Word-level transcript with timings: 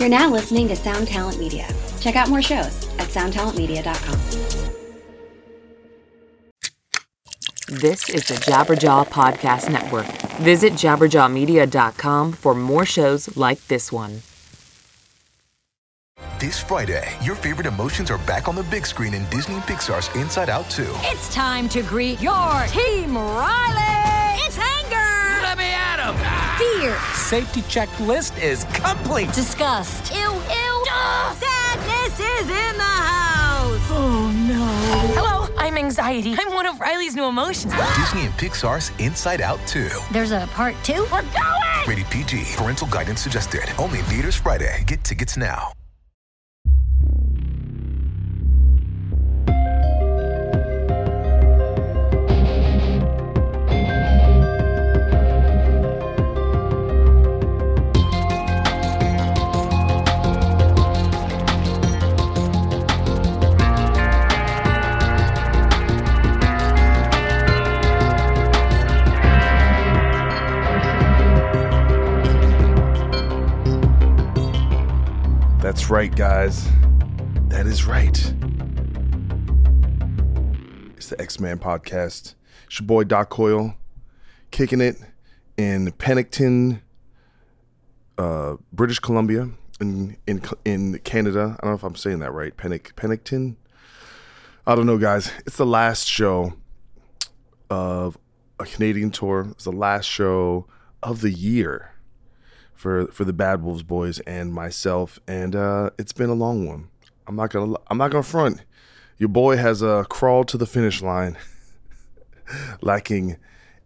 You're 0.00 0.08
now 0.08 0.30
listening 0.30 0.66
to 0.68 0.76
Sound 0.76 1.08
Talent 1.08 1.38
Media. 1.38 1.68
Check 2.00 2.16
out 2.16 2.30
more 2.30 2.40
shows 2.40 2.88
at 2.98 3.08
soundtalentmedia.com. 3.08 4.18
This 7.68 8.08
is 8.08 8.26
the 8.26 8.34
Jabberjaw 8.36 9.08
Podcast 9.08 9.70
Network. 9.70 10.06
Visit 10.40 10.72
jabberjawmedia.com 10.72 12.32
for 12.32 12.54
more 12.54 12.86
shows 12.86 13.36
like 13.36 13.62
this 13.66 13.92
one. 13.92 14.22
This 16.38 16.58
Friday, 16.58 17.06
your 17.20 17.34
favorite 17.34 17.66
emotions 17.66 18.10
are 18.10 18.16
back 18.20 18.48
on 18.48 18.54
the 18.54 18.62
big 18.64 18.86
screen 18.86 19.12
in 19.12 19.28
Disney 19.28 19.56
Pixar's 19.56 20.08
Inside 20.16 20.48
Out 20.48 20.70
2. 20.70 20.86
It's 21.02 21.34
time 21.34 21.68
to 21.68 21.82
greet 21.82 22.22
your 22.22 22.64
team, 22.68 23.18
Riley! 23.18 24.40
It's 24.46 24.58
anger! 24.58 25.42
Let 25.42 25.58
me 25.58 25.64
at 25.66 26.00
him! 26.00 26.16
Fear! 26.80 27.19
Safety 27.30 27.62
checklist 27.62 28.42
is 28.42 28.64
complete. 28.72 29.32
Disgust! 29.32 30.12
Ew, 30.12 30.18
ew! 30.18 30.84
Sadness 31.38 32.18
is 32.18 32.48
in 32.48 32.76
the 32.76 32.82
house! 32.82 33.86
Oh 33.88 34.34
no. 34.48 34.66
Hello, 35.14 35.54
I'm 35.56 35.78
anxiety. 35.78 36.34
I'm 36.36 36.52
one 36.52 36.66
of 36.66 36.80
Riley's 36.80 37.14
new 37.14 37.26
emotions. 37.26 37.72
Disney 37.96 38.22
and 38.22 38.34
Pixar's 38.34 38.90
Inside 38.98 39.42
Out 39.42 39.60
2. 39.68 39.88
There's 40.10 40.32
a 40.32 40.48
part 40.54 40.74
two? 40.82 41.06
We're 41.12 41.22
going! 41.22 41.86
Rated 41.86 42.06
PG. 42.06 42.56
Parental 42.56 42.88
guidance 42.88 43.20
suggested. 43.20 43.62
Only 43.78 44.00
in 44.00 44.04
theaters 44.06 44.34
Friday. 44.34 44.82
Get 44.88 45.04
tickets 45.04 45.36
now. 45.36 45.70
Is 77.80 77.86
right. 77.86 78.34
It's 80.98 81.08
the 81.08 81.16
Ex 81.18 81.40
Man 81.40 81.58
podcast. 81.58 82.34
It's 82.66 82.78
your 82.78 82.86
boy 82.86 83.04
Doc 83.04 83.30
Coyle, 83.30 83.74
kicking 84.50 84.82
it 84.82 84.96
in 85.56 85.90
Pennington, 85.92 86.82
uh, 88.18 88.56
British 88.70 88.98
Columbia, 88.98 89.48
in 89.80 90.18
in 90.26 90.42
in 90.66 90.98
Canada. 90.98 91.56
I 91.58 91.64
don't 91.64 91.70
know 91.70 91.76
if 91.76 91.82
I'm 91.82 91.96
saying 91.96 92.18
that 92.18 92.32
right. 92.32 92.54
Pennick 92.54 92.94
Pennington. 92.96 93.56
I 94.66 94.74
don't 94.74 94.84
know, 94.84 94.98
guys. 94.98 95.32
It's 95.46 95.56
the 95.56 95.64
last 95.64 96.06
show 96.06 96.52
of 97.70 98.18
a 98.58 98.66
Canadian 98.66 99.10
tour. 99.10 99.48
It's 99.52 99.64
the 99.64 99.72
last 99.72 100.04
show 100.04 100.66
of 101.02 101.22
the 101.22 101.30
year 101.30 101.94
for 102.74 103.06
for 103.06 103.24
the 103.24 103.32
Bad 103.32 103.62
Wolves 103.62 103.82
boys 103.82 104.20
and 104.20 104.52
myself, 104.52 105.18
and 105.26 105.56
uh, 105.56 105.90
it's 105.98 106.12
been 106.12 106.28
a 106.28 106.34
long 106.34 106.66
one. 106.66 106.89
I'm 107.30 107.36
not 107.36 107.50
gonna 107.50 107.76
I'm 107.86 107.96
not 107.96 108.10
gonna 108.10 108.24
front. 108.24 108.60
Your 109.16 109.28
boy 109.28 109.56
has 109.56 109.84
uh, 109.84 110.02
crawled 110.04 110.48
to 110.48 110.58
the 110.58 110.66
finish 110.66 111.00
line, 111.00 111.38
lacking 112.82 113.36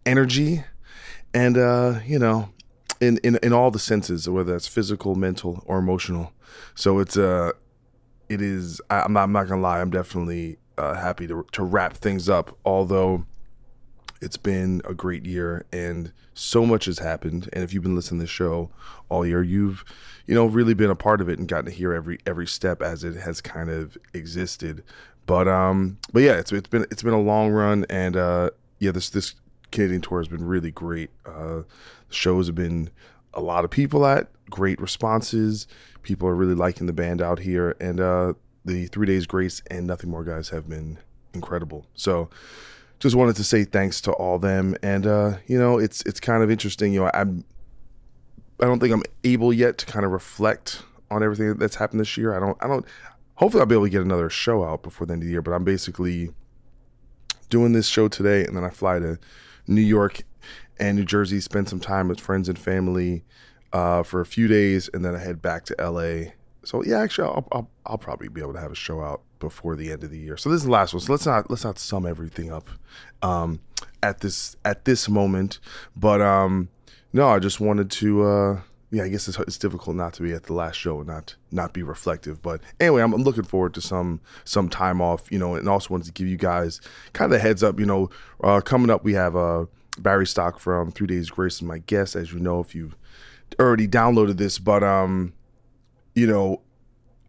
energy, 0.03 0.63
and 1.31 1.55
uh, 1.55 1.99
you 2.07 2.17
know, 2.17 2.49
in, 2.99 3.19
in 3.19 3.37
in 3.43 3.53
all 3.53 3.69
the 3.69 3.77
senses, 3.77 4.27
whether 4.27 4.53
that's 4.53 4.67
physical, 4.67 5.13
mental, 5.13 5.63
or 5.67 5.77
emotional. 5.77 6.33
So 6.73 6.97
it's 6.97 7.17
uh, 7.17 7.51
it 8.29 8.41
is. 8.41 8.81
I, 8.89 9.01
I'm 9.01 9.13
not 9.13 9.25
I'm 9.25 9.31
not 9.31 9.47
gonna 9.47 9.61
lie. 9.61 9.79
I'm 9.79 9.91
definitely 9.91 10.57
uh, 10.79 10.95
happy 10.95 11.27
to 11.27 11.45
to 11.51 11.63
wrap 11.63 11.93
things 11.93 12.27
up. 12.27 12.57
Although 12.65 13.25
it's 14.21 14.37
been 14.37 14.81
a 14.85 14.95
great 14.95 15.23
year 15.23 15.65
and 15.71 16.11
so 16.33 16.65
much 16.65 16.85
has 16.85 16.97
happened 16.97 17.47
and 17.53 17.63
if 17.63 17.73
you've 17.73 17.83
been 17.83 17.95
listening 17.95 18.19
to 18.19 18.23
the 18.23 18.27
show 18.27 18.71
all 19.09 19.25
year 19.25 19.43
you've 19.43 19.83
you 20.25 20.33
know 20.33 20.45
really 20.45 20.73
been 20.73 20.89
a 20.89 20.95
part 20.95 21.21
of 21.21 21.29
it 21.29 21.39
and 21.39 21.47
gotten 21.47 21.65
to 21.65 21.71
hear 21.71 21.93
every 21.93 22.19
every 22.25 22.47
step 22.47 22.81
as 22.81 23.03
it 23.03 23.15
has 23.15 23.41
kind 23.41 23.69
of 23.69 23.97
existed. 24.13 24.83
But 25.25 25.47
um 25.47 25.97
but 26.13 26.23
yeah 26.23 26.33
it's 26.33 26.51
it's 26.51 26.69
been 26.69 26.85
it's 26.91 27.03
been 27.03 27.13
a 27.13 27.21
long 27.21 27.51
run 27.51 27.85
and 27.89 28.15
uh 28.15 28.49
yeah 28.79 28.91
this 28.91 29.09
this 29.09 29.35
Canadian 29.71 30.01
tour 30.01 30.19
has 30.19 30.27
been 30.27 30.45
really 30.45 30.71
great. 30.71 31.09
Uh 31.25 31.61
shows 32.09 32.47
have 32.47 32.55
been 32.55 32.89
a 33.33 33.41
lot 33.41 33.65
of 33.65 33.71
people 33.71 34.05
at 34.05 34.29
great 34.49 34.79
responses. 34.79 35.67
People 36.03 36.27
are 36.27 36.35
really 36.35 36.55
liking 36.55 36.87
the 36.87 36.93
band 36.93 37.21
out 37.21 37.39
here 37.39 37.75
and 37.79 37.99
uh 37.99 38.33
the 38.63 38.87
3 38.87 39.05
days 39.05 39.27
grace 39.27 39.61
and 39.69 39.85
nothing 39.85 40.09
more 40.09 40.23
guys 40.23 40.49
have 40.49 40.67
been 40.67 40.97
incredible. 41.33 41.85
So 41.93 42.29
just 42.99 43.15
wanted 43.15 43.35
to 43.35 43.43
say 43.43 43.63
thanks 43.65 44.01
to 44.01 44.11
all 44.13 44.39
them 44.39 44.75
and 44.81 45.05
uh 45.05 45.37
you 45.45 45.59
know 45.59 45.77
it's 45.77 46.01
it's 46.03 46.19
kind 46.19 46.41
of 46.41 46.49
interesting. 46.49 46.93
You 46.93 47.01
know 47.01 47.11
i'm 47.13 47.43
i 48.61 48.65
don't 48.65 48.79
think 48.79 48.93
i'm 48.93 49.03
able 49.23 49.53
yet 49.53 49.77
to 49.77 49.85
kind 49.85 50.05
of 50.05 50.11
reflect 50.11 50.83
on 51.11 51.23
everything 51.23 51.53
that's 51.55 51.75
happened 51.75 51.99
this 51.99 52.17
year 52.17 52.35
i 52.35 52.39
don't 52.39 52.57
i 52.61 52.67
don't 52.67 52.85
hopefully 53.35 53.61
i'll 53.61 53.67
be 53.67 53.75
able 53.75 53.85
to 53.85 53.89
get 53.89 54.01
another 54.01 54.29
show 54.29 54.63
out 54.63 54.83
before 54.83 55.05
the 55.05 55.13
end 55.13 55.21
of 55.21 55.25
the 55.25 55.31
year 55.31 55.41
but 55.41 55.51
i'm 55.51 55.63
basically 55.63 56.31
doing 57.49 57.73
this 57.73 57.87
show 57.87 58.07
today 58.07 58.45
and 58.45 58.55
then 58.55 58.63
i 58.63 58.69
fly 58.69 58.99
to 58.99 59.17
new 59.67 59.81
york 59.81 60.21
and 60.77 60.97
new 60.97 61.05
jersey 61.05 61.39
spend 61.39 61.69
some 61.69 61.79
time 61.79 62.07
with 62.07 62.19
friends 62.19 62.49
and 62.49 62.59
family 62.59 63.23
uh, 63.73 64.03
for 64.03 64.21
a 64.21 64.25
few 64.25 64.47
days 64.47 64.89
and 64.93 65.03
then 65.03 65.15
i 65.15 65.19
head 65.19 65.41
back 65.41 65.65
to 65.65 65.75
la 65.89 66.29
so 66.63 66.83
yeah 66.83 66.99
actually 66.99 67.27
I'll, 67.27 67.47
I'll, 67.51 67.69
I'll 67.85 67.97
probably 67.97 68.29
be 68.29 68.41
able 68.41 68.53
to 68.53 68.59
have 68.59 68.71
a 68.71 68.75
show 68.75 69.01
out 69.01 69.21
before 69.39 69.75
the 69.75 69.91
end 69.91 70.03
of 70.03 70.09
the 70.09 70.17
year. 70.17 70.37
So 70.37 70.49
this 70.49 70.57
is 70.57 70.65
the 70.65 70.71
last 70.71 70.93
one. 70.93 71.01
So 71.01 71.11
let's 71.13 71.25
not 71.25 71.49
let's 71.49 71.63
not 71.63 71.79
sum 71.79 72.05
everything 72.05 72.51
up 72.51 72.69
um, 73.21 73.59
at 74.01 74.19
this 74.19 74.55
at 74.65 74.85
this 74.85 75.07
moment. 75.07 75.59
But 75.95 76.21
um, 76.21 76.69
no, 77.15 77.29
I 77.29 77.39
just 77.39 77.61
wanted 77.61 77.89
to. 77.91 78.23
Uh, 78.23 78.59
yeah, 78.91 79.03
I 79.03 79.07
guess 79.07 79.29
it's, 79.29 79.39
it's 79.39 79.57
difficult 79.57 79.95
not 79.95 80.13
to 80.15 80.21
be 80.21 80.33
at 80.33 80.43
the 80.43 80.53
last 80.53 80.75
show 80.75 80.97
and 80.97 81.07
not 81.07 81.33
not 81.49 81.71
be 81.71 81.81
reflective. 81.81 82.41
But 82.41 82.59
anyway, 82.77 83.01
I'm, 83.01 83.13
looking 83.13 83.45
forward 83.45 83.73
to 83.75 83.81
some 83.81 84.19
some 84.43 84.67
time 84.67 84.99
off. 84.99 85.31
You 85.31 85.39
know, 85.39 85.55
and 85.55 85.69
also 85.69 85.93
wanted 85.93 86.07
to 86.07 86.11
give 86.11 86.27
you 86.27 86.35
guys 86.35 86.81
kind 87.13 87.31
of 87.31 87.39
a 87.39 87.41
heads 87.41 87.63
up. 87.63 87.79
You 87.79 87.85
know, 87.85 88.09
uh, 88.43 88.59
coming 88.59 88.89
up 88.89 89.05
we 89.05 89.13
have 89.13 89.33
uh, 89.33 89.65
Barry 89.97 90.27
Stock 90.27 90.59
from 90.59 90.91
Three 90.91 91.07
Days 91.07 91.29
Grace 91.29 91.55
is 91.55 91.61
my 91.61 91.77
guest, 91.77 92.17
as 92.17 92.33
you 92.33 92.39
know 92.39 92.59
if 92.59 92.75
you've 92.75 92.97
already 93.61 93.87
downloaded 93.87 94.35
this. 94.35 94.59
But 94.59 94.83
um, 94.83 95.31
you 96.15 96.27
know, 96.27 96.63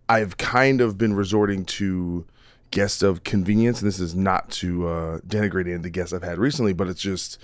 I've 0.09 0.37
kind 0.37 0.81
of 0.81 0.99
been 0.99 1.15
resorting 1.15 1.65
to 1.65 2.27
guests 2.73 3.05
of 3.05 3.23
convenience, 3.23 3.83
and 3.83 3.87
this 3.87 4.01
is 4.01 4.17
not 4.17 4.51
to 4.51 4.89
uh, 4.89 5.19
denigrate 5.21 5.67
any 5.67 5.75
of 5.75 5.85
the 5.85 5.91
guests 5.91 6.13
I've 6.13 6.25
had 6.25 6.39
recently, 6.39 6.73
but 6.73 6.89
it's 6.89 7.01
just 7.01 7.39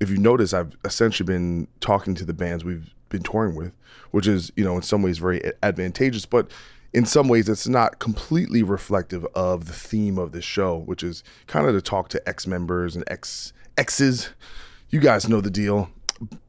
if 0.00 0.10
you 0.10 0.16
notice, 0.16 0.52
I've 0.52 0.76
essentially 0.84 1.26
been 1.26 1.68
talking 1.80 2.14
to 2.16 2.24
the 2.24 2.32
bands 2.32 2.64
we've 2.64 2.94
been 3.08 3.22
touring 3.22 3.54
with, 3.54 3.72
which 4.10 4.26
is 4.26 4.52
you 4.56 4.64
know 4.64 4.76
in 4.76 4.82
some 4.82 5.02
ways 5.02 5.18
very 5.18 5.42
advantageous, 5.62 6.26
but 6.26 6.50
in 6.92 7.04
some 7.04 7.28
ways 7.28 7.48
it's 7.48 7.68
not 7.68 7.98
completely 7.98 8.62
reflective 8.62 9.26
of 9.34 9.66
the 9.66 9.72
theme 9.72 10.18
of 10.18 10.32
this 10.32 10.44
show, 10.44 10.76
which 10.76 11.02
is 11.02 11.22
kind 11.46 11.66
of 11.66 11.74
to 11.74 11.82
talk 11.82 12.08
to 12.10 12.28
ex 12.28 12.46
members 12.46 12.96
and 12.96 13.04
ex 13.08 13.52
exes. 13.76 14.30
You 14.90 15.00
guys 15.00 15.28
know 15.28 15.40
the 15.40 15.50
deal. 15.50 15.90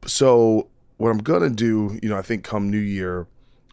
So 0.06 0.68
what 0.96 1.10
I'm 1.10 1.18
gonna 1.18 1.50
do, 1.50 1.98
you 2.02 2.08
know, 2.08 2.16
I 2.16 2.22
think 2.22 2.44
come 2.44 2.70
New 2.70 2.78
Year 2.78 3.26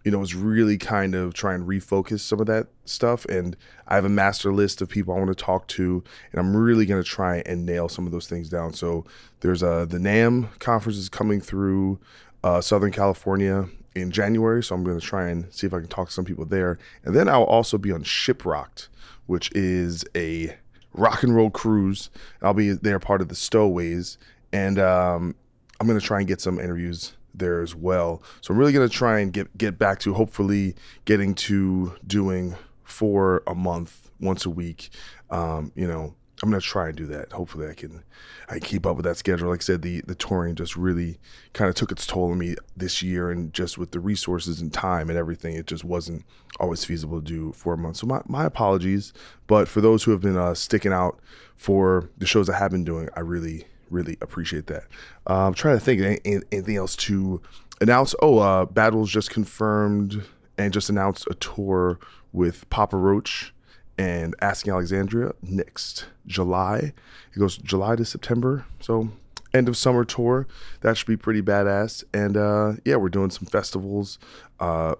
you 0.07 0.11
know, 0.11 0.21
is 0.21 0.33
really 0.33 0.77
kind 0.77 1.15
of 1.15 1.33
try 1.33 1.53
and 1.53 1.67
refocus 1.67 2.21
some 2.21 2.39
of 2.39 2.47
that 2.47 2.67
stuff. 2.85 3.25
And 3.25 3.57
I 3.89 3.95
have 3.95 4.05
a 4.05 4.09
master 4.09 4.53
list 4.53 4.81
of 4.81 4.87
people 4.87 5.13
I 5.13 5.17
want 5.17 5.27
to 5.27 5.35
talk 5.35 5.67
to, 5.67 6.01
and 6.31 6.39
I'm 6.39 6.55
really 6.55 6.85
going 6.85 7.03
to 7.03 7.09
try 7.09 7.43
and 7.45 7.65
nail 7.65 7.89
some 7.89 8.05
of 8.05 8.13
those 8.13 8.25
things 8.25 8.47
down. 8.47 8.71
So 8.71 9.03
there's 9.41 9.61
uh, 9.61 9.83
the 9.83 9.97
NAMM 9.97 10.59
conference 10.59 10.97
is 10.97 11.09
coming 11.09 11.41
through 11.41 11.99
uh, 12.41 12.61
Southern 12.61 12.93
California 12.93 13.67
in 13.95 14.09
January. 14.09 14.63
So 14.63 14.75
I'm 14.75 14.85
going 14.85 14.97
to 14.97 15.05
try 15.05 15.27
and 15.27 15.53
see 15.53 15.67
if 15.67 15.73
I 15.73 15.79
can 15.79 15.89
talk 15.89 16.07
to 16.07 16.13
some 16.13 16.23
people 16.23 16.45
there. 16.45 16.79
And 17.03 17.13
then 17.13 17.27
I'll 17.27 17.43
also 17.43 17.77
be 17.77 17.91
on 17.91 18.03
Shiprocked, 18.03 18.87
which 19.25 19.51
is 19.55 20.05
a 20.15 20.55
rock 20.93 21.21
and 21.21 21.35
roll 21.35 21.49
cruise. 21.49 22.09
I'll 22.41 22.53
be 22.53 22.71
there 22.71 22.97
part 22.99 23.19
of 23.19 23.27
the 23.27 23.35
Stowaways. 23.35 24.17
And 24.53 24.79
um, 24.79 25.35
I'm 25.81 25.85
going 25.85 25.99
to 25.99 26.05
try 26.05 26.19
and 26.19 26.27
get 26.29 26.39
some 26.39 26.61
interviews 26.61 27.11
there 27.37 27.61
as 27.61 27.75
well. 27.75 28.21
So 28.41 28.53
I'm 28.53 28.59
really 28.59 28.73
gonna 28.73 28.89
try 28.89 29.19
and 29.19 29.31
get 29.31 29.57
get 29.57 29.77
back 29.77 29.99
to 30.01 30.13
hopefully 30.13 30.75
getting 31.05 31.33
to 31.35 31.95
doing 32.05 32.55
four 32.83 33.43
a 33.47 33.55
month, 33.55 34.09
once 34.19 34.45
a 34.45 34.49
week. 34.49 34.89
Um, 35.29 35.71
you 35.75 35.87
know, 35.87 36.15
I'm 36.41 36.49
gonna 36.49 36.61
try 36.61 36.87
and 36.87 36.95
do 36.95 37.07
that. 37.07 37.31
Hopefully, 37.31 37.67
I 37.67 37.73
can 37.73 38.03
I 38.47 38.53
can 38.53 38.61
keep 38.61 38.85
up 38.85 38.95
with 38.95 39.05
that 39.05 39.17
schedule. 39.17 39.49
Like 39.49 39.61
I 39.61 39.63
said, 39.63 39.81
the 39.81 40.01
the 40.01 40.15
touring 40.15 40.55
just 40.55 40.75
really 40.75 41.19
kind 41.53 41.67
of 41.67 41.75
took 41.75 41.91
its 41.91 42.05
toll 42.05 42.31
on 42.31 42.37
me 42.37 42.55
this 42.75 43.01
year, 43.01 43.31
and 43.31 43.51
just 43.53 43.77
with 43.77 43.91
the 43.91 43.99
resources 43.99 44.61
and 44.61 44.71
time 44.71 45.09
and 45.09 45.17
everything, 45.17 45.55
it 45.55 45.65
just 45.65 45.83
wasn't 45.83 46.23
always 46.59 46.85
feasible 46.85 47.21
to 47.21 47.25
do 47.25 47.53
four 47.53 47.75
months. 47.75 48.01
So 48.01 48.07
my 48.07 48.21
my 48.27 48.45
apologies. 48.45 49.13
But 49.47 49.67
for 49.67 49.81
those 49.81 50.03
who 50.03 50.11
have 50.11 50.21
been 50.21 50.37
uh, 50.37 50.53
sticking 50.53 50.93
out 50.93 51.19
for 51.55 52.09
the 52.17 52.27
shows 52.27 52.49
I 52.49 52.57
have 52.57 52.71
been 52.71 52.83
doing, 52.83 53.09
I 53.15 53.21
really 53.21 53.65
really 53.89 54.17
appreciate 54.21 54.67
that. 54.67 54.85
I'm 55.25 55.53
trying 55.53 55.77
to 55.77 55.83
think 55.83 56.21
anything 56.25 56.75
else 56.75 56.95
to 56.97 57.41
announce. 57.81 58.15
Oh, 58.21 58.39
uh, 58.39 58.65
Bad 58.65 58.93
Wolves 58.93 59.11
just 59.11 59.29
confirmed 59.29 60.23
and 60.57 60.73
just 60.73 60.89
announced 60.89 61.27
a 61.29 61.35
tour 61.35 61.99
with 62.33 62.69
Papa 62.69 62.97
Roach 62.97 63.53
and 63.97 64.35
Asking 64.41 64.73
Alexandria 64.73 65.31
next 65.41 66.05
July. 66.25 66.93
It 67.35 67.39
goes 67.39 67.57
July 67.57 67.95
to 67.95 68.05
September, 68.05 68.65
so 68.79 69.09
end 69.53 69.67
of 69.67 69.77
summer 69.77 70.05
tour. 70.05 70.47
That 70.81 70.97
should 70.97 71.07
be 71.07 71.17
pretty 71.17 71.41
badass. 71.41 72.03
And 72.13 72.37
uh, 72.37 72.73
yeah, 72.85 72.95
we're 72.95 73.09
doing 73.09 73.29
some 73.29 73.45
festivals. 73.45 74.19
Uh, 74.59 74.95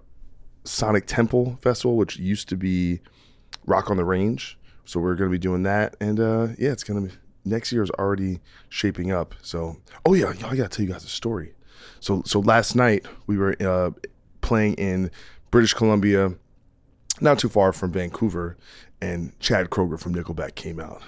Sonic 0.64 1.06
Temple 1.08 1.58
Festival, 1.62 1.96
which 1.96 2.18
used 2.18 2.50
to 2.50 2.58
be 2.58 3.00
Rock 3.66 3.90
on 3.90 3.98
the 3.98 4.06
Range. 4.06 4.58
So 4.86 5.00
we're 5.00 5.16
gonna 5.16 5.30
be 5.30 5.38
doing 5.38 5.64
that, 5.64 5.98
and 6.00 6.20
uh, 6.20 6.48
yeah, 6.58 6.72
it's 6.72 6.84
gonna 6.84 7.02
be 7.02 7.12
next 7.50 7.72
year 7.72 7.84
is 7.84 7.92
already 7.92 8.40
shaping 8.70 9.12
up. 9.12 9.36
So 9.42 9.78
oh 10.06 10.14
yeah, 10.14 10.30
I 10.30 10.56
gotta 10.56 10.70
tell 10.70 10.86
you 10.86 10.92
guys 10.92 11.04
a 11.04 11.10
story. 11.10 11.54
So 12.00 12.22
so 12.26 12.40
last 12.40 12.76
night 12.76 13.06
we 13.26 13.38
were 13.38 13.56
uh, 13.62 13.92
playing 14.42 14.76
in 14.76 15.12
British 15.52 15.74
Columbia, 15.74 16.34
not 17.22 17.40
too 17.40 17.50
far 17.50 17.74
from 17.74 17.92
Vancouver, 17.92 18.58
and 19.02 19.38
Chad 19.40 19.70
Kroeger 19.70 20.00
from 20.00 20.14
Nickelback 20.14 20.56
came 20.56 20.80
out, 20.80 21.02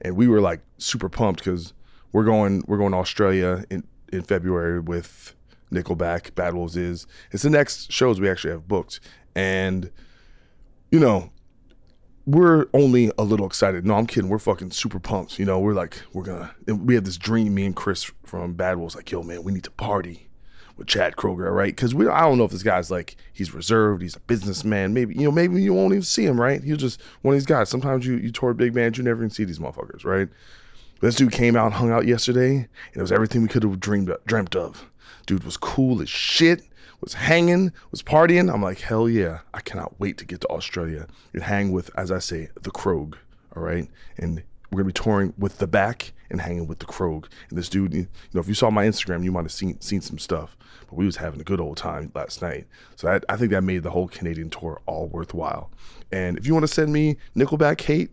and 0.00 0.16
we 0.16 0.28
were 0.28 0.40
like 0.40 0.60
super 0.78 1.08
pumped 1.08 1.40
because 1.40 1.72
we're 2.12 2.24
going 2.24 2.62
we're 2.66 2.78
going 2.78 2.92
to 2.92 2.98
Australia 2.98 3.64
in 3.70 3.84
in 4.12 4.22
February 4.22 4.80
with 4.80 5.34
Nickelback. 5.72 6.34
Bad 6.34 6.54
Wolves 6.54 6.76
is 6.76 7.06
it's 7.32 7.42
the 7.42 7.50
next 7.50 7.92
shows 7.92 8.20
we 8.20 8.28
actually 8.28 8.52
have 8.52 8.68
booked, 8.68 9.00
and 9.34 9.90
you 10.90 11.00
know 11.00 11.30
we're 12.26 12.66
only 12.74 13.12
a 13.16 13.22
little 13.22 13.46
excited. 13.46 13.86
No, 13.86 13.94
I'm 13.94 14.06
kidding. 14.06 14.28
We're 14.28 14.40
fucking 14.40 14.72
super 14.72 14.98
pumped. 14.98 15.38
You 15.38 15.44
know, 15.44 15.60
we're 15.60 15.74
like, 15.74 16.02
we're 16.12 16.24
gonna. 16.24 16.54
We 16.66 16.94
have 16.96 17.04
this 17.04 17.16
dream. 17.16 17.54
Me 17.54 17.64
and 17.64 17.76
Chris 17.76 18.10
from 18.24 18.54
Bad 18.54 18.78
Wolves, 18.78 18.96
like, 18.96 19.10
yo, 19.10 19.22
man, 19.22 19.44
we 19.44 19.52
need 19.52 19.64
to 19.64 19.70
party 19.70 20.28
with 20.76 20.88
Chad 20.88 21.16
Kroeger, 21.16 21.54
right? 21.54 21.74
Because 21.74 21.94
we, 21.94 22.06
I 22.08 22.20
don't 22.22 22.36
know 22.36 22.44
if 22.44 22.50
this 22.50 22.64
guy's 22.64 22.90
like, 22.90 23.16
he's 23.32 23.54
reserved, 23.54 24.02
he's 24.02 24.16
a 24.16 24.20
businessman. 24.20 24.92
Maybe 24.92 25.14
you 25.14 25.22
know, 25.22 25.30
maybe 25.30 25.62
you 25.62 25.72
won't 25.72 25.92
even 25.92 26.02
see 26.02 26.26
him, 26.26 26.40
right? 26.40 26.62
He's 26.62 26.78
just 26.78 27.00
one 27.22 27.34
of 27.34 27.40
these 27.40 27.46
guys. 27.46 27.68
Sometimes 27.68 28.04
you 28.04 28.16
you 28.16 28.32
tour 28.32 28.52
big 28.54 28.74
bands, 28.74 28.98
you 28.98 29.04
never 29.04 29.20
even 29.20 29.30
see 29.30 29.44
these 29.44 29.60
motherfuckers, 29.60 30.04
right? 30.04 30.28
This 31.00 31.14
dude 31.14 31.32
came 31.32 31.56
out, 31.56 31.72
hung 31.72 31.90
out 31.90 32.06
yesterday, 32.06 32.56
and 32.56 32.96
it 32.96 33.00
was 33.00 33.12
everything 33.12 33.42
we 33.42 33.48
could 33.48 33.62
have 33.62 33.78
dreamed 33.78 34.10
dreamt 34.26 34.56
of. 34.56 34.90
Dude 35.26 35.44
was 35.44 35.56
cool 35.56 36.02
as 36.02 36.08
shit 36.08 36.62
was 37.06 37.14
hanging, 37.14 37.72
was 37.92 38.02
partying. 38.02 38.52
I'm 38.52 38.62
like, 38.62 38.80
hell 38.80 39.08
yeah, 39.08 39.38
I 39.54 39.60
cannot 39.60 39.98
wait 40.00 40.18
to 40.18 40.24
get 40.24 40.40
to 40.40 40.48
Australia 40.48 41.06
and 41.32 41.44
hang 41.44 41.70
with, 41.70 41.88
as 41.96 42.10
I 42.10 42.18
say, 42.18 42.48
the 42.60 42.72
Krog. 42.72 43.14
All 43.54 43.62
right. 43.62 43.88
And 44.18 44.42
we're 44.72 44.78
gonna 44.78 44.88
be 44.88 44.92
touring 44.92 45.32
with 45.38 45.58
the 45.58 45.68
back 45.68 46.12
and 46.30 46.40
hanging 46.40 46.66
with 46.66 46.80
the 46.80 46.86
Krog. 46.86 47.26
And 47.48 47.56
this 47.56 47.68
dude, 47.68 47.94
you 47.94 48.08
know, 48.32 48.40
if 48.40 48.48
you 48.48 48.54
saw 48.54 48.70
my 48.70 48.88
Instagram, 48.88 49.22
you 49.22 49.30
might 49.30 49.44
have 49.44 49.52
seen 49.52 49.80
seen 49.80 50.00
some 50.00 50.18
stuff. 50.18 50.56
But 50.88 50.96
we 50.96 51.06
was 51.06 51.16
having 51.16 51.40
a 51.40 51.44
good 51.44 51.60
old 51.60 51.76
time 51.76 52.10
last 52.12 52.42
night. 52.42 52.66
So 52.96 53.08
I, 53.08 53.20
I 53.32 53.36
think 53.36 53.52
that 53.52 53.62
made 53.62 53.84
the 53.84 53.90
whole 53.90 54.08
Canadian 54.08 54.50
tour 54.50 54.80
all 54.86 55.06
worthwhile. 55.06 55.70
And 56.10 56.36
if 56.36 56.44
you 56.44 56.54
want 56.54 56.64
to 56.64 56.72
send 56.72 56.92
me 56.92 57.18
Nickelback 57.36 57.80
hate, 57.82 58.10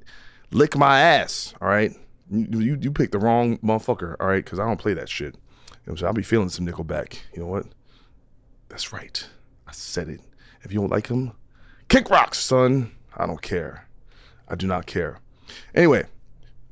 lick 0.52 0.78
my 0.78 1.00
ass. 1.00 1.56
All 1.60 1.68
right. 1.68 1.92
You, 2.30 2.60
you, 2.60 2.78
you 2.80 2.92
picked 2.92 3.12
the 3.12 3.20
wrong 3.20 3.58
motherfucker. 3.58 4.16
All 4.20 4.28
right. 4.28 4.46
Cause 4.46 4.60
I 4.60 4.66
don't 4.66 4.80
play 4.80 4.94
that 4.94 5.10
shit. 5.10 5.36
You 5.86 5.94
know, 5.94 5.96
so 5.96 6.06
I'll 6.06 6.14
be 6.14 6.22
feeling 6.22 6.50
some 6.50 6.68
Nickelback. 6.68 7.18
You 7.34 7.42
know 7.42 7.48
what? 7.48 7.66
That's 8.74 8.92
right. 8.92 9.24
I 9.68 9.72
said 9.72 10.10
it. 10.10 10.20
If 10.64 10.74
you 10.74 10.80
don't 10.80 10.90
like 10.90 11.06
him, 11.06 11.34
kick 11.90 12.10
rocks, 12.10 12.40
son. 12.40 12.92
I 13.16 13.28
don't 13.28 13.40
care. 13.40 13.88
I 14.50 14.56
do 14.56 14.66
not 14.66 14.88
care. 14.88 15.20
Anyway, 15.76 16.06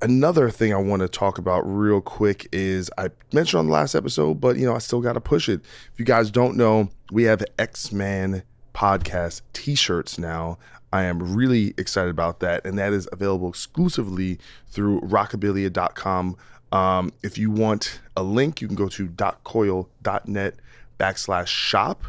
another 0.01 0.49
thing 0.49 0.73
I 0.73 0.77
want 0.77 1.03
to 1.03 1.07
talk 1.07 1.37
about 1.37 1.59
real 1.59 2.01
quick 2.01 2.47
is 2.51 2.89
I 2.97 3.11
mentioned 3.31 3.59
on 3.59 3.67
the 3.67 3.73
last 3.73 3.93
episode, 3.93 4.41
but 4.41 4.57
you 4.57 4.65
know, 4.65 4.73
I 4.73 4.79
still 4.79 4.99
got 4.99 5.13
to 5.13 5.21
push 5.21 5.47
it. 5.47 5.61
If 5.93 5.99
you 5.99 6.05
guys 6.05 6.31
don't 6.31 6.57
know, 6.57 6.89
we 7.11 7.25
have 7.25 7.43
X-Men 7.59 8.41
podcast 8.73 9.43
t-shirts 9.53 10.17
now. 10.17 10.57
I 10.91 11.03
am 11.03 11.35
really 11.35 11.75
excited 11.77 12.09
about 12.09 12.39
that, 12.39 12.65
and 12.65 12.79
that 12.79 12.93
is 12.93 13.07
available 13.11 13.49
exclusively 13.49 14.39
through 14.69 15.01
rockabilia.com. 15.01 16.35
Um, 16.71 17.13
if 17.21 17.37
you 17.37 17.51
want 17.51 17.99
a 18.17 18.23
link, 18.23 18.59
you 18.59 18.65
can 18.65 18.75
go 18.75 18.89
to 18.89 19.07
doccoyle.net 19.07 20.55
backslash 21.01 21.47
shop. 21.47 22.03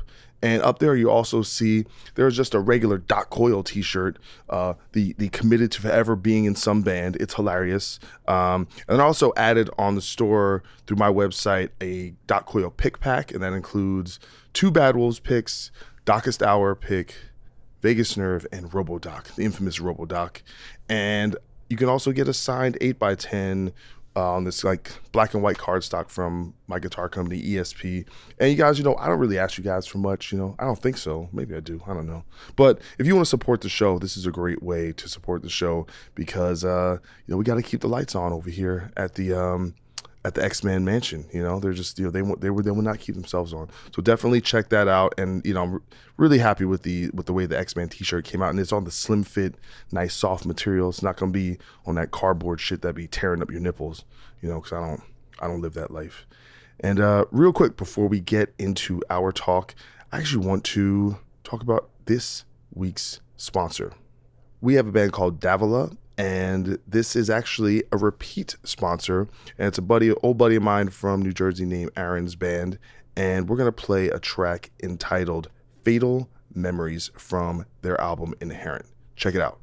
And 0.45 0.61
up 0.63 0.81
there, 0.81 0.97
you 0.97 1.09
also 1.09 1.43
see 1.43 1.85
there's 2.17 2.37
just 2.37 2.53
a 2.53 2.59
regular 2.59 2.99
Doc 2.99 3.31
Coyle 3.31 3.63
T-shirt. 3.63 4.19
Uh, 4.51 4.75
the 4.91 5.15
the 5.17 5.29
committed 5.29 5.71
to 5.73 5.81
forever 5.81 6.17
being 6.17 6.47
in 6.47 6.57
some 6.57 6.83
band. 6.83 7.17
It's 7.21 7.35
hilarious. 7.35 8.01
Um, 8.27 8.67
and 8.89 9.01
I 9.01 9.05
also 9.05 9.33
added 9.37 9.71
on 9.79 9.95
the 9.95 10.03
store 10.03 10.65
through 10.87 10.97
my 10.97 11.09
website 11.09 11.71
a 11.81 12.15
Doc 12.27 12.47
Coyle 12.47 12.71
pick 12.71 12.99
pack, 12.99 13.31
and 13.31 13.41
that 13.43 13.53
includes 13.53 14.19
two 14.53 14.73
Bad 14.73 14.97
Wolves 14.97 15.21
picks, 15.21 15.71
Darkest 16.05 16.43
Hour 16.43 16.75
pick, 16.75 17.15
Vagus 17.81 18.17
Nerve, 18.17 18.45
and 18.51 18.69
RoboDoc, 18.73 19.37
the 19.37 19.45
infamous 19.45 19.79
RoboDoc. 19.79 20.43
And 20.89 21.37
you 21.71 21.77
can 21.77 21.89
also 21.89 22.11
get 22.11 22.27
a 22.27 22.35
signed 22.35 22.77
8x10 22.81 23.73
uh, 24.15 24.33
on 24.33 24.45
this 24.45 24.65
like 24.65 24.93
black 25.13 25.35
and 25.35 25.43
white 25.43 25.57
cardstock 25.57 26.09
from 26.11 26.55
my 26.67 26.79
guitar 26.79 27.09
company 27.09 27.43
ESP. 27.43 28.07
And 28.39 28.51
you 28.51 28.57
guys, 28.57 28.79
you 28.79 28.85
know, 28.85 28.97
I 28.97 29.09
don't 29.09 29.19
really 29.19 29.39
ask 29.39 29.57
you 29.57 29.65
guys 29.65 29.87
for 29.87 29.99
much. 29.99 30.33
You 30.33 30.39
know, 30.39 30.55
I 30.59 30.65
don't 30.65 30.79
think 30.79 30.97
so. 30.97 31.29
Maybe 31.33 31.55
I 31.55 31.61
do. 31.61 31.83
I 31.87 31.95
don't 31.95 32.07
know. 32.07 32.25
But 32.57 32.81
if 32.99 33.07
you 33.07 33.15
want 33.15 33.27
to 33.27 33.31
support 33.31 33.61
the 33.61 33.69
show, 33.69 33.99
this 33.99 34.17
is 34.17 34.27
a 34.27 34.31
great 34.31 34.63
way 34.63 34.93
to 34.93 35.09
support 35.09 35.43
the 35.43 35.51
show 35.51 35.87
because 36.15 36.65
uh, 36.65 36.99
you 37.27 37.33
know 37.33 37.37
we 37.37 37.45
got 37.45 37.55
to 37.57 37.63
keep 37.63 37.81
the 37.81 37.89
lights 37.89 38.15
on 38.15 38.33
over 38.33 38.51
here 38.51 38.91
at 38.97 39.15
the 39.15 39.33
um, 39.33 39.75
at 40.25 40.35
the 40.35 40.45
X 40.45 40.63
Men 40.63 40.85
Mansion. 40.85 41.27
You 41.33 41.43
know, 41.43 41.59
they're 41.59 41.73
just 41.73 41.99
you 41.99 42.05
know 42.05 42.11
they 42.11 42.21
they 42.21 42.51
would 42.51 42.65
they 42.65 42.71
would 42.71 42.85
not 42.85 43.01
keep 43.01 43.15
themselves 43.15 43.53
on. 43.53 43.69
So 43.95 44.03
definitely 44.03 44.41
check 44.41 44.69
that 44.71 44.89
out. 44.89 45.15
And 45.19 45.45
you 45.45 45.55
know, 45.55 45.63
I'm 45.63 45.83
really 46.17 46.39
happy 46.39 46.65
with 46.65 46.83
the 46.83 47.11
with 47.11 47.27
the 47.27 47.33
way 47.33 47.47
the 47.47 47.59
X 47.59 47.77
Men 47.77 47.89
T-shirt 47.89 48.25
came 48.25 48.43
out, 48.43 48.51
and 48.51 48.61
it's 48.61 48.73
on 48.73 48.85
the 48.85 48.91
slim 48.91 49.25
fit, 49.25 49.57
nice 49.91 50.15
soft 50.15 50.47
material. 50.47 50.89
It's 50.89 51.03
not 51.03 51.17
gonna 51.17 51.33
be 51.33 51.59
on 51.87 51.97
that 51.97 52.11
cardboard 52.11 52.61
shit 52.61 52.83
that 52.83 52.95
be 52.95 53.09
tearing 53.09 53.43
up 53.43 53.51
your 53.51 53.61
nipples. 53.61 54.05
You 54.41 54.49
know, 54.49 54.61
because 54.61 54.73
I 54.73 54.81
don't 54.81 55.03
I 55.41 55.49
don't 55.49 55.61
live 55.61 55.75
that 55.75 55.91
life. 55.91 56.27
And 56.81 57.01
uh, 57.01 57.27
real 57.31 57.53
quick 57.53 57.77
before 57.77 58.09
we 58.09 58.21
get 58.21 58.55
into 58.59 59.03
our 59.11 59.33
talk, 59.33 59.75
I 60.11 60.19
actually 60.19 60.47
want 60.47 60.65
to 60.65 61.19
talk 61.45 61.63
about 61.63 61.89
this 62.07 62.45
week's 62.75 63.21
sponsor. 63.37 63.93
We 64.61 64.75
have 64.75 64.87
a 64.87 64.93
band 64.93 65.13
called 65.13 65.41
Davola, 65.41 65.97
and 66.19 66.79
this 66.87 67.17
is 67.17 67.31
actually 67.31 67.85
a 67.93 67.97
repeat 67.97 68.57
sponsor. 68.65 69.29
And 69.59 69.69
it's 69.69 69.79
a 69.79 69.83
buddy 69.83 70.13
old 70.13 70.39
buddy 70.39 70.57
of 70.57 70.63
mine 70.63 70.91
from 70.91 71.23
new 71.23 71.33
jersey 71.33 71.65
named 71.65 71.91
aaron's 71.97 72.37
band. 72.37 72.79
And 73.17 73.49
we're 73.49 73.57
going 73.57 73.69
to 73.69 73.73
play 73.73 74.09
a 74.09 74.19
track 74.19 74.71
entitled 74.83 75.49
fatal 75.85 76.29
memories 76.55 77.11
from 77.17 77.67
their 77.83 78.01
album 78.01 78.35
inherent. 78.41 78.87
Check 79.17 79.35
it 79.35 79.41
out 79.41 79.62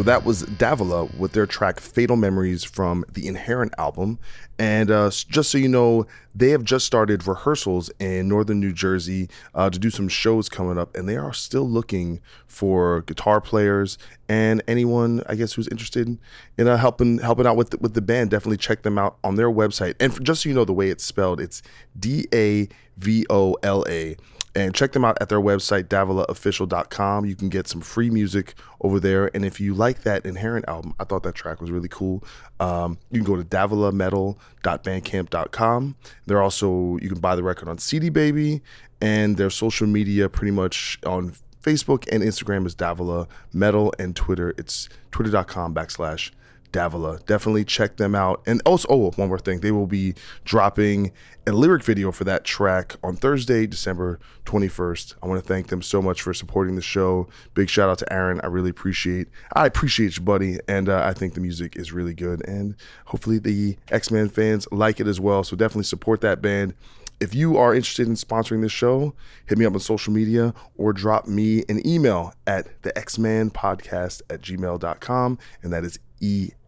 So 0.00 0.04
that 0.04 0.24
was 0.24 0.44
Davola 0.44 1.14
with 1.18 1.32
their 1.32 1.44
track 1.44 1.78
Fatal 1.78 2.16
Memories 2.16 2.64
from 2.64 3.04
the 3.12 3.28
Inherent 3.28 3.74
album. 3.76 4.18
And 4.58 4.90
uh, 4.90 5.10
just 5.10 5.50
so 5.50 5.58
you 5.58 5.68
know, 5.68 6.06
they 6.34 6.48
have 6.52 6.64
just 6.64 6.86
started 6.86 7.26
rehearsals 7.26 7.90
in 7.98 8.26
northern 8.26 8.60
New 8.60 8.72
Jersey 8.72 9.28
uh, 9.54 9.68
to 9.68 9.78
do 9.78 9.90
some 9.90 10.08
shows 10.08 10.48
coming 10.48 10.78
up. 10.78 10.96
And 10.96 11.06
they 11.06 11.18
are 11.18 11.34
still 11.34 11.68
looking 11.68 12.22
for 12.46 13.02
guitar 13.02 13.42
players 13.42 13.98
and 14.26 14.62
anyone, 14.66 15.22
I 15.28 15.34
guess, 15.34 15.52
who's 15.52 15.68
interested 15.68 16.16
in 16.56 16.66
uh, 16.66 16.78
helping 16.78 17.18
helping 17.18 17.46
out 17.46 17.58
with 17.58 17.68
the, 17.68 17.76
with 17.76 17.92
the 17.92 18.00
band. 18.00 18.30
Definitely 18.30 18.56
check 18.56 18.80
them 18.80 18.96
out 18.96 19.18
on 19.22 19.34
their 19.34 19.50
website. 19.50 19.96
And 20.00 20.14
for, 20.14 20.22
just 20.22 20.44
so 20.44 20.48
you 20.48 20.54
know, 20.54 20.64
the 20.64 20.72
way 20.72 20.88
it's 20.88 21.04
spelled, 21.04 21.42
it's 21.42 21.60
D 21.98 22.26
A 22.32 22.70
V 22.96 23.26
O 23.28 23.54
L 23.62 23.84
A 23.86 24.16
and 24.54 24.74
check 24.74 24.92
them 24.92 25.04
out 25.04 25.18
at 25.20 25.28
their 25.28 25.40
website 25.40 25.84
davolaofficial.com 25.84 27.26
you 27.26 27.36
can 27.36 27.48
get 27.48 27.68
some 27.68 27.80
free 27.80 28.10
music 28.10 28.54
over 28.80 28.98
there. 28.98 29.30
And 29.34 29.44
if 29.44 29.60
you 29.60 29.74
like 29.74 30.02
that 30.02 30.26
inherent 30.26 30.64
album 30.68 30.94
i 30.98 31.04
thought 31.04 31.22
that 31.22 31.34
track 31.34 31.60
was 31.60 31.70
really 31.70 31.88
cool. 31.88 32.24
Um, 32.58 32.98
you 33.10 33.22
can 33.22 33.26
go 33.26 33.36
to 33.36 33.44
davolametal.bandcamp.com 33.44 35.96
they're 36.26 36.42
also 36.42 36.98
you 37.00 37.08
can 37.08 37.20
buy 37.20 37.36
the 37.36 37.42
record 37.42 37.68
on 37.68 37.78
cd 37.78 38.08
baby 38.08 38.62
and 39.00 39.36
their 39.36 39.50
social 39.50 39.86
media 39.86 40.28
pretty 40.28 40.50
much 40.50 40.98
on 41.06 41.34
facebook 41.62 42.08
and 42.10 42.22
instagram 42.22 42.66
is 42.66 42.74
davola 42.74 43.28
metal 43.52 43.92
and 43.98 44.16
twitter 44.16 44.54
it's 44.56 44.88
twitter.com 45.10 45.74
backslash 45.74 46.30
Davola. 46.72 47.24
Definitely 47.26 47.64
check 47.64 47.96
them 47.96 48.14
out. 48.14 48.42
And 48.46 48.62
also, 48.64 48.88
oh, 48.90 49.10
one 49.16 49.28
more 49.28 49.38
thing. 49.38 49.60
They 49.60 49.72
will 49.72 49.86
be 49.86 50.14
dropping 50.44 51.12
a 51.46 51.52
lyric 51.52 51.82
video 51.82 52.12
for 52.12 52.24
that 52.24 52.44
track 52.44 52.96
on 53.02 53.16
Thursday, 53.16 53.66
December 53.66 54.20
21st. 54.44 55.14
I 55.22 55.26
want 55.26 55.42
to 55.42 55.46
thank 55.46 55.68
them 55.68 55.82
so 55.82 56.00
much 56.00 56.22
for 56.22 56.34
supporting 56.34 56.76
the 56.76 56.82
show. 56.82 57.28
Big 57.54 57.68
shout 57.68 57.88
out 57.88 57.98
to 57.98 58.12
Aaron. 58.12 58.40
I 58.42 58.46
really 58.46 58.70
appreciate 58.70 59.28
I 59.54 59.66
appreciate 59.66 60.16
you, 60.16 60.22
buddy. 60.22 60.58
And 60.68 60.88
uh, 60.88 61.02
I 61.04 61.12
think 61.12 61.34
the 61.34 61.40
music 61.40 61.76
is 61.76 61.92
really 61.92 62.14
good. 62.14 62.46
And 62.46 62.76
hopefully 63.06 63.38
the 63.38 63.76
X-Men 63.90 64.28
fans 64.28 64.66
like 64.70 65.00
it 65.00 65.06
as 65.06 65.20
well. 65.20 65.44
So 65.44 65.56
definitely 65.56 65.84
support 65.84 66.20
that 66.20 66.40
band. 66.40 66.74
If 67.20 67.34
you 67.34 67.58
are 67.58 67.74
interested 67.74 68.08
in 68.08 68.14
sponsoring 68.14 68.62
this 68.62 68.72
show, 68.72 69.14
hit 69.44 69.58
me 69.58 69.66
up 69.66 69.74
on 69.74 69.80
social 69.80 70.10
media 70.10 70.54
or 70.76 70.94
drop 70.94 71.26
me 71.26 71.64
an 71.68 71.86
email 71.86 72.32
at 72.46 72.82
the 72.82 72.96
X-Man 72.96 73.50
podcast 73.50 74.22
at 74.30 74.40
gmail.com. 74.40 75.38
And 75.62 75.72
that 75.72 75.84
is 75.84 75.98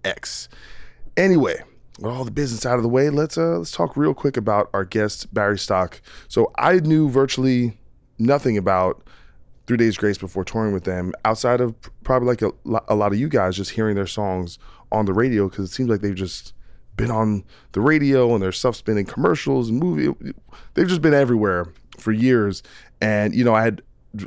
EX. 0.04 0.48
Anyway, 1.16 1.62
with 1.98 2.12
all 2.12 2.24
the 2.24 2.30
business 2.30 2.64
out 2.64 2.76
of 2.76 2.82
the 2.82 2.88
way, 2.88 3.10
let's 3.10 3.36
uh 3.36 3.58
let's 3.58 3.70
talk 3.70 3.96
real 3.96 4.14
quick 4.14 4.36
about 4.36 4.70
our 4.72 4.84
guest 4.84 5.32
Barry 5.32 5.58
Stock. 5.58 6.00
So 6.28 6.50
I 6.58 6.76
knew 6.76 7.08
virtually 7.08 7.78
nothing 8.18 8.56
about 8.56 9.02
Three 9.66 9.76
Days 9.76 9.96
Grace 9.96 10.18
before 10.18 10.44
touring 10.44 10.72
with 10.72 10.84
them, 10.84 11.12
outside 11.24 11.60
of 11.60 11.74
probably 12.02 12.28
like 12.28 12.42
a, 12.42 12.50
a 12.88 12.94
lot 12.94 13.12
of 13.12 13.18
you 13.18 13.28
guys 13.28 13.56
just 13.56 13.70
hearing 13.70 13.94
their 13.94 14.06
songs 14.06 14.58
on 14.90 15.04
the 15.06 15.12
radio 15.12 15.48
because 15.48 15.70
it 15.70 15.72
seems 15.72 15.88
like 15.88 16.00
they've 16.00 16.14
just 16.14 16.52
been 16.96 17.10
on 17.10 17.44
the 17.72 17.80
radio 17.80 18.32
and 18.34 18.42
their 18.42 18.52
stuff's 18.52 18.82
been 18.82 18.98
in 18.98 19.06
commercials 19.06 19.68
and 19.68 19.78
movie. 19.78 20.14
They've 20.74 20.88
just 20.88 21.02
been 21.02 21.14
everywhere 21.14 21.72
for 21.98 22.12
years, 22.12 22.62
and 23.00 23.34
you 23.34 23.44
know 23.44 23.54
I 23.54 23.62
had, 23.62 23.82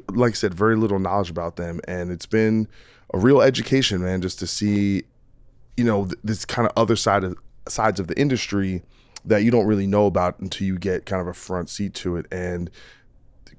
like 0.09 0.31
I 0.31 0.35
said, 0.35 0.53
very 0.53 0.75
little 0.75 0.99
knowledge 0.99 1.29
about 1.29 1.57
them, 1.57 1.81
and 1.87 2.11
it's 2.11 2.25
been 2.25 2.67
a 3.13 3.19
real 3.19 3.41
education, 3.41 4.01
man, 4.01 4.21
just 4.21 4.39
to 4.39 4.47
see 4.47 5.03
you 5.77 5.83
know 5.83 6.05
th- 6.05 6.19
this 6.23 6.45
kind 6.45 6.67
of 6.67 6.73
other 6.77 6.95
side 6.95 7.23
of 7.23 7.35
sides 7.67 7.99
of 7.99 8.07
the 8.07 8.19
industry 8.19 8.83
that 9.25 9.43
you 9.43 9.51
don't 9.51 9.65
really 9.65 9.87
know 9.87 10.05
about 10.05 10.39
until 10.39 10.67
you 10.67 10.77
get 10.77 11.05
kind 11.05 11.21
of 11.21 11.27
a 11.27 11.33
front 11.33 11.69
seat 11.69 11.93
to 11.95 12.15
it. 12.15 12.27
And 12.31 12.69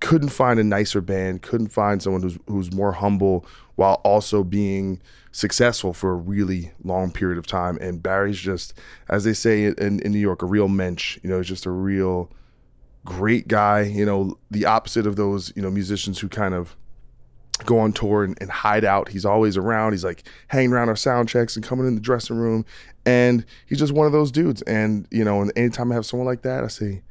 couldn't 0.01 0.29
find 0.29 0.61
a 0.61 0.65
nicer 0.65 1.01
band 1.01 1.41
couldn't 1.41 1.69
find 1.69 2.03
someone 2.03 2.21
who's 2.21 2.39
who's 2.49 2.73
more 2.73 2.93
humble 2.93 3.47
while 3.77 3.95
also 4.05 4.45
being 4.45 5.01
successful 5.33 5.95
for 5.95 6.11
a 6.11 6.15
really 6.15 6.71
long 6.85 7.11
period 7.11 7.39
of 7.39 7.47
time. 7.47 7.79
And 7.81 8.03
Barry's 8.03 8.39
just 8.39 8.75
as 9.09 9.25
they 9.25 9.33
say 9.33 9.65
in, 9.65 10.01
in 10.01 10.13
New 10.13 10.19
York 10.19 10.43
a 10.43 10.47
real 10.47 10.69
mensch 10.69 11.19
you 11.23 11.31
know 11.31 11.39
he's 11.39 11.49
just 11.49 11.65
a 11.65 11.71
real 11.71 12.31
great 13.07 13.49
guy 13.49 13.83
you 13.83 14.05
know 14.05 14.37
the 14.51 14.67
opposite 14.67 15.07
of 15.07 15.17
those 15.17 15.53
you 15.57 15.63
know 15.63 15.71
musicians 15.71 16.19
who 16.19 16.29
kind 16.29 16.53
of 16.55 16.77
go 17.65 17.79
on 17.79 17.93
tour 17.93 18.25
and, 18.25 18.37
and 18.41 18.51
hide 18.51 18.85
out. 18.85 19.09
He's 19.09 19.25
always 19.25 19.57
around. 19.57 19.93
He's 19.93 20.05
like 20.05 20.25
hanging 20.49 20.73
around 20.73 20.89
our 20.89 20.97
sound 20.97 21.29
checks 21.29 21.57
and 21.57 21.65
coming 21.65 21.87
in 21.87 21.95
the 21.95 22.01
dressing 22.01 22.37
room. 22.37 22.65
And 23.05 23.45
he's 23.67 23.79
just 23.79 23.93
one 23.93 24.07
of 24.07 24.13
those 24.13 24.31
dudes. 24.31 24.63
And, 24.63 25.07
you 25.11 25.25
know, 25.25 25.41
and 25.41 25.53
anytime 25.57 25.93
I 25.93 25.95
have 25.95 26.07
someone 26.07 26.27
like 26.27 26.43
that, 26.43 26.65
I 26.65 26.69
say, 26.69 27.03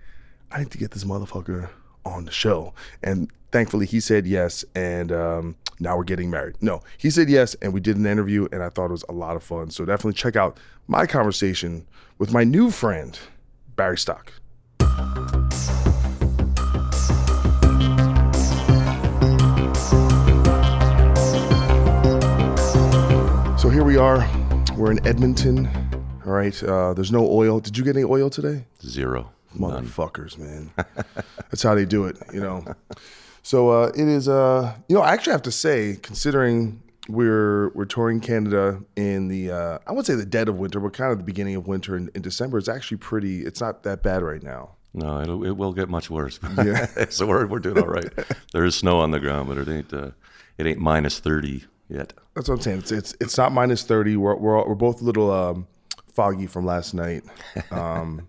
I 0.52 0.60
need 0.60 0.72
to 0.72 0.78
get 0.78 0.92
this 0.92 1.04
motherfucker 1.04 1.70
on 2.06 2.26
the 2.26 2.32
show. 2.32 2.74
And 3.02 3.32
thankfully 3.52 3.86
he 3.86 4.00
said 4.00 4.28
yes. 4.28 4.64
And 4.76 5.12
um, 5.12 5.56
now 5.80 5.98
we're 5.98 6.04
getting 6.04 6.30
married. 6.30 6.56
No, 6.62 6.82
he 6.98 7.10
said 7.10 7.30
yes. 7.30 7.56
And 7.62 7.74
we 7.74 7.80
did 7.80 7.98
an 7.98 8.06
interview 8.06 8.48
and 8.52 8.62
I 8.62 8.70
thought 8.70 8.88
it 8.88 8.92
was 8.92 9.06
a 9.10 9.14
lot 9.14 9.36
of 9.36 9.44
fun. 9.44 9.72
So 9.72 9.86
definitely 9.86 10.14
check 10.14 10.36
out 10.36 10.60
my 10.88 11.06
conversation 11.06 11.88
with 12.18 12.32
my 12.32 12.44
new 12.44 12.70
friend, 12.70 13.18
Barry 13.76 13.98
Stock. 13.98 14.32
Here 23.76 23.84
we 23.84 23.98
are. 23.98 24.26
We're 24.78 24.92
in 24.92 25.06
Edmonton. 25.06 25.68
All 26.26 26.32
right. 26.32 26.64
Uh, 26.64 26.94
there's 26.94 27.12
no 27.12 27.30
oil. 27.30 27.60
Did 27.60 27.78
you 27.78 27.84
get 27.84 27.98
any 27.98 28.06
oil 28.06 28.30
today? 28.30 28.64
Zero. 28.82 29.34
None. 29.54 29.86
Motherfuckers, 29.86 30.38
man. 30.38 30.72
That's 31.50 31.62
how 31.62 31.76
they 31.76 31.84
do 31.84 32.06
it, 32.06 32.18
you 32.32 32.40
know. 32.40 32.64
So 33.44 33.72
uh, 33.72 33.88
it 33.88 34.08
is. 34.08 34.30
Uh, 34.30 34.74
you 34.88 34.96
know, 34.96 35.02
I 35.02 35.12
actually 35.12 35.34
have 35.34 35.42
to 35.42 35.52
say, 35.52 35.98
considering 36.02 36.82
we're 37.10 37.68
we're 37.72 37.84
touring 37.84 38.22
Canada 38.22 38.82
in 38.96 39.28
the 39.28 39.52
uh, 39.52 39.80
I 39.86 39.92
would 39.92 40.06
say 40.06 40.16
the 40.16 40.26
dead 40.26 40.48
of 40.48 40.56
winter, 40.56 40.80
but 40.80 40.94
kind 40.94 41.12
of 41.12 41.18
the 41.18 41.26
beginning 41.26 41.56
of 41.56 41.68
winter 41.68 41.98
in, 41.98 42.10
in 42.16 42.22
December. 42.22 42.58
It's 42.58 42.70
actually 42.70 42.98
pretty. 42.98 43.46
It's 43.46 43.60
not 43.60 43.84
that 43.84 44.02
bad 44.02 44.24
right 44.24 44.42
now. 44.42 44.76
No, 44.94 45.20
it'll, 45.20 45.44
it 45.44 45.58
will 45.58 45.74
get 45.74 45.90
much 45.90 46.10
worse. 46.10 46.40
Yeah. 46.58 46.86
so 47.10 47.28
we're, 47.28 47.46
we're 47.46 47.60
doing 47.60 47.78
all 47.80 47.88
right. 47.88 48.10
There 48.54 48.64
is 48.64 48.76
snow 48.76 49.00
on 49.02 49.12
the 49.12 49.20
ground, 49.20 49.50
but 49.50 49.58
it 49.58 49.68
ain't 49.68 49.94
uh, 49.94 50.12
it 50.58 50.66
ain't 50.66 50.80
minus 50.80 51.20
thirty 51.20 51.66
yet. 51.90 52.14
That's 52.36 52.50
what 52.50 52.56
I'm 52.56 52.62
saying. 52.62 52.80
It's 52.80 52.92
it's, 52.92 53.16
it's 53.20 53.38
not 53.38 53.52
minus 53.52 53.84
thirty. 53.84 54.18
We're 54.18 54.36
we're 54.36 54.58
all- 54.58 54.68
we're 54.68 54.76
both 54.76 55.02
a 55.02 55.04
little 55.06 55.32
um, 55.32 55.68
foggy 56.14 56.48
from 56.48 56.66
last 56.66 56.94
night. 56.94 57.24
Um, 57.72 58.28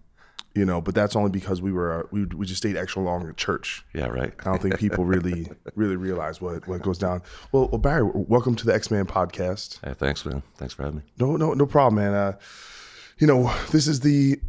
you 0.55 0.65
know, 0.65 0.81
but 0.81 0.95
that's 0.95 1.15
only 1.15 1.31
because 1.31 1.61
we 1.61 1.71
were 1.71 2.01
uh, 2.01 2.03
we 2.11 2.25
we 2.25 2.47
just 2.47 2.59
stayed 2.63 2.77
extra 2.79 3.03
long 3.03 3.29
at 3.29 3.37
church. 3.37 3.85
Yeah, 3.93 4.07
right. 4.07 4.33
I 4.41 4.45
don't 4.45 4.63
think 4.63 4.79
people 4.79 5.05
really 5.05 5.51
really 5.75 5.97
realize 5.97 6.41
what 6.41 6.67
what 6.67 6.81
goes 6.81 6.97
down. 6.99 7.23
Well, 7.53 7.69
well 7.69 7.79
Barry, 7.79 8.03
welcome 8.15 8.57
to 8.57 8.65
the 8.65 8.75
Ex 8.75 8.91
Man 8.91 9.05
podcast. 9.05 9.79
Hey, 9.85 9.93
thanks, 9.93 10.25
man. 10.25 10.43
Thanks 10.57 10.73
for 10.73 10.85
having 10.85 10.99
me. 11.01 11.03
No, 11.19 11.37
no, 11.37 11.53
no 11.53 11.67
problem, 11.67 11.97
man. 12.03 12.15
Uh, 12.15 12.33
you 13.19 13.27
know, 13.27 13.55
this 13.71 13.87
is 13.87 14.01
the 14.01 14.37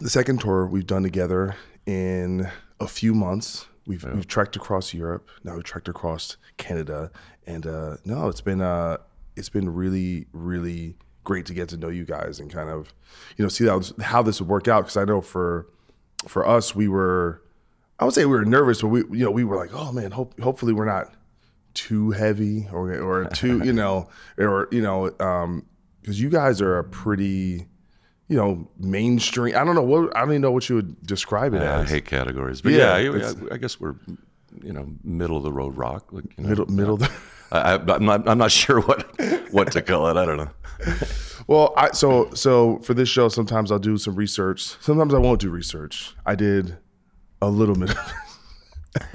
the 0.00 0.10
second 0.10 0.40
tour 0.40 0.66
we've 0.66 0.86
done 0.86 1.04
together 1.04 1.54
in 1.86 2.48
a 2.80 2.88
few 2.88 3.14
months. 3.14 3.66
We've 3.86 4.04
we've 4.04 4.26
trekked 4.26 4.56
across 4.56 4.92
Europe. 4.92 5.28
Now 5.44 5.54
we've 5.54 5.64
trekked 5.64 5.88
across 5.88 6.36
Canada, 6.56 7.10
and 7.48 7.66
uh, 7.66 7.96
no, 8.04 8.28
it's 8.28 8.42
been 8.42 8.60
uh, 8.60 8.98
it's 9.36 9.48
been 9.48 9.72
really 9.72 10.26
really 10.32 10.96
great 11.24 11.46
to 11.46 11.54
get 11.54 11.68
to 11.70 11.76
know 11.76 11.88
you 11.88 12.04
guys 12.04 12.38
and 12.40 12.52
kind 12.52 12.70
of 12.70 12.92
you 13.36 13.44
know 13.44 13.48
see 13.48 13.66
how 13.66 13.78
this, 13.78 13.92
how 14.00 14.22
this 14.22 14.40
would 14.40 14.48
work 14.48 14.68
out 14.68 14.82
because 14.82 14.96
I 14.96 15.04
know 15.04 15.20
for 15.20 15.66
for 16.26 16.46
us 16.46 16.74
we 16.74 16.88
were 16.88 17.42
I 17.98 18.04
would 18.04 18.14
say 18.14 18.24
we 18.24 18.36
were 18.36 18.44
nervous, 18.44 18.82
but 18.82 18.88
we 18.88 19.00
you 19.10 19.24
know 19.24 19.30
we 19.30 19.44
were 19.44 19.56
like, 19.56 19.70
oh 19.72 19.92
man, 19.92 20.10
hope 20.10 20.38
hopefully 20.40 20.72
we're 20.72 20.84
not 20.84 21.14
too 21.74 22.10
heavy 22.10 22.68
or 22.72 22.92
or 23.00 23.24
too 23.26 23.64
you 23.64 23.72
know 23.72 24.08
or 24.36 24.68
you 24.70 24.82
know 24.82 25.14
um 25.20 25.64
because 26.00 26.20
you 26.20 26.28
guys 26.28 26.60
are 26.60 26.78
a 26.78 26.84
pretty 26.84 27.66
you 28.28 28.36
know 28.36 28.68
mainstream. 28.78 29.56
I 29.56 29.64
don't 29.64 29.74
know 29.74 29.82
what 29.82 30.14
I 30.16 30.20
don't 30.20 30.30
even 30.30 30.42
know 30.42 30.52
what 30.52 30.68
you 30.68 30.76
would 30.76 31.06
describe 31.06 31.54
it 31.54 31.62
I 31.62 31.82
as. 31.82 31.90
hate 31.90 32.04
categories, 32.04 32.60
but 32.60 32.72
Yeah, 32.72 32.98
yeah, 32.98 33.32
I, 33.50 33.54
I 33.54 33.56
guess 33.56 33.80
we're 33.80 33.96
you 34.62 34.72
know 34.72 34.88
middle 35.02 35.36
of 35.36 35.42
the 35.42 35.52
road 35.52 35.76
rock. 35.76 36.12
Like, 36.12 36.24
you 36.36 36.44
know, 36.44 36.48
middle 36.48 36.66
middle. 36.66 37.02
I, 37.02 37.08
I, 37.52 37.74
I'm 37.74 38.04
not 38.04 38.28
I'm 38.28 38.38
not 38.38 38.50
sure 38.62 38.80
what 38.80 39.06
what 39.50 39.72
to 39.72 39.82
call 39.82 40.08
it. 40.08 40.16
I 40.16 40.24
don't 40.24 40.36
know. 40.36 40.50
Well, 41.46 41.72
I 41.76 41.92
so 41.92 42.30
so 42.34 42.78
for 42.80 42.94
this 42.94 43.08
show, 43.08 43.28
sometimes 43.28 43.72
I'll 43.72 43.78
do 43.78 43.96
some 43.96 44.14
research. 44.14 44.76
Sometimes 44.80 45.14
I 45.14 45.18
won't 45.18 45.40
do 45.40 45.50
research. 45.50 46.14
I 46.26 46.34
did 46.34 46.76
a 47.40 47.48
little 47.48 47.74
bit. 47.74 47.94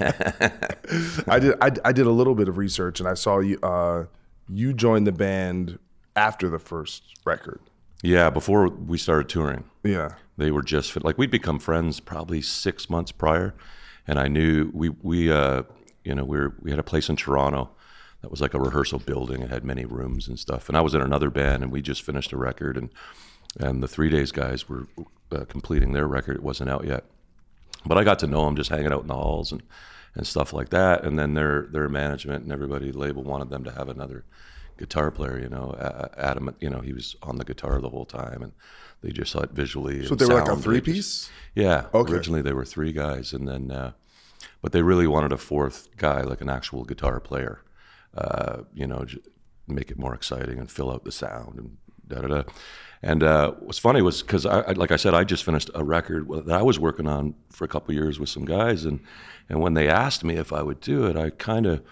I 1.28 1.38
did 1.38 1.54
I, 1.60 1.70
I 1.84 1.92
did 1.92 2.06
a 2.06 2.10
little 2.10 2.34
bit 2.34 2.48
of 2.48 2.58
research, 2.58 3.00
and 3.00 3.08
I 3.08 3.14
saw 3.14 3.38
you. 3.38 3.58
Uh, 3.62 4.04
you 4.48 4.72
joined 4.72 5.06
the 5.06 5.12
band 5.12 5.78
after 6.16 6.48
the 6.48 6.58
first 6.58 7.02
record. 7.24 7.60
Yeah, 8.02 8.28
before 8.30 8.68
we 8.68 8.98
started 8.98 9.28
touring, 9.30 9.64
Yeah. 9.82 10.10
they 10.36 10.50
were 10.50 10.62
just 10.62 11.02
like 11.02 11.16
we'd 11.16 11.30
become 11.30 11.58
friends 11.58 12.00
probably 12.00 12.42
six 12.42 12.90
months 12.90 13.12
prior, 13.12 13.54
and 14.06 14.18
I 14.18 14.28
knew 14.28 14.70
we 14.74 14.90
we 14.90 15.30
uh, 15.32 15.62
you 16.04 16.14
know 16.14 16.24
we 16.24 16.38
were, 16.38 16.54
we 16.60 16.70
had 16.70 16.78
a 16.78 16.84
place 16.84 17.08
in 17.08 17.16
Toronto 17.16 17.70
that 18.24 18.30
was 18.30 18.40
like 18.40 18.54
a 18.54 18.58
rehearsal 18.58 18.98
building. 19.00 19.42
It 19.42 19.50
had 19.50 19.66
many 19.66 19.84
rooms 19.84 20.28
and 20.28 20.38
stuff, 20.38 20.70
and 20.70 20.78
I 20.78 20.80
was 20.80 20.94
in 20.94 21.02
another 21.02 21.28
band, 21.28 21.62
and 21.62 21.70
we 21.70 21.82
just 21.82 22.00
finished 22.00 22.32
a 22.32 22.38
record, 22.38 22.78
and 22.78 22.88
and 23.60 23.82
the 23.82 23.86
Three 23.86 24.08
Days 24.08 24.32
guys 24.32 24.66
were 24.66 24.86
uh, 25.30 25.44
completing 25.44 25.92
their 25.92 26.08
record. 26.08 26.36
It 26.36 26.42
wasn't 26.42 26.70
out 26.70 26.86
yet, 26.86 27.04
but 27.84 27.98
I 27.98 28.02
got 28.02 28.18
to 28.20 28.26
know 28.26 28.46
them 28.46 28.56
just 28.56 28.70
hanging 28.70 28.94
out 28.94 29.02
in 29.02 29.08
the 29.08 29.14
halls 29.14 29.52
and 29.52 29.62
and 30.14 30.26
stuff 30.26 30.54
like 30.54 30.70
that. 30.70 31.04
And 31.04 31.18
then 31.18 31.34
their 31.34 31.66
their 31.70 31.86
management 31.90 32.44
and 32.44 32.50
everybody 32.50 32.92
label 32.92 33.22
wanted 33.22 33.50
them 33.50 33.62
to 33.64 33.72
have 33.72 33.90
another 33.90 34.24
guitar 34.78 35.10
player. 35.10 35.38
You 35.38 35.50
know, 35.50 36.08
Adam. 36.16 36.56
You 36.60 36.70
know, 36.70 36.80
he 36.80 36.94
was 36.94 37.16
on 37.22 37.36
the 37.36 37.44
guitar 37.44 37.78
the 37.82 37.90
whole 37.90 38.06
time, 38.06 38.42
and 38.42 38.52
they 39.02 39.10
just 39.10 39.32
saw 39.32 39.40
it 39.40 39.50
visually. 39.50 40.06
So 40.06 40.14
they 40.14 40.24
were 40.24 40.40
like 40.40 40.48
a 40.48 40.56
three 40.56 40.80
piece. 40.80 41.28
yeah. 41.54 41.88
Okay. 41.92 42.10
Originally 42.10 42.40
they 42.40 42.54
were 42.54 42.64
three 42.64 42.92
guys, 42.92 43.34
and 43.34 43.46
then, 43.46 43.70
uh, 43.70 43.92
but 44.62 44.72
they 44.72 44.80
really 44.80 45.06
wanted 45.06 45.32
a 45.32 45.36
fourth 45.36 45.94
guy, 45.98 46.22
like 46.22 46.40
an 46.40 46.48
actual 46.48 46.84
guitar 46.84 47.20
player. 47.20 47.60
Uh, 48.16 48.62
you 48.74 48.86
know, 48.86 49.04
j- 49.04 49.18
make 49.66 49.90
it 49.90 49.98
more 49.98 50.14
exciting 50.14 50.58
and 50.58 50.70
fill 50.70 50.90
out 50.92 51.04
the 51.04 51.12
sound 51.12 51.58
and 51.58 51.76
da 52.06 52.20
da 52.20 52.28
da. 52.28 52.42
And 53.02 53.22
uh, 53.22 53.52
what's 53.60 53.78
funny 53.78 54.00
was 54.02 54.22
because 54.22 54.46
I, 54.46 54.60
I, 54.60 54.72
like 54.72 54.90
I 54.92 54.96
said, 54.96 55.14
I 55.14 55.24
just 55.24 55.44
finished 55.44 55.70
a 55.74 55.82
record 55.84 56.28
that 56.46 56.54
I 56.58 56.62
was 56.62 56.78
working 56.78 57.06
on 57.06 57.34
for 57.50 57.64
a 57.64 57.68
couple 57.68 57.90
of 57.90 57.96
years 57.96 58.18
with 58.20 58.28
some 58.28 58.44
guys, 58.44 58.84
and 58.84 59.00
and 59.48 59.60
when 59.60 59.74
they 59.74 59.88
asked 59.88 60.22
me 60.24 60.36
if 60.36 60.52
I 60.52 60.62
would 60.62 60.80
do 60.80 61.06
it, 61.06 61.16
I 61.16 61.30
kind 61.30 61.66
of. 61.66 61.82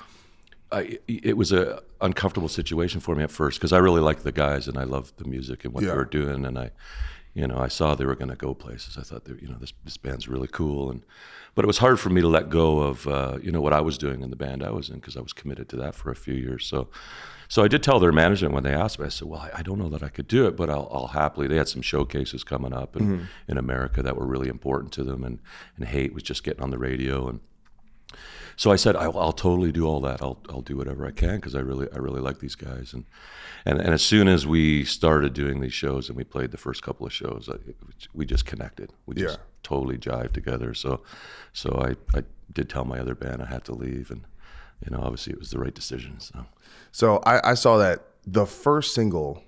I, 0.70 0.98
it 1.06 1.36
was 1.36 1.52
a 1.52 1.82
uncomfortable 2.00 2.48
situation 2.48 2.98
for 3.00 3.14
me 3.14 3.22
at 3.22 3.30
first 3.30 3.58
because 3.60 3.74
I 3.74 3.78
really 3.78 4.00
liked 4.00 4.24
the 4.24 4.32
guys 4.32 4.68
and 4.68 4.78
I 4.78 4.84
loved 4.84 5.18
the 5.18 5.26
music 5.28 5.66
and 5.66 5.74
what 5.74 5.84
Yeah. 5.84 5.90
they 5.90 5.96
were 5.96 6.06
doing 6.06 6.46
and 6.46 6.58
I, 6.58 6.70
you 7.34 7.46
know, 7.46 7.56
I 7.58 7.68
saw 7.68 7.94
they 7.94 8.04
were 8.04 8.14
going 8.14 8.28
to 8.30 8.36
go 8.36 8.54
places. 8.54 8.98
I 8.98 9.02
thought, 9.02 9.24
they, 9.24 9.34
you 9.40 9.48
know, 9.48 9.56
this 9.58 9.72
this 9.84 9.96
band's 9.96 10.28
really 10.28 10.48
cool 10.48 10.90
and, 10.90 11.02
but 11.54 11.64
it 11.64 11.66
was 11.66 11.78
hard 11.78 12.00
for 12.00 12.08
me 12.10 12.20
to 12.22 12.28
let 12.28 12.48
go 12.48 12.80
of, 12.80 13.06
uh, 13.06 13.38
you 13.42 13.52
know, 13.52 13.60
what 13.60 13.72
I 13.74 13.80
was 13.80 13.98
doing 13.98 14.22
in 14.22 14.30
the 14.30 14.36
band 14.36 14.62
I 14.62 14.70
was 14.70 14.88
in 14.88 14.96
because 14.96 15.16
I 15.16 15.20
was 15.20 15.32
committed 15.32 15.68
to 15.70 15.76
that 15.76 15.94
for 15.94 16.10
a 16.10 16.16
few 16.16 16.34
years. 16.34 16.64
So, 16.66 16.88
so 17.48 17.62
I 17.62 17.68
did 17.68 17.82
tell 17.82 18.00
their 18.00 18.12
management 18.12 18.54
when 18.54 18.62
they 18.64 18.72
asked 18.74 18.98
me, 18.98 19.04
I 19.04 19.10
said, 19.10 19.28
well, 19.28 19.40
I, 19.40 19.58
I 19.58 19.62
don't 19.62 19.78
know 19.78 19.90
that 19.90 20.02
I 20.02 20.08
could 20.08 20.26
do 20.28 20.46
it, 20.46 20.56
but 20.56 20.70
I'll, 20.70 20.88
I'll 20.90 21.08
happily. 21.08 21.48
They 21.48 21.56
had 21.56 21.68
some 21.68 21.82
showcases 21.82 22.42
coming 22.44 22.72
up 22.72 22.96
in, 22.96 23.02
Mm-hmm. 23.02 23.24
in 23.48 23.58
America 23.58 24.02
that 24.02 24.16
were 24.16 24.26
really 24.26 24.48
important 24.48 24.92
to 24.94 25.04
them 25.04 25.22
and 25.24 25.38
and 25.76 25.86
Hate 25.86 26.14
was 26.14 26.22
just 26.22 26.44
getting 26.44 26.62
on 26.62 26.70
the 26.70 26.78
radio 26.78 27.28
and. 27.28 27.40
So 28.56 28.70
I 28.70 28.76
said, 28.76 28.96
I'll, 28.96 29.18
I'll 29.18 29.32
totally 29.32 29.72
do 29.72 29.86
all 29.86 30.00
that. 30.02 30.20
I'll, 30.22 30.38
I'll 30.50 30.60
do 30.60 30.76
whatever 30.76 31.06
I 31.06 31.10
can 31.10 31.36
because 31.36 31.54
I 31.54 31.60
really, 31.60 31.88
I 31.92 31.98
really 31.98 32.20
like 32.20 32.38
these 32.40 32.54
guys. 32.54 32.92
And, 32.92 33.04
and, 33.64 33.80
and 33.80 33.94
as 33.94 34.02
soon 34.02 34.28
as 34.28 34.46
we 34.46 34.84
started 34.84 35.32
doing 35.32 35.60
these 35.60 35.72
shows 35.72 36.08
and 36.08 36.16
we 36.16 36.24
played 36.24 36.50
the 36.50 36.58
first 36.58 36.82
couple 36.82 37.06
of 37.06 37.12
shows, 37.12 37.48
I, 37.50 37.56
we 38.14 38.26
just 38.26 38.44
connected. 38.44 38.90
We 39.06 39.14
just 39.16 39.38
Yeah. 39.38 39.44
totally 39.62 39.96
jived 39.98 40.32
together. 40.32 40.74
So, 40.74 41.00
so 41.52 41.70
I, 41.82 42.18
I 42.18 42.22
did 42.52 42.68
tell 42.68 42.84
my 42.84 42.98
other 42.98 43.14
band 43.14 43.42
I 43.42 43.46
had 43.46 43.64
to 43.64 43.72
leave, 43.74 44.10
and 44.10 44.22
you 44.84 44.90
know, 44.96 45.02
obviously 45.02 45.32
it 45.32 45.38
was 45.38 45.50
the 45.50 45.58
right 45.58 45.74
decision. 45.74 46.20
So, 46.20 46.44
So 46.90 47.16
I, 47.24 47.52
I 47.52 47.54
saw 47.54 47.78
that 47.78 48.04
the 48.26 48.44
first 48.46 48.94
single 48.94 49.42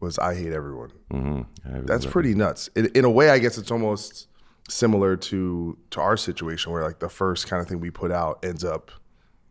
was 0.00 0.18
"I 0.18 0.34
Hate 0.34 0.52
Everyone." 0.52 0.92
mhm. 1.12 1.46
I- 1.66 1.80
That's 1.80 2.06
pretty 2.06 2.34
nuts. 2.34 2.68
In, 2.74 2.86
in 2.94 3.04
a 3.04 3.10
way, 3.10 3.30
I 3.30 3.38
guess 3.38 3.58
it's 3.58 3.70
almost 3.70 4.28
similar 4.68 5.16
to 5.16 5.78
to 5.90 6.00
our 6.00 6.16
situation, 6.16 6.72
where 6.72 6.82
like 6.82 6.98
the 6.98 7.08
first 7.08 7.48
kind 7.48 7.62
of 7.62 7.68
thing 7.68 7.80
we 7.80 7.90
put 7.90 8.10
out 8.10 8.44
ends 8.44 8.64
up 8.64 8.90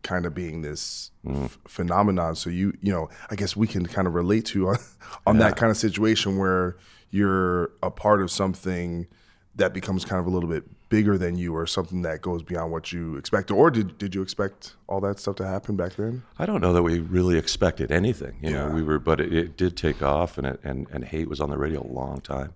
kind 0.04 0.26
of 0.26 0.36
being 0.36 0.62
this 0.62 1.12
mm. 1.26 1.46
f- 1.46 1.58
phenomenon. 1.68 2.36
So 2.36 2.50
you 2.50 2.78
you 2.82 2.92
know, 2.92 3.10
I 3.30 3.36
guess 3.36 3.56
we 3.56 3.68
can 3.68 3.86
kind 3.86 4.08
of 4.08 4.14
relate 4.14 4.46
to 4.48 4.70
on, 4.70 4.78
on 5.28 5.38
that 5.40 5.58
kind 5.58 5.72
of 5.72 5.78
situation 5.78 6.38
where 6.38 6.78
you're 7.10 7.72
a 7.82 7.92
part 7.92 8.22
of 8.22 8.30
something 8.30 9.08
that 9.56 9.74
becomes 9.74 10.04
kind 10.06 10.20
of 10.20 10.28
a 10.28 10.30
little 10.30 10.50
bit 10.50 10.64
bigger 10.96 11.18
than 11.18 11.34
you, 11.38 11.54
or 11.60 11.66
something 11.68 12.02
that 12.04 12.22
goes 12.22 12.42
beyond 12.52 12.72
what 12.72 12.86
you 12.94 13.04
expect. 13.18 13.52
Or 13.52 13.70
did 13.70 13.88
did 13.98 14.16
you 14.16 14.22
expect 14.22 14.76
all 14.88 15.02
that 15.02 15.20
stuff 15.20 15.36
to 15.42 15.46
happen 15.56 15.76
back 15.76 15.94
then? 15.96 16.24
I 16.40 16.46
don't 16.46 16.62
know 16.62 16.74
that 16.74 16.84
we 16.84 17.00
really 17.00 17.38
expected 17.38 17.92
anything. 17.92 18.36
You 18.42 18.52
know, 18.52 18.68
Yeah. 18.68 18.74
we 18.78 18.82
were, 18.82 19.00
but 19.10 19.20
it, 19.20 19.34
it 19.34 19.58
did 19.58 19.76
take 19.76 20.02
off, 20.02 20.38
and 20.38 20.48
it, 20.52 20.60
and 20.64 20.88
and 20.94 21.04
hate 21.14 21.28
was 21.30 21.40
on 21.42 21.50
the 21.50 21.58
radio 21.66 21.82
a 21.82 21.92
long 22.02 22.22
time. 22.22 22.52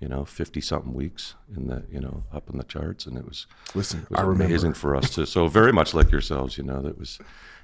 You 0.00 0.08
know, 0.12 0.24
fifty 0.24 0.60
something 0.60 0.94
weeks 0.94 1.34
in 1.56 1.62
the 1.70 1.78
you 1.94 2.00
know 2.00 2.16
up 2.32 2.48
in 2.50 2.56
the 2.56 2.64
charts, 2.74 3.06
and 3.06 3.14
it 3.18 3.26
was 3.30 3.46
Listen, 3.74 4.00
it 4.02 4.10
was 4.10 4.18
I 4.20 4.22
remember. 4.22 4.44
amazing 4.44 4.74
for 4.74 4.96
us 4.96 5.10
to. 5.14 5.26
So 5.26 5.48
very 5.48 5.72
much 5.72 5.92
like 5.98 6.10
yourselves, 6.16 6.56
you 6.58 6.64
know, 6.64 6.80
that 6.86 6.98
was. 6.98 7.18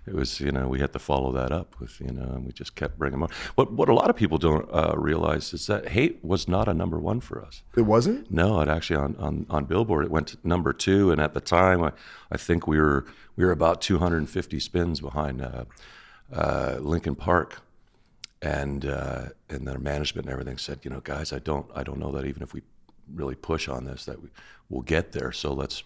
It 0.09 0.15
was, 0.15 0.41
you 0.41 0.51
know, 0.51 0.69
we 0.69 0.81
had 0.81 0.93
to 0.95 0.99
follow 0.99 1.33
that 1.33 1.53
up 1.53 1.79
with, 1.79 2.01
you 2.01 2.13
know, 2.13 2.23
and 2.23 2.47
we 2.47 2.53
just 2.53 2.75
kept 2.75 2.99
bringing 2.99 3.21
them 3.21 3.25
up. 3.25 3.33
What 3.57 3.73
what 3.73 3.89
a 3.89 3.95
lot 3.95 4.09
of 4.09 4.17
people 4.17 4.39
don't 4.39 4.69
uh, 4.73 4.95
realize 4.97 5.53
is 5.53 5.67
that 5.67 5.89
hate 5.89 6.25
was 6.25 6.49
not 6.49 6.67
a 6.67 6.75
number 6.75 6.99
one 6.99 7.21
for 7.21 7.45
us. 7.45 7.63
It 7.77 7.83
wasn't. 7.83 8.31
No, 8.31 8.61
it 8.61 8.69
actually 8.69 8.97
on, 8.97 9.17
on, 9.17 9.47
on 9.51 9.65
Billboard 9.67 10.07
it 10.07 10.11
went 10.11 10.29
to 10.29 10.39
number 10.43 10.73
two, 10.73 11.11
and 11.11 11.21
at 11.21 11.35
the 11.35 11.41
time 11.41 11.83
I, 11.83 11.93
I 12.33 12.37
think 12.39 12.67
we 12.67 12.81
were 12.81 13.05
we 13.37 13.45
were 13.45 13.53
about 13.53 13.81
250 13.81 14.59
spins 14.61 15.01
behind 15.01 15.43
uh, 15.43 15.65
uh, 16.33 16.79
Linkin 16.81 17.15
Park, 17.15 17.61
and 18.41 18.87
uh, 18.87 19.27
and 19.51 19.67
their 19.67 19.79
management 19.79 20.27
and 20.27 20.33
everything 20.33 20.59
said, 20.59 20.81
you 20.85 20.91
know, 20.91 21.01
guys, 21.01 21.33
I 21.33 21.39
don't 21.39 21.71
I 21.75 21.83
don't 21.83 21.99
know 21.99 22.13
that 22.13 22.25
even 22.25 22.43
if 22.43 22.55
we 22.55 22.63
really 23.15 23.35
push 23.35 23.69
on 23.69 23.85
this 23.85 24.05
that 24.05 24.23
we 24.23 24.29
will 24.69 24.83
get 24.83 25.13
there. 25.13 25.33
So 25.33 25.53
let's 25.53 25.83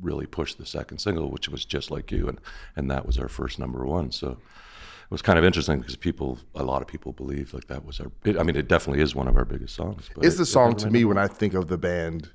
really 0.00 0.26
pushed 0.26 0.58
the 0.58 0.66
second 0.66 0.98
single, 0.98 1.30
which 1.30 1.48
was 1.48 1.64
just 1.64 1.90
like 1.90 2.10
you, 2.10 2.28
and 2.28 2.40
and 2.76 2.90
that 2.90 3.06
was 3.06 3.18
our 3.18 3.28
first 3.28 3.58
number 3.58 3.84
one. 3.84 4.12
So 4.12 4.30
it 4.30 5.10
was 5.10 5.22
kind 5.22 5.38
of 5.38 5.44
interesting 5.44 5.78
because 5.78 5.96
people, 5.96 6.38
a 6.54 6.62
lot 6.62 6.82
of 6.82 6.88
people 6.88 7.12
believe 7.12 7.54
like 7.54 7.66
that 7.68 7.84
was 7.84 7.98
our. 8.00 8.10
It, 8.24 8.38
I 8.38 8.42
mean, 8.42 8.56
it 8.56 8.68
definitely 8.68 9.02
is 9.02 9.14
one 9.14 9.26
of 9.28 9.36
our 9.36 9.44
biggest 9.44 9.74
songs. 9.74 10.10
But 10.14 10.24
It's 10.24 10.36
the 10.36 10.42
it 10.42 10.46
song 10.46 10.70
never 10.70 10.80
to 10.80 10.90
me 10.90 11.04
when 11.04 11.18
I 11.18 11.26
think 11.26 11.54
of 11.54 11.68
the 11.68 11.78
band 11.78 12.30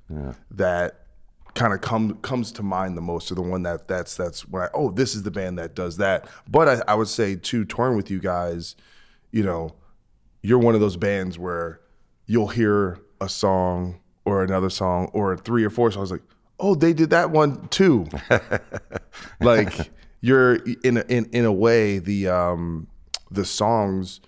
that 0.51 0.99
kind 1.53 1.71
of 1.71 1.81
come 1.81 2.15
comes 2.17 2.51
to 2.53 2.63
mind 2.63 2.97
the 2.97 3.01
most, 3.01 3.31
or 3.31 3.35
the 3.35 3.41
one 3.43 3.61
that 3.63 3.87
that's 3.87 4.15
that's 4.15 4.47
when 4.47 4.63
I 4.63 4.69
oh 4.73 4.89
this 4.89 5.13
is 5.13 5.23
the 5.23 5.31
band 5.31 5.59
that 5.59 5.75
does 5.75 5.97
that. 5.97 6.27
But 6.49 6.67
I, 6.67 6.81
I 6.87 6.95
would 6.95 7.07
say 7.07 7.35
too, 7.35 7.63
touring 7.63 7.95
with 7.95 8.09
you 8.09 8.19
guys, 8.19 8.75
you 9.31 9.43
know, 9.43 9.75
you're 10.41 10.59
one 10.59 10.73
of 10.73 10.81
those 10.81 10.97
bands 10.97 11.37
where 11.37 11.79
you'll 12.25 12.47
hear 12.47 12.99
a 13.21 13.29
song 13.29 13.99
or 14.25 14.43
another 14.43 14.69
song 14.69 15.11
or 15.13 15.37
three 15.37 15.63
or 15.63 15.69
four 15.69 15.91
songs 15.91 16.11
like 16.11 16.21
oh 16.63 16.75
they 16.75 16.93
did 16.93 17.11
that 17.11 17.29
one 17.29 17.67
too, 17.67 18.07
like 19.41 19.91
you're 20.21 20.55
in 20.55 20.97
a, 20.97 21.01
in 21.09 21.25
in 21.31 21.45
a 21.45 21.51
way 21.51 21.99
the 21.99 22.29
um 22.29 22.87
the 23.29 23.45
songs 23.45 24.21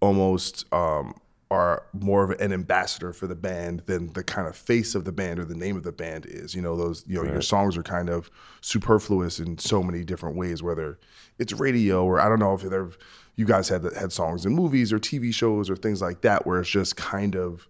almost 0.00 0.72
um 0.72 1.14
are 1.50 1.82
more 1.92 2.22
of 2.22 2.40
an 2.40 2.52
ambassador 2.52 3.12
for 3.12 3.26
the 3.26 3.34
band 3.34 3.82
than 3.86 4.12
the 4.12 4.22
kind 4.22 4.46
of 4.46 4.54
face 4.54 4.94
of 4.94 5.04
the 5.04 5.10
band 5.10 5.40
or 5.40 5.44
the 5.44 5.56
name 5.56 5.76
of 5.76 5.82
the 5.82 5.90
band 5.90 6.24
is. 6.26 6.54
You 6.54 6.62
know, 6.62 6.76
those 6.76 7.04
you 7.08 7.16
know 7.16 7.24
your 7.24 7.42
songs 7.42 7.76
are 7.76 7.82
kind 7.82 8.08
of 8.08 8.30
superfluous 8.60 9.40
in 9.40 9.58
so 9.58 9.82
many 9.82 10.04
different 10.04 10.36
ways, 10.36 10.62
whether 10.62 10.98
it's 11.38 11.52
radio 11.52 12.04
or 12.04 12.20
I 12.20 12.28
don't 12.28 12.38
know 12.38 12.54
if 12.54 12.62
there 12.62 12.88
you 13.34 13.46
guys 13.46 13.68
had 13.68 13.82
had 13.98 14.12
songs 14.12 14.46
in 14.46 14.54
movies 14.54 14.92
or 14.92 15.00
TV 15.00 15.34
shows 15.34 15.68
or 15.68 15.74
things 15.74 16.00
like 16.00 16.20
that 16.20 16.46
where 16.46 16.60
it's 16.60 16.70
just 16.70 16.96
kind 16.96 17.34
of 17.34 17.66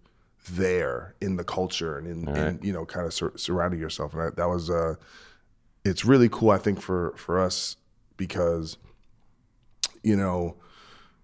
there 0.49 1.15
in 1.21 1.35
the 1.35 1.43
culture 1.43 1.97
and 1.97 2.07
in, 2.07 2.35
in 2.35 2.59
you 2.61 2.73
know 2.73 2.85
kind 2.85 3.05
of 3.05 3.13
sur- 3.13 3.37
surrounding 3.37 3.79
yourself 3.79 4.13
and 4.13 4.23
that, 4.23 4.35
that 4.35 4.49
was 4.49 4.69
uh 4.69 4.95
it's 5.85 6.03
really 6.03 6.29
cool 6.29 6.49
I 6.49 6.57
think 6.57 6.81
for 6.81 7.13
for 7.15 7.39
us 7.39 7.75
because 8.17 8.77
you 10.03 10.15
know 10.15 10.55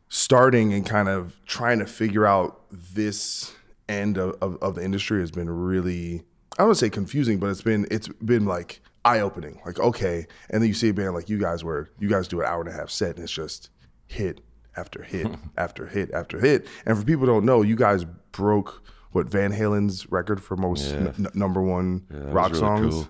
starting 0.10 0.74
and 0.74 0.86
kind 0.86 1.10
of 1.10 1.36
trying 1.46 1.80
to 1.80 1.86
figure 1.86 2.26
out 2.26 2.62
this 2.72 3.54
end 3.90 4.18
of, 4.18 4.36
of, 4.42 4.58
of 4.62 4.76
the 4.76 4.84
industry 4.84 5.20
has 5.20 5.32
been 5.32 5.50
really 5.50 6.24
I 6.58 6.64
don't 6.64 6.70
want 6.70 6.80
to 6.80 6.86
say 6.86 6.90
confusing, 6.90 7.38
but 7.38 7.50
it's 7.52 7.62
been 7.62 7.88
it's 7.92 8.08
been 8.08 8.46
like 8.46 8.82
eye 9.06 9.20
opening. 9.20 9.62
Like 9.66 9.80
okay, 9.80 10.26
and 10.50 10.62
then 10.62 10.68
you 10.68 10.74
see 10.74 10.90
a 10.90 10.94
band 10.94 11.14
like 11.14 11.30
you 11.30 11.38
guys 11.38 11.64
where 11.64 11.90
you 12.00 12.10
guys 12.10 12.28
do 12.28 12.42
an 12.42 12.48
hour 12.48 12.62
and 12.62 12.70
a 12.70 12.74
half 12.74 12.90
set 12.90 13.16
and 13.16 13.24
it's 13.24 13.32
just 13.32 13.70
hit 14.08 14.42
after 14.76 15.04
hit 15.04 15.28
after 15.58 15.86
hit 15.86 16.12
after 16.12 16.40
hit. 16.40 16.68
And 16.86 16.98
for 16.98 17.04
people 17.04 17.26
who 17.26 17.32
don't 17.32 17.46
know, 17.46 17.62
you 17.62 17.76
guys 17.76 18.06
broke 18.32 18.84
what 19.18 19.28
Van 19.30 19.52
Halen's 19.52 20.10
record 20.12 20.42
for 20.42 20.56
most 20.56 20.94
n- 20.94 21.08
n- 21.18 21.28
number 21.34 21.62
one 21.62 22.06
Yeah, 22.14 22.32
rock 22.32 22.50
really 22.52 22.60
songs. 22.60 22.94
Cool. 22.94 23.08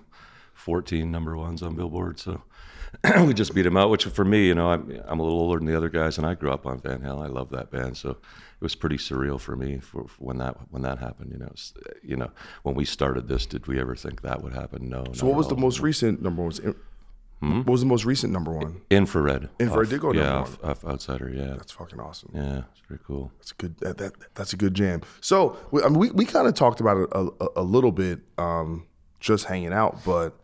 14 0.54 1.10
number 1.10 1.36
ones 1.36 1.62
on 1.62 1.76
Billboard. 1.76 2.18
So 2.18 2.42
we 3.26 3.32
just 3.34 3.54
beat 3.54 3.62
them 3.62 3.76
out, 3.76 3.90
which 3.90 4.04
for 4.06 4.24
me, 4.24 4.46
you 4.46 4.54
know, 4.54 4.70
I'm, 4.70 5.00
I'm 5.06 5.20
a 5.20 5.22
little 5.22 5.38
older 5.40 5.58
than 5.58 5.66
the 5.66 5.76
other 5.76 5.88
guys, 5.88 6.18
and 6.18 6.26
I 6.26 6.34
grew 6.34 6.50
up 6.50 6.66
on 6.66 6.80
Van 6.80 7.00
Halen. 7.00 7.22
I 7.24 7.28
love 7.28 7.50
that 7.50 7.70
band. 7.70 7.96
So 7.96 8.10
it 8.10 8.18
was 8.60 8.74
pretty 8.74 8.96
surreal 8.96 9.38
for 9.40 9.54
me 9.56 9.78
for, 9.78 10.08
for 10.08 10.24
when 10.24 10.38
that 10.38 10.56
when 10.70 10.82
that 10.82 10.98
happened. 10.98 11.30
You 11.32 11.38
know, 11.38 11.48
It's, 11.52 11.74
you 12.02 12.16
know, 12.16 12.30
when 12.64 12.74
we 12.74 12.84
started 12.84 13.28
this, 13.28 13.46
did 13.46 13.66
we 13.66 13.78
ever 13.78 13.94
think 13.94 14.22
that 14.22 14.42
would 14.42 14.52
happen? 14.54 14.88
No. 14.88 15.04
So 15.12 15.26
what 15.26 15.36
was 15.36 15.48
the 15.48 15.56
most 15.56 15.80
recent 15.80 16.20
number 16.22 16.42
one? 16.42 16.74
Hmm? 17.40 17.58
What 17.58 17.68
was 17.68 17.80
the 17.80 17.86
most 17.86 18.04
recent 18.04 18.32
number 18.32 18.50
one? 18.50 18.80
infrared? 18.90 19.48
Infrared 19.60 19.86
off- 19.86 19.90
did 19.90 20.00
go 20.00 20.12
yeah, 20.12 20.22
number 20.22 20.50
off, 20.64 20.64
off 20.64 20.84
Outsider. 20.84 21.30
Yeah, 21.30 21.54
That's 21.56 21.70
fucking 21.72 22.00
awesome. 22.00 22.30
yeah, 22.34 22.62
it's 22.72 22.80
pretty 22.80 23.02
cool. 23.06 23.30
That's 23.38 23.52
a 23.52 23.54
good. 23.54 23.78
That, 23.78 23.98
that 23.98 24.12
that's 24.34 24.52
a 24.52 24.56
good 24.56 24.74
jam. 24.74 25.02
So 25.20 25.56
we, 25.70 25.82
I 25.82 25.88
mean, 25.88 25.98
we, 25.98 26.10
we 26.10 26.24
kind 26.24 26.48
of 26.48 26.54
talked 26.54 26.80
about 26.80 26.96
it 26.96 27.08
a, 27.12 27.28
a, 27.40 27.48
a 27.56 27.62
little 27.62 27.92
bit, 27.92 28.20
um, 28.38 28.86
just 29.20 29.44
hanging 29.44 29.72
out. 29.72 30.04
But 30.04 30.34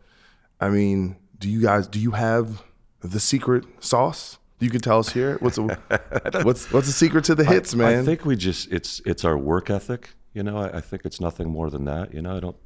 I 0.61 0.69
mean, 0.69 1.17
do 1.37 1.49
you 1.49 1.61
guys 1.61 1.87
do 1.87 1.99
you 1.99 2.11
have 2.11 2.63
the 3.01 3.19
secret 3.19 3.65
sauce? 3.79 4.37
You 4.59 4.69
can 4.69 4.79
tell 4.79 4.99
us 4.99 5.09
here. 5.09 5.37
What's 5.41 5.57
a, 5.57 5.63
what's 6.43 6.71
what's 6.71 6.87
the 6.87 6.93
secret 6.93 7.25
to 7.25 7.35
the 7.35 7.43
hits, 7.43 7.73
I, 7.73 7.77
man? 7.77 7.99
I 7.99 8.05
think 8.05 8.23
we 8.23 8.37
just 8.37 8.71
it's 8.71 9.01
it's 9.05 9.25
our 9.25 9.37
work 9.37 9.69
ethic. 9.69 10.11
You 10.35 10.43
know, 10.43 10.57
I, 10.57 10.77
I 10.77 10.81
think 10.81 11.05
it's 11.05 11.19
nothing 11.21 11.49
more 11.49 11.69
than 11.69 11.85
that. 11.85 12.13
You 12.13 12.21
know, 12.21 12.35
I 12.35 12.39
don't 12.39 12.57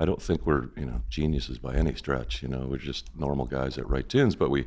I 0.00 0.04
don't 0.04 0.20
think 0.20 0.46
we're 0.46 0.70
you 0.76 0.86
know 0.86 1.02
geniuses 1.10 1.58
by 1.58 1.74
any 1.74 1.94
stretch. 1.94 2.42
You 2.42 2.48
know, 2.48 2.66
we're 2.68 2.78
just 2.78 3.10
normal 3.16 3.46
guys 3.46 3.76
that 3.76 3.86
write 3.88 4.08
tunes, 4.08 4.34
but 4.34 4.50
we 4.50 4.66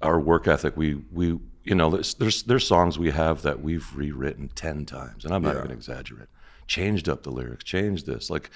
our 0.00 0.18
work 0.18 0.46
ethic. 0.48 0.76
We 0.76 1.02
we 1.12 1.38
you 1.64 1.74
know 1.74 1.90
there's 1.90 2.14
there's, 2.14 2.44
there's 2.44 2.66
songs 2.66 2.98
we 2.98 3.10
have 3.10 3.42
that 3.42 3.60
we've 3.60 3.86
rewritten 3.94 4.48
ten 4.54 4.86
times, 4.86 5.24
and 5.24 5.34
I'm 5.34 5.42
not 5.42 5.56
even 5.56 5.70
exaggerating. 5.72 6.28
Changed 6.68 7.08
up 7.08 7.24
the 7.24 7.30
lyrics, 7.30 7.64
changed 7.64 8.06
this 8.06 8.30
like. 8.30 8.50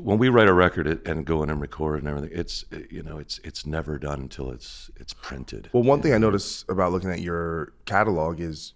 when 0.00 0.18
we 0.18 0.28
write 0.28 0.48
a 0.48 0.52
record 0.52 0.86
and 1.06 1.24
go 1.24 1.42
in 1.42 1.50
and 1.50 1.60
record 1.60 1.98
and 2.00 2.08
everything, 2.08 2.30
it's 2.32 2.64
you 2.90 3.02
know 3.02 3.18
it's 3.18 3.40
it's 3.44 3.64
never 3.64 3.98
done 3.98 4.20
until 4.20 4.50
it's 4.50 4.90
it's 4.96 5.12
printed. 5.12 5.70
Well, 5.72 5.82
one 5.82 6.02
thing 6.02 6.12
I 6.14 6.18
noticed 6.18 6.68
about 6.68 6.92
looking 6.92 7.10
at 7.10 7.20
your 7.20 7.72
catalog 7.84 8.40
is 8.40 8.74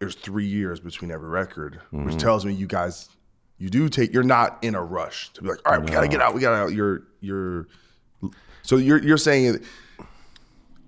there's 0.00 0.14
three 0.14 0.46
years 0.46 0.80
between 0.80 1.10
every 1.10 1.28
record, 1.28 1.78
which 1.90 2.14
Mhm. 2.14 2.18
tells 2.18 2.44
me 2.44 2.52
you 2.54 2.66
guys 2.66 3.08
you 3.58 3.68
do 3.68 3.90
take 3.90 4.10
you're 4.14 4.22
not 4.22 4.56
in 4.62 4.74
a 4.74 4.82
rush 4.82 5.30
to 5.34 5.42
be 5.42 5.48
like, 5.50 5.60
all 5.66 5.74
right, 5.74 5.84
we 5.84 5.90
gotta 5.90 6.08
get 6.08 6.22
out, 6.22 6.34
we 6.34 6.40
gotta 6.40 6.56
out. 6.56 6.72
You're 6.72 7.02
you're 7.20 7.68
so 8.62 8.76
you're 8.76 8.98
you're 9.02 9.18
saying 9.18 9.60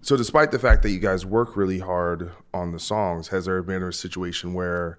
so 0.00 0.16
despite 0.16 0.50
the 0.50 0.58
fact 0.58 0.82
that 0.82 0.90
you 0.90 0.98
guys 0.98 1.24
work 1.26 1.54
really 1.56 1.78
hard 1.78 2.32
on 2.54 2.72
the 2.72 2.80
songs, 2.80 3.28
has 3.28 3.44
there 3.44 3.62
been 3.62 3.82
a 3.82 3.92
situation 3.92 4.54
where 4.54 4.98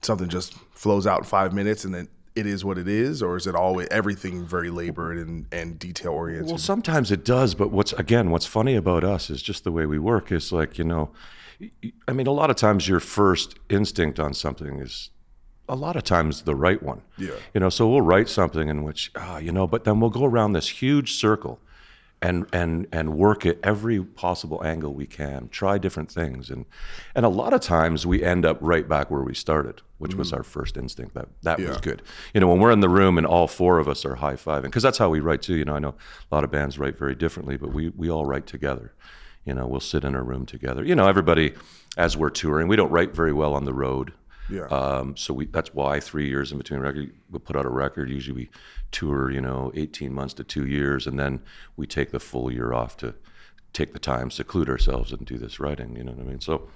something 0.00 0.28
just 0.28 0.54
flows 0.72 1.06
out 1.06 1.18
in 1.18 1.24
five 1.24 1.52
minutes 1.52 1.84
and 1.84 1.94
then 1.94 2.08
it 2.34 2.46
is 2.46 2.64
what 2.64 2.78
it 2.78 2.88
is, 2.88 3.22
or 3.22 3.36
is 3.36 3.46
it 3.46 3.54
always 3.54 3.86
everything 3.92 4.44
very 4.44 4.68
labored 4.70 5.18
and, 5.18 5.46
and 5.52 5.78
detail 5.78 6.10
oriented? 6.12 6.48
Well, 6.48 6.58
sometimes 6.58 7.12
it 7.12 7.24
does, 7.24 7.54
but 7.54 7.70
what's 7.70 7.92
again, 7.92 8.30
what's 8.30 8.46
funny 8.46 8.74
about 8.74 9.04
us 9.04 9.28
is 9.28 9.40
just 9.42 9.62
the 9.64 9.70
way 9.70 9.84
we 9.86 9.98
work. 9.98 10.32
Is 10.32 10.50
like 10.52 10.78
you 10.78 10.84
know, 10.84 11.10
I 12.08 12.12
mean, 12.12 12.26
a 12.26 12.32
lot 12.32 12.50
of 12.50 12.56
times 12.56 12.88
your 12.88 13.00
first 13.00 13.56
instinct 13.68 14.18
on 14.20 14.34
something 14.34 14.80
is 14.80 15.10
a 15.68 15.74
lot 15.76 15.96
of 15.96 16.02
times 16.02 16.42
the 16.42 16.54
right 16.54 16.82
one. 16.82 17.02
Yeah. 17.16 17.30
You 17.54 17.60
know, 17.60 17.68
so 17.70 17.88
we'll 17.88 18.02
write 18.02 18.28
something 18.28 18.68
in 18.68 18.82
which, 18.84 19.10
ah, 19.16 19.38
you 19.38 19.52
know, 19.52 19.66
but 19.66 19.84
then 19.84 20.00
we'll 20.00 20.10
go 20.10 20.24
around 20.24 20.52
this 20.52 20.68
huge 20.68 21.14
circle 21.14 21.58
and 22.22 22.46
and 22.52 22.86
and 22.92 23.14
work 23.16 23.44
at 23.44 23.58
every 23.62 24.02
possible 24.02 24.62
angle 24.64 24.94
we 24.94 25.06
can, 25.06 25.48
try 25.48 25.76
different 25.78 26.10
things. 26.10 26.50
And 26.50 26.64
and 27.14 27.24
a 27.26 27.28
lot 27.28 27.52
of 27.52 27.60
times 27.60 28.06
we 28.06 28.22
end 28.22 28.44
up 28.46 28.58
right 28.60 28.88
back 28.88 29.10
where 29.10 29.22
we 29.22 29.34
started, 29.34 29.82
which 29.98 30.14
was 30.14 30.30
Mhm. 30.32 30.36
our 30.38 30.42
first 30.42 30.76
instinct. 30.76 31.14
That 31.14 31.28
that 31.42 31.58
was 31.60 31.78
good. 31.78 32.02
You 32.32 32.40
know, 32.40 32.48
when 32.48 32.60
we're 32.60 32.70
in 32.72 32.80
the 32.80 32.88
room 32.88 33.18
and 33.18 33.26
all 33.26 33.46
four 33.46 33.78
of 33.78 33.88
us 33.88 34.04
are 34.04 34.14
high 34.16 34.36
fiving, 34.36 34.64
because 34.64 34.82
that's 34.82 34.98
how 34.98 35.10
we 35.10 35.20
write 35.20 35.42
too. 35.42 35.54
You 35.54 35.64
know, 35.66 35.74
I 35.76 35.80
know 35.80 35.94
a 36.30 36.34
lot 36.34 36.44
of 36.44 36.50
bands 36.50 36.78
write 36.78 36.98
very 36.98 37.14
differently, 37.14 37.56
but 37.56 37.72
we 37.72 37.90
we 37.90 38.10
all 38.10 38.24
write 38.26 38.46
together. 38.46 38.92
You 39.44 39.54
know, 39.54 39.66
we'll 39.66 39.80
sit 39.80 40.04
in 40.04 40.14
a 40.14 40.22
room 40.22 40.46
together. 40.46 40.84
You 40.84 40.94
know, 40.94 41.06
everybody 41.06 41.54
as 41.96 42.16
we're 42.16 42.30
touring, 42.30 42.68
we 42.68 42.76
don't 42.76 42.90
write 42.90 43.14
very 43.14 43.32
well 43.32 43.54
on 43.54 43.64
the 43.64 43.74
road. 43.74 44.12
Yeah. 44.50 44.66
Um, 44.66 45.16
so 45.16 45.32
we 45.32 45.46
that's 45.46 45.72
why 45.72 46.00
three 46.00 46.28
years 46.28 46.52
in 46.52 46.58
between 46.58 46.80
record 46.80 47.14
we 47.30 47.38
put 47.38 47.56
out 47.56 47.64
a 47.64 47.70
record. 47.70 48.10
Usually 48.10 48.36
we 48.36 48.50
tour, 48.90 49.30
you 49.30 49.40
know, 49.40 49.72
eighteen 49.74 50.12
months 50.12 50.34
to 50.34 50.44
two 50.44 50.66
years, 50.66 51.06
and 51.06 51.18
then 51.18 51.40
we 51.76 51.86
take 51.86 52.10
the 52.10 52.20
full 52.20 52.52
year 52.52 52.72
off 52.72 52.96
to 52.98 53.14
take 53.72 53.92
the 53.92 53.98
time, 53.98 54.30
seclude 54.30 54.68
ourselves, 54.68 55.12
and 55.12 55.26
do 55.26 55.38
this 55.38 55.58
writing. 55.60 55.96
You 55.96 56.04
know 56.04 56.12
what 56.12 56.26
I 56.26 56.28
mean? 56.28 56.40
So, 56.40 56.68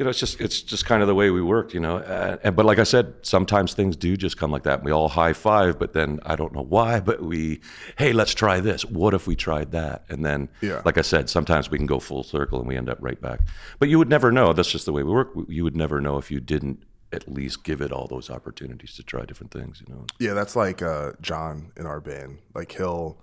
you 0.00 0.04
know, 0.04 0.08
it's 0.08 0.18
just 0.18 0.40
it's 0.40 0.62
just 0.62 0.86
kind 0.86 1.02
of 1.02 1.08
the 1.08 1.14
way 1.14 1.28
we 1.30 1.42
work. 1.42 1.74
You 1.74 1.80
know, 1.80 1.98
uh, 1.98 2.38
and, 2.42 2.56
but 2.56 2.64
like 2.64 2.78
I 2.78 2.84
said, 2.84 3.14
sometimes 3.20 3.74
things 3.74 3.96
do 3.96 4.16
just 4.16 4.38
come 4.38 4.50
like 4.50 4.62
that. 4.62 4.82
We 4.82 4.90
all 4.92 5.10
high 5.10 5.34
five, 5.34 5.78
but 5.78 5.92
then 5.92 6.20
I 6.24 6.36
don't 6.36 6.54
know 6.54 6.62
why, 6.62 7.00
but 7.00 7.22
we, 7.22 7.60
hey, 7.98 8.14
let's 8.14 8.32
try 8.32 8.60
this. 8.60 8.82
What 8.86 9.12
if 9.12 9.26
we 9.26 9.36
tried 9.36 9.72
that? 9.72 10.06
And 10.08 10.24
then, 10.24 10.48
Yeah. 10.62 10.80
like 10.86 10.96
I 10.96 11.02
said, 11.02 11.28
sometimes 11.28 11.70
we 11.70 11.76
can 11.76 11.86
go 11.86 12.00
full 12.00 12.22
circle 12.22 12.58
and 12.60 12.66
we 12.66 12.78
end 12.78 12.88
up 12.88 12.96
right 13.02 13.20
back. 13.20 13.40
But 13.78 13.90
you 13.90 13.98
would 13.98 14.08
never 14.08 14.32
know. 14.32 14.54
That's 14.54 14.70
just 14.72 14.86
the 14.86 14.92
way 14.92 15.02
we 15.02 15.12
work. 15.12 15.32
You 15.48 15.64
would 15.64 15.76
never 15.76 16.00
know 16.00 16.16
if 16.16 16.30
you 16.30 16.40
didn't 16.40 16.82
at 17.12 17.28
least 17.30 17.62
give 17.62 17.82
it 17.82 17.92
all 17.92 18.06
those 18.06 18.30
opportunities 18.30 18.94
to 18.94 19.02
try 19.02 19.26
different 19.26 19.52
things. 19.52 19.82
You 19.86 19.94
know. 19.94 20.06
Yeah, 20.18 20.32
that's 20.32 20.56
like 20.56 20.80
uh, 20.80 21.12
John 21.20 21.72
in 21.76 21.84
our 21.84 22.00
band. 22.00 22.38
Like 22.54 22.72
he'll 22.72 23.18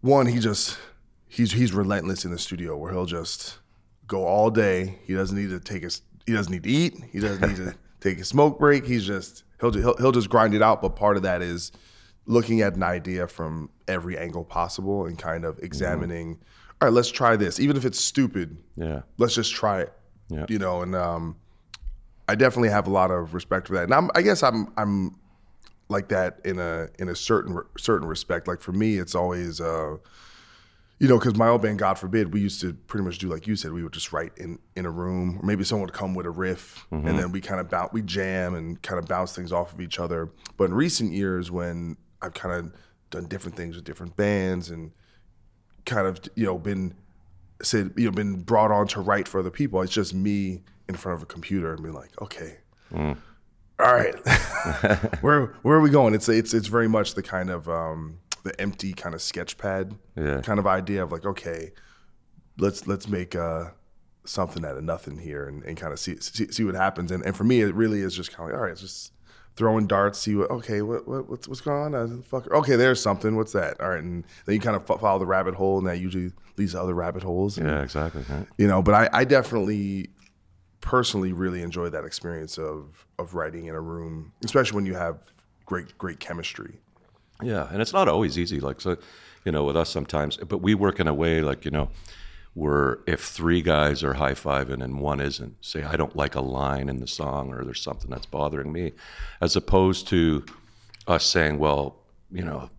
one, 0.00 0.26
he 0.26 0.40
just 0.40 0.78
he's 1.28 1.52
he's 1.52 1.72
relentless 1.72 2.24
in 2.24 2.32
the 2.32 2.40
studio 2.40 2.76
where 2.76 2.90
he'll 2.92 3.06
just 3.06 3.58
go 4.06 4.24
all 4.26 4.50
day. 4.50 4.98
He 5.04 5.14
doesn't 5.14 5.36
need 5.36 5.50
to 5.50 5.60
take 5.60 5.84
a 5.84 5.90
he 6.26 6.32
doesn't 6.32 6.52
need 6.52 6.62
to 6.64 6.70
eat. 6.70 6.94
He 7.10 7.20
doesn't 7.20 7.46
need 7.46 7.56
to 7.56 7.74
take 8.00 8.18
a 8.18 8.24
smoke 8.24 8.58
break. 8.58 8.86
He's 8.86 9.06
just 9.06 9.44
he'll 9.60 9.72
he'll 9.72 9.96
he'll 9.96 10.12
just 10.12 10.30
grind 10.30 10.54
it 10.54 10.62
out. 10.62 10.82
But 10.82 10.96
part 10.96 11.16
of 11.16 11.22
that 11.22 11.42
is 11.42 11.72
looking 12.26 12.60
at 12.60 12.76
an 12.76 12.82
idea 12.82 13.26
from 13.26 13.70
every 13.88 14.16
angle 14.16 14.44
possible 14.44 15.06
and 15.06 15.18
kind 15.18 15.44
of 15.44 15.58
examining. 15.60 16.38
All 16.80 16.88
right, 16.88 16.94
let's 16.94 17.10
try 17.10 17.36
this, 17.36 17.60
even 17.60 17.76
if 17.76 17.84
it's 17.84 18.00
stupid. 18.00 18.56
Yeah. 18.76 19.02
Let's 19.18 19.34
just 19.34 19.52
try 19.52 19.82
it. 19.82 19.92
Yeah. 20.28 20.46
You 20.48 20.58
know, 20.58 20.82
and 20.82 20.94
um, 20.96 21.36
I 22.28 22.34
definitely 22.34 22.70
have 22.70 22.86
a 22.86 22.90
lot 22.90 23.10
of 23.10 23.34
respect 23.34 23.68
for 23.68 23.74
that. 23.74 23.84
And 23.84 23.94
I'm, 23.94 24.10
I 24.14 24.22
guess 24.22 24.42
I'm 24.42 24.72
I'm 24.76 25.16
like 25.88 26.08
that 26.08 26.40
in 26.44 26.58
a 26.58 26.88
in 26.98 27.08
a 27.08 27.14
certain 27.14 27.60
certain 27.78 28.08
respect. 28.08 28.48
Like 28.48 28.60
for 28.60 28.72
me, 28.72 28.96
it's 28.96 29.14
always 29.14 29.60
uh, 29.60 29.96
you 31.02 31.08
know, 31.08 31.18
because 31.18 31.34
my 31.34 31.48
old 31.48 31.62
band, 31.62 31.80
God 31.80 31.98
forbid, 31.98 32.32
we 32.32 32.40
used 32.40 32.60
to 32.60 32.74
pretty 32.74 33.04
much 33.04 33.18
do 33.18 33.28
like 33.28 33.48
you 33.48 33.56
said. 33.56 33.72
We 33.72 33.82
would 33.82 33.92
just 33.92 34.12
write 34.12 34.30
in 34.36 34.60
in 34.76 34.86
a 34.86 34.90
room, 34.90 35.40
or 35.40 35.44
maybe 35.44 35.64
someone 35.64 35.84
would 35.86 35.92
come 35.94 36.14
with 36.14 36.26
a 36.26 36.30
riff, 36.30 36.86
Mhm. 36.92 37.08
and 37.08 37.18
then 37.18 37.32
we 37.32 37.40
kind 37.40 37.60
of 37.60 37.68
bounce, 37.68 37.92
we 37.92 38.02
jam 38.02 38.54
and 38.54 38.80
kind 38.82 39.00
of 39.00 39.08
bounce 39.08 39.34
things 39.34 39.50
off 39.50 39.72
of 39.72 39.80
each 39.80 39.98
other. 39.98 40.30
But 40.56 40.66
in 40.66 40.74
recent 40.74 41.12
years, 41.12 41.50
when 41.50 41.96
I've 42.22 42.34
kind 42.34 42.54
of 42.54 42.72
done 43.10 43.24
different 43.26 43.56
things 43.56 43.74
with 43.74 43.84
different 43.84 44.16
bands 44.16 44.70
and 44.70 44.92
kind 45.86 46.06
of 46.06 46.20
you 46.36 46.44
know 46.46 46.56
been 46.56 46.94
said 47.62 47.92
you 47.96 48.04
know 48.04 48.12
been 48.12 48.40
brought 48.42 48.70
on 48.70 48.86
to 48.86 49.00
write 49.00 49.26
for 49.26 49.40
other 49.40 49.50
people, 49.50 49.82
it's 49.82 49.92
just 49.92 50.14
me 50.14 50.62
in 50.88 50.94
front 50.94 51.16
of 51.16 51.22
a 51.24 51.26
computer 51.26 51.72
and 51.74 51.82
being 51.82 51.96
like, 51.96 52.10
okay, 52.22 52.58
Mm. 52.94 53.16
all 53.80 53.92
right, 53.92 54.14
where 55.20 55.46
where 55.62 55.76
are 55.76 55.80
we 55.80 55.90
going? 55.90 56.14
It's 56.14 56.28
it's 56.28 56.54
it's 56.54 56.68
very 56.68 56.88
much 56.88 57.14
the 57.16 57.22
kind 57.24 57.50
of 57.50 57.68
um, 57.68 58.18
the 58.44 58.60
empty 58.60 58.92
kind 58.92 59.14
of 59.14 59.22
sketch 59.22 59.56
pad 59.58 59.94
Yeah. 60.16 60.40
kind 60.42 60.58
of 60.58 60.66
idea 60.66 61.02
of 61.02 61.12
like, 61.12 61.24
okay, 61.24 61.72
let's 62.58 62.86
let's 62.86 63.08
make 63.08 63.34
uh, 63.36 63.70
something 64.24 64.64
out 64.64 64.76
of 64.76 64.84
nothing 64.84 65.18
here 65.18 65.46
and, 65.48 65.62
and 65.64 65.76
kind 65.76 65.92
of 65.92 65.98
see, 65.98 66.16
see 66.20 66.50
see 66.50 66.64
what 66.64 66.74
happens. 66.74 67.10
And 67.10 67.24
and 67.24 67.36
for 67.36 67.44
me, 67.44 67.60
it 67.60 67.74
really 67.74 68.00
is 68.00 68.14
just 68.14 68.32
kind 68.32 68.48
of 68.48 68.52
like, 68.52 68.58
all 68.58 68.64
right, 68.64 68.72
it's 68.72 68.80
just 68.80 69.12
throwing 69.54 69.86
darts, 69.86 70.18
see 70.18 70.34
what 70.34 70.50
okay, 70.50 70.82
what, 70.82 71.06
what 71.06 71.28
what's 71.28 71.46
what's 71.48 71.60
going 71.60 71.94
on? 71.94 72.18
Uh, 72.18 72.22
fuck, 72.22 72.50
okay, 72.50 72.76
there's 72.76 73.00
something. 73.00 73.36
What's 73.36 73.52
that? 73.52 73.80
All 73.80 73.90
right, 73.90 74.02
and 74.02 74.24
then 74.46 74.54
you 74.54 74.60
kind 74.60 74.76
of 74.76 74.86
follow 74.86 75.18
the 75.18 75.26
rabbit 75.26 75.54
hole, 75.54 75.78
and 75.78 75.86
that 75.86 75.98
usually 76.00 76.32
leads 76.56 76.72
to 76.72 76.80
other 76.82 76.94
rabbit 76.94 77.22
holes. 77.22 77.58
and- 77.58 77.66
Yeah, 77.68 77.82
exactly. 77.82 78.24
Right. 78.28 78.46
you 78.58 78.66
know 78.66 78.82
but 78.82 78.94
I, 78.94 79.08
I 79.20 79.24
definitely 79.24 80.10
personally 80.80 81.32
really 81.32 81.62
enjoy 81.62 81.88
that 81.90 82.04
experience 82.04 82.58
of 82.58 83.06
of 83.18 83.34
writing 83.34 83.66
in 83.66 83.74
a 83.74 83.80
room 83.80 84.32
especially 84.44 84.74
when 84.76 84.84
you 84.86 84.94
have 84.94 85.32
great 85.64 85.96
great 85.96 86.18
chemistry 86.20 86.80
Yeah, 87.42 87.68
and 87.70 87.80
it's 87.80 87.92
not 87.92 88.08
always 88.08 88.38
easy. 88.38 88.60
Like 88.60 88.80
so, 88.80 88.96
you 89.44 89.52
know, 89.52 89.64
with 89.64 89.76
us 89.76 89.90
sometimes, 89.90 90.36
but 90.36 90.58
we 90.58 90.74
work 90.74 91.00
in 91.00 91.08
a 91.08 91.14
way 91.14 91.40
like 91.40 91.64
you 91.64 91.70
know, 91.70 91.90
where 92.54 93.00
if 93.06 93.20
three 93.20 93.62
guys 93.62 94.02
are 94.02 94.14
high 94.14 94.34
fiving 94.34 94.82
and 94.82 95.00
one 95.00 95.20
isn't, 95.20 95.56
say 95.64 95.82
I 95.82 95.96
don't 95.96 96.14
like 96.14 96.34
a 96.34 96.40
line 96.40 96.88
in 96.88 97.00
the 97.00 97.06
song 97.06 97.52
or 97.52 97.64
there's 97.64 97.80
something 97.80 98.10
that's 98.10 98.26
bothering 98.26 98.72
me, 98.72 98.92
as 99.40 99.56
opposed 99.56 100.08
to 100.08 100.44
us 101.06 101.24
saying, 101.24 101.58
well, 101.58 101.96
you 102.30 102.44
know, 102.44 102.70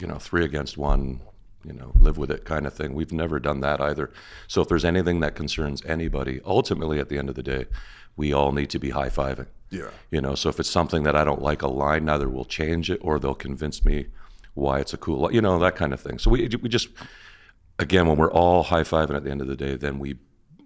you 0.00 0.06
know, 0.06 0.16
three 0.16 0.44
against 0.44 0.76
one, 0.76 1.20
you 1.64 1.72
know, 1.72 1.92
live 1.98 2.18
with 2.18 2.30
it 2.30 2.44
kind 2.44 2.66
of 2.66 2.74
thing. 2.74 2.94
We've 2.94 3.12
never 3.12 3.38
done 3.38 3.60
that 3.60 3.80
either. 3.80 4.10
So 4.48 4.62
if 4.62 4.68
there's 4.68 4.84
anything 4.84 5.20
that 5.20 5.34
concerns 5.34 5.84
anybody, 5.84 6.40
ultimately 6.44 6.98
at 6.98 7.08
the 7.08 7.18
end 7.18 7.28
of 7.28 7.34
the 7.34 7.42
day, 7.42 7.66
we 8.16 8.32
all 8.32 8.52
need 8.52 8.70
to 8.70 8.78
be 8.78 8.90
high 8.90 9.08
fiving. 9.08 9.46
Yeah. 9.72 9.90
You 10.10 10.20
know, 10.20 10.34
so 10.34 10.48
if 10.48 10.60
it's 10.60 10.70
something 10.70 11.02
that 11.04 11.16
I 11.16 11.24
don't 11.24 11.42
like 11.42 11.62
a 11.62 11.68
line, 11.68 12.08
either 12.08 12.28
we'll 12.28 12.44
change 12.60 12.90
it 12.90 13.00
or 13.02 13.18
they'll 13.18 13.34
convince 13.34 13.84
me 13.84 14.06
why 14.54 14.80
it's 14.80 14.92
a 14.92 14.96
cool, 14.98 15.22
li- 15.22 15.34
you 15.34 15.40
know, 15.40 15.58
that 15.58 15.76
kind 15.76 15.92
of 15.92 16.00
thing. 16.00 16.18
So 16.18 16.30
we 16.30 16.48
we 16.62 16.68
just 16.68 16.88
again 17.78 18.06
when 18.06 18.18
we're 18.18 18.32
all 18.32 18.62
high 18.64 18.82
fiving 18.84 19.16
at 19.16 19.24
the 19.24 19.30
end 19.30 19.40
of 19.40 19.46
the 19.48 19.56
day, 19.56 19.76
then 19.76 19.98
we 19.98 20.16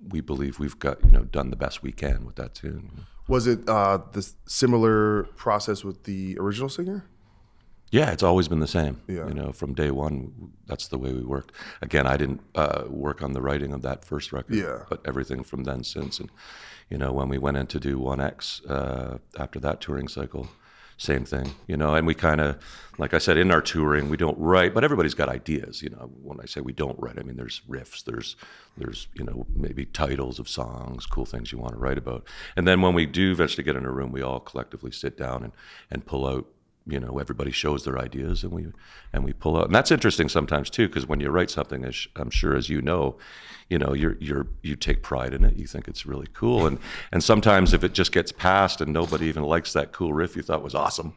we 0.09 0.21
believe 0.21 0.59
we've 0.59 0.79
got 0.79 1.03
you 1.05 1.11
know 1.12 1.25
done 1.25 1.51
the 1.51 1.57
best 1.57 1.83
we 1.83 1.92
can 1.92 2.25
with 2.27 2.37
that 2.37 2.55
tune. 2.55 3.07
was 3.29 3.47
it 3.47 3.61
uh 3.69 3.99
the 4.12 4.23
similar 4.47 5.25
process 5.37 5.83
with 5.85 6.05
the 6.05 6.37
original 6.38 6.69
singer 6.69 7.05
Yeah, 7.92 8.11
it's 8.14 8.23
always 8.23 8.49
been 8.49 8.61
the 8.61 8.75
same. 8.81 8.95
Yeah. 9.07 9.27
You 9.29 9.35
know, 9.35 9.53
from 9.53 9.75
day 9.75 9.90
one, 9.90 10.33
that's 10.66 10.88
the 10.88 10.99
way 10.99 11.12
we 11.12 11.23
worked. 11.23 11.53
Again, 11.83 12.07
I 12.07 12.16
didn't 12.16 12.40
uh, 12.57 12.83
work 13.07 13.23
on 13.23 13.33
the 13.33 13.40
writing 13.40 13.73
of 13.73 13.83
that 13.83 14.05
first 14.05 14.33
record. 14.33 14.57
Yeah. 14.57 14.79
But 14.90 14.99
everything 15.11 15.45
from 15.45 15.62
then 15.64 15.85
since, 15.85 16.19
and 16.21 16.29
you 16.90 16.99
know, 16.99 17.12
when 17.12 17.29
we 17.29 17.38
went 17.38 17.57
in 17.57 17.66
to 17.68 17.81
do 17.81 17.99
One 17.99 18.20
X 18.20 18.64
uh, 18.66 19.18
after 19.38 19.59
that 19.61 19.81
touring 19.81 20.09
cycle, 20.09 20.49
same 20.99 21.25
thing. 21.25 21.55
You 21.66 21.77
know, 21.77 21.94
and 21.94 22.07
we 22.07 22.14
kind 22.14 22.40
of, 22.40 22.59
like 22.96 23.12
I 23.12 23.18
said, 23.18 23.37
in 23.37 23.51
our 23.51 23.61
touring, 23.61 24.09
we 24.09 24.16
don't 24.16 24.38
write, 24.38 24.72
but 24.72 24.85
everybody's 24.85 25.14
got 25.14 25.29
ideas. 25.29 25.83
You 25.83 25.90
know, 25.90 26.11
when 26.22 26.40
I 26.40 26.46
say 26.46 26.61
we 26.61 26.72
don't 26.72 26.99
write, 26.99 27.18
I 27.18 27.22
mean 27.22 27.37
there's 27.37 27.61
riffs, 27.68 28.05
there's 28.05 28.37
there's 28.77 29.09
you 29.14 29.25
know 29.25 29.46
maybe 29.55 29.85
titles 29.85 30.38
of 30.38 30.49
songs, 30.49 31.07
cool 31.07 31.27
things 31.27 31.53
you 31.53 31.59
want 31.59 31.75
to 31.75 31.79
write 31.79 31.99
about, 31.99 32.27
and 32.57 32.66
then 32.66 32.81
when 32.81 32.94
we 32.94 33.05
do 33.05 33.33
eventually 33.33 33.64
get 33.64 33.77
in 33.77 33.85
a 33.85 33.92
room, 33.92 34.12
we 34.12 34.22
all 34.22 34.40
collectively 34.40 34.90
sit 34.90 35.16
down 35.16 35.42
and 35.44 35.53
and 35.90 36.07
pull 36.07 36.27
out 36.27 36.46
you 36.87 37.01
know 37.01 37.18
everybody 37.18 37.51
shows 37.51 37.85
their 37.85 37.99
ideas 37.99 38.44
and 38.44 38.53
we 38.53 38.66
and 39.12 39.25
we 39.25 39.33
pull 39.33 39.57
out 39.57 39.66
and 39.66 39.75
that's 39.75 39.90
interesting 39.90 40.29
sometimes 40.29 40.70
too 40.70 40.87
because 40.87 41.07
when 41.07 41.20
you 41.20 41.31
write 41.31 41.51
something 41.51 41.85
as 41.85 42.07
i'm 42.16 42.31
sure 42.31 42.55
as 42.57 42.68
you 42.68 42.81
know 42.81 43.16
you 43.68 43.79
know 43.79 43.92
you're 43.92 44.16
you're 44.20 44.46
you 44.62 44.77
take 44.77 45.03
pride 45.03 45.35
in 45.35 45.44
it. 45.44 45.57
You 45.57 45.66
think 45.66 45.88
it's 45.88 46.07
really 46.07 46.29
cool. 46.33 46.66
And 46.66 46.79
and 47.12 47.22
sometimes 47.22 47.72
if 47.72 47.83
it 47.83 47.92
just 47.92 48.12
gets 48.12 48.33
passed 48.33 48.81
and 48.81 48.92
nobody 48.92 49.27
even 49.27 49.42
likes 49.42 49.72
that 49.72 49.92
cool 49.92 50.12
riff 50.12 50.37
you 50.37 50.42
thought 50.42 50.62
was 50.62 50.75
awesome 50.75 51.14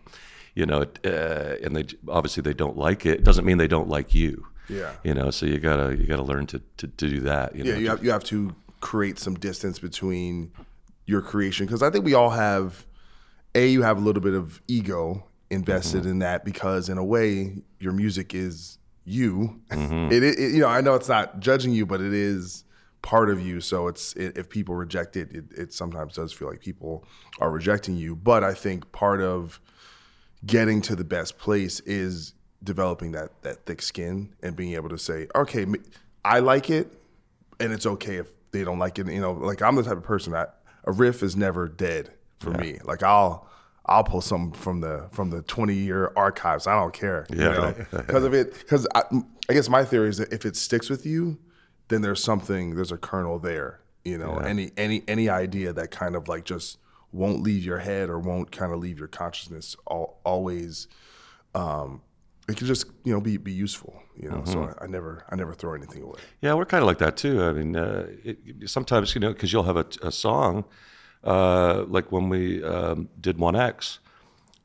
you 0.55 0.65
know 0.65 0.81
it, 0.81 0.99
uh, 1.05 1.55
and 1.63 1.75
they 1.75 1.85
obviously 2.07 2.41
they 2.41 2.53
don't 2.53 2.77
like 2.77 3.05
it 3.05 3.19
it 3.19 3.23
doesn't 3.23 3.45
mean 3.45 3.57
they 3.57 3.67
don't 3.67 3.87
like 3.87 4.13
you. 4.13 4.45
Yeah. 4.67 4.93
you 5.03 5.15
know 5.15 5.31
so 5.31 5.45
you 5.47 5.57
gotta 5.57 5.95
you 5.95 6.05
gotta 6.05 6.23
learn 6.23 6.45
to 6.47 6.59
to, 6.77 6.87
to 6.87 7.07
do 7.07 7.19
that 7.21 7.55
you 7.55 7.63
yeah 7.63 7.73
know. 7.73 7.79
you 7.79 7.89
have, 7.89 8.03
you 8.03 8.11
have 8.11 8.23
to 8.25 8.55
create 8.81 9.17
some 9.17 9.33
distance 9.33 9.79
between 9.79 10.51
your 11.07 11.21
creation 11.21 11.65
because 11.65 11.81
i 11.81 11.89
think 11.89 12.05
we 12.05 12.13
all 12.13 12.29
have 12.29 12.85
a 13.55 13.67
you 13.67 13.81
have 13.81 13.97
a 13.97 14.01
little 14.01 14.21
bit 14.21 14.35
of 14.35 14.61
ego 14.67 15.23
invested 15.49 16.01
Mm-hmm. 16.01 16.09
in 16.11 16.19
that 16.19 16.45
because 16.45 16.89
in 16.89 16.97
a 16.97 17.03
way 17.03 17.55
your 17.79 17.93
music 17.93 18.33
is 18.35 18.77
you. 19.05 19.59
Mm-hmm. 19.71 20.11
It, 20.11 20.23
it, 20.23 20.39
you 20.53 20.59
know, 20.59 20.67
I 20.67 20.81
know 20.81 20.93
it's 20.95 21.09
not 21.09 21.39
judging 21.39 21.73
you, 21.73 21.85
but 21.85 21.99
it 22.01 22.13
is 22.13 22.63
part 23.01 23.29
of 23.29 23.41
you. 23.41 23.59
So 23.61 23.87
it's 23.87 24.13
it, 24.13 24.37
if 24.37 24.49
people 24.49 24.75
reject 24.75 25.17
it, 25.17 25.31
it, 25.31 25.45
it 25.55 25.73
sometimes 25.73 26.15
does 26.15 26.31
feel 26.31 26.47
like 26.49 26.59
people 26.59 27.03
are 27.39 27.49
rejecting 27.49 27.95
you. 27.95 28.15
But 28.15 28.43
I 28.43 28.53
think 28.53 28.91
part 28.91 29.21
of 29.21 29.59
getting 30.45 30.81
to 30.83 30.95
the 30.95 31.03
best 31.03 31.37
place 31.37 31.79
is 31.81 32.33
developing 32.63 33.13
that 33.13 33.41
that 33.41 33.65
thick 33.65 33.81
skin 33.81 34.33
and 34.43 34.55
being 34.55 34.73
able 34.73 34.89
to 34.89 34.97
say, 34.97 35.27
okay, 35.35 35.65
i 36.23 36.39
like 36.39 36.69
it, 36.69 36.91
and 37.59 37.73
it's 37.73 37.85
okay 37.85 38.17
if 38.17 38.27
they 38.51 38.63
don't 38.63 38.79
like 38.79 38.99
it. 38.99 39.07
You 39.07 39.21
know, 39.21 39.31
like 39.33 39.61
I'm 39.61 39.75
the 39.75 39.83
type 39.83 39.97
of 39.97 40.03
person 40.03 40.33
that 40.33 40.59
a 40.83 40.91
riff 40.91 41.23
is 41.23 41.35
never 41.35 41.67
dead 41.67 42.11
for 42.39 42.51
me. 42.51 42.77
Like 42.83 43.01
I'll 43.01 43.48
I'll 43.89 44.03
pull 44.03 44.21
some 44.21 44.51
from 44.51 44.81
the 44.81 45.07
from 45.11 45.29
the 45.29 45.41
20 45.41 45.73
year 45.73 46.13
archives. 46.15 46.67
I 46.67 46.79
don't 46.79 46.93
care. 46.93 47.25
Yeah. 47.29 47.73
because 47.91 48.23
of 48.25 48.33
it. 48.33 48.53
Because 48.53 48.87
I, 48.95 49.03
I 49.49 49.53
guess 49.53 49.67
my 49.67 49.83
theory 49.83 50.09
is 50.09 50.17
that 50.17 50.31
if 50.31 50.45
it 50.45 50.55
sticks 50.55 50.89
with 50.89 51.05
you, 51.05 51.37
then 51.89 52.01
there's 52.01 52.23
something. 52.23 52.75
There's 52.75 52.91
a 52.91 52.97
kernel 52.97 53.39
there. 53.39 53.81
You 54.05 54.17
know, 54.17 54.37
any 54.37 54.71
any 54.77 55.03
any 55.07 55.27
idea 55.27 55.73
that 55.73 55.91
kind 55.91 56.15
of 56.15 56.27
like 56.27 56.45
just 56.45 56.77
won't 57.11 57.43
leave 57.43 57.65
your 57.65 57.79
head 57.79 58.09
or 58.09 58.17
won't 58.19 58.51
kind 58.51 58.71
of 58.71 58.79
leave 58.79 58.99
your 58.99 59.07
consciousness 59.07 59.75
al- 59.89 60.17
always 60.23 60.87
um, 61.55 62.01
it 62.47 62.57
could 62.57 62.67
just 62.67 62.85
you 63.03 63.13
know 63.13 63.21
be 63.21 63.37
be 63.37 63.51
useful. 63.51 64.01
You 64.17 64.29
know, 64.29 64.43
so 64.45 64.63
I, 64.63 64.83
I 64.83 64.87
never 64.87 65.23
I 65.29 65.35
never 65.35 65.53
throw 65.53 65.73
anything 65.73 66.03
away. 66.03 66.19
Yeah, 66.41 66.53
we're 66.53 66.65
kind 66.65 66.81
of 66.81 66.87
like 66.87 66.97
that 66.97 67.15
too. 67.15 67.43
I 67.43 67.53
mean, 67.53 67.75
uh, 67.75 68.07
it, 68.23 68.69
sometimes 68.69 69.15
you 69.15 69.21
know, 69.21 69.31
because 69.31 69.53
you'll 69.53 69.63
have 69.63 69.77
a, 69.77 69.85
a 70.01 70.11
song, 70.11 70.65
uh, 71.23 71.85
like 71.87 72.11
when 72.11 72.29
we 72.29 72.63
um, 72.63 73.09
did 73.19 73.37
One 73.37 73.55
X, 73.55 73.99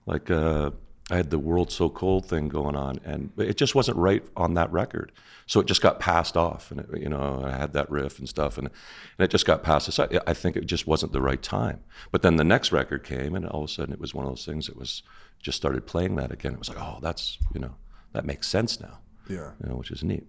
like 0.07 0.31
uh, 0.31 0.71
I 1.11 1.17
had 1.17 1.31
the 1.31 1.39
"World 1.39 1.71
So 1.73 1.89
Cold" 1.89 2.27
thing 2.27 2.49
going 2.49 2.77
on, 2.77 3.01
and 3.05 3.31
it 3.37 3.57
just 3.57 3.75
wasn't 3.75 3.97
right 3.99 4.25
on 4.37 4.55
that 4.55 4.73
record, 4.73 5.13
so 5.47 5.61
it 5.61 5.67
just 5.67 5.83
got 5.83 6.01
passed 6.01 6.37
off, 6.37 6.71
and 6.71 6.81
it, 6.81 6.87
you 7.01 7.09
know, 7.09 7.43
I 7.45 7.57
had 7.57 7.73
that 7.75 7.91
riff 7.91 8.19
and 8.19 8.29
stuff, 8.29 8.57
and 8.57 8.69
and 8.69 9.25
it 9.25 9.31
just 9.31 9.47
got 9.47 9.63
passed 9.63 9.89
aside. 9.89 10.19
I 10.27 10.35
think 10.35 10.57
it 10.57 10.67
just 10.67 10.87
wasn't 10.87 11.13
the 11.13 11.21
right 11.21 11.43
time. 11.43 11.81
But 12.11 12.23
then 12.23 12.37
the 12.37 12.45
next 12.45 12.73
record 12.73 13.05
came, 13.05 13.35
and 13.35 13.47
all 13.47 13.65
of 13.65 13.71
a 13.71 13.73
sudden, 13.73 13.93
it 13.93 14.01
was 14.01 14.15
one 14.15 14.25
of 14.25 14.31
those 14.31 14.47
things 14.47 14.67
that 14.67 14.77
was 14.77 15.03
just 15.41 15.57
started 15.57 15.87
playing 15.87 16.17
that 16.17 16.33
again. 16.33 16.55
It 16.55 16.59
was 16.59 16.69
like, 16.69 16.81
oh, 16.81 16.99
that's 17.03 17.39
you 17.53 17.61
know, 17.61 17.75
that 18.13 18.25
makes 18.25 18.47
sense 18.47 18.81
now. 18.81 18.99
Yeah. 19.29 19.51
you 19.63 19.69
know, 19.69 19.77
which 19.77 19.91
is 19.91 20.05
neat. 20.05 20.27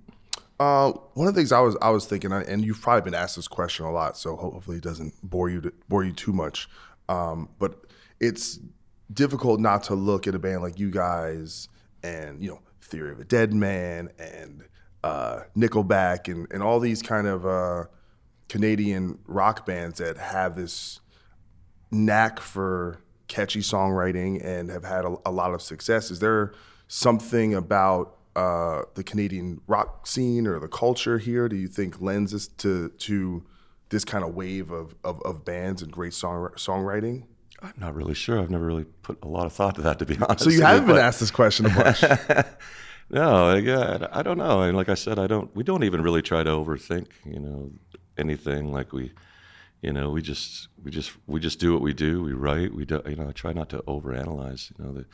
Uh, 0.59 0.91
one 1.13 1.27
of 1.27 1.33
the 1.33 1.39
things 1.39 1.51
I 1.51 1.59
was 1.59 1.75
I 1.81 1.89
was 1.89 2.05
thinking, 2.05 2.31
and 2.31 2.63
you've 2.63 2.81
probably 2.81 3.01
been 3.01 3.19
asked 3.19 3.35
this 3.35 3.47
question 3.47 3.85
a 3.85 3.91
lot, 3.91 4.17
so 4.17 4.35
hopefully 4.35 4.77
it 4.77 4.83
doesn't 4.83 5.13
bore 5.21 5.49
you 5.49 5.61
to, 5.61 5.73
bore 5.89 6.03
you 6.03 6.13
too 6.13 6.31
much. 6.31 6.69
Um, 7.09 7.49
but 7.59 7.85
it's 8.19 8.59
difficult 9.13 9.59
not 9.59 9.83
to 9.83 9.95
look 9.95 10.27
at 10.27 10.35
a 10.35 10.39
band 10.39 10.61
like 10.61 10.79
you 10.79 10.89
guys 10.89 11.67
and 12.03 12.41
you 12.41 12.49
know 12.49 12.61
Theory 12.81 13.11
of 13.11 13.19
a 13.19 13.25
Deadman 13.25 14.09
and 14.17 14.63
uh, 15.03 15.41
Nickelback 15.57 16.31
and 16.31 16.47
and 16.51 16.63
all 16.63 16.79
these 16.79 17.01
kind 17.01 17.27
of 17.27 17.45
uh, 17.45 17.85
Canadian 18.47 19.19
rock 19.25 19.65
bands 19.65 19.97
that 19.97 20.17
have 20.17 20.55
this 20.55 21.01
knack 21.91 22.39
for 22.39 23.01
catchy 23.27 23.59
songwriting 23.59 24.43
and 24.43 24.69
have 24.69 24.83
had 24.83 25.03
a, 25.03 25.15
a 25.25 25.31
lot 25.31 25.53
of 25.53 25.61
success. 25.61 26.11
Is 26.11 26.19
there 26.19 26.53
something 26.87 27.53
about 27.53 28.17
uh, 28.35 28.83
the 28.95 29.03
Canadian 29.03 29.61
rock 29.67 30.07
scene 30.07 30.47
or 30.47 30.59
the 30.59 30.67
culture 30.67 31.17
here? 31.17 31.47
Do 31.47 31.55
you 31.55 31.67
think 31.67 32.01
lends 32.01 32.33
us 32.33 32.47
to 32.57 32.89
to 32.89 33.43
this 33.89 34.03
kind 34.03 34.23
of 34.23 34.33
wave 34.33 34.71
of, 34.71 34.95
of, 35.03 35.21
of 35.21 35.45
bands 35.45 35.81
and 35.81 35.91
great 35.91 36.13
song 36.13 36.49
songwriting? 36.55 37.23
I'm 37.61 37.73
not 37.77 37.95
really 37.95 38.13
sure. 38.13 38.39
I've 38.39 38.49
never 38.49 38.65
really 38.65 38.85
put 39.03 39.23
a 39.23 39.27
lot 39.27 39.45
of 39.45 39.53
thought 39.53 39.75
to 39.75 39.81
that, 39.83 39.99
to 39.99 40.05
be 40.05 40.17
honest. 40.21 40.43
So 40.43 40.49
you 40.49 40.61
haven't 40.61 40.87
been 40.87 40.97
asked 40.97 41.19
this 41.19 41.31
question 41.31 41.65
a 41.67 41.69
bunch. 41.69 42.03
No, 43.09 43.55
yeah, 43.55 44.07
I 44.11 44.23
don't 44.23 44.37
know. 44.37 44.61
And 44.61 44.75
like 44.75 44.89
I 44.89 44.95
said, 44.95 45.19
I 45.19 45.27
don't. 45.27 45.55
We 45.55 45.63
don't 45.63 45.83
even 45.83 46.01
really 46.01 46.21
try 46.21 46.43
to 46.43 46.49
overthink, 46.49 47.07
you 47.23 47.39
know, 47.39 47.71
anything. 48.17 48.71
Like 48.71 48.93
we, 48.93 49.11
you 49.85 49.93
know, 49.93 50.09
we 50.09 50.23
just 50.23 50.67
we 50.83 50.89
just 50.89 51.11
we 51.27 51.39
just 51.39 51.59
do 51.59 51.71
what 51.71 51.83
we 51.83 51.93
do. 51.93 52.23
We 52.23 52.33
write. 52.33 52.73
We 52.73 52.85
do. 52.85 53.03
You 53.07 53.17
know, 53.17 53.29
I 53.29 53.33
try 53.33 53.53
not 53.53 53.69
to 53.69 53.83
overanalyze. 53.83 54.71
You 54.79 54.83
know, 54.83 54.93
the, 54.93 55.05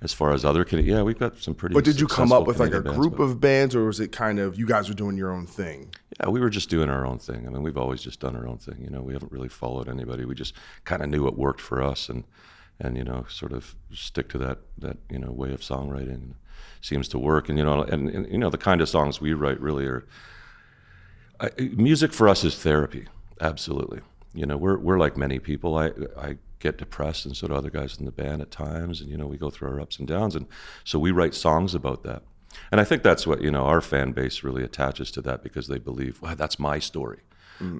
as 0.00 0.12
far 0.12 0.32
as 0.32 0.44
other 0.44 0.64
Canadian, 0.64 0.96
yeah, 0.96 1.02
we've 1.02 1.18
got 1.18 1.38
some 1.38 1.56
pretty. 1.56 1.74
but 1.74 1.84
did 1.84 1.98
you 1.98 2.06
come 2.06 2.30
up 2.30 2.46
with 2.46 2.60
like 2.60 2.68
a 2.68 2.82
Canadian 2.82 3.00
group 3.00 3.16
bands, 3.16 3.32
of 3.32 3.40
bands, 3.40 3.74
or 3.74 3.84
was 3.86 3.98
it 3.98 4.12
kind 4.12 4.38
of 4.38 4.56
you 4.56 4.64
guys 4.64 4.88
were 4.88 4.94
doing 4.94 5.16
your 5.16 5.32
own 5.32 5.44
thing? 5.44 5.92
Yeah, 6.20 6.28
we 6.28 6.38
were 6.38 6.50
just 6.50 6.70
doing 6.70 6.88
our 6.88 7.04
own 7.04 7.18
thing. 7.18 7.48
I 7.48 7.50
mean, 7.50 7.64
we've 7.64 7.76
always 7.76 8.00
just 8.00 8.20
done 8.20 8.36
our 8.36 8.46
own 8.46 8.58
thing. 8.58 8.76
You 8.80 8.90
know, 8.90 9.02
we 9.02 9.12
haven't 9.12 9.32
really 9.32 9.48
followed 9.48 9.88
anybody. 9.88 10.24
We 10.24 10.36
just 10.36 10.54
kind 10.84 11.02
of 11.02 11.08
knew 11.08 11.24
what 11.24 11.36
worked 11.36 11.60
for 11.60 11.82
us, 11.82 12.08
and 12.08 12.22
and 12.78 12.96
you 12.96 13.02
know, 13.02 13.26
sort 13.28 13.52
of 13.52 13.74
stick 13.92 14.28
to 14.28 14.38
that 14.38 14.58
that 14.78 14.98
you 15.10 15.18
know 15.18 15.32
way 15.32 15.52
of 15.52 15.62
songwriting. 15.62 16.34
Seems 16.80 17.08
to 17.08 17.18
work, 17.18 17.48
and 17.48 17.58
you 17.58 17.64
know, 17.64 17.82
and, 17.82 18.08
and 18.08 18.30
you 18.30 18.38
know, 18.38 18.50
the 18.50 18.58
kind 18.58 18.80
of 18.80 18.88
songs 18.88 19.20
we 19.20 19.32
write 19.32 19.60
really 19.60 19.86
are. 19.86 20.06
I, 21.40 21.50
music 21.58 22.12
for 22.12 22.28
us 22.28 22.44
is 22.44 22.56
therapy, 22.56 23.08
absolutely. 23.40 24.00
You 24.34 24.46
know, 24.46 24.56
we're 24.56 24.78
we're 24.78 24.98
like 24.98 25.16
many 25.16 25.38
people. 25.38 25.76
I 25.76 25.92
I 26.16 26.36
get 26.58 26.78
depressed, 26.78 27.26
and 27.26 27.36
so 27.36 27.48
do 27.48 27.54
other 27.54 27.70
guys 27.70 27.98
in 27.98 28.04
the 28.04 28.12
band 28.12 28.40
at 28.40 28.50
times, 28.50 29.00
and 29.00 29.10
you 29.10 29.16
know, 29.16 29.26
we 29.26 29.36
go 29.36 29.50
through 29.50 29.68
our 29.68 29.80
ups 29.80 29.98
and 29.98 30.08
downs, 30.08 30.34
and 30.34 30.46
so 30.84 30.98
we 30.98 31.10
write 31.10 31.34
songs 31.34 31.74
about 31.74 32.02
that. 32.04 32.22
And 32.70 32.80
I 32.80 32.84
think 32.84 33.02
that's 33.02 33.26
what 33.26 33.42
you 33.42 33.50
know 33.50 33.64
our 33.64 33.80
fan 33.80 34.12
base 34.12 34.42
really 34.42 34.62
attaches 34.62 35.10
to 35.12 35.22
that 35.22 35.42
because 35.42 35.68
they 35.68 35.78
believe, 35.78 36.20
well, 36.22 36.36
that's 36.36 36.58
my 36.58 36.78
story. 36.78 37.20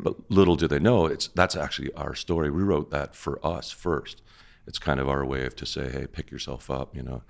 But 0.02 0.30
little 0.30 0.56
do 0.56 0.68
they 0.68 0.78
know, 0.78 1.06
it's 1.06 1.28
that's 1.28 1.56
actually 1.56 1.92
our 1.94 2.14
story. 2.14 2.50
We 2.50 2.62
wrote 2.62 2.90
that 2.90 3.16
for 3.16 3.44
us 3.44 3.70
first. 3.70 4.22
It's 4.66 4.78
kind 4.78 5.00
of 5.00 5.08
our 5.08 5.24
way 5.24 5.44
of 5.44 5.56
to 5.56 5.66
say, 5.66 5.90
hey, 5.90 6.06
pick 6.06 6.30
yourself 6.30 6.70
up. 6.70 6.94
You 6.94 7.02
know, 7.02 7.22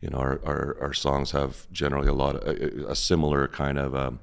you 0.00 0.10
know, 0.10 0.18
our 0.18 0.40
our, 0.44 0.76
our 0.80 0.92
songs 0.92 1.32
have 1.32 1.70
generally 1.72 2.08
a 2.08 2.14
lot 2.14 2.36
of 2.36 2.42
a, 2.48 2.90
a 2.92 2.96
similar 2.96 3.48
kind 3.48 3.78
of. 3.78 3.94
Um, 3.94 4.20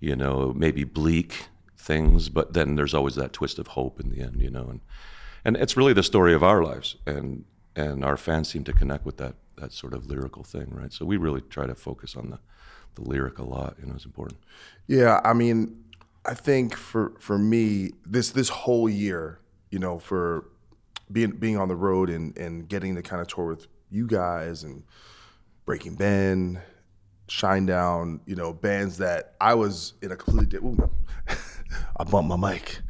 you 0.00 0.14
know, 0.14 0.52
maybe 0.54 0.84
bleak 0.84 1.46
things, 1.84 2.28
but 2.28 2.54
then 2.54 2.76
there's 2.76 2.94
always 2.94 3.14
that 3.16 3.32
twist 3.32 3.58
of 3.58 3.68
hope 3.68 4.00
in 4.00 4.10
the 4.10 4.20
end, 4.20 4.40
you 4.40 4.50
know, 4.50 4.66
and 4.68 4.80
and 5.44 5.56
it's 5.56 5.76
really 5.76 5.92
the 5.92 6.02
story 6.02 6.32
of 6.34 6.42
our 6.42 6.62
lives, 6.62 6.96
and 7.06 7.44
and 7.76 8.04
our 8.04 8.16
fans 8.16 8.48
seem 8.48 8.64
to 8.64 8.72
connect 8.72 9.04
with 9.04 9.18
that 9.18 9.34
that 9.56 9.72
sort 9.72 9.92
of 9.92 10.06
lyrical 10.06 10.42
thing, 10.42 10.68
right? 10.70 10.92
So 10.92 11.04
we 11.04 11.16
really 11.16 11.42
try 11.42 11.66
to 11.66 11.74
focus 11.74 12.16
on 12.16 12.30
the 12.30 12.38
the 12.94 13.02
lyric 13.02 13.38
a 13.38 13.44
lot, 13.44 13.76
you 13.80 13.86
know, 13.86 13.94
it's 13.94 14.04
important. 14.04 14.38
Yeah, 14.86 15.20
I 15.24 15.32
mean, 15.32 15.84
I 16.24 16.34
think 16.34 16.74
for 16.74 17.12
for 17.18 17.38
me, 17.38 17.90
this 18.06 18.30
this 18.30 18.48
whole 18.48 18.88
year, 18.88 19.40
you 19.70 19.78
know, 19.78 19.98
for 19.98 20.46
being 21.10 21.32
being 21.32 21.56
on 21.58 21.68
the 21.68 21.76
road 21.76 22.08
and 22.10 22.36
and 22.38 22.68
getting 22.68 22.94
to 22.94 23.02
kind 23.02 23.20
of 23.20 23.28
tour 23.28 23.46
with 23.46 23.66
you 23.90 24.06
guys 24.06 24.64
and 24.64 24.84
Breaking 25.66 25.94
Ben, 25.94 26.60
Shinedown, 27.28 28.20
you 28.26 28.34
know, 28.34 28.52
bands 28.52 28.98
that 28.98 29.34
I 29.40 29.54
was 29.54 29.94
in 30.02 30.12
a 30.12 30.16
completely 30.16 30.58
di- 30.58 30.84
I 31.96 32.04
bumped 32.04 32.28
my 32.28 32.52
mic. 32.52 32.80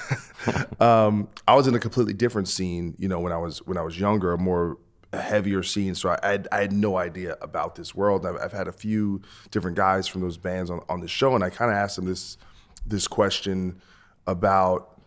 um, 0.80 1.28
I 1.46 1.54
was 1.54 1.66
in 1.66 1.74
a 1.74 1.78
completely 1.78 2.14
different 2.14 2.48
scene, 2.48 2.94
you 2.98 3.08
know, 3.08 3.20
when 3.20 3.32
I 3.32 3.38
was 3.38 3.58
when 3.66 3.78
I 3.78 3.82
was 3.82 3.98
younger, 3.98 4.32
a 4.32 4.38
more 4.38 4.78
heavier 5.12 5.62
scene. 5.62 5.94
So 5.94 6.10
I, 6.10 6.18
I, 6.22 6.30
had, 6.30 6.48
I 6.52 6.60
had 6.60 6.72
no 6.72 6.96
idea 6.96 7.36
about 7.42 7.74
this 7.74 7.94
world. 7.94 8.24
I've, 8.26 8.36
I've 8.36 8.52
had 8.52 8.68
a 8.68 8.72
few 8.72 9.20
different 9.50 9.76
guys 9.76 10.08
from 10.08 10.22
those 10.22 10.36
bands 10.36 10.70
on, 10.70 10.80
on 10.88 11.00
the 11.00 11.08
show, 11.08 11.34
and 11.34 11.44
I 11.44 11.50
kind 11.50 11.70
of 11.70 11.76
asked 11.76 11.96
them 11.96 12.06
this 12.06 12.38
this 12.86 13.06
question 13.06 13.80
about 14.26 15.00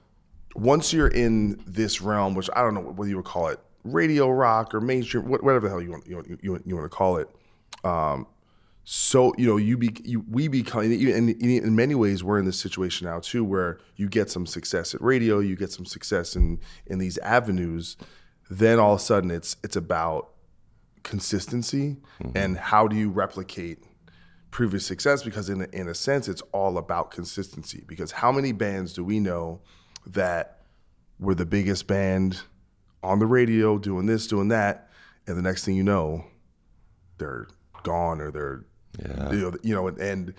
once 0.55 0.93
you're 0.93 1.09
in 1.09 1.61
this 1.67 2.01
realm, 2.01 2.35
which 2.35 2.49
I 2.55 2.61
don't 2.61 2.73
know 2.73 2.81
whether 2.81 3.09
you 3.09 3.17
would 3.17 3.25
call 3.25 3.47
it 3.49 3.59
radio 3.83 4.29
rock 4.29 4.73
or 4.73 4.81
mainstream, 4.81 5.27
whatever 5.27 5.59
the 5.59 5.69
hell 5.69 5.81
you 5.81 5.91
want 5.91 6.07
you, 6.07 6.23
you, 6.41 6.61
you 6.65 6.75
want 6.75 6.89
to 6.89 6.95
call 6.95 7.17
it. 7.17 7.29
Um, 7.83 8.27
so 8.85 9.33
you 9.37 9.47
know 9.47 9.57
you 9.57 9.77
be 9.77 9.91
you, 10.03 10.23
we 10.29 10.47
become 10.47 10.81
and 10.83 10.93
in, 10.93 11.29
in 11.29 11.75
many 11.75 11.95
ways 11.95 12.23
we're 12.23 12.39
in 12.39 12.45
this 12.45 12.59
situation 12.59 13.07
now 13.07 13.19
too 13.19 13.43
where 13.43 13.79
you 13.95 14.07
get 14.07 14.29
some 14.29 14.45
success 14.45 14.93
at 14.93 15.01
radio 15.01 15.39
you 15.39 15.55
get 15.55 15.71
some 15.71 15.85
success 15.85 16.35
in 16.35 16.59
in 16.85 16.99
these 16.99 17.17
avenues 17.19 17.97
then 18.49 18.79
all 18.79 18.93
of 18.93 18.99
a 18.99 19.03
sudden 19.03 19.31
it's 19.31 19.57
it's 19.63 19.75
about 19.75 20.29
consistency 21.01 21.97
mm-hmm. 22.21 22.37
and 22.37 22.57
how 22.57 22.87
do 22.87 22.95
you 22.95 23.09
replicate 23.09 23.79
previous 24.55 24.85
success? 24.85 25.21
Because 25.21 25.49
in 25.49 25.63
a, 25.63 25.67
in 25.73 25.89
a 25.89 25.93
sense 25.93 26.29
it's 26.29 26.41
all 26.53 26.77
about 26.77 27.11
consistency. 27.11 27.83
Because 27.85 28.13
how 28.13 28.31
many 28.31 28.53
bands 28.53 28.93
do 28.93 29.03
we 29.03 29.19
know 29.19 29.59
that 30.07 30.61
were 31.19 31.35
the 31.35 31.45
biggest 31.45 31.87
band 31.87 32.39
on 33.03 33.19
the 33.19 33.25
radio 33.25 33.77
doing 33.77 34.05
this 34.05 34.27
doing 34.27 34.47
that 34.47 34.89
and 35.27 35.37
the 35.37 35.41
next 35.41 35.65
thing 35.65 35.75
you 35.75 35.83
know 35.83 36.25
they're 37.17 37.47
gone 37.83 38.19
or 38.19 38.31
they're 38.31 38.65
Yeah. 38.99 39.31
you 39.31 39.39
know, 39.39 39.57
you 39.63 39.75
know 39.75 39.87
and, 39.87 39.97
and 39.99 40.33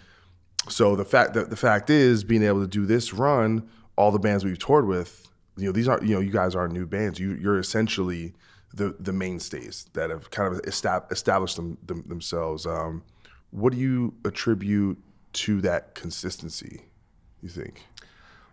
so 0.68 0.96
the 0.96 1.04
fact 1.04 1.34
that 1.34 1.50
the 1.50 1.56
fact 1.56 1.90
is 1.90 2.24
being 2.24 2.42
able 2.42 2.60
to 2.60 2.66
do 2.66 2.86
this 2.86 3.12
run 3.12 3.68
all 3.96 4.10
the 4.10 4.18
bands 4.18 4.44
we've 4.44 4.58
toured 4.58 4.86
with 4.86 5.26
you 5.56 5.66
know 5.66 5.72
these 5.72 5.88
aren't 5.88 6.02
you 6.02 6.14
know 6.14 6.20
you 6.20 6.30
guys 6.30 6.54
aren't 6.54 6.72
new 6.72 6.86
bands. 6.86 7.18
You 7.18 7.34
you're 7.34 7.58
essentially 7.58 8.34
the 8.74 8.94
the 9.00 9.12
mainstays 9.12 9.86
that 9.94 10.10
have 10.10 10.30
kind 10.30 10.54
of 10.54 10.60
estab- 10.62 11.10
established 11.10 11.56
them, 11.56 11.78
them 11.84 12.04
themselves. 12.06 12.66
Um, 12.66 13.02
what 13.50 13.72
do 13.72 13.78
you 13.78 14.14
attribute 14.24 14.98
to 15.32 15.60
that 15.62 15.94
consistency 15.94 16.82
you 17.42 17.48
think 17.48 17.84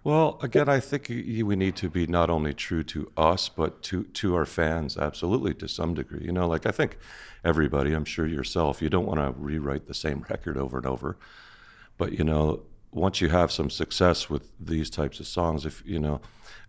Well, 0.04 0.38
again, 0.42 0.68
I 0.68 0.82
think 0.82 1.08
we 1.08 1.56
need 1.56 1.78
to 1.78 1.90
be 1.90 2.08
not 2.08 2.30
only 2.30 2.54
true 2.54 2.84
to 2.84 3.10
us, 3.16 3.48
but 3.48 3.82
to 3.84 4.04
to 4.04 4.36
our 4.36 4.46
fans. 4.46 4.98
Absolutely, 4.98 5.54
to 5.56 5.68
some 5.70 5.94
degree. 5.94 6.26
You 6.26 6.34
know, 6.34 6.48
like 6.48 6.66
I 6.66 6.72
think 6.72 6.98
everybody, 7.44 7.94
I'm 7.94 8.04
sure 8.06 8.28
yourself, 8.28 8.82
you 8.82 8.90
don't 8.90 9.06
want 9.06 9.20
to 9.22 9.32
rewrite 9.40 9.88
the 9.88 9.94
same 9.94 10.26
record 10.30 10.58
over 10.58 10.78
and 10.78 10.86
over. 10.86 11.18
But 11.98 12.14
you 12.14 12.26
know, 12.26 12.64
once 12.92 13.22
you 13.22 13.30
have 13.30 13.52
some 13.52 13.70
success 13.70 14.30
with 14.30 14.52
these 14.60 14.90
types 14.90 15.22
of 15.22 15.28
songs, 15.28 15.66
if 15.66 15.82
you 15.86 16.00
know, 16.00 16.20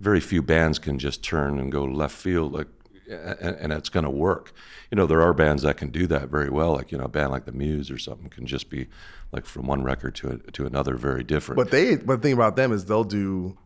very 0.01 0.21
few 0.21 0.43
bands 0.43 0.79
can 0.79 0.99
just 0.99 1.25
turn 1.25 1.59
and 1.59 1.73
go 1.73 1.85
left 1.85 2.15
field 2.15 2.53
like, 2.53 2.69
and, 3.09 3.57
and 3.57 3.73
it's 3.73 3.89
going 3.89 4.05
to 4.05 4.11
work. 4.11 4.53
You 4.91 4.97
know, 4.97 5.07
there 5.07 5.23
are 5.23 5.33
bands 5.33 5.63
that 5.63 5.77
can 5.77 5.91
do 5.91 6.07
that 6.09 6.29
very 6.29 6.51
well. 6.51 6.73
Like 6.73 6.93
you 6.93 6.99
know, 6.99 7.05
a 7.05 7.09
band 7.09 7.31
like 7.31 7.45
the 7.45 7.53
Muse 7.53 7.91
or 7.91 7.99
something 7.99 8.29
can 8.29 8.47
just 8.47 8.71
be 8.71 8.87
like 9.33 9.47
from 9.47 9.67
one 9.67 9.83
record 9.83 10.15
to 10.17 10.39
to 10.53 10.67
another, 10.67 10.97
very 10.97 11.25
different. 11.25 11.57
But 11.57 11.71
they, 11.71 11.97
but 11.97 12.17
the 12.17 12.23
thing 12.23 12.33
about 12.35 12.57
them 12.57 12.73
is 12.73 12.85
they'll 12.85 13.05
do 13.05 13.57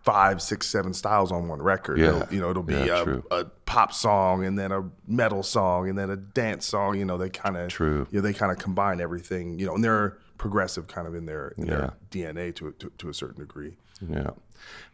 five, 0.00 0.40
six, 0.40 0.66
seven 0.66 0.94
styles 0.94 1.30
on 1.30 1.48
one 1.48 1.60
record. 1.60 1.98
Yeah. 1.98 2.08
It'll- 2.22 2.34
you 2.34 2.40
know, 2.40 2.50
it'll 2.50 2.62
be 2.62 2.74
Yeah, 2.74 3.04
a, 3.30 3.34
a 3.40 3.44
pop 3.66 3.92
song 3.92 4.44
and 4.44 4.58
then 4.58 4.72
a 4.72 4.88
metal 5.06 5.42
song 5.42 5.88
and 5.88 5.98
then 5.98 6.08
a 6.08 6.16
dance 6.16 6.64
song. 6.66 6.96
You 6.98 7.04
know, 7.04 7.18
they 7.18 7.28
kind 7.28 7.56
of 7.56 7.68
True. 7.68 8.06
You 8.10 8.18
know, 8.18 8.22
they 8.22 8.32
kind 8.32 8.50
of 8.52 8.58
combine 8.58 9.00
everything. 9.00 9.58
You 9.58 9.66
know, 9.66 9.74
and 9.74 9.84
they're 9.84 10.16
progressive 10.38 10.86
kind 10.86 11.06
of 11.08 11.14
in 11.14 11.26
their 11.26 11.48
in 11.58 11.66
their 11.66 11.92
DNA 12.10 12.54
to, 12.54 12.70
to 12.78 12.90
to 12.98 13.08
a 13.08 13.14
certain 13.14 13.40
degree. 13.40 13.76
Yeah, 14.08 14.30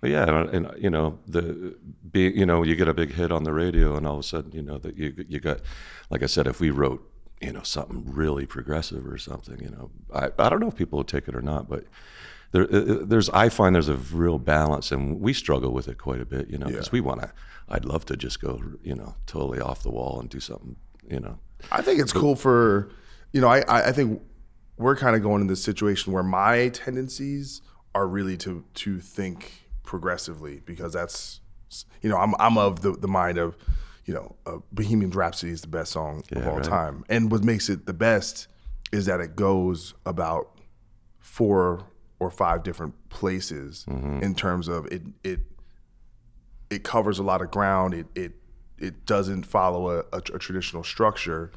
but 0.00 0.10
yeah, 0.10 0.46
and, 0.52 0.70
you 0.78 0.90
know 0.90 1.18
the 1.26 1.76
be 2.10 2.30
you 2.30 2.46
know 2.46 2.62
you 2.62 2.76
get 2.76 2.88
a 2.88 2.94
big 2.94 3.12
hit 3.12 3.30
on 3.32 3.44
the 3.44 3.52
radio, 3.52 3.96
and 3.96 4.06
all 4.06 4.14
of 4.14 4.20
a 4.20 4.22
sudden 4.22 4.52
you 4.52 4.62
know 4.62 4.78
that 4.78 4.96
you 4.96 5.24
you 5.28 5.40
got, 5.40 5.60
like 6.10 6.22
I 6.22 6.26
said, 6.26 6.46
if 6.46 6.60
we 6.60 6.70
wrote 6.70 7.00
you 7.40 7.52
know 7.52 7.62
something 7.62 8.04
really 8.12 8.46
progressive 8.46 9.06
or 9.06 9.18
something, 9.18 9.60
you 9.60 9.70
know, 9.70 9.90
I 10.14 10.30
I 10.38 10.48
don't 10.48 10.60
know 10.60 10.68
if 10.68 10.76
people 10.76 10.98
would 10.98 11.08
take 11.08 11.28
it 11.28 11.34
or 11.34 11.42
not, 11.42 11.68
but. 11.68 11.84
There, 12.52 12.72
uh, 12.72 12.98
there's, 13.04 13.28
I 13.30 13.48
find 13.48 13.74
there's 13.74 13.88
a 13.88 13.96
real 13.96 14.38
balance, 14.38 14.92
and 14.92 15.20
we 15.20 15.32
struggle 15.32 15.72
with 15.72 15.88
it 15.88 15.98
quite 15.98 16.20
a 16.20 16.24
bit, 16.24 16.48
you 16.48 16.56
know, 16.56 16.66
because 16.66 16.86
Yeah. 16.86 16.92
we 16.92 17.00
want 17.00 17.22
to. 17.22 17.32
I'd 17.68 17.84
love 17.84 18.06
to 18.06 18.16
just 18.16 18.40
go, 18.40 18.62
you 18.80 18.94
know, 18.94 19.16
totally 19.26 19.58
off 19.58 19.82
the 19.82 19.90
wall 19.90 20.20
and 20.20 20.30
do 20.30 20.38
something, 20.38 20.76
you 21.10 21.18
know. 21.18 21.40
I 21.72 21.82
think 21.82 22.00
it's 22.00 22.12
cool 22.12 22.36
for, 22.36 22.90
you 23.32 23.40
know, 23.40 23.48
I, 23.48 23.62
I 23.62 23.88
I 23.88 23.92
think 23.92 24.22
we're 24.78 24.94
kind 24.94 25.16
of 25.16 25.22
going 25.22 25.40
in 25.40 25.48
this 25.48 25.64
situation 25.64 26.12
where 26.12 26.22
my 26.22 26.68
tendencies 26.68 27.60
are 27.94 28.06
really 28.06 28.36
to 28.38 28.64
to 28.74 29.00
think 29.00 29.68
progressively 29.82 30.60
because 30.64 30.92
that's, 30.92 31.40
you 32.02 32.08
know, 32.08 32.16
I'm 32.16 32.34
I'm 32.38 32.56
of 32.58 32.80
the, 32.82 32.92
the 32.92 33.08
mind 33.08 33.38
of, 33.38 33.56
you 34.04 34.14
know, 34.14 34.36
uh, 34.46 34.58
Bohemian 34.72 35.10
Rhapsody 35.10 35.52
is 35.52 35.60
the 35.60 35.68
best 35.68 35.92
song 35.92 36.22
of 36.32 36.42
Yeah, 36.42 36.48
all 36.50 36.56
right. 36.56 36.64
time, 36.64 37.04
and 37.08 37.30
what 37.30 37.44
makes 37.44 37.68
it 37.68 37.86
the 37.86 37.94
best 37.94 38.48
is 38.92 39.06
that 39.06 39.20
it 39.20 39.34
goes 39.36 39.94
about 40.06 40.58
four 41.18 41.84
or 42.20 42.30
five 42.30 42.62
different 42.62 42.94
places 43.08 43.84
Mm-hmm. 43.88 44.20
in 44.22 44.34
terms 44.34 44.68
of 44.68 44.86
it 44.86 45.02
it 45.22 45.40
it 46.70 46.82
covers 46.84 47.18
a 47.18 47.22
lot 47.22 47.42
of 47.42 47.50
ground. 47.50 47.94
It 47.94 48.06
it 48.14 48.32
it 48.78 49.06
doesn't 49.06 49.44
follow 49.44 49.90
a, 49.90 49.98
a, 50.12 50.18
a 50.18 50.38
traditional 50.38 50.82
structure, 50.82 51.52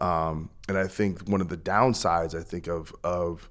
um, 0.00 0.50
and 0.68 0.76
I 0.76 0.86
think 0.88 1.28
one 1.28 1.40
of 1.40 1.48
the 1.48 1.56
downsides 1.56 2.34
I 2.38 2.42
think 2.42 2.66
of 2.66 2.92
of 3.04 3.48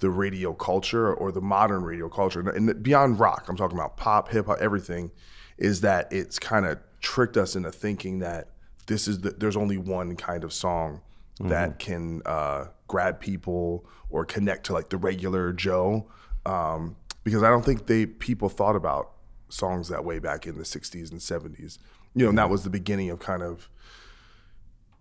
the 0.00 0.10
radio 0.10 0.52
culture 0.52 1.12
or 1.12 1.32
the 1.32 1.40
modern 1.40 1.82
radio 1.82 2.08
culture, 2.08 2.40
and- 2.48 2.82
beyond 2.82 3.18
rock, 3.18 3.46
I'm 3.48 3.56
talking 3.56 3.78
about 3.78 3.96
pop, 3.96 4.28
hip 4.28 4.46
hop, 4.46 4.58
everything, 4.60 5.10
is 5.58 5.80
that 5.80 6.12
it's 6.12 6.38
kind 6.38 6.66
of 6.66 6.78
tricked 7.00 7.36
us 7.36 7.56
into 7.56 7.72
thinking 7.72 8.18
that 8.18 8.48
this 8.86 9.08
is 9.08 9.20
the, 9.20 9.30
there's 9.30 9.56
only 9.56 9.78
one 9.78 10.16
kind 10.16 10.44
of 10.44 10.52
song 10.52 11.00
that 11.40 11.78
can 11.78 12.22
uh, 12.24 12.66
grab 12.88 13.20
people 13.20 13.84
or 14.08 14.24
connect 14.24 14.66
to 14.66 14.72
like 14.72 14.88
the 14.88 14.96
regular 14.96 15.52
Joe, 15.52 16.06
um, 16.46 16.96
because 17.24 17.42
I 17.42 17.48
don't 17.48 17.64
think 17.64 17.86
they 17.86 18.06
people 18.06 18.48
thought 18.48 18.76
about 18.76 19.12
songs 19.48 19.88
that 19.88 20.04
way 20.04 20.18
back 20.18 20.46
in 20.46 20.56
the 20.56 20.64
60s 20.64 21.10
and 21.10 21.20
70s. 21.20 21.78
You 22.14 22.24
know, 22.24 22.28
and 22.30 22.38
that 22.38 22.48
was 22.48 22.64
the 22.64 22.70
beginning 22.70 23.10
of 23.10 23.18
kind 23.18 23.42
of, 23.42 23.68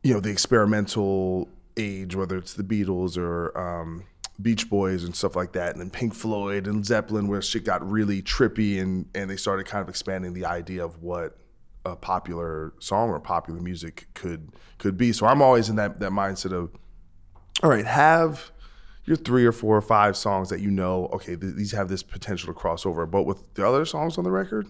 you 0.03 0.13
know, 0.13 0.19
the 0.19 0.29
experimental 0.29 1.47
age, 1.77 2.15
whether 2.15 2.37
it's 2.37 2.53
the 2.53 2.63
Beatles 2.63 3.17
or 3.17 3.57
um, 3.57 4.03
Beach 4.41 4.69
Boys 4.69 5.03
and 5.03 5.15
stuff 5.15 5.35
like 5.35 5.53
that, 5.53 5.71
and 5.71 5.81
then 5.81 5.89
Pink 5.89 6.13
Floyd 6.13 6.67
and 6.67 6.85
Zeppelin, 6.85 7.27
where 7.27 7.41
shit 7.41 7.63
got 7.63 7.89
really 7.89 8.21
trippy 8.21 8.81
and 8.81 9.07
and 9.15 9.29
they 9.29 9.37
started 9.37 9.65
kind 9.65 9.81
of 9.81 9.89
expanding 9.89 10.33
the 10.33 10.45
idea 10.45 10.83
of 10.83 11.01
what 11.01 11.37
a 11.85 11.95
popular 11.95 12.73
song 12.79 13.09
or 13.09 13.19
popular 13.19 13.61
music 13.61 14.07
could 14.13 14.49
could 14.77 14.97
be. 14.97 15.13
So 15.13 15.25
I'm 15.25 15.41
always 15.41 15.69
in 15.69 15.77
that 15.77 15.99
that 15.99 16.11
mindset 16.11 16.51
of, 16.51 16.71
all 17.63 17.69
right, 17.69 17.85
have 17.85 18.51
your 19.05 19.15
three 19.15 19.45
or 19.45 19.51
four 19.51 19.77
or 19.77 19.81
five 19.81 20.17
songs 20.17 20.49
that 20.49 20.59
you 20.59 20.71
know, 20.71 21.05
okay, 21.13 21.35
th- 21.35 21.55
these 21.55 21.71
have 21.71 21.87
this 21.89 22.03
potential 22.03 22.47
to 22.47 22.53
cross 22.53 22.85
over. 22.85 23.05
But 23.05 23.23
with 23.23 23.53
the 23.53 23.65
other 23.65 23.85
songs 23.85 24.17
on 24.17 24.23
the 24.23 24.31
record, 24.31 24.67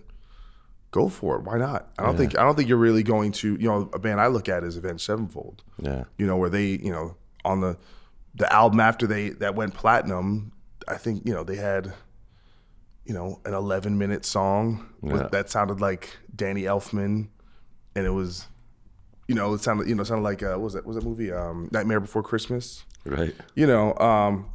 go 0.91 1.09
for 1.09 1.37
it. 1.37 1.43
Why 1.43 1.57
not? 1.57 1.89
I 1.97 2.03
don't 2.03 2.17
think 2.17 2.37
I 2.37 2.43
don't 2.43 2.55
think 2.55 2.69
you're 2.69 2.77
really 2.77 3.03
going 3.03 3.31
to, 3.33 3.55
you 3.55 3.67
know, 3.67 3.89
a 3.93 3.99
band 3.99 4.19
I 4.19 4.27
look 4.27 4.47
at 4.47 4.63
is 4.63 4.77
Avenged 4.77 5.03
Sevenfold. 5.03 5.63
Yeah. 5.81 6.03
You 6.17 6.27
know, 6.27 6.37
where 6.37 6.49
they, 6.49 6.67
you 6.67 6.91
know, 6.91 7.15
on 7.43 7.61
the 7.61 7.77
the 8.35 8.51
album 8.51 8.79
after 8.79 9.07
they 9.07 9.29
that 9.29 9.55
went 9.55 9.73
platinum, 9.73 10.51
I 10.87 10.95
think, 10.97 11.25
you 11.25 11.33
know, 11.33 11.43
they 11.43 11.55
had 11.55 11.93
you 13.05 13.13
know, 13.13 13.39
an 13.45 13.53
11 13.53 13.97
minute 13.99 14.25
song 14.25 14.89
with, 14.99 15.29
that 15.31 15.47
sounded 15.49 15.79
like 15.79 16.17
Danny 16.35 16.63
Elfman 16.63 17.27
and 17.95 18.05
it 18.05 18.09
was 18.09 18.47
you 19.27 19.35
know, 19.35 19.53
it 19.53 19.61
sounded 19.61 19.87
you 19.87 19.93
know, 19.95 20.03
sounded 20.03 20.23
like 20.23 20.41
uh, 20.43 20.49
what 20.53 20.61
was 20.61 20.73
that 20.73 20.85
what 20.85 20.95
was 20.95 21.03
that 21.03 21.07
movie 21.09 21.31
um 21.31 21.69
Nightmare 21.71 21.99
Before 21.99 22.23
Christmas? 22.23 22.83
Right. 23.05 23.35
you 23.53 23.67
know 23.67 23.93
um 23.99 24.49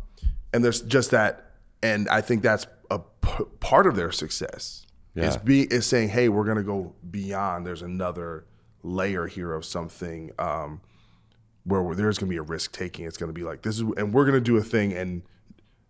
and 0.52 0.64
there's 0.64 0.80
just 0.82 1.12
that 1.12 1.52
and 1.84 2.08
i 2.08 2.20
think 2.20 2.42
that's 2.42 2.66
a 2.90 2.98
p- 2.98 3.44
part 3.60 3.86
of 3.86 3.94
their 3.94 4.10
success 4.10 4.84
is 5.14 5.36
Yeah. 5.36 5.42
be 5.44 5.62
is 5.62 5.86
saying 5.86 6.08
hey 6.08 6.28
we're 6.28 6.44
gonna 6.44 6.64
go 6.64 6.92
beyond 7.08 7.64
there's 7.64 7.82
another 7.82 8.44
layer 8.82 9.28
here 9.28 9.52
of 9.54 9.64
something 9.64 10.32
um 10.40 10.80
where 11.64 11.94
there's 11.94 12.18
gonna 12.18 12.30
be 12.30 12.36
a 12.36 12.42
risk 12.42 12.72
taking 12.72 13.04
it's 13.06 13.16
gonna 13.16 13.32
be 13.32 13.42
like 13.42 13.62
this 13.62 13.76
is 13.76 13.82
and 13.96 14.12
we're 14.14 14.24
gonna 14.24 14.40
do 14.40 14.56
a 14.56 14.62
thing 14.62 14.92
and 14.92 15.22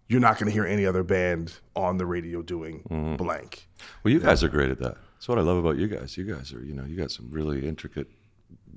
you're 0.09 0.21
not 0.21 0.39
gonna 0.39 0.51
hear 0.51 0.67
any 0.67 0.85
other 0.85 1.03
band 1.05 1.55
on 1.77 1.97
the 1.97 2.07
radio 2.07 2.43
doing 2.43 2.83
Mm-hmm. 2.91 3.17
blank 3.17 3.69
Well, 4.03 4.13
you 4.13 4.21
guys 4.21 4.43
are 4.43 4.49
great 4.49 4.71
at 4.71 4.79
that. 4.81 4.97
That's 5.15 5.29
what 5.29 5.39
I 5.39 5.43
love 5.43 5.59
about 5.59 5.77
you 5.77 5.87
guys. 5.87 6.17
You 6.17 6.25
guys 6.25 6.53
are, 6.53 6.65
you 6.65 6.75
know, 6.75 6.85
you 6.85 6.97
got 6.97 7.11
some 7.11 7.29
really 7.31 7.67
intricate, 7.69 8.09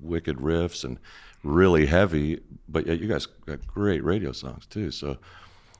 wicked 0.01 0.37
riffs 0.37 0.83
and 0.83 0.99
really 1.43 1.85
heavy, 1.85 2.41
but 2.67 2.85
yet 2.85 2.99
you 2.99 3.07
guys 3.07 3.25
got 3.25 3.65
great 3.65 4.03
radio 4.03 4.31
songs 4.33 4.65
too. 4.65 4.91
So 4.91 5.17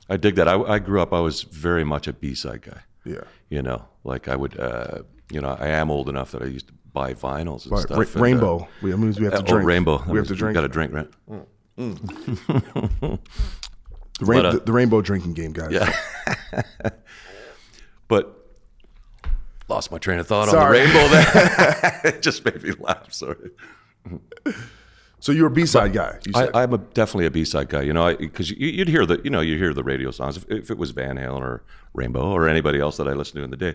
I 0.08 0.16
dig 0.16 0.34
that. 0.36 0.48
I, 0.48 0.60
I 0.62 0.78
grew 0.78 1.00
up, 1.00 1.12
I 1.12 1.20
was 1.20 1.42
very 1.42 1.84
much 1.84 2.06
a 2.08 2.12
B 2.12 2.34
side 2.34 2.62
guy. 2.62 2.80
yeah 3.04 3.24
You 3.50 3.62
know, 3.62 3.84
like 4.04 4.26
I 4.28 4.36
would, 4.36 4.58
uh, 4.58 5.02
you 5.30 5.40
know, 5.40 5.56
I 5.60 5.68
am 5.68 5.90
old 5.90 6.08
enough 6.08 6.32
that 6.32 6.42
I 6.42 6.46
used 6.46 6.68
to 6.68 6.74
buy 6.94 7.12
vinyls 7.12 7.64
and 7.64 7.72
Right, 7.72 7.82
stuff. 7.82 7.98
Ra- 7.98 8.04
and, 8.04 8.16
uh, 8.16 8.20
rainbow 8.20 8.68
we, 8.80 8.92
I 8.92 8.96
mean, 8.96 9.12
we 9.18 9.24
have 9.24 9.34
to 9.34 9.38
uh, 9.40 9.42
drink 9.42 9.64
Oh, 9.64 9.66
rainbow. 9.66 10.02
we 10.08 10.16
have 10.16 10.28
to 10.28 10.34
drink 10.34 10.54
Got 10.54 10.62
to 10.62 10.68
drink, 10.68 10.92
right? 10.94 11.10
the, 11.76 13.18
rain, 14.20 14.38
but, 14.42 14.46
uh, 14.46 14.52
the, 14.52 14.60
the 14.60 14.72
rainbow 14.72 15.00
drinking 15.02 15.34
game 15.34 15.52
guys 15.52 15.70
Yeah. 15.72 15.92
But 18.08 18.38
lost 19.68 19.90
my 19.90 19.98
train 19.98 20.18
of 20.18 20.26
thought 20.26 20.48
Sorry. 20.48 20.80
on 20.82 20.86
the 20.88 20.92
rainbow 20.92 21.08
there. 21.08 22.00
it 22.04 22.22
just 22.22 22.44
made 22.44 22.62
me 22.62 22.72
laugh. 22.78 23.12
Sorry. 23.12 23.50
so 25.20 25.32
you're 25.32 25.46
a 25.46 25.50
b-side 25.50 25.94
guy 25.94 26.18
you 26.26 26.32
said. 26.34 26.50
I, 26.54 26.62
I'm 26.62 26.74
a, 26.74 26.78
definitely 26.78 27.24
a 27.26 27.30
B-side 27.30 27.70
guy, 27.70 27.80
you 27.82 27.94
know, 27.94 28.14
because 28.14 28.50
you, 28.50 28.68
you'd 28.68 28.88
hear 28.88 29.06
the, 29.06 29.20
you 29.24 29.30
know, 29.30 29.40
you 29.40 29.56
hear 29.56 29.72
the 29.72 29.82
radio 29.82 30.10
songs. 30.10 30.36
If, 30.36 30.44
if 30.50 30.70
it 30.70 30.76
was 30.78 30.90
Van 30.90 31.16
Halen 31.16 31.40
or 31.40 31.64
Rainbow 31.94 32.30
or 32.30 32.46
anybody 32.46 32.78
else 32.78 32.98
that 32.98 33.08
I 33.08 33.14
listened 33.14 33.38
to 33.40 33.44
in 33.44 33.50
the 33.50 33.56
day, 33.56 33.74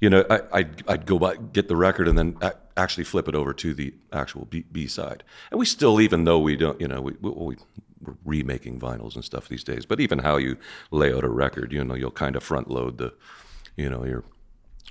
you 0.00 0.10
know, 0.10 0.24
I, 0.30 0.40
I'd, 0.52 0.88
I'd 0.88 1.06
go 1.06 1.18
by, 1.18 1.36
get 1.36 1.68
the 1.68 1.76
record 1.76 2.08
and 2.08 2.18
then 2.18 2.36
actually 2.76 3.04
flip 3.04 3.28
it 3.28 3.34
over 3.34 3.52
to 3.52 3.74
the 3.74 3.94
actual 4.12 4.46
B, 4.46 4.64
B-side. 4.72 5.22
And 5.50 5.60
we 5.60 5.66
still, 5.66 6.00
even 6.00 6.24
though 6.24 6.38
we 6.38 6.56
don't, 6.56 6.80
you 6.80 6.88
know, 6.88 7.00
we, 7.00 7.12
we, 7.20 7.30
we 7.30 7.56
we're 8.02 8.14
remaking 8.24 8.80
vinyls 8.80 9.14
and 9.14 9.24
stuff 9.24 9.48
these 9.48 9.62
days, 9.62 9.84
but 9.84 10.00
even 10.00 10.20
how 10.20 10.38
you 10.38 10.56
lay 10.90 11.12
out 11.12 11.22
a 11.22 11.28
record, 11.28 11.72
you 11.72 11.84
know, 11.84 11.94
you'll 11.94 12.10
kind 12.10 12.34
of 12.34 12.42
front 12.42 12.70
load 12.70 12.96
the, 12.96 13.12
you 13.76 13.90
know, 13.90 14.04
your 14.04 14.24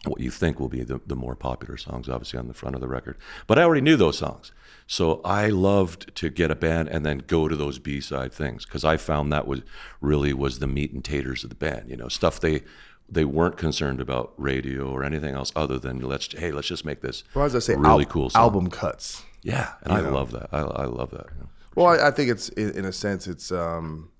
what 0.05 0.21
you 0.21 0.31
think 0.31 0.59
will 0.59 0.69
be 0.69 0.83
the, 0.83 1.01
the 1.07 1.15
more 1.15 1.35
popular 1.35 1.75
songs, 1.75 2.07
obviously 2.07 2.39
on 2.39 2.47
the 2.47 2.53
front 2.53 2.73
of 2.73 2.79
the 2.79 2.87
record. 2.87 3.17
But 3.47 3.59
I 3.59 3.63
already 3.63 3.81
knew 3.81 3.97
those 3.97 4.17
songs. 4.17 4.53
So 4.87 5.19
I 5.25 5.49
loved 5.49 6.15
to 6.15 6.29
get 6.29 6.51
a 6.51 6.55
band 6.55 6.87
and 6.87 7.05
then 7.05 7.19
go 7.27 7.47
to 7.47 7.55
those 7.55 7.79
B 7.79 7.99
side 7.99 8.31
things 8.31 8.65
because 8.65 8.85
I 8.85 8.97
found 8.97 9.31
that 9.31 9.45
was 9.45 9.61
really 9.99 10.33
was 10.33 10.59
the 10.59 10.67
meat 10.67 10.93
and 10.93 11.03
taters 11.03 11.43
of 11.43 11.49
the 11.49 11.55
band. 11.55 11.89
You 11.89 11.97
know, 11.97 12.07
stuff 12.07 12.39
they 12.39 12.63
they 13.11 13.25
weren't 13.25 13.57
concerned 13.57 13.99
about 13.99 14.33
radio 14.37 14.89
or 14.91 15.03
anything 15.03 15.33
else 15.35 15.51
other 15.55 15.79
than 15.79 15.99
let's 15.99 16.31
hey 16.37 16.51
let's 16.51 16.67
just 16.67 16.85
make 16.85 17.01
this 17.01 17.23
well 17.33 17.45
as 17.45 17.55
i 17.55 17.59
say 17.59 17.75
really 17.75 18.03
al- 18.05 18.09
cool 18.11 18.29
song. 18.29 18.41
album 18.41 18.69
cuts 18.69 19.23
Yeah, 19.41 19.71
and 19.83 19.93
I 19.93 20.01
love 20.01 20.31
that. 20.31 20.49
I, 20.51 20.59
I 20.59 20.85
love 20.85 21.11
that. 21.11 21.27
you 21.33 21.39
know. 21.41 21.49
Well, 21.75 21.87
I, 21.87 22.07
I 22.09 22.11
think 22.11 22.29
it's 22.29 22.49
in, 22.49 22.71
in 22.71 22.85
a 22.85 22.91
sense 22.91 23.25
it's 23.25 23.51
um, 23.51 24.11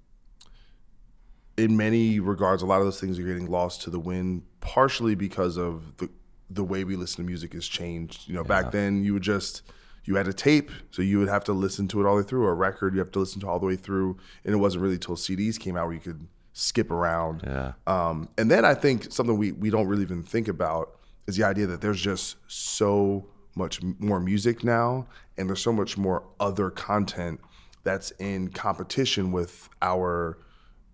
in 1.57 1.75
many 1.75 2.19
regards 2.19 2.61
a 2.61 2.65
lot 2.65 2.79
of 2.79 2.85
those 2.85 2.99
things 3.01 3.19
are 3.19 3.23
getting 3.23 3.49
lost 3.49 3.81
to 3.83 3.89
the 3.89 3.99
wind, 3.99 4.43
partially 4.61 5.15
because 5.15 5.57
of 5.57 5.97
the 5.97 6.09
the 6.49 6.63
way 6.63 6.83
we 6.83 6.95
listen 6.95 7.17
to 7.17 7.27
music 7.27 7.53
has 7.53 7.67
changed. 7.67 8.27
You 8.27 8.35
know, 8.35 8.43
back 8.43 8.71
then 8.71 9.03
you 9.03 9.13
would 9.13 9.23
just 9.23 9.61
you 10.05 10.15
had 10.15 10.27
a 10.27 10.33
tape, 10.33 10.71
so 10.91 11.01
you 11.01 11.19
would 11.19 11.27
have 11.27 11.43
to 11.45 11.53
listen 11.53 11.87
to 11.89 11.99
it 12.01 12.05
all 12.07 12.15
the 12.15 12.21
way 12.23 12.27
through. 12.27 12.43
Or 12.45 12.51
a 12.51 12.55
record, 12.55 12.93
you 12.93 12.99
have 12.99 13.11
to 13.11 13.19
listen 13.19 13.41
to 13.41 13.47
all 13.47 13.59
the 13.59 13.65
way 13.67 13.75
through, 13.75 14.17
and 14.45 14.53
it 14.53 14.57
wasn't 14.57 14.81
really 14.83 14.97
till 14.97 15.15
CDs 15.15 15.59
came 15.59 15.75
out 15.75 15.85
where 15.85 15.93
you 15.95 15.99
could 15.99 16.27
skip 16.60 16.91
around. 16.91 17.41
Yeah. 17.45 17.74
Um, 17.88 18.30
and 18.38 18.51
then 18.51 18.66
I 18.66 18.74
think 18.74 19.12
something 19.12 19.38
we 19.38 19.53
we 19.53 19.70
don't 19.70 19.88
really 19.88 20.03
even 20.03 20.24
think 20.24 20.47
about 20.47 20.97
is 21.28 21.38
the 21.38 21.43
idea 21.43 21.68
that 21.68 21.82
there's 21.82 22.01
just 22.01 22.38
so 22.47 23.26
much 23.55 23.82
more 23.99 24.20
music 24.20 24.64
now, 24.64 25.07
and 25.38 25.47
there's 25.47 25.62
so 25.62 25.74
much 25.74 25.97
more 25.97 26.24
other 26.39 26.70
content 26.70 27.39
that's 27.84 28.12
in 28.20 28.49
competition 28.49 29.32
with 29.32 29.70
our 29.82 30.38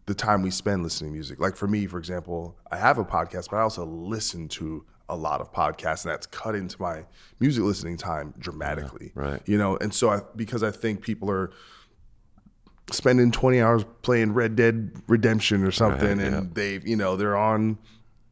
the 0.06 0.14
time 0.14 0.44
we 0.44 0.52
spend 0.52 0.84
listening 0.84 1.12
to 1.12 1.14
music. 1.14 1.40
Like 1.40 1.56
for 1.56 1.68
me, 1.68 1.88
for 1.88 1.98
example, 1.98 2.56
I 2.72 2.78
have 2.78 3.00
a 3.00 3.06
podcast, 3.06 3.50
but 3.50 3.58
I 3.58 3.62
also 3.62 3.86
listen 3.86 4.48
to 4.50 4.86
a 5.10 5.16
lot 5.16 5.42
of 5.42 5.52
podcasts, 5.52 6.04
and 6.04 6.12
that's 6.12 6.28
cut 6.28 6.56
into 6.56 6.80
my 6.80 7.06
music 7.40 7.64
listening 7.64 7.98
time 7.98 8.34
dramatically. 8.38 9.12
right. 9.16 9.42
You 9.46 9.58
know, 9.58 9.78
and 9.78 9.94
so 9.94 10.10
I 10.10 10.22
because 10.36 10.62
I 10.62 10.72
think 10.72 11.02
people 11.02 11.30
are 11.32 11.52
spending 12.92 13.32
20 13.32 13.62
hours 13.62 13.86
playing 14.02 14.34
Red 14.34 14.56
Dead 14.56 14.92
Redemption 15.08 15.64
or 15.64 15.72
something, 15.72 16.18
Right, 16.18 16.28
and 16.28 16.36
yeah. 16.36 16.50
they, 16.54 16.80
you 16.84 16.96
know, 16.96 17.16
they're 17.16 17.38
on, 17.38 17.78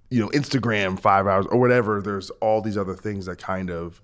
you 0.10 0.20
know, 0.20 0.30
Instagram 0.30 1.00
five 1.00 1.28
hours 1.28 1.46
or 1.48 1.60
whatever. 1.60 2.02
There's 2.02 2.30
all 2.42 2.62
these 2.62 2.78
other 2.78 2.96
things 2.96 3.26
that 3.26 3.40
kind 3.40 3.72
of, 3.72 4.02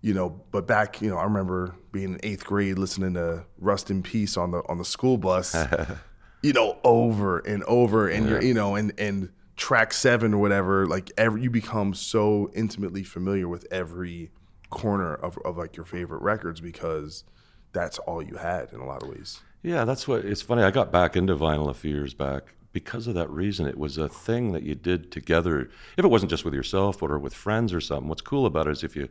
you 0.00 0.14
know, 0.14 0.40
but 0.50 0.66
back, 0.66 1.00
you 1.00 1.08
know, 1.08 1.16
I 1.16 1.24
remember 1.24 1.74
being 1.92 2.14
in 2.14 2.20
eighth 2.22 2.44
grade 2.44 2.78
listening 2.78 3.14
to 3.14 3.44
Rust 3.58 3.90
in 3.90 4.02
Peace 4.02 4.36
on 4.36 4.50
the 4.50 4.62
on 4.68 4.78
the 4.78 4.84
school 4.84 5.18
bus, 5.18 5.54
you 6.42 6.52
know, 6.52 6.78
over 6.84 7.38
and 7.38 7.62
over, 7.64 8.08
and 8.08 8.28
you're, 8.28 8.42
you 8.42 8.54
know, 8.54 8.74
and 8.74 8.92
and 8.98 9.30
track 9.56 9.92
seven 9.92 10.34
or 10.34 10.38
whatever, 10.38 10.86
like 10.86 11.10
every 11.16 11.42
you 11.42 11.50
become 11.50 11.94
so 11.94 12.50
intimately 12.54 13.02
familiar 13.02 13.48
with 13.48 13.66
every 13.70 14.30
corner 14.70 15.14
of, 15.14 15.38
of 15.44 15.56
like 15.56 15.76
your 15.76 15.86
favorite 15.86 16.22
records 16.22 16.60
because 16.60 17.24
that's 17.72 17.98
all 18.00 18.22
you 18.22 18.36
had 18.36 18.72
in 18.72 18.80
a 18.80 18.86
lot 18.86 19.02
of 19.02 19.08
ways. 19.08 19.40
Yeah, 19.66 19.84
that's 19.84 20.06
what 20.06 20.24
it's 20.24 20.42
funny. 20.42 20.62
I 20.62 20.70
got 20.70 20.92
back 20.92 21.16
into 21.16 21.34
vinyl 21.34 21.68
a 21.68 21.74
few 21.74 21.92
years 21.92 22.14
back 22.14 22.54
because 22.72 23.08
of 23.08 23.14
that 23.14 23.28
reason. 23.28 23.66
It 23.66 23.76
was 23.76 23.98
a 23.98 24.08
thing 24.08 24.52
that 24.52 24.62
you 24.62 24.76
did 24.76 25.10
together. 25.10 25.68
If 25.96 26.04
it 26.04 26.08
wasn't 26.08 26.30
just 26.30 26.44
with 26.44 26.54
yourself 26.54 27.02
or 27.02 27.18
with 27.18 27.34
friends 27.34 27.74
or 27.74 27.80
something, 27.80 28.08
what's 28.08 28.22
cool 28.22 28.46
about 28.46 28.68
it 28.68 28.70
is 28.70 28.84
if 28.84 28.94
you, 28.94 29.08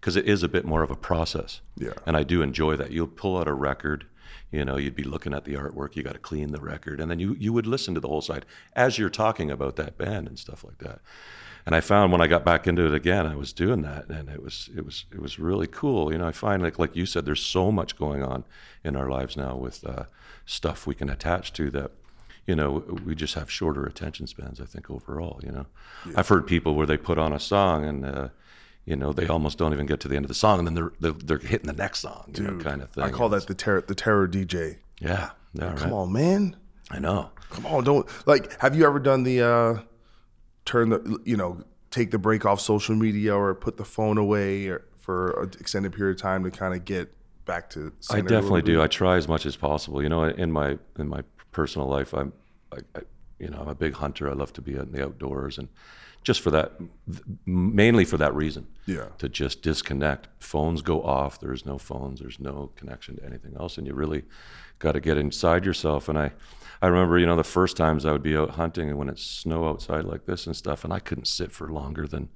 because 0.00 0.14
it 0.14 0.26
is 0.26 0.44
a 0.44 0.48
bit 0.48 0.64
more 0.64 0.84
of 0.84 0.92
a 0.92 0.96
process. 0.96 1.60
Yeah. 1.76 1.94
And 2.06 2.16
I 2.16 2.22
do 2.22 2.40
enjoy 2.40 2.76
that. 2.76 2.92
You'll 2.92 3.08
pull 3.08 3.36
out 3.36 3.48
a 3.48 3.52
record, 3.52 4.06
you 4.50 4.64
know, 4.64 4.76
you'd 4.76 4.94
be 4.94 5.04
looking 5.04 5.34
at 5.34 5.44
the 5.44 5.54
artwork, 5.54 5.96
you 5.96 6.02
got 6.02 6.14
to 6.14 6.18
clean 6.18 6.52
the 6.52 6.60
record, 6.60 7.00
and 7.00 7.10
then 7.10 7.18
you, 7.18 7.36
you 7.38 7.52
would 7.52 7.66
listen 7.66 7.94
to 7.94 8.00
the 8.00 8.08
whole 8.08 8.22
side 8.22 8.46
as 8.74 8.98
you're 8.98 9.10
talking 9.10 9.50
about 9.50 9.76
that 9.76 9.98
band 9.98 10.28
and 10.28 10.38
stuff 10.38 10.64
like 10.64 10.78
that. 10.78 11.00
And 11.66 11.74
I 11.74 11.80
found 11.80 12.12
when 12.12 12.20
I 12.20 12.28
got 12.28 12.44
back 12.44 12.68
into 12.68 12.86
it 12.86 12.94
again, 12.94 13.26
I 13.26 13.34
was 13.34 13.52
doing 13.52 13.82
that, 13.82 14.08
and 14.08 14.28
it 14.28 14.40
was 14.40 14.70
it 14.76 14.84
was 14.84 15.04
it 15.12 15.20
was 15.20 15.40
really 15.40 15.66
cool. 15.66 16.12
You 16.12 16.18
know, 16.18 16.28
I 16.28 16.32
find 16.32 16.62
like 16.62 16.78
like 16.78 16.94
you 16.94 17.06
said, 17.06 17.24
there's 17.24 17.42
so 17.42 17.72
much 17.72 17.96
going 17.96 18.22
on 18.22 18.44
in 18.84 18.94
our 18.94 19.10
lives 19.10 19.36
now 19.36 19.56
with 19.56 19.84
uh, 19.84 20.04
stuff 20.44 20.86
we 20.86 20.94
can 20.94 21.10
attach 21.10 21.52
to 21.54 21.70
that. 21.70 21.90
You 22.46 22.54
know, 22.54 22.84
we 23.04 23.16
just 23.16 23.34
have 23.34 23.50
shorter 23.50 23.84
attention 23.84 24.28
spans. 24.28 24.60
I 24.60 24.64
think 24.64 24.88
overall. 24.88 25.40
You 25.42 25.50
know, 25.50 25.66
I've 26.14 26.28
heard 26.28 26.46
people 26.46 26.76
where 26.76 26.86
they 26.86 26.96
put 26.96 27.18
on 27.18 27.32
a 27.32 27.40
song 27.40 27.84
and. 27.84 28.04
Uh, 28.04 28.28
you 28.86 28.94
know, 28.94 29.12
they 29.12 29.26
almost 29.26 29.58
don't 29.58 29.72
even 29.72 29.84
get 29.84 30.00
to 30.00 30.08
the 30.08 30.14
end 30.14 30.24
of 30.24 30.28
the 30.28 30.34
song, 30.34 30.60
and 30.60 30.68
then 30.68 30.74
they're 30.74 30.92
they're, 31.00 31.12
they're 31.12 31.38
hitting 31.38 31.66
the 31.66 31.72
next 31.72 31.98
song, 32.00 32.32
you 32.36 32.44
know, 32.44 32.62
kind 32.62 32.80
of 32.80 32.90
thing. 32.90 33.04
I 33.04 33.10
call 33.10 33.28
that 33.30 33.46
the 33.46 33.54
terror 33.54 33.82
the 33.82 33.96
terror 33.96 34.28
DJ. 34.28 34.78
yeah, 35.00 35.30
yeah, 35.52 35.74
Come 35.76 35.90
right. 35.90 35.92
on, 35.92 36.12
man. 36.12 36.56
I 36.90 37.00
know. 37.00 37.30
Come 37.50 37.66
on, 37.66 37.84
don't 37.84 38.08
like. 38.26 38.58
Have 38.60 38.76
you 38.76 38.86
ever 38.86 39.00
done 39.00 39.24
the 39.24 39.42
uh, 39.42 39.80
turn 40.64 40.90
the 40.90 41.20
you 41.24 41.36
know 41.36 41.64
take 41.90 42.12
the 42.12 42.18
break 42.18 42.46
off 42.46 42.60
social 42.60 42.94
media 42.94 43.34
or 43.34 43.54
put 43.54 43.76
the 43.76 43.84
phone 43.84 44.18
away 44.18 44.68
or, 44.68 44.84
for 44.98 45.42
an 45.42 45.50
extended 45.58 45.92
period 45.92 46.16
of 46.16 46.22
time 46.22 46.44
to 46.44 46.50
kind 46.50 46.72
of 46.72 46.84
get 46.84 47.12
back 47.44 47.68
to? 47.70 47.92
I 48.10 48.20
definitely 48.20 48.62
do. 48.62 48.80
I 48.80 48.86
try 48.86 49.16
as 49.16 49.26
much 49.26 49.46
as 49.46 49.56
possible. 49.56 50.00
You 50.00 50.08
know, 50.08 50.22
in 50.22 50.52
my 50.52 50.78
in 50.96 51.08
my 51.08 51.22
personal 51.50 51.88
life, 51.88 52.12
I'm, 52.12 52.32
I, 52.70 52.78
I, 52.94 53.00
you 53.40 53.48
know, 53.48 53.58
I'm 53.58 53.68
a 53.68 53.74
big 53.74 53.94
hunter. 53.94 54.30
I 54.30 54.34
love 54.34 54.52
to 54.52 54.62
be 54.62 54.76
out 54.78 54.86
in 54.86 54.92
the 54.92 55.04
outdoors, 55.04 55.58
and 55.58 55.68
just 56.26 56.40
for 56.40 56.50
that, 56.50 56.72
mainly 57.46 58.04
for 58.04 58.16
that 58.16 58.34
reason. 58.34 58.66
Yeah. 58.84 59.06
To 59.18 59.28
just 59.28 59.62
disconnect. 59.62 60.26
Phones 60.40 60.82
go 60.82 61.00
off. 61.04 61.38
There's 61.38 61.64
no 61.64 61.78
phones. 61.78 62.18
There's 62.18 62.40
no 62.40 62.72
connection 62.74 63.14
to 63.18 63.24
anything 63.24 63.54
else, 63.56 63.78
and 63.78 63.86
you 63.86 63.94
really 63.94 64.24
got 64.80 64.92
to 64.92 65.00
get 65.00 65.18
inside 65.18 65.64
yourself. 65.64 66.08
And 66.08 66.18
I, 66.18 66.32
I 66.82 66.88
remember, 66.88 67.16
you 67.16 67.26
know, 67.26 67.36
the 67.36 67.44
first 67.44 67.76
times 67.76 68.04
I 68.04 68.10
would 68.10 68.24
be 68.24 68.36
out 68.36 68.50
hunting, 68.50 68.88
and 68.88 68.98
when 68.98 69.08
it's 69.08 69.22
snow 69.22 69.68
outside 69.68 70.04
like 70.04 70.26
this 70.26 70.48
and 70.48 70.56
stuff, 70.56 70.82
and 70.82 70.92
I 70.92 70.98
couldn't 70.98 71.28
sit 71.28 71.52
for 71.52 71.68
longer 71.68 72.08
than 72.08 72.28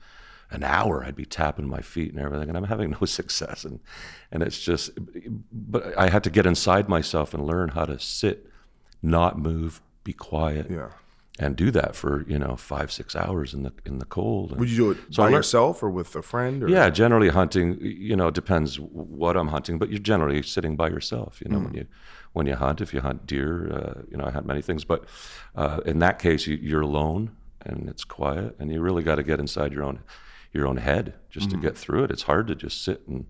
an 0.52 0.64
hour 0.64 1.04
i'd 1.04 1.14
be 1.14 1.24
tapping 1.24 1.68
my 1.68 1.80
feet 1.80 2.10
and 2.10 2.18
everything 2.20 2.48
and 2.48 2.58
i'm 2.58 2.64
having 2.64 2.90
no 3.00 3.06
success 3.06 3.64
and 3.64 3.78
and 4.32 4.42
it's 4.42 4.58
just 4.58 4.90
but 5.52 5.96
i 5.96 6.08
had 6.08 6.24
to 6.24 6.30
get 6.30 6.44
inside 6.44 6.88
myself 6.88 7.32
and 7.32 7.46
learn 7.46 7.68
how 7.68 7.84
to 7.84 7.96
sit 8.00 8.48
not 9.00 9.38
move 9.38 9.80
be 10.02 10.12
quiet 10.12 10.66
Yeah. 10.68 10.88
And 11.42 11.56
do 11.56 11.70
that 11.70 11.96
for 11.96 12.24
you 12.28 12.38
know 12.38 12.54
five 12.54 12.92
six 12.92 13.16
hours 13.16 13.54
in 13.54 13.62
the 13.62 13.72
in 13.86 13.98
the 13.98 14.04
cold 14.04 14.56
Would 14.58 14.70
you 14.70 14.76
do 14.76 14.90
it 14.92 14.98
So 15.10 15.22
by 15.22 15.24
learned- 15.24 15.36
yourself 15.36 15.82
or 15.82 15.90
with 15.90 16.14
a 16.14 16.22
friend? 16.22 16.62
Or? 16.62 16.68
yeah 16.68 16.90
generally 16.90 17.30
hunting 17.30 17.78
you 17.80 18.14
know 18.18 18.28
it 18.28 18.34
depends 18.34 18.78
what 18.78 19.36
i'm 19.38 19.48
hunting 19.48 19.78
but 19.78 19.88
you're 19.90 19.98
generally 20.14 20.42
sitting 20.42 20.76
by 20.76 20.88
yourself 20.88 21.40
you 21.42 21.50
know 21.50 21.58
when 21.66 21.74
you 21.74 21.86
when 22.34 22.46
you 22.46 22.54
hunt 22.56 22.80
if 22.80 22.92
you 22.94 23.00
hunt 23.00 23.26
deer 23.26 23.50
uh, 23.78 24.02
you 24.10 24.16
know 24.18 24.24
i 24.24 24.30
hunt 24.30 24.46
many 24.46 24.62
things 24.62 24.84
but 24.84 25.00
uh, 25.56 25.80
in 25.86 25.98
that 25.98 26.18
case 26.18 26.46
you, 26.46 26.56
you're 26.60 26.82
alone 26.92 27.22
and 27.62 27.88
it's 27.88 28.04
quiet 28.04 28.54
and 28.58 28.70
you 28.72 28.80
really 28.80 29.02
got 29.02 29.16
to 29.16 29.22
get 29.22 29.40
inside 29.40 29.72
your 29.72 29.82
own 29.88 29.98
your 30.52 30.66
own 30.66 30.76
head 30.76 31.14
just 31.30 31.48
to 31.50 31.56
get 31.56 31.74
through 31.76 32.04
it 32.04 32.10
it's 32.10 32.24
hard 32.24 32.46
to 32.46 32.54
just 32.54 32.84
sit 32.84 33.00
and 33.08 33.26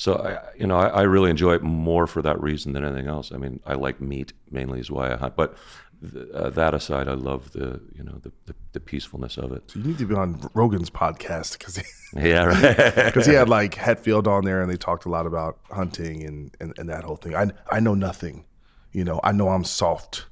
so 0.00 0.14
I, 0.14 0.38
you 0.56 0.64
know, 0.68 0.78
I, 0.78 0.86
I 0.86 1.02
really 1.02 1.28
enjoy 1.28 1.54
it 1.54 1.62
more 1.64 2.06
for 2.06 2.22
that 2.22 2.40
reason 2.40 2.72
than 2.72 2.84
anything 2.84 3.08
else. 3.08 3.32
I 3.32 3.36
mean, 3.36 3.58
I 3.66 3.74
like 3.74 4.00
meat 4.00 4.32
mainly 4.48 4.78
is 4.78 4.92
why 4.92 5.12
I 5.12 5.16
hunt. 5.16 5.34
But 5.34 5.56
th- 6.00 6.28
uh, 6.34 6.50
that 6.50 6.74
aside, 6.74 7.08
I 7.08 7.14
love 7.14 7.52
the 7.52 7.80
you 7.94 8.02
know 8.04 8.18
the, 8.22 8.32
the, 8.46 8.54
the 8.72 8.80
peacefulness 8.80 9.36
of 9.38 9.52
it. 9.52 9.74
You 9.74 9.82
need 9.82 9.98
to 9.98 10.06
be 10.06 10.14
on 10.14 10.40
Rogan's 10.54 10.90
podcast 10.90 11.58
because 11.58 11.76
he, 11.76 11.84
Yeah, 12.28 12.44
right. 12.46 13.12
'cause 13.14 13.26
he 13.26 13.34
had 13.34 13.48
like 13.48 13.74
Hetfield 13.74 14.26
on 14.26 14.44
there 14.44 14.62
and 14.62 14.70
they 14.70 14.76
talked 14.76 15.04
a 15.04 15.08
lot 15.10 15.26
about 15.26 15.58
hunting 15.70 16.24
and, 16.24 16.50
and, 16.60 16.72
and 16.78 16.88
that 16.88 17.04
whole 17.04 17.16
thing. 17.16 17.34
I 17.36 17.50
I 17.70 17.80
know 17.80 17.94
nothing. 17.94 18.44
You 18.92 19.04
know, 19.04 19.20
I 19.22 19.32
know 19.32 19.48
I'm 19.50 19.64
soft. 19.64 20.26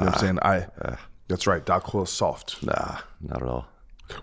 You 0.00 0.04
know 0.06 0.10
what 0.12 0.14
I'm 0.14 0.20
saying? 0.20 0.38
I 0.42 0.96
that's 1.28 1.46
right. 1.46 1.64
Doc 1.64 1.94
is 1.94 2.08
soft. 2.10 2.62
nah, 2.62 2.98
not 3.20 3.42
at 3.42 3.48
all. 3.48 3.66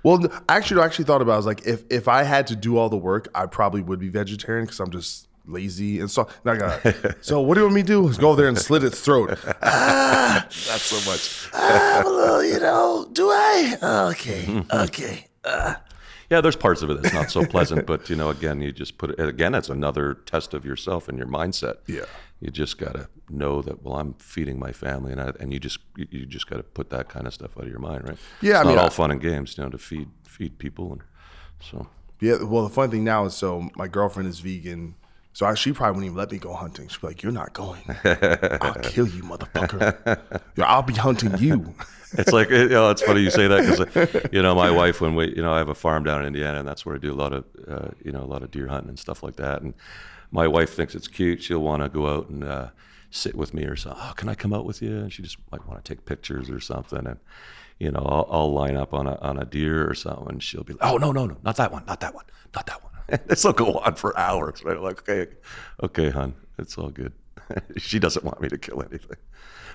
Well, 0.01 0.25
actually, 0.49 0.81
I 0.81 0.85
actually 0.85 1.05
thought 1.05 1.21
about. 1.21 1.33
it. 1.33 1.35
I 1.35 1.37
was 1.37 1.45
like, 1.45 1.67
if 1.67 1.83
if 1.91 2.07
I 2.07 2.23
had 2.23 2.47
to 2.47 2.55
do 2.55 2.77
all 2.77 2.89
the 2.89 2.97
work, 2.97 3.27
I 3.35 3.45
probably 3.45 3.81
would 3.81 3.99
be 3.99 4.09
vegetarian 4.09 4.65
because 4.65 4.79
I'm 4.79 4.89
just 4.89 5.24
lazy 5.47 5.99
and 5.99 6.09
so. 6.09 6.27
Not 6.43 6.59
gonna. 6.59 7.15
so 7.21 7.41
what 7.41 7.55
do 7.55 7.61
you 7.61 7.65
want 7.65 7.75
me 7.75 7.81
to 7.81 7.87
do? 7.87 8.07
Is 8.07 8.17
go 8.17 8.29
over 8.29 8.41
there 8.41 8.47
and 8.49 8.57
slit 8.57 8.83
its 8.83 8.99
throat? 9.01 9.37
ah, 9.63 10.41
Not 10.43 10.51
so 10.51 11.09
much. 11.11 11.49
ah, 11.53 12.01
well, 12.05 12.43
you 12.43 12.59
know, 12.59 13.07
do 13.11 13.27
I? 13.29 13.77
Okay, 14.11 14.63
okay. 14.73 15.27
Yeah, 16.29 16.41
there's 16.41 16.55
parts 16.55 16.81
of 16.81 16.89
it 16.89 17.01
that's 17.01 17.13
not 17.13 17.29
so 17.29 17.45
pleasant, 17.45 17.85
but 17.85 18.09
you 18.09 18.15
know, 18.15 18.29
again, 18.31 18.59
you 18.59 18.71
just 18.71 18.97
put 18.97 19.11
it 19.11 19.19
again. 19.19 19.53
It's 19.53 19.69
another 19.69 20.15
test 20.15 20.53
of 20.55 20.65
yourself 20.65 21.07
and 21.07 21.17
your 21.19 21.27
mindset. 21.27 21.75
Yeah. 21.85 22.05
you 22.41 22.49
just 22.49 22.79
gotta 22.79 23.09
know 23.29 23.61
that. 23.61 23.83
Well, 23.83 23.95
I'm 23.95 24.15
feeding 24.15 24.57
my 24.57 24.71
family, 24.71 25.11
and 25.11 25.21
I, 25.21 25.33
and 25.39 25.53
you 25.53 25.59
just 25.59 25.77
you- 25.95 26.07
you 26.09 26.25
just 26.25 26.47
gotta 26.47 26.63
put 26.63 26.89
that 26.89 27.09
kind 27.09 27.27
of 27.27 27.33
stuff 27.33 27.55
out 27.57 27.63
of 27.65 27.69
your 27.69 27.77
mind, 27.79 28.09
right? 28.09 28.17
Yeah, 28.41 28.53
it's 28.53 28.59
I 28.59 28.63
not 28.63 28.69
mean, 28.69 28.79
all 28.79 28.85
I- 28.87 28.89
fun 28.89 29.11
and 29.11 29.21
games, 29.21 29.55
you 29.57 29.63
know, 29.63 29.69
to 29.69 29.77
feed 29.77 30.09
feed 30.27 30.57
people, 30.57 30.91
and 30.93 31.03
so 31.61 31.87
Yeah. 32.19 32.41
Well, 32.43 32.63
the 32.63 32.69
funny 32.73 32.91
thing 32.91 33.03
now 33.03 33.25
is, 33.25 33.35
so 33.35 33.69
my 33.75 33.87
girlfriend 33.87 34.27
is 34.27 34.39
vegan. 34.39 34.95
So 35.36 35.45
I, 35.45 35.53
she 35.53 35.73
probably 35.73 35.91
wouldn't 35.91 36.05
even 36.05 36.17
let 36.17 36.31
me 36.31 36.38
go 36.38 36.53
hunting. 36.53 36.88
She'd 36.88 37.01
be 37.01 37.07
like, 37.07 37.21
"You're 37.21 37.33
not 37.33 37.51
going. 37.51 37.81
I'll 38.05 38.73
kill 38.83 39.05
you, 39.05 39.21
motherfucker. 39.21 40.17
I'll 40.59 40.81
be 40.81 40.93
hunting 40.93 41.38
you." 41.38 41.75
it's 42.13 42.31
like 42.31 42.49
you 42.49 42.69
know, 42.69 42.89
it's 42.89 43.01
funny 43.01 43.19
you 43.19 43.29
say 43.29 43.45
that 43.49 43.91
because 43.91 44.29
you 44.31 44.41
know 44.41 44.55
my 44.55 44.71
wife 44.71 45.01
when 45.01 45.13
we 45.13 45.36
you 45.36 45.41
know 45.41 45.53
I 45.53 45.57
have 45.57 45.67
a 45.67 45.75
farm 45.75 46.05
down 46.05 46.21
in 46.21 46.27
Indiana 46.27 46.59
and 46.59 46.67
that's 46.67 46.86
where 46.86 46.95
I 46.95 46.99
do 46.99 47.11
a 47.11 47.15
lot 47.15 47.33
of 47.33 47.43
uh, 47.67 47.89
you 48.01 48.13
know 48.13 48.21
a 48.21 48.25
lot 48.25 48.43
of 48.43 48.51
deer 48.51 48.69
hunting 48.69 48.88
and 48.88 48.97
stuff 48.97 49.23
like 49.23 49.36
that 49.36 49.61
and 49.61 49.73
my 50.31 50.47
wife 50.47 50.73
thinks 50.73 50.95
it's 50.95 51.09
cute 51.09 51.43
she'll 51.43 51.59
want 51.59 51.83
to 51.83 51.89
go 51.89 52.07
out 52.07 52.29
and 52.29 52.45
uh, 52.45 52.69
sit 53.11 53.36
with 53.36 53.53
me 53.53 53.65
or 53.65 53.75
something 53.75 54.01
oh 54.01 54.13
can 54.15 54.29
I 54.29 54.36
come 54.36 54.53
out 54.53 54.65
with 54.65 54.81
you 54.81 54.99
and 54.99 55.11
she 55.11 55.21
just 55.21 55.38
might 55.51 55.67
want 55.67 55.83
to 55.83 55.93
take 55.95 56.05
pictures 56.05 56.49
or 56.49 56.61
something 56.61 57.05
and 57.05 57.17
you 57.77 57.91
know 57.91 58.05
I'll, 58.07 58.27
I'll 58.29 58.53
line 58.53 58.77
up 58.77 58.93
on 58.93 59.05
a 59.07 59.15
on 59.15 59.38
a 59.38 59.43
deer 59.43 59.86
or 59.89 59.95
something 59.95 60.29
and 60.29 60.43
she'll 60.43 60.63
be 60.63 60.73
like 60.73 60.89
oh 60.89 60.97
no 60.97 61.11
no 61.11 61.25
no 61.25 61.38
not 61.43 61.57
that 61.57 61.73
one 61.73 61.83
not 61.86 61.99
that 61.99 62.15
one 62.15 62.25
not 62.53 62.65
that 62.67 62.81
one 62.81 62.93
this 63.28 63.43
will 63.43 63.53
go 63.53 63.74
on 63.80 63.95
for 63.95 64.18
hours 64.18 64.64
right 64.64 64.80
like 64.82 65.08
okay 65.08 65.32
okay 65.84 66.10
hon 66.10 66.34
it's 66.58 66.78
all 66.78 66.89
good 66.89 67.14
she 67.78 67.99
doesn't 67.99 68.26
want 68.26 68.41
me 68.41 68.49
to 68.49 68.58
kill 68.58 68.82
anything 68.82 69.18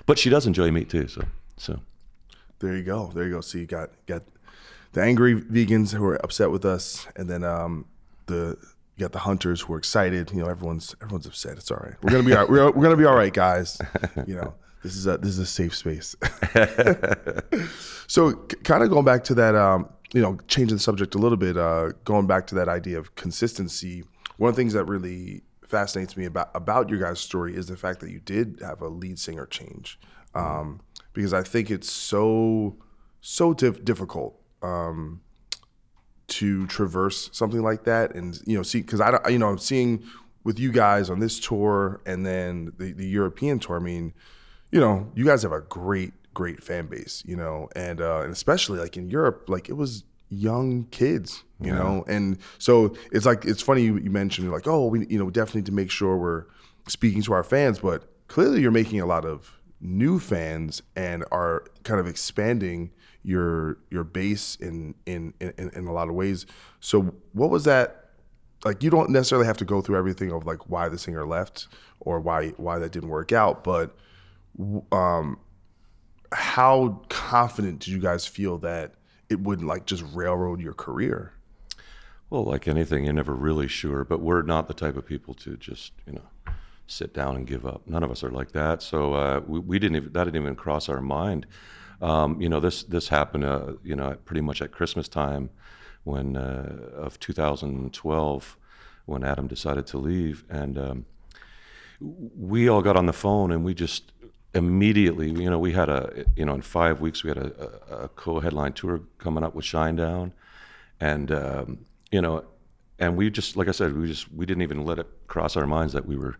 but 0.05 0.17
she 0.19 0.29
does 0.29 0.45
enjoy 0.45 0.71
meat 0.71 0.89
too 0.89 1.07
so 1.07 1.21
so 1.57 1.79
There 2.59 2.75
you 2.77 2.83
go. 2.83 3.11
There 3.13 3.23
you 3.25 3.31
go. 3.31 3.41
So 3.41 3.57
you 3.57 3.65
got 3.65 3.89
got 4.05 4.23
the 4.93 5.01
angry 5.01 5.33
vegans 5.39 5.93
who 5.93 6.05
are 6.05 6.15
upset 6.23 6.51
with 6.51 6.65
us, 6.65 7.07
and 7.15 7.27
then 7.29 7.43
um, 7.43 7.85
the 8.27 8.57
you 8.95 9.05
got 9.05 9.13
the 9.13 9.19
hunters 9.19 9.61
who 9.61 9.73
are 9.73 9.77
excited. 9.77 10.31
You 10.31 10.41
know, 10.41 10.47
everyone's 10.49 10.95
everyone's 11.01 11.25
upset. 11.25 11.57
It's 11.57 11.71
all 11.71 11.77
right. 11.77 11.95
We're 12.03 12.11
gonna 12.11 12.23
be 12.23 12.33
all 12.33 12.41
right. 12.41 12.49
We're, 12.49 12.71
we're 12.71 12.83
gonna 12.83 12.97
be 12.97 13.05
all 13.05 13.15
right, 13.15 13.33
guys. 13.33 13.79
You 14.27 14.35
know, 14.35 14.53
this 14.83 14.95
is 14.95 15.07
a 15.07 15.17
this 15.17 15.31
is 15.31 15.39
a 15.39 15.45
safe 15.45 15.75
space. 15.75 16.15
so, 18.07 18.33
kind 18.63 18.83
of 18.83 18.89
going 18.89 19.05
back 19.05 19.23
to 19.25 19.33
that, 19.35 19.55
um, 19.55 19.89
you 20.13 20.21
know, 20.21 20.37
changing 20.47 20.75
the 20.77 20.81
subject 20.83 21.15
a 21.15 21.17
little 21.17 21.37
bit, 21.37 21.57
uh, 21.57 21.89
going 22.03 22.27
back 22.27 22.47
to 22.47 22.55
that 22.55 22.67
idea 22.67 22.99
of 22.99 23.15
consistency. 23.15 24.03
One 24.37 24.49
of 24.49 24.55
the 24.55 24.61
things 24.61 24.73
that 24.73 24.85
really 24.85 25.43
fascinates 25.67 26.17
me 26.17 26.25
about 26.25 26.51
about 26.53 26.89
your 26.89 26.99
guys' 26.99 27.19
story 27.19 27.55
is 27.55 27.67
the 27.67 27.77
fact 27.77 27.99
that 28.01 28.09
you 28.11 28.19
did 28.19 28.59
have 28.61 28.81
a 28.81 28.87
lead 28.89 29.17
singer 29.19 29.45
change. 29.45 29.99
Um, 30.35 30.81
because 31.13 31.33
I 31.33 31.43
think 31.43 31.69
it's 31.71 31.91
so 31.91 32.77
so 33.21 33.53
dif- 33.53 33.83
difficult 33.85 34.39
um, 34.61 35.21
to 36.27 36.65
traverse 36.67 37.29
something 37.33 37.61
like 37.61 37.83
that, 37.83 38.15
and 38.15 38.39
you 38.45 38.55
know, 38.57 38.63
see 38.63 38.81
because 38.81 39.01
I 39.01 39.11
don't- 39.11 39.29
you 39.29 39.37
know 39.39 39.49
I'm 39.49 39.57
seeing 39.57 40.03
with 40.43 40.57
you 40.59 40.71
guys 40.71 41.09
on 41.09 41.19
this 41.19 41.39
tour 41.39 42.01
and 42.05 42.25
then 42.25 42.71
the 42.77 42.93
the 42.93 43.07
European 43.07 43.59
tour. 43.59 43.77
I 43.77 43.79
mean, 43.79 44.13
you 44.71 44.79
know, 44.79 45.11
you 45.15 45.25
guys 45.25 45.43
have 45.43 45.51
a 45.51 45.61
great 45.61 46.13
great 46.33 46.63
fan 46.63 46.87
base, 46.87 47.23
you 47.25 47.35
know, 47.35 47.69
and 47.75 48.01
uh, 48.01 48.21
and 48.21 48.31
especially 48.31 48.79
like 48.79 48.97
in 48.97 49.09
Europe, 49.09 49.45
like 49.47 49.69
it 49.69 49.73
was 49.73 50.03
young 50.29 50.85
kids, 50.85 51.43
you 51.59 51.73
know, 51.73 52.05
and 52.07 52.37
so 52.57 52.95
it's 53.11 53.25
like 53.25 53.45
it's 53.45 53.61
funny 53.61 53.83
you, 53.83 53.97
you 53.97 54.09
mentioned 54.09 54.51
like 54.51 54.67
oh 54.67 54.87
we 54.87 55.05
you 55.07 55.19
know 55.19 55.25
we 55.25 55.31
definitely 55.31 55.61
need 55.61 55.65
to 55.67 55.73
make 55.73 55.91
sure 55.91 56.17
we're 56.17 56.45
speaking 56.87 57.21
to 57.23 57.33
our 57.33 57.43
fans, 57.43 57.79
but 57.79 58.05
clearly 58.27 58.61
you're 58.61 58.71
making 58.71 58.99
a 58.99 59.05
lot 59.05 59.25
of 59.25 59.59
new 59.81 60.19
fans 60.19 60.81
and 60.95 61.25
are 61.31 61.65
kind 61.83 61.99
of 61.99 62.07
expanding 62.07 62.91
your 63.23 63.77
your 63.89 64.03
base 64.03 64.55
in 64.55 64.95
in 65.05 65.33
in, 65.39 65.69
in 65.73 65.87
a 65.87 65.91
lot 65.91 66.07
of 66.07 66.15
ways. 66.15 66.45
So 66.79 67.13
what 67.33 67.49
was 67.49 67.65
that 67.65 68.09
like 68.63 68.83
you 68.83 68.89
don't 68.89 69.09
necessarily 69.09 69.47
have 69.47 69.57
to 69.57 69.65
go 69.65 69.81
through 69.81 69.97
everything 69.97 70.31
of 70.31 70.45
like 70.45 70.69
why 70.69 70.87
the 70.89 70.97
singer 70.97 71.25
left 71.25 71.67
or 71.99 72.19
why 72.19 72.49
why 72.51 72.79
that 72.79 72.91
didn't 72.91 73.09
work 73.09 73.31
out, 73.31 73.63
but 73.63 73.95
um 74.91 75.39
how 76.31 77.01
confident 77.09 77.79
did 77.79 77.89
you 77.89 77.99
guys 77.99 78.25
feel 78.25 78.57
that 78.59 78.93
it 79.29 79.39
wouldn't 79.39 79.67
like 79.67 79.85
just 79.85 80.03
railroad 80.13 80.61
your 80.61 80.73
career? 80.73 81.33
Well, 82.29 82.45
like 82.45 82.67
anything, 82.67 83.03
you're 83.05 83.13
never 83.13 83.33
really 83.33 83.67
sure, 83.67 84.05
but 84.05 84.21
we're 84.21 84.41
not 84.41 84.67
the 84.67 84.73
type 84.73 84.95
of 84.95 85.05
people 85.05 85.33
to 85.35 85.57
just, 85.57 85.91
you 86.07 86.13
know, 86.13 86.53
sit 86.87 87.13
down 87.13 87.35
and 87.35 87.45
give 87.45 87.65
up. 87.65 87.81
None 87.85 88.03
of 88.03 88.11
us 88.11 88.23
are 88.23 88.31
like 88.31 88.53
that. 88.53 88.81
So 88.81 89.13
uh, 89.13 89.41
we, 89.45 89.59
we 89.59 89.79
didn't 89.79 89.97
even, 89.97 90.13
that 90.13 90.23
didn't 90.25 90.41
even 90.41 90.55
cross 90.55 90.87
our 90.87 91.01
mind. 91.01 91.45
Um, 92.01 92.41
you 92.41 92.49
know, 92.49 92.59
this 92.59 92.83
this 92.83 93.09
happened, 93.09 93.43
uh, 93.43 93.73
you 93.83 93.95
know, 93.95 94.15
pretty 94.25 94.41
much 94.41 94.61
at 94.61 94.71
Christmas 94.71 95.07
time, 95.07 95.51
when 96.03 96.35
uh, 96.35 96.89
of 96.95 97.19
2012, 97.19 98.57
when 99.05 99.23
Adam 99.23 99.47
decided 99.47 99.85
to 99.87 99.97
leave, 99.99 100.43
and 100.49 100.77
um, 100.79 101.05
we 101.99 102.67
all 102.67 102.81
got 102.81 102.95
on 102.95 103.05
the 103.05 103.13
phone 103.13 103.51
and 103.51 103.63
we 103.63 103.73
just 103.73 104.11
immediately, 104.53 105.29
you 105.29 105.49
know, 105.49 105.59
we 105.59 105.71
had 105.71 105.89
a, 105.89 106.25
you 106.35 106.45
know, 106.45 106.53
in 106.53 106.61
five 106.61 107.01
weeks 107.01 107.23
we 107.23 107.29
had 107.29 107.37
a, 107.37 107.71
a, 107.89 107.95
a 108.03 108.07
co-headline 108.09 108.73
tour 108.73 109.01
coming 109.17 109.43
up 109.43 109.55
with 109.55 109.65
Shinedown, 109.65 110.31
and 110.99 111.31
um, 111.31 111.85
you 112.11 112.21
know, 112.21 112.43
and 112.99 113.17
we 113.17 113.29
just, 113.29 113.57
like 113.57 113.67
I 113.67 113.71
said, 113.71 113.97
we 113.97 114.07
just 114.07 114.31
we 114.33 114.45
didn't 114.45 114.63
even 114.63 114.85
let 114.85 114.99
it 114.99 115.07
cross 115.27 115.57
our 115.57 115.65
minds 115.65 115.93
that 115.93 116.05
we 116.05 116.15
were 116.15 116.35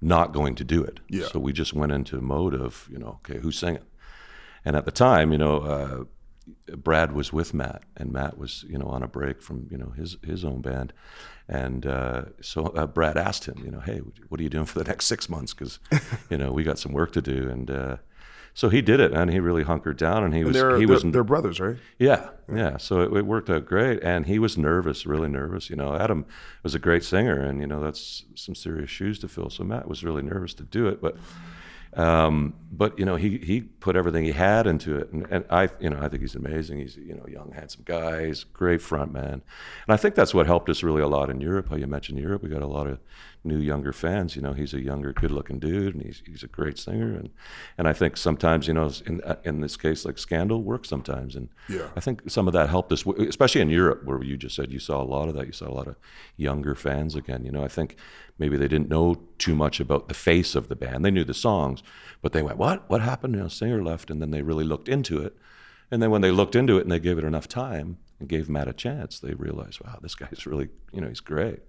not 0.00 0.32
going 0.32 0.54
to 0.56 0.64
do 0.64 0.84
it. 0.84 1.00
Yeah. 1.08 1.26
So 1.26 1.38
we 1.38 1.52
just 1.52 1.72
went 1.72 1.92
into 1.92 2.18
a 2.18 2.20
mode 2.20 2.54
of, 2.54 2.88
you 2.90 2.98
know, 2.98 3.20
okay, 3.24 3.38
who's 3.38 3.58
singing? 3.58 3.82
And 4.64 4.76
at 4.76 4.84
the 4.84 4.92
time, 4.92 5.32
you 5.32 5.38
know, 5.38 5.58
uh, 5.60 6.04
Brad 6.76 7.12
was 7.12 7.32
with 7.32 7.54
Matt, 7.54 7.82
and 7.96 8.12
Matt 8.12 8.36
was, 8.38 8.64
you 8.68 8.78
know, 8.78 8.86
on 8.86 9.02
a 9.02 9.08
break 9.08 9.42
from, 9.42 9.66
you 9.70 9.78
know, 9.78 9.90
his 9.96 10.16
his 10.22 10.44
own 10.44 10.60
band, 10.60 10.92
and 11.48 11.86
uh, 11.86 12.24
so 12.40 12.66
uh, 12.66 12.86
Brad 12.86 13.16
asked 13.16 13.46
him, 13.46 13.62
you 13.64 13.70
know, 13.70 13.80
hey, 13.80 13.98
what 14.28 14.40
are 14.40 14.42
you 14.42 14.50
doing 14.50 14.66
for 14.66 14.78
the 14.78 14.84
next 14.84 15.06
six 15.06 15.28
months? 15.28 15.54
Because, 15.54 15.78
you 16.30 16.36
know, 16.38 16.52
we 16.52 16.62
got 16.62 16.78
some 16.78 16.92
work 16.92 17.12
to 17.12 17.22
do, 17.22 17.48
and 17.48 17.70
uh, 17.70 17.96
so 18.52 18.68
he 18.68 18.82
did 18.82 19.00
it, 19.00 19.12
and 19.12 19.30
he 19.30 19.40
really 19.40 19.62
hunkered 19.64 19.96
down, 19.96 20.22
and 20.22 20.32
he 20.34 20.40
And 20.40 20.48
was 20.48 20.56
they're, 20.56 20.76
he 20.78 20.84
they're, 20.84 20.94
was 20.94 21.02
they're 21.02 21.24
brothers, 21.24 21.60
right? 21.60 21.76
yeah, 21.98 22.28
yeah. 22.52 22.76
So 22.76 23.00
it, 23.00 23.12
it 23.16 23.26
worked 23.26 23.50
out 23.50 23.64
great, 23.66 24.02
and 24.02 24.26
he 24.26 24.38
was 24.38 24.56
nervous, 24.58 25.06
really 25.06 25.28
nervous. 25.28 25.70
You 25.70 25.76
know, 25.76 25.94
Adam 25.96 26.24
was 26.62 26.74
a 26.74 26.78
great 26.78 27.04
singer, 27.04 27.40
and 27.40 27.60
you 27.60 27.66
know 27.66 27.80
that's 27.82 28.24
some 28.34 28.54
serious 28.54 28.90
shoes 28.90 29.18
to 29.20 29.28
fill. 29.28 29.50
So 29.50 29.64
Matt 29.64 29.88
was 29.88 30.04
really 30.04 30.22
nervous 30.22 30.54
to 30.54 30.62
do 30.62 30.86
it, 30.88 31.00
but 31.00 31.16
um, 31.96 32.54
but 32.72 32.98
you 32.98 33.04
know 33.04 33.16
he 33.16 33.38
he 33.38 33.60
put 33.60 33.96
everything 33.96 34.24
he 34.24 34.32
had 34.32 34.66
into 34.66 34.96
it, 34.96 35.12
and, 35.12 35.26
and 35.30 35.44
I 35.50 35.68
you 35.80 35.90
know 35.90 35.98
I 36.00 36.08
think 36.08 36.22
he's 36.22 36.34
amazing. 36.34 36.78
He's 36.78 36.96
you 36.96 37.14
know 37.14 37.26
young, 37.26 37.52
handsome 37.52 37.82
guy. 37.84 38.26
He's 38.26 38.42
a 38.42 38.46
great 38.52 38.82
front 38.82 39.12
man, 39.12 39.32
and 39.32 39.42
I 39.88 39.96
think 39.96 40.14
that's 40.14 40.34
what 40.34 40.46
helped 40.46 40.68
us 40.68 40.82
really 40.82 41.02
a 41.02 41.08
lot 41.08 41.30
in 41.30 41.40
Europe. 41.40 41.68
How 41.70 41.76
you 41.76 41.86
mentioned 41.86 42.18
Europe, 42.18 42.42
we 42.42 42.48
got 42.48 42.62
a 42.62 42.66
lot 42.66 42.86
of 42.86 42.98
new 43.44 43.58
younger 43.58 43.92
fans. 43.92 44.34
You 44.34 44.42
know, 44.42 44.52
he's 44.52 44.74
a 44.74 44.80
younger, 44.80 45.12
good-looking 45.12 45.58
dude, 45.58 45.94
and 45.94 46.02
he's 46.02 46.22
he's 46.26 46.42
a 46.42 46.48
great 46.48 46.78
singer, 46.78 47.14
and 47.14 47.30
and 47.78 47.86
I 47.86 47.92
think 47.92 48.16
sometimes 48.16 48.66
you 48.66 48.74
know 48.74 48.90
in 49.06 49.20
uh, 49.22 49.36
in 49.44 49.60
this 49.60 49.76
case 49.76 50.04
like 50.04 50.18
Scandal 50.18 50.62
works 50.62 50.88
sometimes, 50.88 51.36
and 51.36 51.48
Yeah. 51.68 51.88
I 51.96 52.00
think 52.00 52.28
some 52.30 52.46
of 52.46 52.52
that 52.54 52.68
helped 52.68 52.92
us, 52.92 53.04
especially 53.06 53.60
in 53.60 53.70
Europe, 53.70 54.04
where 54.04 54.22
you 54.22 54.36
just 54.36 54.56
said 54.56 54.72
you 54.72 54.80
saw 54.80 55.02
a 55.02 55.04
lot 55.04 55.28
of 55.28 55.34
that. 55.34 55.46
You 55.46 55.52
saw 55.52 55.68
a 55.68 55.74
lot 55.74 55.88
of 55.88 55.96
younger 56.36 56.74
fans 56.74 57.14
again. 57.14 57.44
You 57.44 57.52
know, 57.52 57.62
I 57.64 57.68
think 57.68 57.96
maybe 58.38 58.56
they 58.56 58.68
didn't 58.68 58.88
know 58.88 59.16
too 59.38 59.54
much 59.54 59.80
about 59.80 60.08
the 60.08 60.14
face 60.14 60.54
of 60.54 60.68
the 60.68 60.76
band. 60.76 61.04
They 61.04 61.10
knew 61.10 61.24
the 61.24 61.34
songs, 61.34 61.82
but 62.22 62.32
they 62.32 62.42
went, 62.42 62.58
"What? 62.58 62.88
What 62.88 63.02
happened?" 63.02 63.34
You 63.34 63.42
know, 63.42 63.48
singer 63.48 63.82
left, 63.82 64.10
and 64.10 64.20
then 64.20 64.30
they 64.30 64.42
really 64.42 64.64
looked 64.64 64.88
into 64.88 65.20
it. 65.22 65.36
And 65.90 66.02
then 66.02 66.10
when 66.10 66.22
they 66.22 66.30
looked 66.30 66.56
into 66.56 66.78
it 66.78 66.82
and 66.82 66.90
they 66.90 66.98
gave 66.98 67.18
it 67.18 67.24
enough 67.24 67.46
time 67.46 67.98
and 68.24 68.28
gave 68.28 68.48
Matt 68.48 68.68
a 68.68 68.72
chance, 68.72 69.20
they 69.20 69.34
realized, 69.34 69.80
"Wow, 69.84 69.98
this 70.02 70.14
guy's 70.14 70.46
really, 70.50 70.68
you 70.92 71.00
know, 71.00 71.08
he's 71.08 71.20
great." 71.20 71.60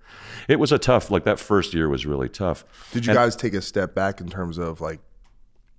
It 0.48 0.60
was 0.60 0.72
a 0.72 0.78
tough, 0.80 1.12
like 1.12 1.26
that 1.26 1.40
first 1.40 1.74
year 1.74 1.90
was 1.90 2.06
really 2.06 2.30
tough. 2.30 2.64
Did 2.92 3.06
you 3.06 3.12
And- 3.12 3.18
guys 3.18 3.36
take 3.36 3.54
a 3.54 3.62
step 3.62 3.94
back 3.94 4.22
in 4.22 4.30
terms 4.30 4.58
of 4.58 4.82
like 4.82 5.00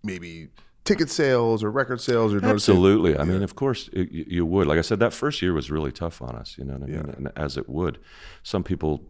maybe 0.03 0.49
ticket 0.85 1.11
sales 1.11 1.65
or 1.65 1.71
record 1.71 2.01
sales 2.01 2.33
or 2.33 2.45
Absolutely. 2.45 3.19
I 3.19 3.25
mean, 3.25 3.43
of 3.43 3.57
course, 3.57 3.89
it, 3.93 4.11
you 4.13 4.25
you 4.29 4.47
would. 4.47 4.67
Like 4.67 4.79
I 4.79 4.83
said, 4.83 5.01
that 5.01 5.13
first 5.13 5.43
year 5.43 5.53
was 5.53 5.71
really 5.71 5.93
tough 5.93 6.21
on 6.23 6.37
us. 6.37 6.57
You 6.59 6.65
know 6.65 6.75
what 6.75 6.83
I 6.85 6.87
mean? 6.87 7.15
And 7.17 7.33
as 7.37 7.57
it 7.57 7.69
would, 7.69 7.99
some 8.43 8.63
people 8.63 9.03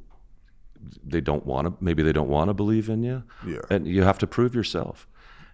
they 1.05 1.21
don't 1.21 1.45
want 1.45 1.67
to. 1.67 1.85
Maybe 1.85 2.03
they 2.03 2.13
don't 2.13 2.29
want 2.29 2.49
to 2.49 2.55
believe 2.55 2.89
in 2.89 3.03
you. 3.03 3.25
Yeah. 3.47 3.61
And 3.71 3.87
you 3.87 4.03
have 4.05 4.19
to 4.19 4.27
prove 4.27 4.55
yourself. 4.55 5.07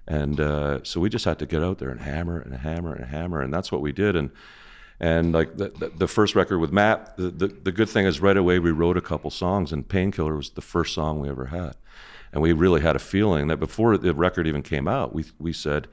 And 0.07 0.41
uh, 0.41 0.81
so 0.83 1.01
we 1.01 1.09
just 1.09 1.25
had 1.25 1.39
to 1.39 1.47
get 1.47 1.63
out 1.63 1.79
there 1.79 1.89
and 1.91 2.01
hammer 2.01 2.41
and 2.41 2.55
hammer 2.57 2.93
and 2.93 3.05
hammer, 3.07 3.41
and 3.41 3.55
that's 3.55 3.71
what 3.71 3.81
we 3.81 3.93
did. 3.93 4.17
And 4.17 4.31
and 5.01 5.33
like 5.33 5.57
the, 5.57 5.71
the, 5.71 5.89
the 5.97 6.07
first 6.09 6.35
record 6.35 6.59
with 6.59 6.73
Matt, 6.73 7.17
the, 7.17 7.31
the 7.31 7.47
the 7.49 7.73
good 7.73 7.89
thing 7.89 8.07
is 8.07 8.21
right 8.21 8.37
away 8.37 8.59
we 8.59 8.71
wrote 8.71 8.97
a 8.97 9.01
couple 9.01 9.31
songs, 9.31 9.73
and 9.73 9.89
Painkiller 9.89 10.37
was 10.37 10.51
the 10.51 10.61
first 10.61 10.95
song 10.95 11.21
we 11.21 11.29
ever 11.29 11.47
had, 11.47 11.75
and 12.33 12.43
we 12.43 12.53
really 12.53 12.81
had 12.81 12.97
a 12.97 13.01
feeling 13.01 13.49
that 13.49 13.59
before 13.59 13.97
the 13.99 14.15
record 14.15 14.47
even 14.47 14.63
came 14.63 14.87
out, 14.89 15.15
we 15.15 15.25
we 15.39 15.53
said, 15.53 15.89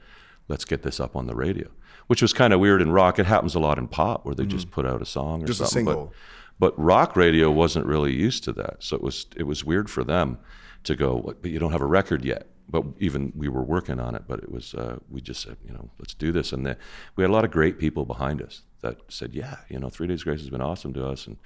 let's 0.48 0.64
get 0.64 0.82
this 0.82 1.00
up 1.00 1.16
on 1.16 1.26
the 1.26 1.34
radio, 1.34 1.68
which 2.06 2.22
was 2.22 2.32
kind 2.32 2.52
of 2.52 2.60
weird 2.60 2.80
in 2.82 2.92
rock. 2.92 3.18
It 3.18 3.26
happens 3.26 3.54
a 3.54 3.60
lot 3.60 3.78
in 3.78 3.88
pop 3.88 4.24
where 4.24 4.34
they 4.34 4.46
just 4.46 4.70
put 4.70 4.86
out 4.86 5.02
a 5.02 5.06
song 5.06 5.40
or 5.42 5.44
Mm-hmm. 5.44 5.46
Just 5.46 5.60
a 5.60 5.66
something, 5.66 5.84
but- 5.86 5.92
single. 5.92 6.14
but 6.58 6.78
rock 6.78 7.16
radio 7.16 7.50
wasn't 7.50 7.86
really 7.86 8.12
used 8.12 8.44
to 8.44 8.52
that, 8.54 8.76
so 8.80 8.96
it 8.96 9.02
was 9.02 9.26
it 9.36 9.44
was 9.44 9.64
weird 9.64 9.90
for 9.90 10.04
them 10.04 10.38
to 10.84 10.94
go. 10.94 11.34
But 11.42 11.50
you 11.50 11.58
don't 11.58 11.72
have 11.72 11.82
a 11.82 11.86
record 11.86 12.24
yet. 12.24 12.46
But 12.72 12.84
even 13.00 13.32
we 13.34 13.48
were 13.48 13.64
working 13.64 13.98
on 13.98 14.14
it. 14.14 14.22
But 14.28 14.38
it 14.44 14.48
was 14.52 14.74
uh, 14.74 14.98
we 15.10 15.20
just 15.20 15.42
said, 15.42 15.56
you 15.66 15.72
know, 15.72 15.90
let's 15.98 16.14
do 16.14 16.30
this. 16.30 16.52
And 16.52 16.64
the, 16.64 16.76
we 17.16 17.24
had 17.24 17.30
a 17.30 17.32
lot 17.32 17.44
of 17.44 17.50
great 17.50 17.80
people 17.80 18.04
behind 18.04 18.40
us 18.40 18.62
that 18.82 18.98
said, 19.08 19.34
yeah, 19.34 19.58
you 19.68 19.78
know, 19.78 19.88
Three 19.88 20.06
Days 20.06 20.24
Grace 20.24 20.40
has 20.40 20.50
been 20.50 20.60
awesome 20.60 20.92
to 20.94 21.06
us, 21.06 21.26
and 21.26 21.36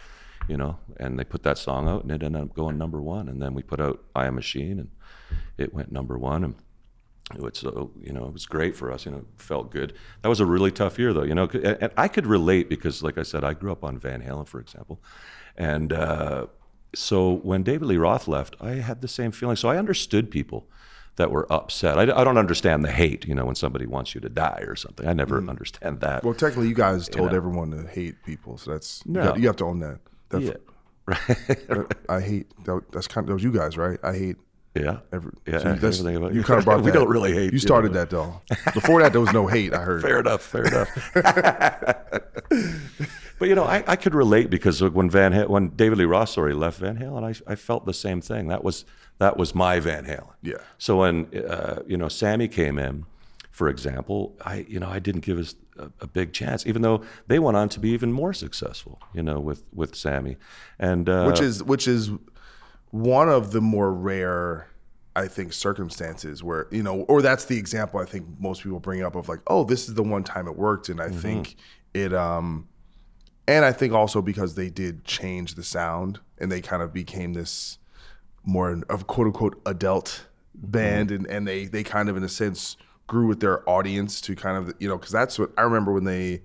you 0.48 0.56
know, 0.56 0.78
and 0.98 1.18
they 1.18 1.24
put 1.24 1.42
that 1.44 1.58
song 1.58 1.88
out, 1.88 2.02
and 2.02 2.12
it 2.12 2.22
ended 2.22 2.42
up 2.42 2.54
going 2.54 2.76
number 2.76 3.00
one. 3.00 3.28
And 3.28 3.40
then 3.40 3.54
we 3.54 3.62
put 3.62 3.80
out 3.80 4.02
I 4.14 4.26
Am 4.26 4.34
Machine, 4.34 4.78
and 4.78 4.90
it 5.58 5.72
went 5.72 5.90
number 5.90 6.18
one. 6.18 6.44
And 6.44 6.54
it 7.32 7.40
was 7.40 7.58
so 7.58 7.90
you 8.02 8.12
know 8.12 8.26
it 8.26 8.32
was 8.32 8.44
great 8.44 8.76
for 8.76 8.92
us 8.92 9.06
you 9.06 9.10
know 9.10 9.18
it 9.18 9.26
felt 9.38 9.70
good 9.70 9.94
that 10.20 10.28
was 10.28 10.40
a 10.40 10.46
really 10.46 10.70
tough 10.70 10.98
year 10.98 11.12
though 11.12 11.22
you 11.22 11.34
know 11.34 11.48
and, 11.54 11.78
and 11.80 11.92
i 11.96 12.06
could 12.06 12.26
relate 12.26 12.68
because 12.68 13.02
like 13.02 13.16
i 13.16 13.22
said 13.22 13.42
i 13.42 13.54
grew 13.54 13.72
up 13.72 13.82
on 13.82 13.98
van 13.98 14.20
halen 14.20 14.46
for 14.46 14.60
example 14.60 15.00
and 15.56 15.92
uh, 15.92 16.46
so 16.94 17.36
when 17.36 17.62
david 17.62 17.86
lee 17.86 17.96
roth 17.96 18.28
left 18.28 18.56
i 18.60 18.72
had 18.72 19.00
the 19.00 19.08
same 19.08 19.32
feeling 19.32 19.56
so 19.56 19.70
i 19.70 19.78
understood 19.78 20.30
people 20.30 20.68
that 21.16 21.30
were 21.30 21.46
upset 21.52 21.98
I, 21.98 22.02
I 22.20 22.24
don't 22.24 22.38
understand 22.38 22.84
the 22.84 22.90
hate 22.90 23.24
you 23.26 23.34
know 23.34 23.44
when 23.44 23.54
somebody 23.54 23.86
wants 23.86 24.14
you 24.14 24.20
to 24.22 24.28
die 24.28 24.64
or 24.66 24.74
something 24.76 25.06
i 25.06 25.12
never 25.12 25.38
understand 25.48 26.00
that 26.00 26.22
Mm. 26.22 26.24
Well, 26.24 26.34
technically, 26.34 26.68
you 26.68 26.74
guys 26.74 27.08
told 27.08 27.30
know. 27.30 27.36
everyone 27.36 27.70
to 27.70 27.86
hate 27.88 28.16
people, 28.24 28.58
so 28.58 28.72
that's 28.72 29.02
you, 29.06 29.14
got- 29.14 29.38
you 29.38 29.46
have 29.46 29.56
to 29.56 29.64
own 29.64 29.80
that. 29.80 29.98
That- 30.30 30.42
yeah 30.42 30.52
that- 31.68 31.96
I 32.08 32.20
hate 32.20 32.46
that, 32.64 32.82
that's 32.92 33.06
kind 33.06 33.24
of 33.24 33.28
that 33.28 33.34
was 33.34 33.44
you 33.44 33.52
guys, 33.52 33.76
right? 33.76 33.98
I 34.02 34.12
hate 34.14 34.36
yeah 34.74 34.98
every. 35.12 35.30
yeah 35.46 35.58
so 35.58 35.64
that's- 35.74 36.00
everything 36.00 36.16
about 36.16 36.34
you 36.34 36.42
kind 36.42 36.58
of 36.58 36.64
brought 36.64 36.80
we 36.82 36.90
that. 36.90 36.98
don't 36.98 37.08
really 37.08 37.32
hate 37.32 37.52
You 37.52 37.58
started 37.60 37.92
know. 37.92 37.98
that 38.00 38.10
though. 38.10 38.40
Before 38.72 39.00
that, 39.02 39.12
there 39.12 39.20
was 39.20 39.32
no 39.32 39.46
hate. 39.46 39.72
I 39.74 39.82
heard. 39.88 40.02
Fair 40.02 40.18
enough. 40.20 40.42
Fair 40.42 40.64
enough. 40.66 40.90
But 43.44 43.50
you 43.50 43.54
know, 43.54 43.64
I, 43.64 43.84
I 43.86 43.96
could 43.96 44.14
relate 44.14 44.48
because 44.48 44.82
when 44.82 45.10
Van 45.10 45.32
Halen, 45.32 45.48
when 45.48 45.68
David 45.68 45.98
Lee 45.98 46.06
Roth 46.06 46.30
sorry 46.30 46.54
left 46.54 46.78
Van 46.78 46.96
Halen, 46.96 47.22
I, 47.22 47.52
I 47.52 47.56
felt 47.56 47.84
the 47.84 47.92
same 47.92 48.22
thing. 48.22 48.48
That 48.48 48.64
was 48.64 48.86
that 49.18 49.36
was 49.36 49.54
my 49.54 49.80
Van 49.80 50.06
Halen. 50.06 50.32
Yeah. 50.40 50.54
So 50.78 51.00
when 51.00 51.26
uh, 51.36 51.82
you 51.86 51.98
know 51.98 52.08
Sammy 52.08 52.48
came 52.48 52.78
in, 52.78 53.04
for 53.50 53.68
example, 53.68 54.34
I 54.40 54.64
you 54.66 54.80
know 54.80 54.88
I 54.88 54.98
didn't 54.98 55.26
give 55.26 55.38
us 55.38 55.56
a, 55.78 55.90
a 56.00 56.06
big 56.06 56.32
chance, 56.32 56.66
even 56.66 56.80
though 56.80 57.02
they 57.26 57.38
went 57.38 57.58
on 57.58 57.68
to 57.68 57.80
be 57.80 57.90
even 57.90 58.12
more 58.12 58.32
successful. 58.32 58.98
You 59.12 59.22
know, 59.22 59.38
with 59.40 59.62
with 59.74 59.94
Sammy, 59.94 60.38
and 60.78 61.06
uh, 61.06 61.24
which 61.26 61.40
is 61.40 61.62
which 61.62 61.86
is 61.86 62.12
one 62.92 63.28
of 63.28 63.52
the 63.52 63.60
more 63.60 63.92
rare 63.92 64.68
i 65.16 65.28
think 65.28 65.52
circumstances 65.52 66.42
where 66.42 66.66
you 66.72 66.82
know 66.82 67.02
or 67.02 67.22
that's 67.22 67.44
the 67.44 67.56
example 67.56 68.00
i 68.00 68.04
think 68.04 68.26
most 68.40 68.62
people 68.64 68.80
bring 68.80 69.02
up 69.02 69.14
of 69.14 69.28
like 69.28 69.38
oh 69.46 69.62
this 69.62 69.88
is 69.88 69.94
the 69.94 70.02
one 70.02 70.24
time 70.24 70.48
it 70.48 70.56
worked 70.56 70.88
and 70.88 71.00
i 71.00 71.08
think 71.08 71.54
it 71.92 72.12
um 72.12 72.66
and 73.46 73.64
i 73.64 73.72
think 73.72 73.92
also 73.92 74.22
because 74.22 74.54
they 74.54 74.70
did 74.70 75.04
change 75.04 75.54
the 75.54 75.62
sound 75.62 76.20
and 76.38 76.50
they 76.50 76.60
kind 76.60 76.82
of 76.82 76.92
became 76.92 77.32
this 77.32 77.78
more 78.44 78.82
of 78.88 79.06
quote 79.06 79.26
unquote 79.26 79.60
adult 79.66 80.26
mm-hmm. 80.56 80.70
band 80.70 81.10
and, 81.10 81.26
and 81.26 81.46
they 81.46 81.66
they 81.66 81.82
kind 81.82 82.08
of 82.08 82.16
in 82.16 82.22
a 82.24 82.28
sense 82.28 82.76
grew 83.06 83.26
with 83.26 83.40
their 83.40 83.68
audience 83.68 84.20
to 84.22 84.34
kind 84.34 84.56
of 84.56 84.74
you 84.78 84.88
know 84.88 84.96
because 84.96 85.12
that's 85.12 85.38
what 85.38 85.50
I 85.56 85.62
remember 85.62 85.92
when 85.92 86.04
they. 86.04 86.42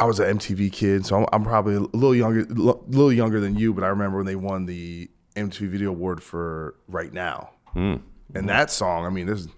I 0.00 0.04
was 0.04 0.20
an 0.20 0.38
MTV 0.38 0.70
kid, 0.70 1.04
so 1.04 1.16
I'm, 1.16 1.26
I'm 1.32 1.42
probably 1.42 1.74
a 1.74 1.80
little 1.80 2.14
younger, 2.14 2.42
a 2.42 2.52
little 2.52 3.12
younger 3.12 3.40
than 3.40 3.56
you. 3.56 3.74
But 3.74 3.82
I 3.82 3.88
remember 3.88 4.18
when 4.18 4.26
they 4.26 4.36
won 4.36 4.66
the 4.66 5.10
MTV 5.34 5.68
Video 5.68 5.90
Award 5.90 6.22
for 6.22 6.76
"Right 6.86 7.12
Now," 7.12 7.50
hmm. 7.72 7.96
and 8.32 8.48
that 8.48 8.70
song. 8.70 9.06
I 9.06 9.10
mean, 9.10 9.26
there's, 9.26 9.48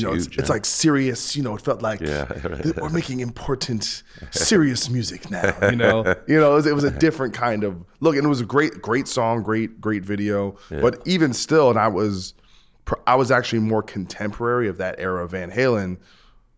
you 0.00 0.06
know, 0.06 0.14
it's, 0.14 0.26
huge, 0.26 0.38
it's 0.38 0.48
yeah. 0.48 0.54
like 0.54 0.64
serious. 0.64 1.36
You 1.36 1.42
know, 1.42 1.54
it 1.56 1.62
felt 1.62 1.82
like 1.82 2.00
Yeah, 2.00 2.24
right. 2.48 2.76
we're 2.76 2.88
making 2.88 3.20
important, 3.20 4.02
serious 4.30 4.88
music 4.90 5.30
now. 5.30 5.54
You 5.68 5.76
know, 5.76 6.04
you 6.26 6.38
know, 6.38 6.52
it 6.52 6.54
was, 6.54 6.66
it 6.66 6.74
was 6.74 6.84
a 6.84 6.90
different 6.90 7.34
kind 7.34 7.64
of 7.64 7.84
look, 8.00 8.16
and 8.16 8.24
it 8.24 8.28
was 8.28 8.40
a 8.40 8.46
great, 8.46 8.80
great 8.82 9.08
song, 9.08 9.42
great, 9.42 9.80
great 9.80 10.04
video. 10.04 10.56
But 10.70 11.00
even 11.06 11.32
still, 11.32 11.70
and 11.70 11.78
I 11.78 11.88
was, 11.88 12.34
I 13.06 13.14
was 13.16 13.30
actually 13.30 13.60
more 13.60 13.82
contemporary 13.82 14.68
of 14.68 14.78
that 14.78 14.96
era 14.98 15.24
of 15.24 15.32
Van 15.32 15.50
Halen. 15.50 15.98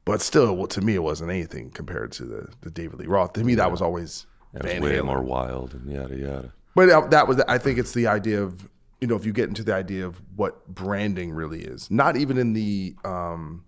But 0.05 0.23
still, 0.23 0.57
well, 0.57 0.67
to 0.69 0.81
me, 0.81 0.95
it 0.95 1.03
wasn't 1.03 1.31
anything 1.31 1.71
compared 1.71 2.11
to 2.13 2.25
the, 2.25 2.49
the 2.63 2.71
David 2.71 2.99
Lee 2.99 3.07
Roth. 3.07 3.35
To 3.35 3.45
me, 3.45 3.55
that 3.57 3.71
was 3.71 3.83
always 3.83 4.27
It 4.55 4.63
was 4.63 4.73
Van 4.73 4.83
way 4.83 4.93
Halen. 4.93 5.05
more 5.05 5.23
wild 5.23 5.75
and 5.75 5.91
yada 5.91 6.17
yada. 6.17 6.53
But 6.75 6.89
uh, 6.89 7.07
that 7.09 7.29
was, 7.29 7.41
I 7.47 7.59
think, 7.59 7.79
it's 7.79 7.93
the 7.93 8.07
idea 8.07 8.43
of 8.43 8.69
you 9.01 9.07
know, 9.09 9.17
if 9.17 9.25
you 9.25 9.33
get 9.33 9.49
into 9.49 9.63
the 9.63 9.75
idea 9.75 10.07
of 10.07 10.21
what 10.37 10.67
branding 10.69 11.33
really 11.33 11.63
is, 11.63 11.91
not 11.91 12.17
even 12.17 12.37
in 12.39 12.53
the 12.53 12.95
um, 13.05 13.65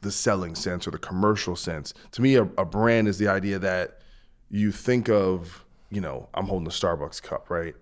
the 0.00 0.10
selling 0.12 0.54
sense 0.54 0.86
or 0.86 0.90
the 0.90 0.98
commercial 0.98 1.56
sense. 1.56 1.94
To 2.12 2.22
me, 2.22 2.34
a, 2.34 2.42
a 2.42 2.64
brand 2.64 3.08
is 3.08 3.18
the 3.18 3.28
idea 3.28 3.58
that 3.60 3.98
you 4.50 4.70
think 4.70 5.08
of, 5.08 5.64
you 5.90 6.00
know, 6.00 6.28
I'm 6.34 6.46
holding 6.46 6.66
a 6.66 6.70
Starbucks 6.70 7.22
cup, 7.22 7.50
right? 7.50 7.74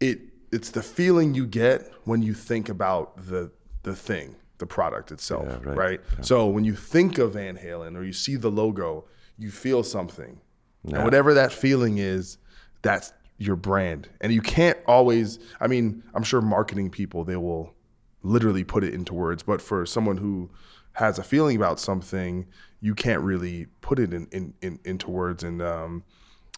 It 0.00 0.20
it's 0.52 0.70
the 0.70 0.82
feeling 0.82 1.34
you 1.34 1.46
get 1.46 1.90
when 2.04 2.22
you 2.22 2.34
think 2.34 2.68
about 2.68 3.26
the 3.26 3.50
the 3.82 3.94
thing, 3.94 4.34
the 4.58 4.66
product 4.66 5.12
itself, 5.12 5.46
Yeah, 5.46 5.58
right. 5.68 5.76
right? 5.76 6.00
So 6.22 6.46
when 6.46 6.64
you 6.64 6.74
think 6.74 7.18
of 7.18 7.34
Van 7.34 7.56
Halen 7.56 7.96
or 7.96 8.02
you 8.02 8.12
see 8.12 8.36
the 8.36 8.50
logo, 8.50 9.04
you 9.38 9.50
feel 9.50 9.82
something. 9.82 10.40
And 10.84 11.02
whatever 11.04 11.34
that 11.34 11.52
feeling 11.52 11.98
is, 11.98 12.38
that's 12.82 13.12
your 13.38 13.56
brand. 13.56 14.08
And 14.20 14.32
you 14.32 14.40
can't 14.40 14.78
always 14.86 15.38
I 15.60 15.66
mean, 15.66 16.02
I'm 16.14 16.22
sure 16.22 16.40
marketing 16.40 16.90
people 16.90 17.24
they 17.24 17.36
will 17.36 17.74
literally 18.22 18.64
put 18.64 18.84
it 18.84 18.94
into 18.94 19.14
words, 19.14 19.42
but 19.42 19.60
for 19.62 19.86
someone 19.86 20.16
who 20.16 20.50
has 20.92 21.18
a 21.18 21.22
feeling 21.22 21.56
about 21.56 21.78
something, 21.78 22.46
you 22.80 22.94
can't 22.94 23.22
really 23.22 23.66
put 23.80 23.98
it 23.98 24.12
in, 24.14 24.26
in, 24.32 24.54
in 24.62 24.78
into 24.84 25.10
words 25.10 25.42
and 25.44 25.62
um 25.62 26.02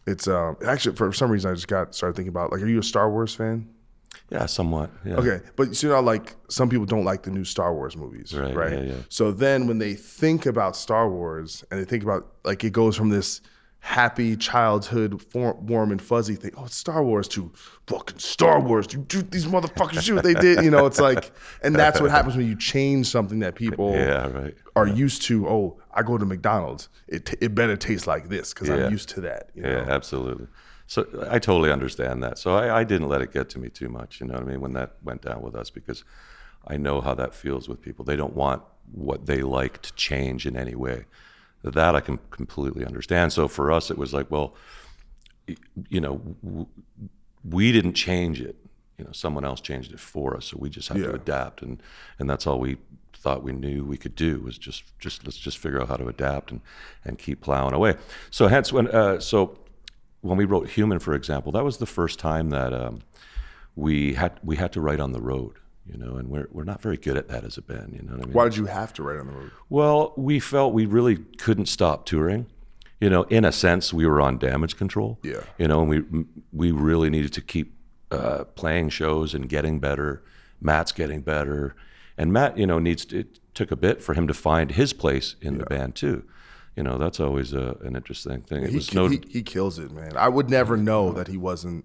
it's 0.06 0.26
um 0.28 0.56
actually 0.66 0.96
for 0.96 1.12
some 1.12 1.30
reason 1.30 1.50
I 1.50 1.54
just 1.54 1.68
got 1.68 1.94
started 1.94 2.16
thinking 2.16 2.30
about 2.30 2.52
like 2.52 2.62
are 2.62 2.68
you 2.68 2.78
a 2.78 2.82
Star 2.82 3.10
Wars 3.10 3.34
fan? 3.34 3.68
Yeah, 4.30 4.46
somewhat. 4.46 4.90
Yeah. 5.04 5.14
Okay, 5.14 5.40
but 5.56 5.82
you 5.82 5.88
know, 5.88 6.00
like 6.00 6.36
some 6.48 6.68
people 6.68 6.86
don't 6.86 7.04
like 7.04 7.22
the 7.22 7.30
new 7.30 7.44
Star 7.44 7.74
Wars 7.74 7.96
movies, 7.96 8.34
right? 8.34 8.54
Right, 8.54 8.72
yeah, 8.72 8.80
yeah. 8.82 8.94
So 9.08 9.32
then, 9.32 9.66
when 9.66 9.78
they 9.78 9.94
think 9.94 10.46
about 10.46 10.76
Star 10.76 11.08
Wars 11.08 11.64
and 11.70 11.80
they 11.80 11.84
think 11.84 12.02
about 12.02 12.32
like 12.44 12.62
it 12.64 12.72
goes 12.72 12.96
from 12.96 13.08
this 13.08 13.40
happy 13.80 14.36
childhood, 14.36 15.22
for, 15.30 15.54
warm 15.54 15.90
and 15.92 16.02
fuzzy 16.02 16.34
thing, 16.34 16.50
oh, 16.56 16.64
it's 16.64 16.74
Star 16.76 17.02
Wars 17.02 17.28
to 17.28 17.50
fucking 17.86 18.18
Star 18.18 18.60
Wars, 18.60 18.86
to 18.88 18.98
do 18.98 19.22
these 19.22 19.46
motherfuckers 19.46 20.12
what 20.14 20.24
they 20.24 20.34
did, 20.34 20.64
you 20.64 20.70
know? 20.70 20.86
It's 20.86 21.00
like, 21.00 21.30
and 21.62 21.74
that's 21.74 22.00
what 22.00 22.10
happens 22.10 22.36
when 22.36 22.46
you 22.46 22.56
change 22.56 23.06
something 23.06 23.38
that 23.40 23.54
people 23.54 23.92
Yeah, 23.94 24.28
right. 24.28 24.54
are 24.76 24.86
used 24.86 25.22
to. 25.22 25.48
Oh, 25.48 25.80
I 25.92 26.02
go 26.02 26.18
to 26.18 26.26
McDonald's, 26.26 26.88
it 27.06 27.26
t- 27.26 27.36
it 27.40 27.54
better 27.54 27.76
taste 27.76 28.06
like 28.06 28.28
this 28.28 28.52
because 28.52 28.68
Yeah. 28.68 28.86
I'm 28.86 28.92
used 28.92 29.08
to 29.10 29.20
that. 29.22 29.50
You 29.54 29.62
know? 29.62 29.70
Yeah, 29.70 29.84
absolutely. 29.88 30.48
So 30.86 31.06
I 31.30 31.38
totally 31.38 31.70
understand 31.70 32.22
that. 32.22 32.38
So 32.38 32.56
I, 32.56 32.80
I 32.80 32.84
didn't 32.84 33.08
let 33.08 33.20
it 33.20 33.32
get 33.32 33.48
to 33.50 33.58
me 33.58 33.68
too 33.68 33.88
much. 33.88 34.20
You 34.20 34.26
know 34.26 34.34
what 34.34 34.42
I 34.42 34.46
mean? 34.46 34.60
When 34.60 34.72
that 34.72 34.96
went 35.04 35.22
down 35.22 35.42
with 35.42 35.54
us, 35.54 35.70
because 35.70 36.02
I 36.66 36.78
know 36.78 37.00
how 37.00 37.14
that 37.14 37.34
feels 37.34 37.68
with 37.68 37.80
people. 37.80 38.04
They 38.04 38.16
don't 38.16 38.34
want 38.34 38.62
what 38.92 39.26
they 39.26 39.42
like 39.42 39.82
to 39.82 39.92
change 39.94 40.46
in 40.46 40.56
any 40.56 40.74
way. 40.74 41.04
That 41.62 41.94
I 41.94 42.00
can 42.00 42.18
completely 42.30 42.84
understand. 42.86 43.32
So 43.32 43.48
for 43.48 43.70
us, 43.72 43.90
it 43.90 43.98
was 43.98 44.14
like, 44.14 44.30
well, 44.30 44.54
you 45.88 46.00
know, 46.00 46.20
w- 46.44 46.66
we 47.44 47.72
didn't 47.72 47.94
change 47.94 48.40
it. 48.40 48.56
You 48.96 49.04
know, 49.04 49.12
someone 49.12 49.44
else 49.44 49.61
changed 49.61 49.92
it 49.92 50.00
for 50.00 50.36
us. 50.36 50.46
So 50.46 50.56
we 50.61 50.70
just 50.70 50.88
have 50.88 50.98
Yeah. 50.98 51.09
to 51.09 51.14
adapt, 51.14 51.62
and 51.62 51.82
and 52.18 52.28
that's 52.28 52.46
all 52.46 52.59
we 52.59 52.76
thought 53.12 53.42
we 53.42 53.52
knew 53.52 53.84
we 53.84 53.96
could 53.96 54.14
do 54.14 54.40
was 54.40 54.56
just 54.59 54.84
just 55.00 55.24
let's 55.24 55.36
just 55.36 55.59
figure 55.59 55.80
out 55.80 55.88
how 55.88 55.96
to 55.96 56.06
adapt 56.09 56.50
and 56.52 56.61
and 57.04 57.18
keep 57.18 57.40
plowing 57.40 57.74
away. 57.74 57.96
So 58.30 58.48
hence 58.48 58.72
when 58.72 58.88
uh, 58.88 59.20
so 59.20 59.59
when 60.20 60.36
we 60.36 60.44
wrote 60.44 60.70
Human, 60.70 60.98
for 60.98 61.14
example, 61.14 61.52
that 61.52 61.64
was 61.64 61.78
the 61.78 61.86
first 61.86 62.18
time 62.18 62.50
that 62.50 62.72
um, 62.72 63.00
we 63.76 64.14
had 64.14 64.38
we 64.42 64.56
had 64.56 64.72
to 64.72 64.80
write 64.80 65.00
on 65.00 65.12
the 65.12 65.20
road. 65.20 65.54
You 65.91 65.99
know, 65.99 66.16
and 66.16 66.28
we're 66.28 66.49
we're 66.51 66.64
not 66.64 66.82
very 66.82 66.97
good 66.97 67.16
at 67.16 67.28
that 67.28 67.45
as 67.45 67.57
a 67.57 67.62
band. 67.62 67.95
You 67.95 68.03
know 68.03 68.12
what 68.12 68.22
I 68.22 68.26
mean? 68.26 68.34
Why 68.34 68.45
did 68.45 68.57
you 68.57 68.66
have 68.66 68.93
to 68.95 69.03
write 69.03 69.18
on 69.18 69.26
the 69.26 69.32
road? 69.32 69.51
Well, 69.68 70.12
we 70.16 70.39
felt 70.39 70.74
we 70.74 70.86
really 70.86 71.16
couldn't 71.16 71.66
stop 71.66 72.05
touring. 72.05 72.47
You 73.01 73.09
know, 73.09 73.22
in 73.24 73.45
a 73.45 73.53
sense, 73.53 73.93
we 73.93 74.07
were 74.07 74.20
on 74.20 74.39
damage 74.39 74.76
control. 74.76 75.18
Yeah. 75.22 75.41
You 75.57 75.68
know, 75.68 75.80
and 75.80 75.89
we 75.89 76.24
we 76.53 76.72
really 76.72 77.11
needed 77.11 77.32
to 77.34 77.41
keep 77.41 77.74
uh, 78.11 78.45
playing 78.45 78.91
shows 78.91 79.34
and 79.34 79.49
getting 79.49 79.78
better. 79.78 80.22
Matt's 80.61 80.93
getting 80.93 81.20
better, 81.20 81.76
and 82.16 82.32
Matt, 82.32 82.59
you 82.59 82.66
know, 82.66 82.80
needs 82.80 83.05
to, 83.07 83.20
it 83.20 83.39
took 83.55 83.70
a 83.70 83.76
bit 83.76 84.03
for 84.03 84.14
him 84.14 84.26
to 84.26 84.34
find 84.34 84.72
his 84.72 84.93
place 84.93 85.36
in 85.41 85.59
the 85.59 85.64
band 85.66 85.95
too. 85.95 86.24
You 86.74 86.82
know, 86.82 86.99
that's 86.99 87.18
always 87.18 87.53
a, 87.53 87.76
an 87.82 87.97
interesting 87.97 88.43
thing. 88.43 88.62
It 88.64 88.70
he, 88.70 88.76
was 88.76 88.95
no, 88.95 89.07
he, 89.07 89.20
he 89.28 89.43
kills 89.43 89.78
it, 89.78 89.91
man. 89.91 90.16
I 90.16 90.28
would 90.28 90.51
never 90.51 90.76
know 90.76 91.12
that 91.12 91.28
he 91.28 91.36
wasn't 91.36 91.84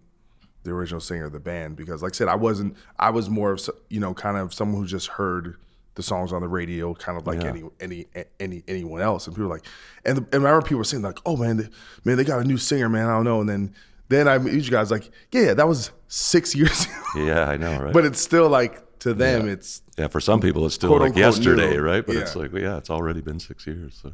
the 0.63 0.71
original 0.71 0.99
singer 0.99 1.25
of 1.25 1.31
the 1.31 1.39
band 1.39 1.75
because, 1.75 2.01
like 2.01 2.13
I 2.13 2.15
said, 2.15 2.27
I 2.27 2.35
wasn't. 2.35 2.75
I 2.97 3.09
was 3.09 3.29
more 3.29 3.51
of 3.51 3.69
you 3.89 3.99
know, 3.99 4.13
kind 4.13 4.37
of 4.37 4.53
someone 4.53 4.81
who 4.81 4.87
just 4.87 5.07
heard 5.07 5.57
the 5.95 6.03
songs 6.03 6.33
on 6.33 6.41
the 6.41 6.47
radio, 6.47 6.93
kind 6.93 7.17
of 7.17 7.27
like 7.27 7.43
any 7.43 7.63
any 7.79 8.05
any 8.39 8.63
anyone 8.67 9.01
else. 9.01 9.27
And 9.27 9.35
people 9.35 9.47
were 9.47 9.55
like, 9.55 9.65
and, 10.05 10.17
and 10.17 10.27
I 10.33 10.37
remember 10.37 10.61
people 10.61 10.77
were 10.79 10.83
saying 10.83 11.03
like, 11.03 11.19
"Oh 11.25 11.37
man, 11.37 11.57
they, 11.57 11.67
man, 12.03 12.17
they 12.17 12.23
got 12.23 12.39
a 12.39 12.43
new 12.43 12.57
singer, 12.57 12.89
man. 12.89 13.07
I 13.07 13.13
don't 13.13 13.25
know." 13.25 13.41
And 13.41 13.49
then 13.49 13.73
then 14.09 14.27
I 14.27 14.37
meet 14.37 14.63
you 14.63 14.71
guys 14.71 14.91
like, 14.91 15.09
"Yeah, 15.31 15.53
that 15.53 15.67
was 15.67 15.91
six 16.07 16.55
years 16.55 16.85
ago." 16.85 17.25
yeah, 17.25 17.45
I 17.45 17.57
know, 17.57 17.79
right? 17.79 17.93
but 17.93 18.05
it's 18.05 18.21
still 18.21 18.49
like 18.49 18.83
to 19.03 19.13
them, 19.13 19.49
it's 19.49 19.81
Yeah, 19.97 20.07
for 20.07 20.21
some 20.21 20.39
people 20.39 20.65
it's 20.65 20.75
still 20.75 20.89
Quote, 20.89 21.01
like 21.01 21.09
unquote, 21.09 21.35
yesterday, 21.35 21.77
right? 21.77 22.05
But 22.05 22.15
it's 22.15 22.35
like, 22.37 22.53
well, 22.53 22.61
yeah, 22.61 22.77
it's 22.77 22.89
already 22.89 23.19
been 23.19 23.39
six 23.39 23.67
years. 23.67 23.99
So, 24.01 24.13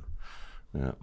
yeah, 0.77 0.93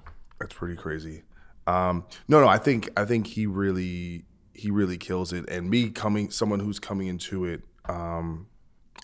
That's 0.41 0.55
pretty 0.55 0.75
crazy. 0.75 1.23
Um, 1.69 2.05
no, 2.27 2.41
no, 2.41 2.49
I 2.49 2.59
think 2.59 2.91
I 2.97 3.05
think 3.05 3.29
he 3.29 3.47
really 3.47 4.25
he 4.57 4.71
really 4.71 4.97
kills 4.97 5.33
it. 5.33 5.49
And 5.49 5.69
me 5.69 5.91
coming, 5.91 6.31
someone 6.31 6.61
who's 6.61 6.79
coming 6.79 7.09
into 7.09 7.45
it, 7.45 7.63
um, 7.87 8.47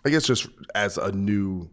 I 0.05 0.11
guess 0.11 0.25
just 0.25 0.49
as 0.75 0.99
a 0.99 1.13
new, 1.13 1.71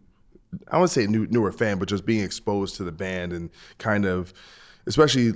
I 0.68 0.76
wouldn't 0.76 0.90
say 0.90 1.06
new 1.06 1.26
newer 1.26 1.52
fan, 1.52 1.78
but 1.78 1.88
just 1.88 2.06
being 2.06 2.22
exposed 2.22 2.76
to 2.76 2.84
the 2.84 2.92
band 2.92 3.32
and 3.32 3.50
kind 3.78 4.04
of, 4.04 4.32
especially, 4.86 5.32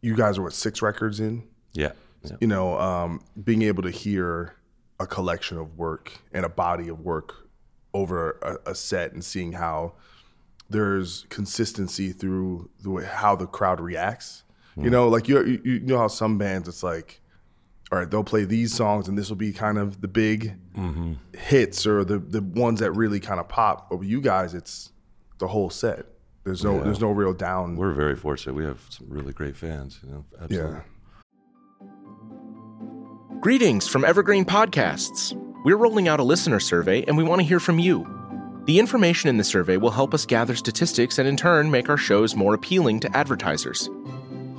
you 0.00 0.16
guys 0.16 0.38
are 0.38 0.42
what 0.42 0.52
six 0.52 0.82
records 0.82 1.20
in, 1.20 1.44
yeah, 1.72 1.92
yeah. 2.24 2.36
you 2.40 2.46
know, 2.46 2.78
um, 2.78 3.22
being 3.44 3.62
able 3.62 3.82
to 3.82 3.90
hear 3.90 4.54
a 4.98 5.06
collection 5.06 5.58
of 5.58 5.76
work 5.78 6.12
and 6.32 6.44
a 6.44 6.48
body 6.48 6.88
of 6.88 7.00
work 7.00 7.48
over 7.94 8.38
a, 8.42 8.70
a 8.70 8.74
set 8.74 9.12
and 9.12 9.24
seeing 9.24 9.52
how 9.52 9.92
there's 10.68 11.26
consistency 11.28 12.12
through 12.12 12.70
the 12.82 12.90
way 12.90 13.04
how 13.04 13.34
the 13.34 13.46
crowd 13.46 13.80
reacts. 13.80 14.44
You 14.76 14.90
know, 14.90 15.08
like 15.08 15.28
you, 15.28 15.44
you 15.44 15.60
you 15.64 15.80
know 15.80 15.98
how 15.98 16.08
some 16.08 16.38
bands 16.38 16.68
it's 16.68 16.82
like, 16.82 17.20
all 17.90 17.98
right, 17.98 18.10
they'll 18.10 18.24
play 18.24 18.44
these 18.44 18.74
songs 18.74 19.08
and 19.08 19.18
this 19.18 19.28
will 19.28 19.36
be 19.36 19.52
kind 19.52 19.78
of 19.78 20.00
the 20.00 20.08
big 20.08 20.54
mm-hmm. 20.74 21.14
hits 21.36 21.86
or 21.86 22.04
the 22.04 22.18
the 22.18 22.40
ones 22.40 22.80
that 22.80 22.92
really 22.92 23.20
kind 23.20 23.40
of 23.40 23.48
pop. 23.48 23.90
But 23.90 23.98
with 23.98 24.08
you 24.08 24.20
guys, 24.20 24.54
it's 24.54 24.92
the 25.38 25.48
whole 25.48 25.70
set. 25.70 26.06
There's 26.44 26.64
no 26.64 26.82
there's 26.82 27.00
no 27.00 27.10
real 27.10 27.34
down. 27.34 27.76
We're 27.76 27.92
very 27.92 28.16
fortunate. 28.16 28.54
We 28.54 28.64
have 28.64 28.80
some 28.88 29.06
really 29.08 29.32
great 29.32 29.56
fans. 29.56 30.00
You 30.02 30.10
know, 30.10 30.24
absolutely. 30.40 30.72
yeah. 30.72 30.82
Greetings 33.40 33.88
from 33.88 34.04
Evergreen 34.04 34.44
Podcasts. 34.44 35.34
We're 35.64 35.76
rolling 35.76 36.08
out 36.08 36.20
a 36.20 36.22
listener 36.22 36.60
survey 36.60 37.04
and 37.04 37.16
we 37.16 37.24
want 37.24 37.40
to 37.40 37.46
hear 37.46 37.60
from 37.60 37.78
you. 37.78 38.06
The 38.66 38.78
information 38.78 39.28
in 39.28 39.36
the 39.36 39.44
survey 39.44 39.76
will 39.76 39.90
help 39.90 40.14
us 40.14 40.24
gather 40.26 40.54
statistics 40.54 41.18
and 41.18 41.26
in 41.26 41.36
turn 41.36 41.70
make 41.70 41.88
our 41.88 41.96
shows 41.96 42.36
more 42.36 42.54
appealing 42.54 43.00
to 43.00 43.16
advertisers. 43.16 43.88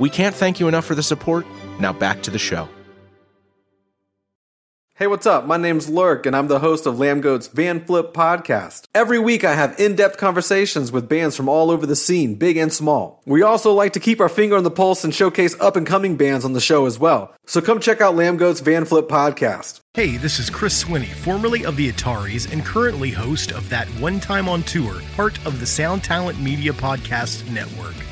We 0.00 0.10
can't 0.10 0.34
thank 0.34 0.58
you 0.58 0.66
enough 0.66 0.86
for 0.86 0.96
the 0.96 1.02
support. 1.02 1.46
Now 1.78 1.92
back 1.92 2.22
to 2.24 2.30
the 2.30 2.38
show. 2.38 2.68
Hey, 4.94 5.06
what's 5.06 5.24
up? 5.24 5.46
My 5.46 5.56
name's 5.56 5.88
Lurk, 5.88 6.26
and 6.26 6.36
I'm 6.36 6.48
the 6.48 6.58
host 6.58 6.84
of 6.84 6.96
Lambgoat's 6.96 7.46
Van 7.46 7.82
Flip 7.82 8.12
podcast. 8.12 8.84
Every 8.94 9.18
week, 9.18 9.44
I 9.44 9.54
have 9.54 9.80
in 9.80 9.96
depth 9.96 10.18
conversations 10.18 10.92
with 10.92 11.08
bands 11.08 11.36
from 11.36 11.48
all 11.48 11.70
over 11.70 11.86
the 11.86 11.96
scene, 11.96 12.34
big 12.34 12.58
and 12.58 12.70
small. 12.70 13.22
We 13.24 13.40
also 13.40 13.72
like 13.72 13.94
to 13.94 14.00
keep 14.00 14.20
our 14.20 14.28
finger 14.28 14.56
on 14.56 14.62
the 14.62 14.70
pulse 14.70 15.02
and 15.02 15.14
showcase 15.14 15.58
up 15.58 15.76
and 15.76 15.86
coming 15.86 16.16
bands 16.16 16.44
on 16.44 16.52
the 16.52 16.60
show 16.60 16.84
as 16.84 16.98
well. 16.98 17.34
So 17.46 17.62
come 17.62 17.80
check 17.80 18.02
out 18.02 18.14
Lambgoat's 18.14 18.60
Van 18.60 18.84
Flip 18.84 19.08
podcast. 19.08 19.80
Hey, 19.94 20.18
this 20.18 20.38
is 20.38 20.50
Chris 20.50 20.84
Swinney, 20.84 21.08
formerly 21.08 21.64
of 21.64 21.76
the 21.76 21.90
Ataris 21.90 22.52
and 22.52 22.62
currently 22.62 23.10
host 23.10 23.52
of 23.52 23.70
That 23.70 23.88
One 24.00 24.20
Time 24.20 24.50
on 24.50 24.62
Tour, 24.64 25.00
part 25.16 25.38
of 25.46 25.60
the 25.60 25.66
Sound 25.66 26.04
Talent 26.04 26.38
Media 26.38 26.74
Podcast 26.74 27.50
Network. 27.50 27.96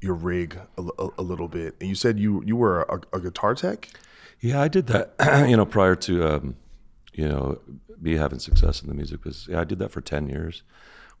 your 0.00 0.14
rig 0.14 0.58
a, 0.78 0.82
a, 0.98 1.08
a 1.18 1.22
little 1.22 1.48
bit, 1.48 1.76
and 1.80 1.88
you 1.88 1.94
said 1.94 2.18
you 2.18 2.42
you 2.44 2.56
were 2.56 2.82
a, 2.82 3.16
a 3.16 3.20
guitar 3.20 3.54
tech. 3.54 3.88
Yeah, 4.40 4.60
I 4.60 4.68
did 4.68 4.86
that. 4.88 5.14
you 5.48 5.56
know, 5.56 5.66
prior 5.66 5.94
to 5.96 6.26
um, 6.26 6.56
you 7.12 7.28
know 7.28 7.60
me 8.00 8.16
having 8.16 8.38
success 8.38 8.82
in 8.82 8.88
the 8.88 8.94
music 8.94 9.22
business. 9.22 9.48
Yeah, 9.48 9.60
I 9.60 9.64
did 9.64 9.78
that 9.78 9.90
for 9.90 10.00
ten 10.00 10.28
years, 10.28 10.62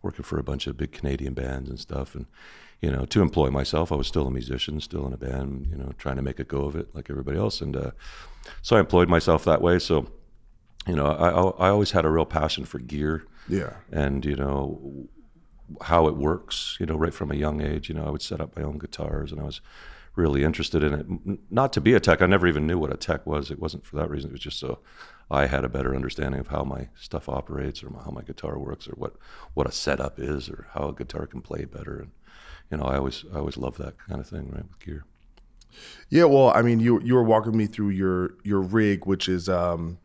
working 0.02 0.24
for 0.24 0.38
a 0.38 0.42
bunch 0.42 0.66
of 0.66 0.76
big 0.76 0.92
Canadian 0.92 1.34
bands 1.34 1.68
and 1.68 1.78
stuff, 1.78 2.14
and 2.14 2.26
you 2.80 2.90
know, 2.90 3.04
to 3.06 3.20
employ 3.20 3.50
myself, 3.50 3.92
I 3.92 3.96
was 3.96 4.06
still 4.06 4.26
a 4.26 4.30
musician, 4.30 4.80
still 4.80 5.06
in 5.06 5.12
a 5.12 5.18
band, 5.18 5.68
you 5.70 5.76
know, 5.76 5.92
trying 5.98 6.16
to 6.16 6.22
make 6.22 6.38
a 6.38 6.44
go 6.44 6.64
of 6.64 6.76
it 6.76 6.94
like 6.94 7.10
everybody 7.10 7.38
else, 7.38 7.60
and 7.60 7.76
uh, 7.76 7.90
so 8.62 8.76
I 8.76 8.80
employed 8.80 9.08
myself 9.08 9.44
that 9.44 9.60
way. 9.60 9.78
So, 9.78 10.10
you 10.86 10.96
know, 10.96 11.06
I 11.06 11.66
I 11.66 11.68
always 11.68 11.90
had 11.90 12.04
a 12.04 12.10
real 12.10 12.24
passion 12.24 12.64
for 12.64 12.78
gear. 12.78 13.24
Yeah. 13.48 13.74
And 13.90 14.24
you 14.24 14.36
know 14.36 15.08
how 15.82 16.06
it 16.06 16.16
works, 16.16 16.76
you 16.80 16.86
know, 16.86 16.96
right 16.96 17.14
from 17.14 17.30
a 17.30 17.36
young 17.36 17.60
age. 17.60 17.88
You 17.88 17.94
know, 17.94 18.04
I 18.04 18.10
would 18.10 18.22
set 18.22 18.40
up 18.40 18.56
my 18.56 18.62
own 18.62 18.78
guitars 18.78 19.32
and 19.32 19.40
I 19.40 19.44
was 19.44 19.60
really 20.16 20.44
interested 20.44 20.82
in 20.82 20.94
it. 20.94 21.38
Not 21.50 21.72
to 21.74 21.80
be 21.80 21.94
a 21.94 22.00
tech, 22.00 22.22
I 22.22 22.26
never 22.26 22.46
even 22.46 22.66
knew 22.66 22.78
what 22.78 22.92
a 22.92 22.96
tech 22.96 23.26
was. 23.26 23.50
It 23.50 23.60
wasn't 23.60 23.86
for 23.86 23.96
that 23.96 24.10
reason. 24.10 24.30
It 24.30 24.34
was 24.34 24.40
just 24.40 24.58
so 24.58 24.80
I 25.30 25.46
had 25.46 25.64
a 25.64 25.68
better 25.68 25.94
understanding 25.94 26.40
of 26.40 26.48
how 26.48 26.64
my 26.64 26.88
stuff 26.98 27.28
operates 27.28 27.82
or 27.82 27.90
how 28.04 28.10
my 28.10 28.22
guitar 28.22 28.58
works 28.58 28.88
or 28.88 28.92
what, 28.92 29.14
what 29.54 29.68
a 29.68 29.72
setup 29.72 30.18
is 30.18 30.48
or 30.48 30.66
how 30.72 30.88
a 30.88 30.94
guitar 30.94 31.26
can 31.26 31.40
play 31.40 31.64
better. 31.64 32.00
And, 32.00 32.10
you 32.70 32.78
know, 32.78 32.84
I 32.84 32.96
always, 32.96 33.24
I 33.32 33.38
always 33.38 33.56
love 33.56 33.76
that 33.78 33.98
kind 33.98 34.20
of 34.20 34.28
thing, 34.28 34.50
right, 34.50 34.68
with 34.68 34.80
gear. 34.80 35.04
Yeah, 36.08 36.24
well, 36.24 36.50
I 36.50 36.62
mean, 36.62 36.80
you 36.80 37.00
you 37.02 37.14
were 37.14 37.22
walking 37.22 37.56
me 37.56 37.66
through 37.66 37.90
your 37.90 38.34
your 38.42 38.60
rig, 38.60 39.06
which 39.06 39.28
is 39.28 39.48
um, 39.48 39.98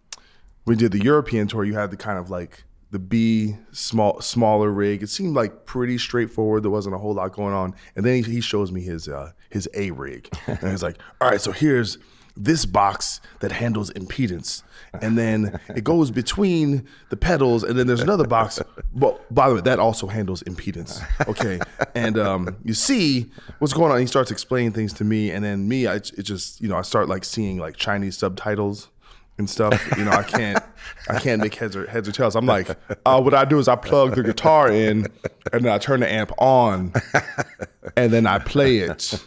we 0.66 0.76
did 0.76 0.92
the 0.92 1.04
European 1.04 1.48
tour. 1.48 1.64
You 1.64 1.74
had 1.74 1.92
the 1.92 1.98
kind 1.98 2.20
of 2.20 2.30
like 2.30 2.64
the 2.96 3.00
B 3.00 3.58
small 3.74 4.22
smaller 4.22 4.72
rig. 4.72 5.04
It 5.04 5.10
seemed 5.10 5.36
like 5.36 5.66
pretty 5.66 5.98
straightforward. 5.98 6.64
There 6.64 6.72
wasn't 6.72 6.96
a 6.96 6.98
whole 6.98 7.14
lot 7.14 7.34
going 7.34 7.54
on. 7.54 7.76
And 7.98 8.06
then 8.06 8.24
he, 8.24 8.36
he 8.36 8.40
shows 8.40 8.72
me 8.72 8.82
his 8.82 9.10
uh, 9.10 9.34
his 9.50 9.68
A 9.74 9.92
rig, 9.92 10.30
and 10.48 10.72
he's 10.72 10.82
like, 10.82 10.98
"All 11.20 11.30
right, 11.30 11.42
so 11.42 11.52
here's 11.52 11.98
this 12.38 12.66
box 12.66 13.20
that 13.42 13.52
handles 13.52 13.92
impedance, 13.92 14.64
and 15.02 15.18
then 15.18 15.60
it 15.76 15.84
goes 15.84 16.10
between 16.10 16.88
the 17.10 17.18
pedals, 17.18 17.66
and 17.66 17.78
then 17.78 17.86
there's 17.86 18.00
another 18.00 18.26
box. 18.26 18.62
Well, 18.94 19.20
by 19.30 19.50
the 19.50 19.56
way, 19.56 19.62
that 19.62 19.78
also 19.78 20.08
handles 20.08 20.42
impedance. 20.44 21.04
Okay, 21.28 21.60
and 21.96 22.18
um, 22.18 22.56
you 22.64 22.74
see 22.74 23.30
what's 23.60 23.74
going 23.74 23.92
on. 23.92 24.00
He 24.00 24.08
starts 24.08 24.32
explaining 24.32 24.72
things 24.72 24.94
to 24.94 25.04
me, 25.04 25.32
and 25.32 25.44
then 25.44 25.68
me, 25.68 25.86
I 25.86 25.96
it 25.96 26.22
just 26.22 26.62
you 26.62 26.70
know 26.70 26.78
I 26.78 26.82
start 26.84 27.10
like 27.10 27.26
seeing 27.26 27.58
like 27.58 27.76
Chinese 27.76 28.18
subtitles 28.18 28.88
and 29.38 29.50
stuff. 29.50 29.80
You 29.98 30.06
know, 30.06 30.12
I 30.12 30.24
can't 30.24 30.64
I 31.10 31.20
can't 31.20 31.42
make 31.42 31.56
heads 31.56 31.76
or 31.76 31.88
heads 31.88 32.08
or 32.08 32.12
tails. 32.12 32.36
I'm 32.36 32.46
like, 32.46 32.70
uh, 33.06 33.22
what 33.22 33.34
I 33.34 33.46
do 33.46 33.60
is 33.60 33.68
I 33.68 33.76
plug 33.76 34.16
the 34.16 34.24
guitar 34.24 34.72
in 34.72 35.08
and 35.52 35.66
then 35.66 35.72
I 35.72 35.78
turn 35.78 36.00
the 36.00 36.12
amp 36.12 36.32
on 36.38 36.94
and 37.96 38.12
then 38.12 38.26
I 38.28 38.40
play 38.40 38.78
it. 38.78 39.24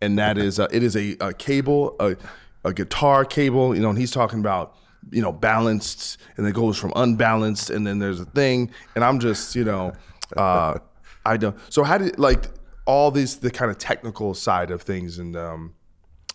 And 0.00 0.18
that 0.18 0.38
is 0.38 0.58
uh, 0.60 0.68
it 0.70 0.82
is 0.82 0.96
a, 0.96 1.16
a 1.20 1.32
cable, 1.32 1.96
a, 2.00 2.16
a 2.64 2.72
guitar 2.72 3.24
cable, 3.24 3.74
you 3.74 3.82
know, 3.82 3.90
and 3.90 3.98
he's 3.98 4.10
talking 4.10 4.40
about 4.40 4.76
you 5.10 5.20
know, 5.20 5.32
balanced 5.32 6.16
and 6.38 6.46
it 6.46 6.54
goes 6.54 6.78
from 6.78 6.90
unbalanced 6.96 7.68
and 7.68 7.86
then 7.86 7.98
there's 7.98 8.20
a 8.20 8.24
thing 8.24 8.70
and 8.94 9.04
I'm 9.04 9.20
just, 9.20 9.54
you 9.54 9.64
know, 9.64 9.92
uh 10.36 10.78
I 11.26 11.36
don't 11.36 11.56
so 11.68 11.84
how 11.84 11.98
did 11.98 12.18
like 12.18 12.46
all 12.86 13.10
these 13.10 13.36
the 13.36 13.50
kind 13.50 13.70
of 13.70 13.76
technical 13.76 14.32
side 14.32 14.70
of 14.70 14.80
things 14.82 15.18
and 15.18 15.36
um 15.36 15.74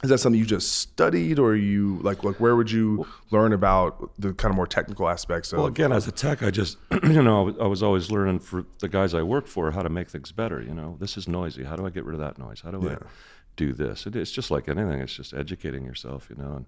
is 0.03 0.09
that 0.09 0.17
something 0.19 0.39
you 0.39 0.45
just 0.45 0.77
studied 0.77 1.39
or 1.39 1.55
you 1.55 1.99
like 2.01 2.23
like 2.23 2.39
where 2.39 2.55
would 2.55 2.71
you 2.71 3.05
learn 3.31 3.51
about 3.51 4.11
the 4.17 4.33
kind 4.33 4.51
of 4.51 4.55
more 4.55 4.67
technical 4.67 5.09
aspects 5.09 5.51
of 5.51 5.57
well 5.57 5.67
again 5.67 5.91
as 5.91 6.07
a 6.07 6.11
tech 6.11 6.41
i 6.41 6.49
just 6.49 6.77
you 7.03 7.21
know 7.21 7.55
i 7.59 7.67
was 7.67 7.83
always 7.83 8.09
learning 8.09 8.39
for 8.39 8.65
the 8.79 8.87
guys 8.87 9.13
i 9.13 9.21
work 9.21 9.47
for 9.47 9.71
how 9.71 9.81
to 9.81 9.89
make 9.89 10.09
things 10.09 10.31
better 10.31 10.61
you 10.61 10.73
know? 10.73 10.97
This 10.99 11.17
is 11.17 11.27
noisy. 11.27 11.63
How 11.63 11.75
do 11.75 11.85
i 11.85 11.89
get 11.89 12.05
rid 12.05 12.13
of 12.13 12.19
that 12.21 12.37
noise? 12.37 12.61
How 12.61 12.71
do 12.71 12.79
yeah. 12.83 12.95
i 12.95 12.97
do 13.55 13.73
this? 13.73 14.05
It, 14.05 14.15
it's 14.15 14.31
just 14.31 14.51
like 14.51 14.69
anything. 14.69 15.01
It's 15.01 15.13
just 15.13 15.33
educating 15.33 15.83
yourself 15.83 16.29
you 16.29 16.41
know? 16.41 16.53
And 16.53 16.65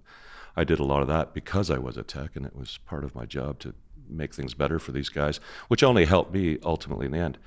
i 0.56 0.64
did 0.64 0.78
a 0.78 0.84
lot 0.84 1.02
of 1.02 1.08
that 1.08 1.32
because 1.32 1.70
i 1.70 1.78
was 1.78 1.96
a 1.96 2.02
tech 2.02 2.36
and 2.36 2.44
it 2.44 2.54
was 2.54 2.78
part 2.86 3.04
of 3.04 3.14
my 3.14 3.24
job 3.24 3.58
to 3.60 3.74
make 4.08 4.34
things 4.34 4.52
better 4.52 4.78
for 4.78 4.92
these 4.92 5.08
guys 5.08 5.40
which 5.68 5.82
only 5.82 6.04
helped 6.04 6.34
me 6.34 6.58
ultimately 6.64 7.06
in 7.06 7.12
the 7.12 7.18
end 7.18 7.38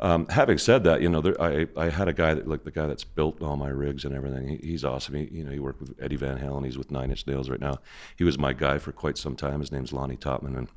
um, 0.00 0.26
having 0.28 0.58
said 0.58 0.84
that, 0.84 1.02
you 1.02 1.08
know, 1.08 1.20
there, 1.20 1.40
I 1.40 1.66
I 1.76 1.90
had 1.90 2.08
a 2.08 2.12
guy 2.12 2.34
that 2.34 2.48
like 2.48 2.64
the 2.64 2.70
guy 2.70 2.86
that's 2.86 3.04
built 3.04 3.42
all 3.42 3.56
my 3.56 3.68
rigs 3.68 4.04
and 4.04 4.14
everything. 4.14 4.48
He, 4.48 4.56
he's 4.56 4.84
awesome. 4.84 5.14
He 5.14 5.28
you 5.30 5.44
know 5.44 5.50
he 5.50 5.58
worked 5.58 5.80
with 5.80 5.94
Eddie 6.00 6.16
Van 6.16 6.38
Halen. 6.38 6.64
He's 6.64 6.78
with 6.78 6.90
Nine 6.90 7.10
Inch 7.10 7.26
Nails 7.26 7.50
right 7.50 7.60
now. 7.60 7.78
He 8.16 8.24
was 8.24 8.38
my 8.38 8.52
guy 8.52 8.78
for 8.78 8.92
quite 8.92 9.18
some 9.18 9.36
time. 9.36 9.60
His 9.60 9.70
name's 9.70 9.92
Lonnie 9.92 10.16
Topman 10.16 10.56
and. 10.56 10.68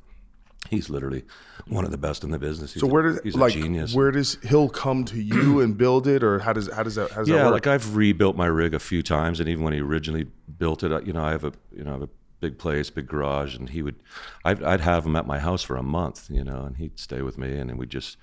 He's 0.70 0.88
literally 0.88 1.24
one 1.66 1.84
of 1.84 1.90
the 1.90 1.98
best 1.98 2.24
in 2.24 2.30
the 2.30 2.38
business. 2.38 2.72
He's 2.72 2.80
so 2.80 2.86
where 2.86 3.02
does 3.02 3.18
a, 3.18 3.22
he's 3.22 3.36
like 3.36 3.52
genius. 3.52 3.92
where 3.92 4.10
does 4.10 4.38
he'll 4.48 4.70
come 4.70 5.04
to 5.04 5.20
you 5.20 5.60
and 5.60 5.76
build 5.76 6.06
it, 6.06 6.24
or 6.24 6.38
how 6.38 6.54
does 6.54 6.72
how 6.72 6.82
does 6.82 6.94
that 6.94 7.10
how 7.10 7.18
does 7.18 7.28
yeah, 7.28 7.44
that 7.44 7.50
like 7.50 7.66
I've 7.66 7.94
rebuilt 7.94 8.34
my 8.34 8.46
rig 8.46 8.72
a 8.72 8.78
few 8.78 9.02
times, 9.02 9.40
and 9.40 9.48
even 9.50 9.62
when 9.62 9.74
he 9.74 9.80
originally 9.80 10.26
built 10.58 10.82
it, 10.82 11.06
you 11.06 11.12
know, 11.12 11.22
I 11.22 11.32
have 11.32 11.44
a 11.44 11.52
you 11.70 11.84
know 11.84 11.90
I 11.90 11.92
have 11.92 12.02
a 12.04 12.08
big 12.40 12.58
place, 12.58 12.90
big 12.90 13.06
garage, 13.06 13.56
and 13.56 13.70
he 13.70 13.80
would, 13.80 13.96
I'd, 14.44 14.62
I'd 14.62 14.80
have 14.80 15.06
him 15.06 15.16
at 15.16 15.26
my 15.26 15.38
house 15.38 15.62
for 15.62 15.76
a 15.76 15.82
month, 15.82 16.28
you 16.30 16.44
know, 16.44 16.64
and 16.64 16.76
he'd 16.76 16.98
stay 16.98 17.22
with 17.22 17.38
me, 17.38 17.56
and 17.58 17.70
then 17.70 17.78
we 17.78 17.86
just 17.86 18.18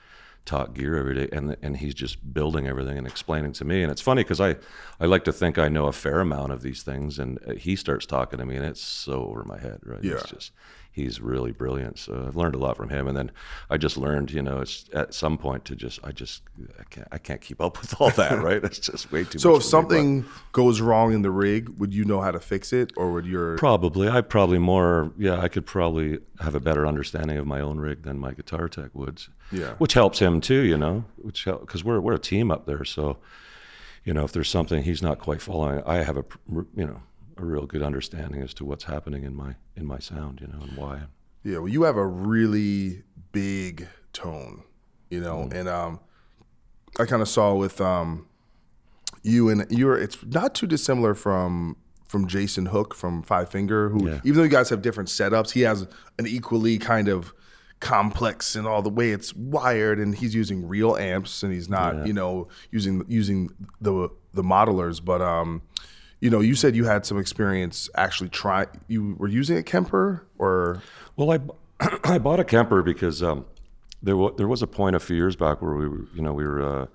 talk 0.46 0.74
gear 0.74 0.96
every 0.96 1.16
day, 1.16 1.30
and 1.32 1.56
and 1.62 1.78
he's 1.78 1.94
just 1.94 2.34
building 2.34 2.68
everything 2.68 2.98
and 2.98 3.08
explaining 3.08 3.54
to 3.54 3.66
me. 3.66 3.84
And 3.84 3.92
it's 3.92 4.02
funny 4.02 4.24
because 4.24 4.42
I 4.42 4.56
I 5.00 5.06
like 5.06 5.24
to 5.26 5.34
think 5.34 5.58
I 5.58 5.70
know 5.70 5.88
a 5.88 5.92
fair 5.92 6.20
amount 6.20 6.52
of 6.52 6.62
these 6.62 6.84
things, 6.84 7.20
and 7.20 7.40
uh, 7.48 7.54
he 7.54 7.76
starts 7.76 8.06
talking 8.06 8.40
to 8.40 8.46
me, 8.46 8.56
and 8.56 8.66
it's 8.66 8.82
so 8.82 9.26
over 9.26 9.44
my 9.44 9.60
head, 9.60 9.80
right? 9.84 10.04
Yeah. 10.04 10.14
It's 10.14 10.30
just 10.30 10.52
he's 10.92 11.22
really 11.22 11.52
brilliant. 11.52 11.98
So 11.98 12.26
I've 12.28 12.36
learned 12.36 12.56
a 12.56 12.58
lot 12.58 12.78
from 12.78 12.90
him, 12.90 13.08
and 13.08 13.16
then 13.18 13.32
I 13.70 13.78
just 13.78 13.98
learned, 13.98 14.32
you 14.32 14.42
know, 14.42 14.60
it's 14.60 14.86
at 14.94 15.14
some 15.14 15.38
point 15.38 15.66
to 15.66 15.76
just 15.76 16.00
I 16.04 16.12
just 16.12 16.44
I 16.80 16.84
can't 16.84 17.08
I 17.12 17.18
can't 17.18 17.42
keep 17.42 17.62
up 17.62 17.80
with 17.82 18.00
all 18.00 18.10
that, 18.12 18.42
right? 18.42 18.64
It's 18.64 18.80
just 18.80 19.12
way 19.12 19.24
too. 19.24 19.40
so 19.40 19.54
much 19.54 19.54
So 19.54 19.56
if 19.58 19.64
something 19.64 20.26
goes 20.52 20.82
wrong 20.82 21.14
in 21.14 21.22
the 21.22 21.32
rig, 21.32 21.70
would 21.80 21.94
you 21.94 22.06
know 22.06 22.22
how 22.22 22.32
to 22.32 22.40
fix 22.40 22.74
it, 22.74 22.92
or 22.98 23.12
would 23.14 23.26
your 23.26 23.58
Probably. 23.58 24.10
I 24.10 24.22
probably 24.22 24.60
more, 24.60 25.12
yeah, 25.18 25.40
I 25.40 25.48
could 25.48 25.66
probably 25.66 26.20
have 26.40 26.56
a 26.56 26.60
better 26.60 26.86
understanding 26.86 27.38
of 27.38 27.48
my 27.48 27.62
own 27.62 27.80
rig 27.80 28.04
than 28.04 28.20
my 28.20 28.34
guitar 28.34 28.68
tech 28.68 28.92
would. 28.94 29.22
Yeah. 29.52 29.74
Which 29.78 29.94
helps 29.94 30.20
him 30.20 30.42
too, 30.42 30.62
you 30.62 30.78
know, 30.78 31.06
which 31.18 31.46
because 31.46 31.84
we're, 31.84 32.00
we're 32.00 32.14
a 32.14 32.20
team 32.20 32.52
up 32.52 32.66
there. 32.66 32.86
So, 32.86 33.18
you 34.04 34.14
know, 34.14 34.24
if 34.24 34.32
there's 34.32 34.50
something 34.50 34.84
he's 34.84 35.02
not 35.02 35.20
quite 35.20 35.42
following, 35.42 35.84
I 35.86 35.98
have 35.98 36.18
a, 36.18 36.26
you 36.50 36.86
know, 36.86 37.02
a 37.38 37.46
real 37.46 37.66
good 37.66 37.82
understanding 37.82 38.42
as 38.42 38.54
to 38.56 38.66
what's 38.66 38.84
happening 38.84 39.24
in 39.24 39.36
my, 39.36 39.56
in 39.76 39.86
my 39.86 40.00
sound, 40.00 40.42
you 40.42 40.48
know, 40.48 40.60
and 40.62 40.76
why. 40.78 41.02
Yeah. 41.44 41.60
Well, 41.60 41.68
you 41.68 41.84
have 41.84 41.98
a 41.98 42.06
really 42.06 43.04
big 43.32 43.88
tone, 44.14 44.64
you 45.10 45.20
know, 45.22 45.48
Mm. 45.50 45.54
and, 45.54 45.70
um, 45.70 46.00
I 47.00 47.06
kind 47.06 47.22
of 47.22 47.30
saw 47.30 47.54
with, 47.56 47.80
um, 47.82 48.28
you 49.24 49.50
and 49.50 49.66
you're, 49.70 49.98
it's 49.98 50.18
not 50.26 50.54
too 50.56 50.68
dissimilar 50.68 51.14
from, 51.14 51.78
from 52.08 52.28
Jason 52.28 52.66
Hook 52.68 52.94
from 52.94 53.24
Five 53.24 53.50
Finger, 53.50 53.90
who 53.90 54.10
Yeah. 54.10 54.20
even 54.24 54.38
though 54.38 54.44
you 54.44 54.50
guys 54.50 54.70
have 54.70 54.82
different 54.82 55.10
setups, 55.10 55.52
he 55.52 55.62
has 55.62 55.88
an 56.20 56.28
equally 56.28 56.78
kind 56.78 57.08
of 57.08 57.34
complex 57.80 58.56
and 58.56 58.68
all 58.68 58.82
the 58.82 58.90
way 58.90 59.12
it's 59.12 59.34
wired, 59.34 60.00
and 60.00 60.14
he's 60.16 60.36
using 60.36 60.68
real 60.68 60.96
amps, 60.98 61.42
and 61.44 61.52
he's 61.54 61.70
not, 61.70 61.96
Yeah. 61.96 62.06
you 62.06 62.14
know, 62.14 62.48
using 62.72 63.04
using 63.08 63.50
the 63.80 64.10
the 64.34 64.44
modelers. 64.44 65.04
But 65.04 65.22
um, 65.22 65.62
you 66.22 66.30
know, 66.30 66.40
you 66.40 66.56
said 66.56 66.76
you 66.76 66.86
had 66.86 67.06
some 67.06 67.20
experience 67.20 67.90
actually 67.96 68.30
try. 68.30 68.68
You 68.88 69.16
were 69.18 69.28
using 69.28 69.58
a 69.58 69.64
Kemper, 69.64 70.26
or 70.38 70.82
Well, 71.18 71.32
I 71.32 71.40
I 72.04 72.20
bought 72.20 72.40
a 72.40 72.46
Kemper 72.46 72.84
because 72.84 73.22
um, 73.22 73.46
there, 74.02 74.16
wa- 74.16 74.32
there 74.32 74.48
was 74.48 74.62
a 74.62 74.68
point 74.68 74.96
a 74.96 75.00
few 75.00 75.16
years 75.16 75.36
back 75.36 75.62
where 75.62 75.74
we 75.74 75.88
were, 75.88 76.06
you 76.14 76.22
know, 76.22 76.32
we 76.32 76.46
were, 76.46 76.62
uh, 76.62 76.86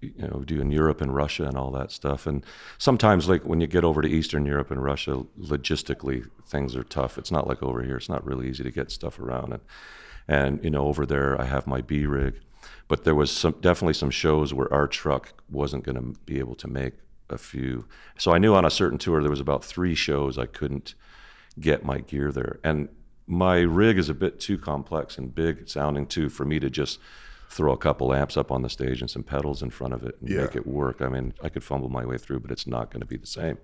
you 0.00 0.28
know 0.28 0.42
do 0.46 0.60
in 0.60 0.70
Europe 0.70 1.00
and 1.00 1.14
Russia 1.14 1.44
and 1.44 1.56
all 1.56 1.70
that 1.72 1.90
stuff. 1.90 2.26
And 2.26 2.44
sometimes, 2.78 3.28
like 3.28 3.44
when 3.44 3.60
you 3.60 3.66
get 3.66 3.84
over 3.84 4.00
to 4.00 4.08
Eastern 4.08 4.46
Europe 4.46 4.70
and 4.70 4.82
Russia, 4.82 5.24
logistically 5.40 6.28
things 6.46 6.76
are 6.76 6.84
tough. 6.84 7.18
It's 7.18 7.32
not 7.32 7.46
like 7.46 7.62
over 7.62 7.82
here. 7.82 7.96
It's 7.96 8.08
not 8.08 8.24
really 8.24 8.48
easy 8.48 8.62
to 8.64 8.70
get 8.70 8.90
stuff 8.90 9.18
around. 9.18 9.52
And 9.52 9.62
and 10.28 10.64
you 10.64 10.70
know 10.70 10.86
over 10.86 11.04
there, 11.04 11.40
I 11.40 11.44
have 11.44 11.66
my 11.66 11.80
B 11.80 12.06
rig, 12.06 12.40
but 12.86 13.04
there 13.04 13.14
was 13.14 13.30
some 13.30 13.56
definitely 13.60 13.94
some 13.94 14.10
shows 14.10 14.54
where 14.54 14.72
our 14.72 14.86
truck 14.86 15.32
wasn't 15.50 15.84
going 15.84 15.96
to 15.96 16.18
be 16.24 16.38
able 16.38 16.54
to 16.56 16.68
make 16.68 16.94
a 17.32 17.38
few. 17.38 17.86
So 18.18 18.32
I 18.32 18.38
knew 18.38 18.54
on 18.54 18.64
a 18.64 18.70
certain 18.70 18.98
tour 18.98 19.20
there 19.20 19.30
was 19.30 19.40
about 19.40 19.64
three 19.64 19.94
shows 19.94 20.38
I 20.38 20.46
couldn't 20.46 20.94
get 21.60 21.84
my 21.84 21.98
gear 21.98 22.30
there, 22.32 22.60
and 22.64 22.88
my 23.26 23.58
rig 23.60 23.98
is 23.98 24.08
a 24.08 24.14
bit 24.14 24.40
too 24.40 24.56
complex 24.58 25.18
and 25.18 25.34
big 25.34 25.68
sounding 25.68 26.06
too 26.06 26.28
for 26.28 26.44
me 26.44 26.58
to 26.60 26.70
just 26.70 26.98
throw 27.50 27.72
a 27.72 27.76
couple 27.78 28.14
amps 28.14 28.36
up 28.36 28.50
on 28.52 28.62
the 28.62 28.68
stage 28.70 29.00
and 29.00 29.10
some 29.10 29.22
pedals 29.22 29.62
in 29.62 29.70
front 29.70 29.92
of 29.94 30.02
it 30.04 30.16
and 30.20 30.30
Yeah. 30.30 30.42
make 30.42 30.54
it 30.56 30.66
work. 30.66 31.00
I 31.02 31.08
mean, 31.08 31.34
I 31.42 31.48
could 31.48 31.64
fumble 31.64 31.88
my 31.88 32.04
way 32.04 32.18
through, 32.18 32.40
but 32.40 32.50
it's 32.50 32.66
not 32.66 32.90
going 32.90 33.00
to 33.00 33.06
be 33.06 33.16
the 33.16 33.26
same. 33.26 33.58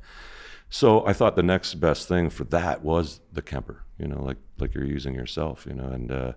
So 0.71 1.07
I 1.07 1.13
thought 1.13 1.37
the 1.37 1.43
next 1.43 1.75
best 1.75 2.09
thing 2.09 2.31
for 2.31 2.45
that 2.45 2.83
was 2.83 3.21
the 3.33 3.43
Kemper, 3.43 3.85
you 3.99 4.09
know, 4.09 4.23
like 4.23 4.39
like 4.59 4.75
you're 4.75 4.85
using 4.87 5.15
yourself, 5.15 5.67
you 5.67 5.75
know, 5.75 5.85
and 5.87 6.11
uh, 6.11 6.33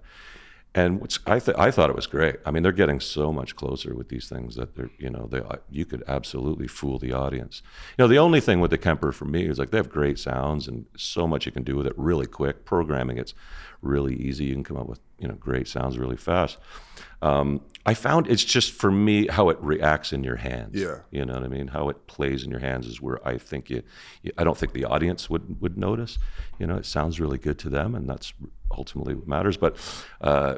and 0.78 1.02
what's, 1.02 1.18
I 1.26 1.40
th- 1.40 1.58
I 1.58 1.72
thought 1.72 1.90
it 1.90 1.96
was 1.96 2.06
great. 2.06 2.36
I 2.46 2.52
mean, 2.52 2.62
they're 2.62 2.72
getting 2.72 3.00
so 3.00 3.34
much 3.34 3.56
closer 3.56 3.96
with 3.96 4.10
these 4.10 4.30
things 4.30 4.56
that 4.58 4.76
they're 4.76 4.92
you 5.00 5.10
know 5.10 5.28
they 5.30 5.42
you 5.72 5.86
could 5.86 6.04
absolutely 6.08 6.68
fool 6.68 7.00
the 7.00 7.14
audience. 7.14 7.64
You 7.98 8.04
know, 8.04 8.08
the 8.08 8.20
only 8.20 8.40
thing 8.40 8.60
with 8.60 8.70
the 8.70 8.78
Kemper 8.78 9.12
for 9.12 9.26
me 9.26 9.46
is 9.46 9.58
like 9.58 9.72
they 9.72 9.78
have 9.78 9.90
great 9.90 10.20
sounds 10.20 10.68
and 10.68 10.86
so 10.96 11.26
much 11.26 11.48
you 11.48 11.52
can 11.52 11.64
do 11.64 11.76
with 11.76 11.88
it 11.88 11.94
really 11.98 12.28
quick. 12.28 12.64
Programming 12.64 13.18
it's 13.18 13.34
really 13.82 14.16
easy. 14.16 14.46
You 14.46 14.54
can 14.54 14.64
come 14.64 14.78
up 14.78 14.88
with 14.88 15.00
you 15.18 15.28
know 15.28 15.34
great 15.34 15.68
sounds 15.68 15.98
really 15.98 16.18
fast. 16.18 16.60
Um, 17.24 17.62
I 17.86 17.96
found 17.96 18.28
it's 18.28 18.44
just 18.44 18.72
for 18.72 18.92
me 18.92 19.28
how 19.28 19.50
it 19.50 19.58
reacts 19.60 20.14
in 20.14 20.24
your 20.24 20.36
hands. 20.36 20.76
Yeah. 20.76 21.00
You 21.10 21.26
know 21.26 21.34
what 21.34 21.44
I 21.44 21.48
mean? 21.48 21.70
How 21.70 21.90
it 21.90 22.06
plays 22.06 22.44
in 22.44 22.52
your 22.52 22.60
hands 22.60 22.86
is 22.86 23.02
where 23.02 23.26
I 23.28 23.40
think 23.40 23.72
you, 23.72 23.82
you 24.22 24.32
I 24.38 24.44
don't 24.44 24.58
think 24.58 24.74
the 24.74 24.86
audience 24.86 25.28
would 25.28 25.60
would 25.60 25.78
notice. 25.78 26.20
You 26.60 26.68
know, 26.68 26.76
it 26.76 26.86
sounds 26.86 27.20
really 27.20 27.40
good 27.40 27.58
to 27.60 27.70
them, 27.70 27.96
and 27.96 28.08
that's 28.08 28.34
ultimately 28.72 29.16
what 29.16 29.28
matters. 29.28 29.58
But 29.58 29.78
uh, 30.22 30.58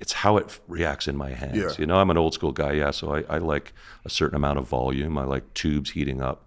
it's 0.00 0.12
how 0.12 0.36
it 0.36 0.58
reacts 0.68 1.08
in 1.08 1.16
my 1.16 1.30
hands. 1.30 1.56
Yeah. 1.56 1.70
You 1.78 1.86
know, 1.86 1.96
I'm 1.96 2.10
an 2.10 2.18
old 2.18 2.34
school 2.34 2.52
guy, 2.52 2.72
yeah. 2.72 2.90
So 2.92 3.14
I, 3.14 3.24
I 3.28 3.38
like 3.38 3.72
a 4.04 4.10
certain 4.10 4.36
amount 4.36 4.58
of 4.58 4.68
volume. 4.68 5.18
I 5.18 5.24
like 5.24 5.52
tubes 5.54 5.90
heating 5.90 6.22
up 6.22 6.46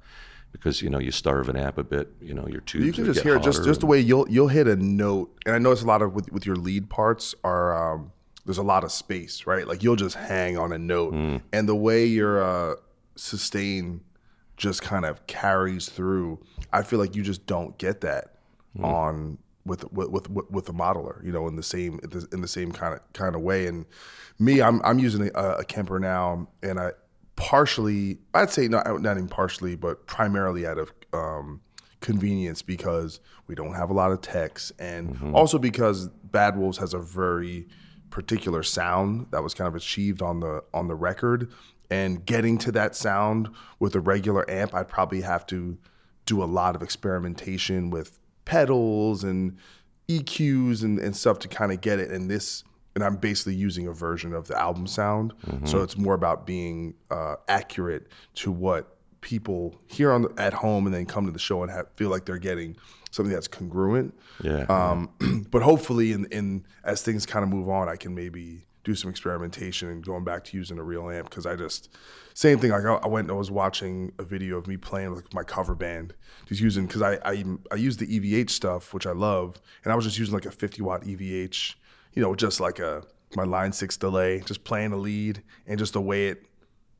because 0.54 0.82
you 0.82 0.90
know 0.90 1.00
you 1.00 1.12
starve 1.12 1.50
an 1.50 1.56
amp 1.58 1.78
a 1.78 1.84
bit. 1.84 2.14
You 2.22 2.34
know, 2.34 2.48
your 2.48 2.62
tubes. 2.62 2.86
You 2.86 2.94
can 2.94 3.06
just 3.06 3.22
hear 3.22 3.36
it, 3.38 3.44
just 3.44 3.64
just 3.64 3.80
the 3.82 3.86
way 3.88 4.00
you'll 4.00 4.30
you'll 4.30 4.48
hit 4.50 4.68
a 4.68 4.76
note, 4.76 5.36
and 5.46 5.54
I 5.56 5.58
notice 5.60 5.82
a 5.84 5.88
lot 5.88 6.02
of 6.02 6.14
with 6.14 6.32
with 6.32 6.46
your 6.46 6.56
lead 6.56 6.90
parts 6.90 7.36
are 7.44 7.94
um, 7.96 8.12
there's 8.46 8.58
a 8.58 8.64
lot 8.64 8.84
of 8.84 8.92
space, 8.92 9.46
right? 9.46 9.68
Like 9.68 9.84
you'll 9.84 9.96
just 9.98 10.16
hang 10.16 10.58
on 10.58 10.72
a 10.74 10.78
note, 10.78 11.14
Mm. 11.14 11.42
and 11.54 11.68
the 11.70 11.76
way 11.76 12.06
your 12.06 12.42
uh, 12.44 12.76
sustain 13.16 14.02
just 14.58 14.82
kind 14.82 15.06
of 15.06 15.26
carries 15.28 15.90
through. 15.90 16.40
I 16.72 16.84
feel 16.84 17.00
like 17.00 17.16
you 17.16 17.24
just 17.24 17.46
don't 17.48 17.78
get 17.78 18.02
that 18.02 18.36
Mm. 18.78 18.84
on 18.86 19.38
with 19.66 19.92
with 19.92 20.10
with 20.10 20.50
with 20.52 20.70
a 20.70 20.74
modeler, 20.74 21.24
you 21.24 21.32
know, 21.32 21.48
in 21.48 21.56
the 21.56 21.64
same 21.64 22.00
in 22.32 22.42
the 22.42 22.48
same 22.48 22.72
kind 22.72 22.94
of 22.94 23.02
kind 23.14 23.36
of 23.36 23.42
way. 23.42 23.68
And 23.68 23.86
me, 24.40 24.62
I'm 24.62 24.82
I'm 24.84 25.00
using 25.00 25.30
a, 25.36 25.42
a 25.60 25.64
Kemper 25.64 26.00
now, 26.00 26.48
and 26.64 26.80
I 26.80 26.92
partially, 27.36 28.20
I'd 28.34 28.50
say 28.50 28.68
not 28.68 29.02
not 29.02 29.18
even 29.18 29.28
partially, 29.28 29.76
but 29.76 30.06
primarily 30.08 30.66
out 30.66 30.78
of 30.78 30.92
um, 31.14 31.62
convenience 32.00 32.62
because 32.62 33.20
we 33.48 33.56
don't 33.56 33.74
have 33.74 33.90
a 33.90 33.94
lot 33.94 34.12
of 34.12 34.22
techs, 34.22 34.72
and 34.80 35.16
Mm-hmm. 35.16 35.36
also 35.36 35.58
because 35.60 36.08
Bad 36.08 36.58
Wolves 36.58 36.78
has 36.78 36.94
a 36.94 37.00
very 37.00 37.68
particular 38.10 38.64
sound 38.64 39.28
that 39.32 39.42
was 39.44 39.54
kind 39.54 39.68
of 39.68 39.76
achieved 39.76 40.22
on 40.22 40.40
the 40.40 40.64
on 40.74 40.88
the 40.88 40.96
record. 40.96 41.52
And 41.90 42.26
getting 42.26 42.58
to 42.60 42.72
that 42.72 42.96
sound 42.96 43.50
with 43.80 43.96
a 43.96 44.00
regular 44.00 44.50
amp, 44.50 44.74
I'd 44.74 44.88
probably 44.88 45.22
have 45.22 45.46
to 45.48 45.78
do 46.26 46.42
a 46.42 46.46
lot 46.46 46.74
of 46.74 46.82
experimentation 46.82 47.90
with 47.90 48.18
pedals 48.46 49.24
and 49.24 49.58
EQs 50.08 50.84
and, 50.84 51.00
and 51.00 51.16
stuff 51.16 51.40
to 51.40 51.48
kind 51.48 51.72
of 51.72 51.82
get 51.82 52.00
it. 52.00 52.12
And 52.12 52.30
this, 52.30 52.64
and 52.96 53.04
I'm 53.04 53.16
basically 53.16 53.56
using 53.56 53.88
a 53.88 53.94
version 53.94 54.34
of 54.34 54.48
the 54.48 54.60
album 54.60 54.88
sound. 54.88 55.34
So 55.68 55.82
it's 55.82 55.98
more 55.98 56.14
about 56.14 56.46
being 56.46 56.94
uh, 57.10 57.36
accurate 57.48 58.08
to 58.36 58.52
what 58.52 58.98
people 59.22 59.80
hear 59.88 60.12
on 60.12 60.24
the, 60.24 60.34
at 60.38 60.54
home 60.54 60.86
and 60.86 60.94
then 60.94 61.06
come 61.06 61.26
to 61.26 61.32
the 61.32 61.40
show 61.40 61.62
and 61.62 61.72
have, 61.72 61.88
feel 61.96 62.10
like 62.10 62.26
they're 62.26 62.38
getting 62.38 62.76
something 63.12 63.34
that's 63.34 63.48
congruent. 63.48 64.14
Yeah. 64.44 64.64
Um, 64.64 65.46
but 65.52 65.62
hopefully, 65.62 66.12
in, 66.12 66.26
in 66.26 66.66
as 66.84 67.02
things 67.02 67.26
kind 67.26 67.44
of 67.44 67.50
move 67.50 67.70
on, 67.70 67.88
I 67.88 67.96
can 67.96 68.16
maybe 68.16 68.66
do 68.84 68.96
some 68.96 69.10
experimentation 69.10 69.90
and 69.90 70.04
going 70.04 70.24
back 70.24 70.44
to 70.46 70.58
using 70.58 70.80
a 70.80 70.84
real 70.84 71.10
amp 71.10 71.30
because 71.30 71.46
I 71.46 71.56
just 71.56 71.90
same 72.34 72.60
thing. 72.60 72.72
Like 72.72 72.86
I, 72.86 73.08
went 73.08 73.26
and 73.26 73.32
I 73.32 73.38
was 73.38 73.52
watching 73.52 74.12
a 74.18 74.24
video 74.24 74.58
of 74.58 74.68
me 74.68 74.78
playing 74.78 75.12
with 75.12 75.34
my 75.34 75.44
cover 75.44 75.76
band, 75.76 76.14
just 76.46 76.62
using 76.62 76.88
because 76.88 77.02
I, 77.02 77.20
I 77.24 77.44
I 77.72 77.76
use 77.76 77.98
the 77.98 78.08
EVH 78.08 78.50
stuff 78.50 78.94
which 78.94 79.06
I 79.06 79.12
love, 79.12 79.62
and 79.84 79.94
I 79.94 79.96
was 79.96 80.06
just 80.06 80.18
using 80.18 80.34
like 80.34 80.46
a 80.46 80.52
50 80.52 80.82
watt 80.82 81.04
EVH, 81.04 81.76
you 82.14 82.22
know, 82.22 82.36
just 82.36 82.60
like 82.60 82.80
a 82.80 83.04
my 83.36 83.44
line 83.44 83.72
six 83.72 83.98
delay, 83.98 84.42
just 84.42 84.64
playing 84.64 84.92
a 84.92 84.98
lead 84.98 85.42
and 85.68 85.78
just 85.78 85.94
the 85.94 86.02
way 86.02 86.28
it 86.28 86.46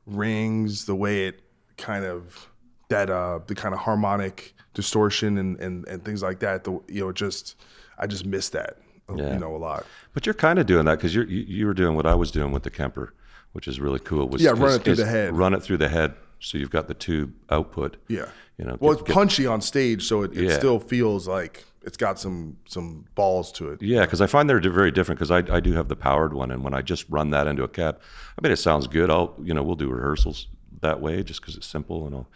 rings, 0.06 0.84
the 0.84 0.94
way 0.94 1.26
it 1.26 1.40
kind 1.76 2.04
of 2.04 2.48
that 2.88 3.08
uh 3.10 3.40
the 3.46 3.54
kind 3.54 3.74
of 3.74 3.80
harmonic 3.80 4.54
distortion 4.74 5.38
and 5.38 5.58
and, 5.58 5.86
and 5.88 6.04
things 6.04 6.22
like 6.22 6.40
that. 6.40 6.64
The 6.64 6.72
you 6.88 7.00
know 7.00 7.12
just 7.12 7.56
I 7.98 8.06
just 8.06 8.24
miss 8.24 8.50
that 8.50 8.78
Yeah. 9.18 9.32
you 9.34 9.38
know 9.38 9.54
a 9.54 9.58
lot. 9.58 9.86
But 10.14 10.26
you're 10.26 10.34
kind 10.34 10.58
of 10.58 10.66
doing 10.66 10.84
that 10.86 10.96
because 10.96 11.14
you're 11.14 11.26
you 11.26 11.66
were 11.66 11.74
doing 11.74 11.94
what 11.96 12.06
I 12.06 12.14
was 12.14 12.30
doing 12.30 12.52
with 12.52 12.62
the 12.62 12.70
Kemper, 12.70 13.14
which 13.52 13.66
is 13.68 13.80
really 13.80 13.98
cool. 14.00 14.28
Was 14.28 14.42
Yeah, 14.42 14.50
run 14.50 14.62
is- 14.70 14.74
it 14.76 14.82
through 14.84 14.92
is 14.94 14.98
the 14.98 15.06
head. 15.06 15.36
Run 15.36 15.54
it 15.54 15.62
through 15.62 15.78
the 15.78 15.88
head, 15.88 16.14
so 16.40 16.58
you've 16.58 16.70
got 16.70 16.88
the 16.88 16.94
tube 16.94 17.32
output. 17.50 17.96
Yeah. 18.08 18.26
You 18.58 18.66
know. 18.66 18.76
Well, 18.80 18.92
get- 18.94 19.00
it's 19.00 19.08
get- 19.08 19.14
punchy 19.14 19.46
on 19.46 19.60
stage, 19.60 20.04
so 20.06 20.22
it, 20.22 20.36
it 20.36 20.44
Yeah. 20.48 20.58
still 20.58 20.78
feels 20.78 21.26
like 21.26 21.64
it's 21.84 21.96
got 21.96 22.18
some 22.18 22.56
some 22.68 23.06
balls 23.14 23.50
to 23.52 23.70
it. 23.70 23.82
Yeah, 23.82 24.02
because 24.02 24.20
I 24.20 24.26
find 24.26 24.48
they're 24.48 24.60
very 24.60 24.90
different. 24.90 25.18
Because 25.18 25.30
I, 25.30 25.38
I 25.56 25.60
do 25.60 25.72
have 25.72 25.88
the 25.88 25.96
powered 25.96 26.32
one, 26.32 26.50
and 26.50 26.62
when 26.62 26.74
I 26.74 26.82
just 26.82 27.06
run 27.08 27.30
that 27.30 27.46
into 27.46 27.62
a 27.64 27.68
cab, 27.68 27.98
I 28.38 28.42
mean 28.42 28.52
it 28.52 28.56
sounds 28.58 28.86
good. 28.86 29.10
I'll 29.10 29.34
you 29.42 29.54
know 29.54 29.62
we'll 29.62 29.76
do 29.76 29.88
rehearsals 29.88 30.46
that 30.80 31.00
way 31.00 31.22
just 31.22 31.40
because 31.40 31.56
it's 31.56 31.66
simple 31.66 32.06
and 32.06 32.14
all, 32.14 32.26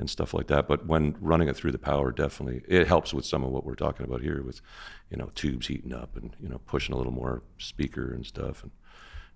and 0.00 0.08
stuff 0.10 0.34
like 0.34 0.48
that. 0.48 0.66
But 0.66 0.86
when 0.86 1.14
running 1.20 1.48
it 1.48 1.54
through 1.54 1.72
the 1.72 1.78
power, 1.78 2.10
definitely 2.10 2.62
it 2.66 2.88
helps 2.88 3.14
with 3.14 3.26
some 3.26 3.44
of 3.44 3.50
what 3.50 3.64
we're 3.64 3.74
talking 3.74 4.04
about 4.04 4.22
here 4.22 4.42
with 4.42 4.60
you 5.10 5.18
know 5.18 5.30
tubes 5.34 5.68
heating 5.68 5.92
up 5.92 6.16
and 6.16 6.34
you 6.40 6.48
know 6.48 6.58
pushing 6.66 6.94
a 6.94 6.98
little 6.98 7.12
more 7.12 7.42
speaker 7.58 8.12
and 8.12 8.24
stuff 8.26 8.62
and 8.62 8.72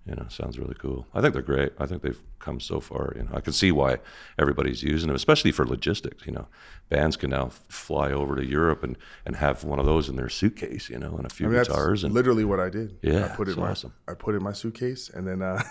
you 0.06 0.14
know 0.14 0.26
sounds 0.28 0.58
really 0.58 0.74
cool. 0.74 1.06
I 1.14 1.20
think 1.20 1.34
they're 1.34 1.42
great. 1.42 1.72
I 1.78 1.86
think 1.86 2.02
they've 2.02 2.20
come 2.38 2.60
so 2.60 2.80
far. 2.80 3.12
You 3.14 3.24
know 3.24 3.30
I 3.34 3.40
can 3.40 3.52
see 3.52 3.72
why 3.72 3.98
everybody's 4.38 4.82
using 4.82 5.08
them, 5.08 5.16
especially 5.16 5.52
for 5.52 5.66
logistics. 5.66 6.26
You 6.26 6.32
know 6.32 6.48
bands 6.88 7.16
can 7.16 7.30
now 7.30 7.50
fly 7.68 8.10
over 8.10 8.34
to 8.34 8.44
Europe 8.44 8.82
and 8.82 8.96
and 9.26 9.36
have 9.36 9.64
one 9.64 9.78
of 9.78 9.86
those 9.86 10.08
in 10.08 10.16
their 10.16 10.30
suitcase. 10.30 10.88
You 10.88 10.98
know 10.98 11.14
and 11.16 11.26
a 11.26 11.28
few 11.28 11.46
I 11.46 11.48
mean, 11.50 11.56
that's 11.58 11.68
guitars 11.68 12.04
and 12.04 12.14
literally 12.14 12.44
what 12.44 12.58
I 12.58 12.70
did. 12.70 12.96
Yeah, 13.02 13.26
I 13.26 13.36
put 13.36 13.48
it 13.48 13.52
in 13.52 13.60
my 13.60 13.70
awesome. 13.70 13.92
I 14.08 14.14
put 14.14 14.34
it 14.34 14.38
in 14.38 14.44
my 14.44 14.52
suitcase, 14.52 15.10
and 15.10 15.28
then 15.28 15.42
uh, 15.42 15.62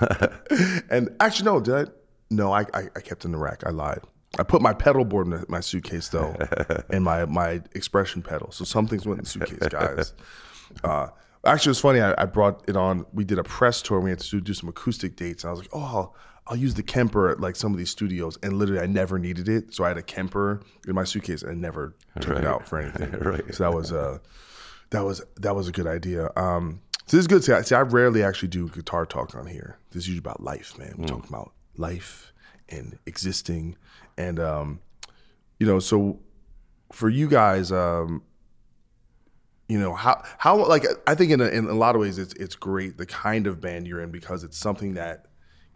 and 0.90 1.14
actually 1.20 1.44
no, 1.44 1.60
did 1.60 1.74
I? 1.74 1.84
No, 2.30 2.52
I, 2.52 2.64
I 2.74 2.88
I 2.96 3.00
kept 3.00 3.24
in 3.24 3.30
the 3.30 3.38
rack. 3.38 3.62
I 3.64 3.70
lied. 3.70 4.00
I 4.38 4.42
put 4.44 4.62
my 4.62 4.72
pedal 4.72 5.04
board 5.04 5.26
in 5.26 5.44
my 5.48 5.60
suitcase 5.60 6.08
though, 6.08 6.34
and 6.90 7.04
my 7.04 7.26
my 7.26 7.60
expression 7.74 8.22
pedal. 8.22 8.50
So 8.52 8.64
some 8.64 8.86
things 8.86 9.06
went 9.06 9.18
in 9.18 9.24
the 9.24 9.30
suitcase, 9.30 9.68
guys. 9.68 10.12
Uh, 10.84 11.08
actually, 11.44 11.70
it's 11.72 11.80
funny. 11.80 12.00
I, 12.00 12.14
I 12.16 12.24
brought 12.24 12.64
it 12.66 12.76
on. 12.78 13.04
We 13.12 13.24
did 13.24 13.38
a 13.38 13.44
press 13.44 13.82
tour. 13.82 13.98
and 13.98 14.04
We 14.04 14.10
had 14.10 14.20
to 14.20 14.40
do, 14.40 14.54
some 14.54 14.70
acoustic 14.70 15.16
dates. 15.16 15.44
And 15.44 15.48
I 15.48 15.52
was 15.52 15.60
like, 15.60 15.68
oh, 15.74 15.80
I'll, 15.82 16.16
I'll 16.46 16.56
use 16.56 16.72
the 16.72 16.82
Kemper 16.82 17.28
at 17.28 17.40
like 17.40 17.56
some 17.56 17.72
of 17.72 17.78
these 17.78 17.90
studios. 17.90 18.38
And 18.42 18.54
literally, 18.54 18.80
I 18.82 18.86
never 18.86 19.18
needed 19.18 19.50
it. 19.50 19.74
So 19.74 19.84
I 19.84 19.88
had 19.88 19.98
a 19.98 20.02
Kemper 20.02 20.62
in 20.88 20.94
my 20.94 21.04
suitcase 21.04 21.42
and 21.42 21.50
I 21.50 21.54
never 21.54 21.94
took 22.20 22.30
Right. 22.30 22.44
it 22.44 22.46
out 22.46 22.66
for 22.66 22.78
anything. 22.78 23.10
Right. 23.20 23.54
So 23.54 23.64
that 23.64 23.74
was 23.76 23.92
uh, 23.92 24.18
that 24.90 25.04
was 25.04 25.20
that 25.36 25.54
was 25.54 25.68
a 25.68 25.72
good 25.72 25.86
idea. 25.86 26.30
Um, 26.36 26.80
so 27.06 27.18
this 27.18 27.24
is 27.24 27.26
good. 27.26 27.44
See, 27.44 27.52
I, 27.52 27.60
see, 27.60 27.74
I 27.74 27.82
rarely 27.82 28.22
actually 28.22 28.48
do 28.48 28.70
guitar 28.70 29.04
talk 29.04 29.34
on 29.34 29.46
here. 29.46 29.76
This 29.90 30.04
is 30.04 30.08
usually 30.08 30.20
about 30.20 30.42
life, 30.42 30.78
man. 30.78 30.94
We 30.96 31.04
talk 31.04 31.28
about 31.28 31.52
life 31.76 32.32
and 32.70 32.98
existing, 33.04 33.76
and 34.18 34.38
um, 34.40 34.80
you 35.58 35.66
know, 35.66 35.78
so 35.78 36.18
for 36.92 37.08
you 37.08 37.28
guys, 37.28 37.70
um, 37.72 38.22
you 39.68 39.78
know 39.78 39.94
how 39.94 40.22
how 40.38 40.66
like 40.66 40.84
I 41.06 41.14
think 41.14 41.30
in 41.32 41.40
a, 41.40 41.46
in 41.46 41.66
a 41.66 41.74
lot 41.74 41.94
of 41.94 42.00
ways 42.00 42.18
it's 42.18 42.34
it's 42.34 42.54
great 42.54 42.98
the 42.98 43.06
kind 43.06 43.46
of 43.46 43.60
band 43.60 43.86
you're 43.86 44.00
in 44.02 44.10
because 44.10 44.44
it's 44.44 44.58
something 44.58 44.94
that 44.94 45.26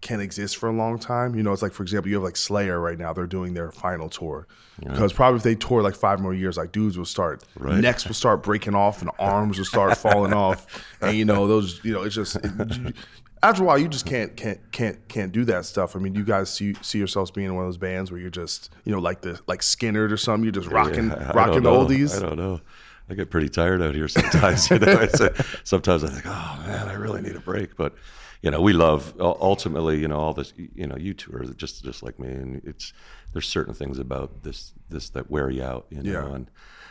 can 0.03 0.21
exist 0.21 0.59
for 0.59 0.69
a 0.69 0.73
long 0.73 0.99
time. 0.99 1.35
You 1.35 1.43
know, 1.43 1.53
it's 1.53 1.63
like 1.63 1.73
for 1.73 1.83
example, 1.83 2.11
you 2.11 2.17
have 2.17 2.23
like 2.25 2.37
Slayer 2.37 2.79
right 2.79 2.99
now; 2.99 3.13
they're 3.15 3.27
doing 3.27 3.55
their 3.55 3.73
final 3.73 4.11
tour 4.11 4.47
because 4.93 5.13
probably 5.15 5.39
if 5.39 5.43
they 5.43 5.55
tour 5.55 5.81
like 5.83 5.95
five 5.95 6.21
more 6.21 6.35
years, 6.35 6.59
like 6.59 6.73
dudes 6.73 6.99
will 6.99 7.07
start 7.07 7.43
Right. 7.59 7.81
necks 7.81 8.07
will 8.07 8.15
start 8.15 8.43
breaking 8.43 8.75
off 8.75 9.01
and 9.01 9.11
arms 9.19 9.57
will 9.57 9.65
start 9.65 9.97
falling 10.07 10.35
off, 10.35 10.67
and 11.01 11.17
you 11.17 11.25
know 11.25 11.47
those 11.47 11.83
you 11.83 11.93
know 11.95 12.03
it's 12.03 12.15
just. 12.15 12.37
it- 12.37 12.95
after 13.43 13.63
a 13.63 13.67
while, 13.67 13.79
you 13.79 13.89
just 13.89 14.07
can't 14.07 14.37
can't 14.37 14.61
can't 14.73 15.09
can't 15.09 15.33
do 15.33 15.45
that 15.45 15.65
stuff. 15.65 15.95
I 15.95 15.99
mean, 15.99 16.15
you 16.15 16.25
guys 16.25 16.51
see 16.53 16.75
see 16.83 16.99
yourselves 16.99 17.31
being 17.31 17.49
in 17.49 17.55
one 17.55 17.65
of 17.65 17.69
those 17.69 17.79
bands 17.79 18.11
where 18.11 18.21
you're 18.21 18.31
just 18.31 18.73
you 18.85 18.93
know 18.93 19.01
like 19.01 19.21
the 19.21 19.41
like 19.47 19.61
Skynyrd 19.61 20.11
or 20.11 20.17
something. 20.17 20.45
You're 20.45 20.53
just 20.53 20.69
rocking 20.69 21.11
Yeah, 21.11 21.31
I 21.31 21.33
rocking 21.33 21.63
oldies. 21.63 22.17
I 22.17 22.27
don't 22.27 22.37
know. 22.37 22.61
I 23.09 23.15
get 23.15 23.31
pretty 23.31 23.49
tired 23.49 23.83
out 23.83 23.95
here 23.95 24.09
sometimes. 24.09 24.69
You 24.71 24.79
know, 24.79 24.99
it's 25.01 25.21
a, 25.21 25.33
sometimes 25.65 26.03
I 26.03 26.09
think, 26.09 26.27
oh 26.27 26.65
man, 26.67 26.89
I 26.89 26.95
really 26.95 27.23
need 27.23 27.37
a 27.37 27.41
break. 27.41 27.77
But 27.77 27.95
you 28.43 28.51
know, 28.51 28.61
we 28.61 28.73
love 28.73 29.15
ultimately, 29.21 30.01
you 30.01 30.09
know, 30.09 30.17
all 30.17 30.35
this. 30.35 30.53
You 30.57 30.87
know, 30.87 30.97
you 30.97 31.15
two 31.15 31.33
are 31.35 31.45
just 31.45 31.85
just 31.85 32.03
like 32.03 32.19
me, 32.19 32.29
and 32.29 32.63
it's 32.65 32.93
there's 33.33 33.47
certain 33.49 33.75
things 33.75 33.99
about 33.99 34.43
this 34.43 34.73
this 34.89 35.11
that 35.11 35.31
wear 35.31 35.51
you 35.51 35.63
out, 35.63 35.87
you 35.91 36.03
know. 36.03 36.11
Yeah. 36.11 36.35
And 36.35 36.51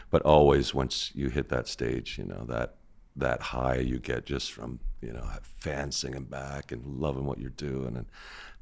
but 0.10 0.22
always 0.22 0.74
once 0.74 1.12
you 1.16 1.30
hit 1.30 1.50
that 1.50 1.68
stage, 1.68 2.18
you 2.18 2.26
know 2.26 2.46
that 2.48 2.76
that 3.16 3.42
high 3.42 3.78
you 3.78 4.00
get 4.00 4.26
just 4.26 4.52
from 4.52 4.80
you 5.02 5.14
know 5.14 5.26
fans 5.42 5.96
singing 5.96 6.24
back 6.24 6.72
and 6.72 7.00
loving 7.00 7.26
what 7.26 7.40
you're 7.40 7.50
doing, 7.52 7.96
and 7.98 8.06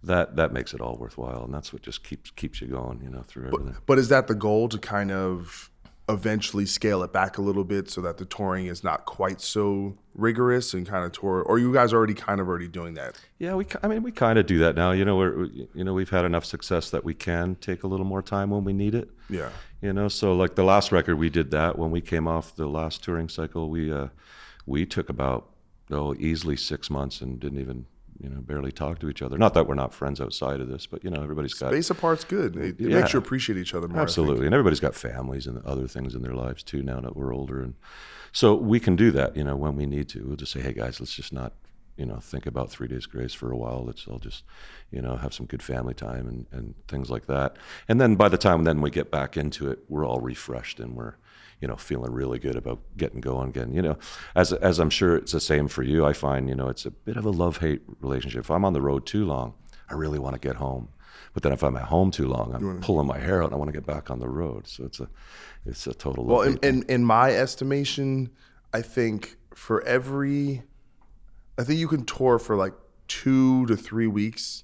that 0.03 0.35
that 0.35 0.51
makes 0.53 0.73
it 0.73 0.81
all 0.81 0.95
worthwhile, 0.97 1.43
and 1.45 1.53
that's 1.53 1.71
what 1.73 1.81
just 1.81 2.03
keeps 2.03 2.31
keeps 2.31 2.61
you 2.61 2.67
going, 2.67 3.01
you 3.03 3.09
know, 3.09 3.23
through 3.27 3.47
everything. 3.47 3.77
But 3.85 3.99
is 3.99 4.09
that 4.09 4.27
the 4.27 4.35
goal 4.35 4.69
to 4.69 4.77
kind 4.77 5.11
of 5.11 5.69
eventually 6.09 6.65
scale 6.65 7.01
it 7.01 7.13
back 7.13 7.37
a 7.37 7.41
little 7.41 7.63
bit 7.63 7.89
so 7.89 8.01
that 8.01 8.17
the 8.17 8.25
touring 8.25 8.65
is 8.65 8.83
not 8.83 9.05
quite 9.05 9.39
so 9.39 9.95
rigorous 10.13 10.73
and 10.73 10.85
kind 10.85 11.05
of 11.05 11.13
tour? 11.13 11.41
Or 11.41 11.57
you 11.59 11.71
guys 11.73 11.93
already 11.93 12.13
kind 12.13 12.41
of 12.41 12.47
already 12.49 12.67
doing 12.67 12.95
that? 12.95 13.17
Yeah, 13.39 13.55
we. 13.55 13.65
I 13.81 13.87
mean, 13.87 14.03
we 14.03 14.11
kind 14.11 14.37
of 14.37 14.45
do 14.45 14.59
that 14.59 14.75
now. 14.75 14.91
You 14.91 15.05
know, 15.05 15.15
we're 15.17 15.37
we- 15.37 15.67
you 15.73 15.83
know 15.83 15.93
we've 15.93 16.09
had 16.09 16.25
enough 16.25 16.45
success 16.45 16.89
that 16.89 17.03
we 17.05 17.13
can 17.13 17.55
take 17.55 17.83
a 17.83 17.87
little 17.87 18.05
more 18.05 18.21
time 18.21 18.49
when 18.49 18.63
we 18.65 18.73
need 18.73 18.93
it. 18.95 19.09
Yeah. 19.29 19.49
You 19.81 19.93
know, 19.93 20.07
so 20.07 20.33
like 20.33 20.55
the 20.55 20.63
last 20.63 20.91
record 20.91 21.17
we 21.17 21.29
did 21.29 21.51
that 21.51 21.77
when 21.77 21.91
we 21.91 21.99
came 22.01 22.27
off 22.27 22.55
the 22.55 22.67
last 22.67 23.03
touring 23.03 23.27
cycle, 23.29 23.69
we 23.69 23.91
uh, 23.91 24.07
we 24.65 24.85
took 24.85 25.09
about 25.09 25.49
oh 25.91 26.13
easily 26.17 26.55
six 26.57 26.89
months 26.89 27.21
and 27.21 27.39
didn't 27.39 27.59
even 27.59 27.85
you 28.21 28.29
know 28.29 28.39
barely 28.41 28.71
talk 28.71 28.99
to 28.99 29.09
each 29.09 29.21
other. 29.21 29.37
Not 29.37 29.53
that 29.55 29.67
we're 29.67 29.75
not 29.75 29.93
friends 29.93 30.21
outside 30.21 30.61
of 30.61 30.67
this, 30.69 30.85
but 30.85 31.03
you 31.03 31.09
know 31.09 31.21
everybody's 31.21 31.53
got 31.53 31.71
Space 31.71 31.89
apart's 31.89 32.23
good. 32.23 32.55
It, 32.55 32.79
it 32.79 32.89
Yeah. 32.89 32.99
makes 32.99 33.13
you 33.13 33.19
appreciate 33.19 33.57
each 33.57 33.73
other 33.73 33.87
more. 33.87 34.01
Absolutely, 34.01 34.45
and 34.45 34.53
everybody's 34.53 34.79
got 34.79 34.95
families 34.95 35.47
and 35.47 35.63
other 35.65 35.87
things 35.87 36.15
in 36.15 36.21
their 36.21 36.35
lives 36.35 36.63
too 36.63 36.81
now 36.83 36.99
that 37.01 37.15
we're 37.15 37.33
older, 37.33 37.61
and 37.61 37.73
so 38.31 38.55
we 38.55 38.79
can 38.79 38.95
do 38.95 39.11
that. 39.11 39.35
You 39.35 39.43
know, 39.43 39.55
when 39.55 39.75
we 39.75 39.85
need 39.85 40.09
to, 40.09 40.23
we'll 40.25 40.35
just 40.37 40.51
say, 40.51 40.61
"Hey 40.61 40.73
guys, 40.73 40.99
let's 40.99 41.13
just 41.15 41.33
not, 41.33 41.53
you 41.97 42.05
know, 42.05 42.17
think 42.17 42.45
about 42.45 42.69
Three 42.71 42.87
Days 42.87 43.05
Grace 43.07 43.33
for 43.33 43.51
a 43.51 43.57
while. 43.57 43.83
Let's 43.83 44.07
all 44.07 44.19
just, 44.19 44.43
you 44.91 45.01
know, 45.01 45.17
have 45.17 45.33
some 45.33 45.45
good 45.47 45.61
family 45.63 45.93
time 45.95 46.27
and 46.27 46.45
and 46.51 46.75
things 46.87 47.09
like 47.09 47.25
that." 47.25 47.57
And 47.89 47.99
then 47.99 48.15
by 48.15 48.29
the 48.29 48.37
time 48.37 48.63
then 48.63 48.79
we 48.79 48.89
get 48.91 49.11
back 49.11 49.35
into 49.37 49.69
it, 49.69 49.79
we're 49.89 50.05
all 50.05 50.21
refreshed 50.21 50.79
and 50.79 50.95
we're, 50.95 51.15
you 51.61 51.67
know, 51.67 51.75
feeling 51.75 52.11
really 52.11 52.39
good 52.39 52.55
about 52.55 52.79
getting 52.97 53.21
going 53.21 53.49
again. 53.49 53.73
You 53.73 53.81
know, 53.81 53.97
as 54.35 54.53
as 54.53 54.79
I'm 54.79 54.89
sure 54.89 55.15
it's 55.15 55.31
the 55.31 55.39
same 55.39 55.67
for 55.67 55.83
you. 55.83 56.05
I 56.05 56.13
find 56.13 56.49
you 56.49 56.55
know 56.55 56.69
it's 56.69 56.85
a 56.85 56.91
bit 56.91 57.17
of 57.17 57.25
a 57.25 57.31
love 57.31 57.57
hate 57.57 57.81
relationship. 58.01 58.41
If 58.41 58.51
I'm 58.51 58.65
on 58.65 58.73
the 58.73 58.81
road 58.81 59.05
too 59.05 59.25
long, 59.25 59.53
I 59.89 59.93
really 59.93 60.19
want 60.19 60.33
to 60.33 60.39
get 60.39 60.57
home. 60.57 60.89
But 61.33 61.41
then 61.41 61.51
if 61.51 61.63
I'm 61.63 61.75
at 61.77 61.85
home 61.85 62.11
too 62.11 62.27
long, 62.27 62.53
I'm 62.53 62.79
pulling 62.81 63.07
my 63.07 63.17
hair 63.17 63.41
out 63.41 63.47
and 63.47 63.55
I 63.55 63.57
want 63.57 63.69
to 63.69 63.73
get 63.73 63.85
back 63.85 64.11
on 64.11 64.19
the 64.19 64.29
road. 64.29 64.67
So 64.67 64.85
it's 64.85 64.99
a, 64.99 65.09
it's 65.65 65.87
a 65.87 65.93
total. 65.93 66.25
Well, 66.25 66.41
in, 66.41 66.59
in, 66.61 66.83
in 66.83 67.03
my 67.03 67.31
estimation, 67.31 68.29
I 68.71 68.81
think 68.81 69.37
for 69.55 69.83
every, 69.83 70.61
I 71.57 71.63
think 71.63 71.79
you 71.79 71.87
can 71.87 72.05
tour 72.05 72.37
for 72.37 72.55
like 72.55 72.73
two 73.07 73.65
to 73.65 73.75
three 73.75 74.07
weeks 74.07 74.63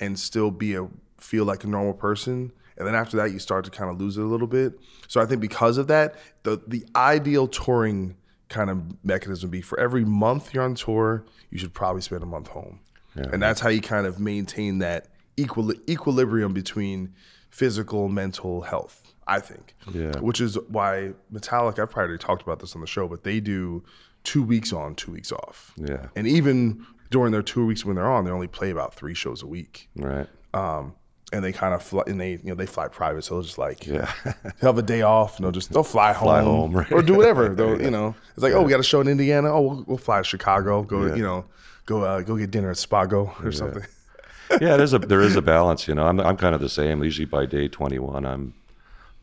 and 0.00 0.18
still 0.18 0.50
be 0.50 0.74
a 0.74 0.88
feel 1.18 1.44
like 1.44 1.64
a 1.64 1.66
normal 1.68 1.94
person, 1.94 2.52
and 2.78 2.86
then 2.86 2.94
after 2.94 3.16
that 3.18 3.32
you 3.32 3.38
start 3.38 3.64
to 3.66 3.70
kind 3.70 3.90
of 3.90 4.00
lose 4.00 4.16
it 4.16 4.22
a 4.22 4.26
little 4.26 4.46
bit. 4.46 4.78
So 5.08 5.20
I 5.20 5.26
think 5.26 5.40
because 5.40 5.76
of 5.78 5.86
that, 5.88 6.14
the 6.44 6.60
the 6.66 6.84
ideal 6.96 7.46
touring 7.48 8.16
kind 8.48 8.70
of 8.70 8.82
mechanism 9.04 9.48
would 9.48 9.52
be 9.52 9.60
for 9.60 9.78
every 9.78 10.04
month 10.04 10.54
you're 10.54 10.62
on 10.64 10.74
tour, 10.74 11.24
you 11.50 11.58
should 11.58 11.74
probably 11.74 12.00
spend 12.02 12.22
a 12.22 12.26
month 12.26 12.48
home, 12.48 12.80
and 13.14 13.42
that's 13.42 13.60
how 13.60 13.68
you 13.68 13.80
kind 13.80 14.06
of 14.06 14.18
maintain 14.18 14.78
that 14.78 15.08
equili- 15.36 15.80
equilibrium 15.88 16.52
between 16.54 17.12
physical 17.50 18.06
and 18.06 18.14
mental 18.14 18.62
health. 18.62 19.02
I 19.26 19.40
think, 19.40 19.74
Yeah. 19.92 20.18
which 20.20 20.40
is 20.40 20.56
why 20.68 21.12
Metallica. 21.30 21.80
I've 21.80 21.90
probably 21.90 22.16
talked 22.16 22.40
about 22.42 22.60
this 22.60 22.74
on 22.74 22.80
the 22.80 22.86
show, 22.86 23.06
but 23.08 23.24
they 23.24 23.40
do 23.40 23.84
two 24.24 24.42
weeks 24.42 24.72
on, 24.72 24.94
two 24.94 25.12
weeks 25.12 25.32
off. 25.32 25.74
Yeah. 25.76 26.06
and 26.16 26.26
even 26.26 26.86
during 27.10 27.32
their 27.32 27.42
two 27.42 27.66
weeks 27.66 27.84
when 27.84 27.96
they're 27.96 28.10
on, 28.10 28.24
they 28.24 28.30
only 28.30 28.46
play 28.48 28.70
about 28.70 28.94
three 28.94 29.12
shows 29.14 29.42
a 29.42 29.46
week. 29.46 29.90
Right. 29.96 30.26
Um, 30.54 30.94
and 31.32 31.44
they 31.44 31.52
kind 31.52 31.74
of 31.74 31.82
fly, 31.82 32.02
and 32.06 32.20
they 32.20 32.32
you 32.32 32.38
know 32.44 32.54
they 32.54 32.66
fly 32.66 32.88
private, 32.88 33.22
so 33.22 33.34
they'll 33.34 33.42
just 33.42 33.58
like 33.58 33.86
Yeah. 33.86 34.10
have 34.60 34.78
a 34.78 34.82
day 34.82 35.02
off, 35.02 35.36
and 35.36 35.44
they'll 35.44 35.52
just 35.52 35.72
they'll 35.72 35.82
fly 35.82 36.12
home, 36.12 36.26
Fly 36.28 36.42
home, 36.42 36.72
right. 36.76 36.92
or 36.92 37.02
do 37.02 37.14
whatever. 37.14 37.48
They'll 37.54 37.80
you 37.80 37.90
know 37.90 38.14
it's 38.34 38.42
like 38.42 38.52
oh 38.54 38.62
we 38.62 38.70
got 38.70 38.80
a 38.80 38.84
show 38.84 39.00
in 39.00 39.08
Indiana, 39.08 39.52
oh 39.52 39.60
we'll, 39.60 39.84
we'll 39.86 39.98
fly 39.98 40.18
to 40.18 40.24
Chicago, 40.24 40.82
go 40.82 41.06
Yeah. 41.06 41.14
you 41.16 41.22
know 41.22 41.44
go 41.86 42.02
uh, 42.02 42.20
go 42.22 42.36
get 42.36 42.50
dinner 42.50 42.70
at 42.70 42.76
Spago 42.76 43.32
or 43.44 43.52
something. 43.52 43.84
yeah, 44.60 44.76
there's 44.76 44.94
a 44.94 44.98
there 44.98 45.20
is 45.20 45.36
a 45.36 45.42
balance. 45.42 45.86
You 45.86 45.94
know, 45.94 46.06
I'm 46.06 46.18
I'm 46.20 46.36
kind 46.36 46.54
of 46.54 46.60
the 46.60 46.68
same. 46.70 47.02
Usually 47.04 47.26
by 47.26 47.44
day 47.46 47.68
21, 47.68 48.24
I'm 48.24 48.54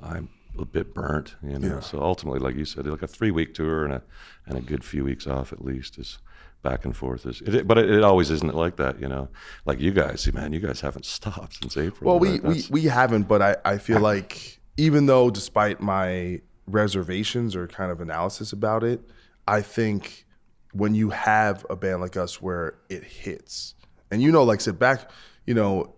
I'm 0.04 0.30
a 0.60 0.66
bit 0.66 0.94
burnt. 0.94 1.36
You 1.44 1.58
know, 1.60 1.68
Yeah. 1.76 1.80
so 1.80 2.00
ultimately, 2.02 2.40
like 2.40 2.56
you 2.56 2.66
said, 2.66 2.86
like 2.86 3.02
a 3.02 3.08
three 3.08 3.32
week 3.32 3.54
tour 3.56 3.84
and 3.84 3.94
a 3.94 4.02
and 4.46 4.58
a 4.58 4.62
good 4.62 4.84
few 4.84 5.04
weeks 5.04 5.26
off 5.26 5.52
at 5.52 5.66
least 5.66 5.98
is 5.98 6.20
back 6.66 6.84
and 6.84 6.98
forth. 6.98 7.28
Is 7.28 7.42
it, 7.42 7.68
but 7.68 7.78
it, 7.78 7.90
it 7.90 8.04
always 8.04 8.32
isn't 8.32 8.56
like 8.56 8.78
that. 8.78 9.00
You 9.00 9.08
know, 9.08 9.30
like 9.66 9.80
you 9.80 9.92
guys, 9.92 10.28
man, 10.34 10.52
you 10.52 10.60
guys 10.60 10.82
haven't 10.82 11.06
stopped 11.06 11.58
since 11.62 11.78
April. 11.78 12.10
Well, 12.10 12.20
we, 12.20 12.40
right? 12.40 12.44
we, 12.44 12.64
we 12.72 12.84
haven't, 12.86 13.28
but 13.28 13.42
I, 13.42 13.56
I 13.64 13.78
feel 13.78 14.00
like 14.00 14.60
even 14.78 15.06
though, 15.06 15.30
despite 15.30 15.80
my 15.80 16.42
reservations 16.66 17.56
or 17.56 17.68
kind 17.68 17.92
of 17.92 18.02
analysis 18.02 18.52
about 18.52 18.84
it, 18.84 19.00
I 19.48 19.62
think 19.62 20.26
when 20.74 20.96
you 20.96 21.12
have 21.12 21.66
a 21.70 21.76
band 21.76 22.02
like 22.02 22.18
us 22.18 22.42
where 22.42 22.76
it 22.90 23.04
hits, 23.04 23.76
and 24.10 24.22
you 24.22 24.32
know, 24.32 24.44
like 24.44 24.60
said, 24.60 24.80
back, 24.80 25.12
you 25.46 25.54
know, 25.54 25.94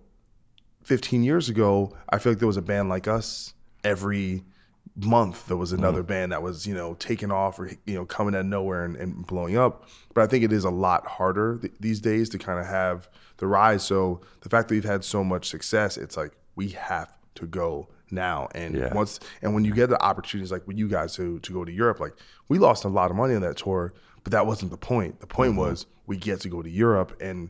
15 0.83 1.23
years 1.23 1.47
ago, 1.47 1.95
I 2.09 2.19
feel 2.19 2.33
like 2.33 2.39
there 2.39 2.47
was 2.47 2.57
a 2.57 2.61
band 2.61 2.89
like 2.89 3.07
us 3.07 3.53
every 3.85 4.43
month 4.99 5.45
there 5.47 5.57
was 5.57 5.71
another 5.71 5.99
mm-hmm. 5.99 6.07
band 6.07 6.31
that 6.31 6.41
was 6.41 6.65
you 6.65 6.73
know 6.73 6.95
taking 6.95 7.31
off 7.31 7.59
or 7.59 7.69
you 7.85 7.93
know 7.93 8.05
coming 8.05 8.33
out 8.33 8.41
of 8.41 8.45
nowhere 8.47 8.83
and, 8.83 8.95
and 8.95 9.27
blowing 9.27 9.57
up. 9.57 9.87
But 10.13 10.23
i 10.23 10.27
think 10.27 10.43
it 10.43 10.51
is 10.51 10.63
a 10.63 10.69
lot 10.69 11.05
harder 11.05 11.59
th- 11.59 11.73
these 11.79 11.99
days 12.01 12.29
to 12.29 12.37
kind 12.37 12.59
of 12.59 12.65
have 12.65 13.07
the 13.37 13.47
rise. 13.47 13.83
So 13.83 14.21
the 14.41 14.49
fact 14.49 14.67
that 14.67 14.75
we've 14.75 14.83
had 14.83 15.03
so 15.03 15.23
much 15.23 15.49
success 15.49 15.97
it's 15.97 16.17
like 16.17 16.31
we 16.55 16.69
have 16.69 17.15
to 17.35 17.45
go 17.45 17.89
now. 18.09 18.47
And 18.55 18.75
Yeah. 18.75 18.93
once 18.93 19.19
and 19.41 19.53
when 19.53 19.63
you 19.65 19.73
get 19.73 19.89
the 19.89 20.01
opportunities 20.01 20.51
like 20.51 20.67
with 20.67 20.77
you 20.77 20.87
guys 20.87 21.13
to 21.15 21.39
to 21.39 21.53
go 21.53 21.63
to 21.63 21.71
europe 21.71 21.99
like 21.99 22.15
we 22.49 22.57
lost 22.57 22.83
a 22.83 22.89
lot 22.89 23.11
of 23.11 23.17
money 23.17 23.35
on 23.35 23.41
that 23.41 23.57
tour 23.57 23.93
but 24.23 24.31
that 24.31 24.45
wasn't 24.45 24.71
the 24.71 24.77
point. 24.77 25.21
The 25.21 25.27
point 25.27 25.51
mm-hmm. 25.51 25.61
was 25.61 25.85
we 26.05 26.17
get 26.17 26.41
to 26.41 26.49
go 26.49 26.61
to 26.61 26.69
europe 26.69 27.15
and 27.21 27.49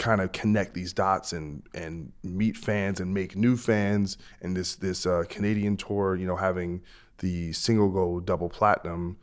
kind 0.00 0.22
of 0.22 0.32
connect 0.32 0.72
these 0.74 0.92
dots 0.92 1.32
and 1.32 1.62
and 1.74 2.10
meet 2.24 2.56
fans 2.56 3.00
and 3.00 3.12
make 3.12 3.36
new 3.36 3.56
fans. 3.56 4.16
And 4.40 4.56
this 4.56 4.74
this 4.76 5.06
uh, 5.06 5.24
Canadian 5.28 5.76
tour 5.76 6.16
you 6.16 6.26
know 6.26 6.36
having 6.36 6.82
the 7.18 7.52
single 7.52 7.90
go 7.90 8.18
double 8.18 8.48
platinum 8.48 9.18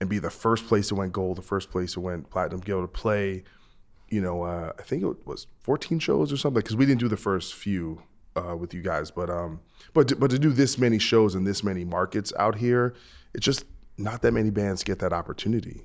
and 0.00 0.10
be 0.10 0.18
the 0.18 0.30
first 0.30 0.66
place 0.66 0.88
that 0.90 0.96
went 0.96 1.12
gold 1.12 1.38
the 1.38 1.42
first 1.42 1.70
place 1.70 1.94
that 1.94 2.00
went 2.00 2.28
platinum 2.28 2.60
be 2.60 2.72
able 2.72 2.82
to 2.82 2.88
play 2.88 3.44
you 4.10 4.20
know 4.20 4.42
uh, 4.42 4.72
I 4.78 4.82
think 4.82 5.04
it 5.04 5.26
was 5.26 5.46
14 5.62 6.00
shows 6.00 6.32
or 6.32 6.36
something 6.36 6.60
because 6.60 6.76
we 6.76 6.84
didn't 6.84 7.00
do 7.00 7.08
the 7.08 7.16
first 7.16 7.54
few 7.54 8.02
uh, 8.34 8.56
with 8.56 8.74
you 8.74 8.82
guys. 8.82 9.10
But 9.10 9.30
um 9.30 9.60
but 9.94 10.18
but 10.18 10.30
to 10.30 10.38
do 10.38 10.50
this 10.50 10.76
many 10.76 10.98
shows 10.98 11.36
in 11.36 11.44
this 11.44 11.62
many 11.62 11.84
markets 11.84 12.32
out 12.38 12.56
here 12.56 12.94
it's 13.32 13.44
just 13.44 13.64
not 13.96 14.22
that 14.22 14.32
many 14.32 14.50
bands 14.50 14.82
get 14.82 14.98
that 14.98 15.12
opportunity 15.12 15.82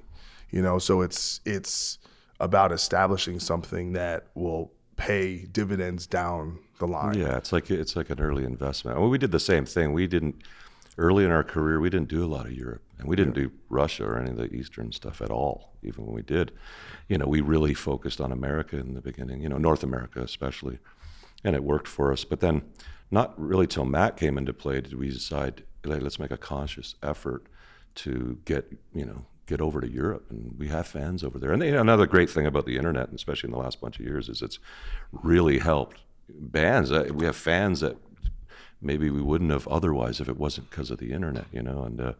you 0.51 0.61
know? 0.61 0.77
So 0.77 1.01
it's 1.01 1.39
it's 1.45 1.97
about 2.41 2.71
establishing 2.71 3.39
something 3.39 3.93
that 3.93 4.25
will 4.33 4.71
pay 4.97 5.45
dividends 5.51 6.07
down 6.07 6.59
the 6.79 6.87
line. 6.87 7.17
Yeah, 7.17 7.37
it's 7.37 7.53
like 7.53 7.69
it's 7.69 7.95
like 7.95 8.09
an 8.09 8.19
early 8.19 8.43
investment. 8.43 8.99
Well, 8.99 9.09
we 9.09 9.19
did 9.19 9.31
the 9.31 9.39
same 9.39 9.63
thing. 9.65 9.93
We 9.93 10.07
didn't 10.07 10.41
early 10.97 11.23
in 11.23 11.31
our 11.31 11.43
career. 11.43 11.79
We 11.79 11.91
didn't 11.91 12.09
do 12.09 12.25
a 12.25 12.27
lot 12.27 12.47
of 12.47 12.53
Europe, 12.53 12.81
and 12.97 13.07
we 13.07 13.15
didn't 13.15 13.35
do 13.35 13.51
Russia 13.69 14.05
or 14.05 14.17
any 14.17 14.31
of 14.31 14.37
the 14.37 14.53
Eastern 14.53 14.91
stuff 14.91 15.21
at 15.21 15.29
all. 15.29 15.73
Even 15.83 16.05
when 16.05 16.15
we 16.15 16.23
did, 16.23 16.51
you 17.07 17.17
know, 17.17 17.27
we 17.27 17.41
really 17.41 17.75
focused 17.75 18.19
on 18.19 18.31
America 18.31 18.77
in 18.77 18.95
the 18.95 19.01
beginning. 19.01 19.41
You 19.41 19.49
know, 19.49 19.59
North 19.59 19.83
America 19.83 20.21
especially, 20.21 20.79
and 21.43 21.55
it 21.55 21.63
worked 21.63 21.87
for 21.87 22.11
us. 22.11 22.23
But 22.23 22.39
then, 22.39 22.63
not 23.11 23.39
really 23.39 23.67
till 23.67 23.85
Matt 23.85 24.17
came 24.17 24.37
into 24.37 24.53
play 24.53 24.81
did 24.81 24.95
we 24.95 25.09
decide, 25.09 25.63
let's 25.85 26.19
make 26.19 26.31
a 26.31 26.37
conscious 26.37 26.95
effort 27.03 27.45
to 27.93 28.39
get 28.45 28.71
you 28.93 29.05
know 29.05 29.25
get 29.51 29.61
over 29.61 29.81
to 29.81 29.89
Europe, 29.89 30.25
and 30.31 30.55
we 30.57 30.67
have 30.69 30.87
fans 30.87 31.23
over 31.23 31.37
there. 31.37 31.51
And 31.51 31.61
know, 31.61 31.81
another 31.81 32.07
great 32.07 32.29
thing 32.29 32.45
about 32.45 32.65
the 32.65 32.77
internet, 32.77 33.07
and 33.09 33.15
especially 33.15 33.47
in 33.49 33.55
the 33.57 33.63
last 33.65 33.81
bunch 33.81 33.99
of 33.99 34.05
years, 34.05 34.29
is 34.29 34.41
it's 34.41 34.59
really 35.11 35.59
helped 35.59 35.97
bands. 36.29 36.91
Uh, 36.91 37.09
We 37.13 37.25
have 37.25 37.35
fans 37.35 37.79
that 37.81 37.97
maybe 38.81 39.09
we 39.09 39.21
wouldn't 39.21 39.51
have 39.51 39.67
otherwise 39.67 40.21
if 40.23 40.29
it 40.29 40.37
wasn't 40.37 40.69
because 40.69 40.89
of 40.93 40.99
the 40.99 41.11
internet, 41.11 41.47
you 41.51 41.61
know. 41.61 41.83
And 41.83 41.99
uh, 41.99 42.13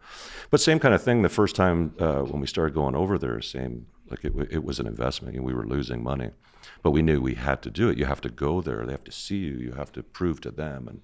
but 0.50 0.60
same 0.60 0.80
kind 0.80 0.94
of 0.94 1.02
thing. 1.02 1.22
The 1.22 1.30
first 1.42 1.56
time 1.56 1.80
uh, 2.00 2.22
when 2.32 2.42
we 2.42 2.48
started 2.48 2.74
going 2.74 2.96
over 2.96 3.18
there, 3.18 3.42
same 3.42 3.88
like 4.10 4.26
it, 4.26 4.34
it 4.58 4.64
was 4.64 4.80
an 4.80 4.88
investment. 4.88 5.36
and 5.36 5.46
we 5.46 5.54
were 5.54 5.66
losing 5.76 6.04
money, 6.04 6.32
but 6.84 6.92
we 6.92 7.02
knew 7.02 7.22
we 7.22 7.36
had 7.36 7.62
to 7.62 7.70
do 7.72 7.90
it. 7.90 7.98
You 7.98 8.08
have 8.08 8.22
to 8.22 8.30
go 8.30 8.62
there. 8.62 8.86
They 8.86 8.92
have 8.92 9.10
to 9.12 9.18
see 9.26 9.42
you. 9.48 9.56
You 9.68 9.72
have 9.82 9.92
to 9.94 10.04
prove 10.04 10.42
to 10.42 10.52
them, 10.52 10.88
and 10.90 11.00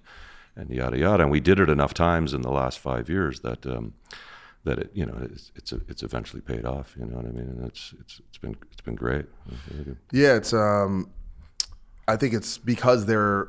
and 0.58 0.70
yada 0.70 0.98
yada. 0.98 1.22
And 1.22 1.32
we 1.32 1.40
did 1.40 1.58
it 1.58 1.68
enough 1.70 1.94
times 1.94 2.34
in 2.34 2.42
the 2.42 2.52
last 2.60 2.78
five 2.78 3.08
years 3.08 3.40
that. 3.40 3.66
Um, 3.66 3.94
that 4.64 4.78
it, 4.78 4.90
you 4.92 5.06
know, 5.06 5.16
it's 5.20 5.52
it's, 5.56 5.72
it's 5.88 6.02
eventually 6.02 6.42
paid 6.42 6.64
off. 6.64 6.94
You 6.98 7.06
know 7.06 7.16
what 7.16 7.26
I 7.26 7.30
mean? 7.30 7.48
And 7.48 7.66
it's 7.66 7.94
it's 8.00 8.20
it's 8.28 8.38
been 8.38 8.56
it's 8.70 8.80
been 8.80 8.94
great. 8.94 9.26
It's 9.50 9.76
really. 9.76 9.96
Yeah, 10.12 10.34
it's 10.34 10.52
um 10.52 11.10
I 12.06 12.16
think 12.16 12.34
it's 12.34 12.58
because 12.58 13.06
their 13.06 13.48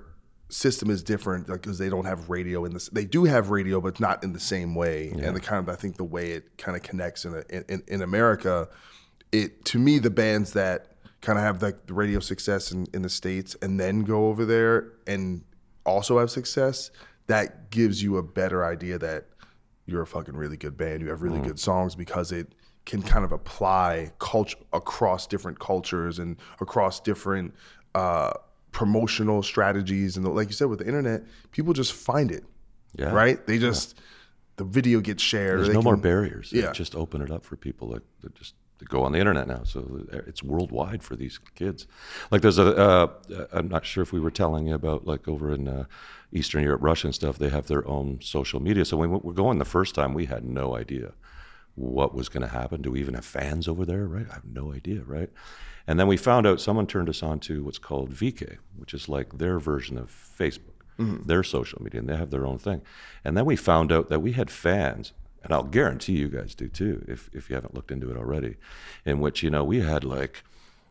system 0.49 0.89
is 0.89 1.03
different 1.03 1.45
because 1.45 1.77
they 1.77 1.89
don't 1.89 2.05
have 2.05 2.27
radio 2.27 2.65
in 2.65 2.73
this 2.73 2.89
they 2.89 3.05
do 3.05 3.25
have 3.25 3.51
radio 3.51 3.79
but 3.79 3.99
not 3.99 4.23
in 4.23 4.33
the 4.33 4.39
same 4.39 4.73
way 4.73 5.09
and 5.09 5.35
the 5.35 5.39
kind 5.39 5.59
of 5.59 5.69
I 5.71 5.77
think 5.77 5.97
the 5.97 6.03
way 6.03 6.31
it 6.31 6.57
kind 6.57 6.75
of 6.75 6.81
connects 6.81 7.23
in, 7.23 7.35
a, 7.35 7.71
in 7.71 7.83
in 7.87 8.01
America 8.01 8.67
it 9.31 9.63
to 9.65 9.77
me 9.77 9.99
the 9.99 10.09
bands 10.09 10.53
that 10.53 10.95
kind 11.21 11.37
of 11.37 11.43
have 11.43 11.61
like 11.61 11.85
the 11.85 11.93
radio 11.93 12.19
success 12.19 12.71
in, 12.71 12.87
in 12.93 13.01
the 13.01 13.09
states 13.09 13.55
and 13.61 13.79
then 13.79 14.03
go 14.03 14.27
over 14.27 14.45
there 14.45 14.93
and 15.05 15.43
also 15.85 16.19
have 16.19 16.31
success, 16.31 16.91
that 17.27 17.69
gives 17.71 18.01
you 18.01 18.17
a 18.17 18.23
better 18.23 18.65
idea 18.65 18.97
that 18.97 19.25
you're 19.89 20.01
a 20.01 20.07
fucking 20.07 20.35
really 20.35 20.57
good 20.57 20.77
band. 20.77 21.01
You 21.01 21.09
have 21.09 21.21
really 21.21 21.39
Mm. 21.39 21.47
good 21.47 21.59
songs 21.59 21.95
because 21.95 22.31
it 22.31 22.53
can 22.85 23.01
kind 23.01 23.25
of 23.25 23.31
apply 23.31 24.11
culture 24.19 24.57
across 24.73 25.27
different 25.27 25.59
cultures 25.59 26.19
and 26.19 26.37
across 26.61 26.99
different 26.99 27.53
uh, 27.95 28.31
promotional 28.71 29.41
strategies. 29.43 30.15
And 30.17 30.27
like 30.27 30.47
you 30.47 30.53
said, 30.53 30.67
with 30.69 30.79
the 30.79 30.87
internet, 30.87 31.23
people 31.51 31.73
just 31.73 31.93
find 31.93 32.31
it. 32.31 32.43
Yeah. 32.95 33.11
Right? 33.11 33.45
They 33.45 33.57
just 33.57 33.99
the 34.55 34.63
video 34.63 34.99
gets 34.99 35.23
shared. 35.23 35.59
There's 35.59 35.73
no 35.73 35.81
more 35.81 35.95
barriers. 35.97 36.51
Yeah. 36.51 36.71
just 36.71 36.95
open 36.95 37.21
it 37.21 37.31
up 37.31 37.43
for 37.45 37.55
people 37.55 37.89
that, 37.91 38.03
that 38.21 38.35
just 38.35 38.55
go 38.85 39.03
on 39.03 39.11
the 39.11 39.19
internet 39.19 39.47
now. 39.47 39.63
So 39.63 40.05
it's 40.11 40.43
worldwide 40.43 41.03
for 41.03 41.15
these 41.15 41.39
kids. 41.55 41.87
Like 42.31 42.41
there's 42.41 42.57
a, 42.57 42.75
uh, 42.75 43.07
I'm 43.51 43.67
not 43.67 43.85
sure 43.85 44.01
if 44.03 44.11
we 44.13 44.19
were 44.19 44.31
telling 44.31 44.67
you 44.67 44.75
about 44.75 45.05
like 45.05 45.27
over 45.27 45.53
in 45.53 45.67
uh, 45.67 45.85
Eastern 46.31 46.63
Europe, 46.63 46.81
Russia 46.83 47.07
and 47.07 47.15
stuff. 47.15 47.37
They 47.37 47.49
have 47.49 47.67
their 47.67 47.87
own 47.87 48.19
social 48.21 48.59
media. 48.61 48.85
So 48.85 48.97
when 48.97 49.11
we 49.11 49.17
were 49.21 49.33
going 49.33 49.59
the 49.59 49.65
first 49.65 49.95
time, 49.95 50.13
we 50.13 50.25
had 50.25 50.43
no 50.45 50.75
idea 50.75 51.13
what 51.75 52.13
was 52.13 52.29
going 52.29 52.41
to 52.41 52.47
happen. 52.53 52.81
Do 52.81 52.91
we 52.91 52.99
even 52.99 53.13
have 53.13 53.25
fans 53.25 53.67
over 53.67 53.85
there? 53.85 54.05
Right? 54.05 54.27
I 54.29 54.33
have 54.35 54.45
no 54.45 54.73
idea. 54.73 55.01
Right? 55.05 55.29
And 55.87 55.99
then 55.99 56.07
we 56.07 56.17
found 56.17 56.45
out 56.45 56.61
someone 56.61 56.87
turned 56.87 57.09
us 57.09 57.23
on 57.23 57.39
to 57.41 57.63
what's 57.63 57.79
called 57.79 58.11
VK, 58.11 58.57
which 58.77 58.93
is 58.93 59.09
like 59.09 59.37
their 59.39 59.59
version 59.59 59.97
of 59.97 60.09
Facebook 60.11 60.61
Mhm. 60.99 61.25
their 61.27 61.43
social 61.43 61.81
media, 61.81 62.01
and 62.01 62.09
they 62.09 62.17
have 62.17 62.29
their 62.29 62.45
own 62.45 62.57
thing. 62.57 62.81
And 63.23 63.37
then 63.37 63.45
we 63.45 63.55
found 63.55 63.89
out 63.89 64.09
that 64.09 64.19
we 64.21 64.33
had 64.33 64.51
fans, 64.51 65.13
and 65.43 65.53
I'll 65.53 65.63
guarantee 65.63 66.13
you 66.13 66.27
guys 66.27 66.55
do 66.55 66.67
too, 66.67 67.05
if 67.07 67.29
if 67.33 67.49
you 67.49 67.55
haven't 67.55 67.73
looked 67.73 67.91
into 67.91 68.09
it 68.11 68.17
already, 68.17 68.55
in 69.05 69.19
which 69.19 69.43
you 69.43 69.49
know 69.49 69.63
we 69.63 69.81
had 69.81 70.03
like, 70.03 70.43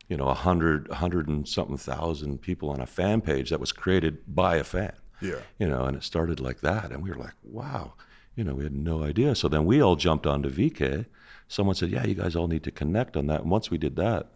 you 0.09 0.17
know, 0.17 0.29
a 0.29 0.35
hundred, 0.35 0.89
a 0.91 0.97
hundred 0.97 1.29
and 1.29 1.47
something 1.47 1.77
thousand 1.77 2.41
people 2.41 2.71
on 2.71 2.81
a 2.81 2.87
fan 2.87 3.21
page 3.21 3.51
that 3.51 3.61
was 3.61 3.73
created 3.73 4.19
by 4.27 4.57
a 4.57 4.65
fan. 4.65 4.93
Yeah. 5.21 5.41
You 5.59 5.69
know, 5.69 5.85
and 5.85 5.97
it 5.97 6.05
started 6.05 6.41
like 6.41 6.61
that, 6.61 6.91
and 6.91 7.03
we 7.03 7.11
were 7.11 7.17
like, 7.17 7.35
wow, 7.43 7.95
you 8.35 8.45
know, 8.45 8.55
we 8.55 8.63
had 8.63 8.75
no 8.75 9.03
idea. 9.03 9.35
So 9.35 9.49
then 9.49 9.65
we 9.65 9.83
all 9.83 9.97
jumped 9.97 10.27
onto 10.27 10.49
VK. 10.49 11.07
Someone 11.49 11.75
said, 11.75 11.91
yeah, 11.91 12.07
you 12.07 12.15
guys 12.15 12.37
all 12.37 12.47
need 12.47 12.63
to 12.65 12.71
connect 12.71 13.17
on 13.17 13.27
that. 13.27 13.41
And 13.41 13.51
once 13.51 13.71
we 13.71 13.79
did 13.79 13.97
that, 13.97 14.29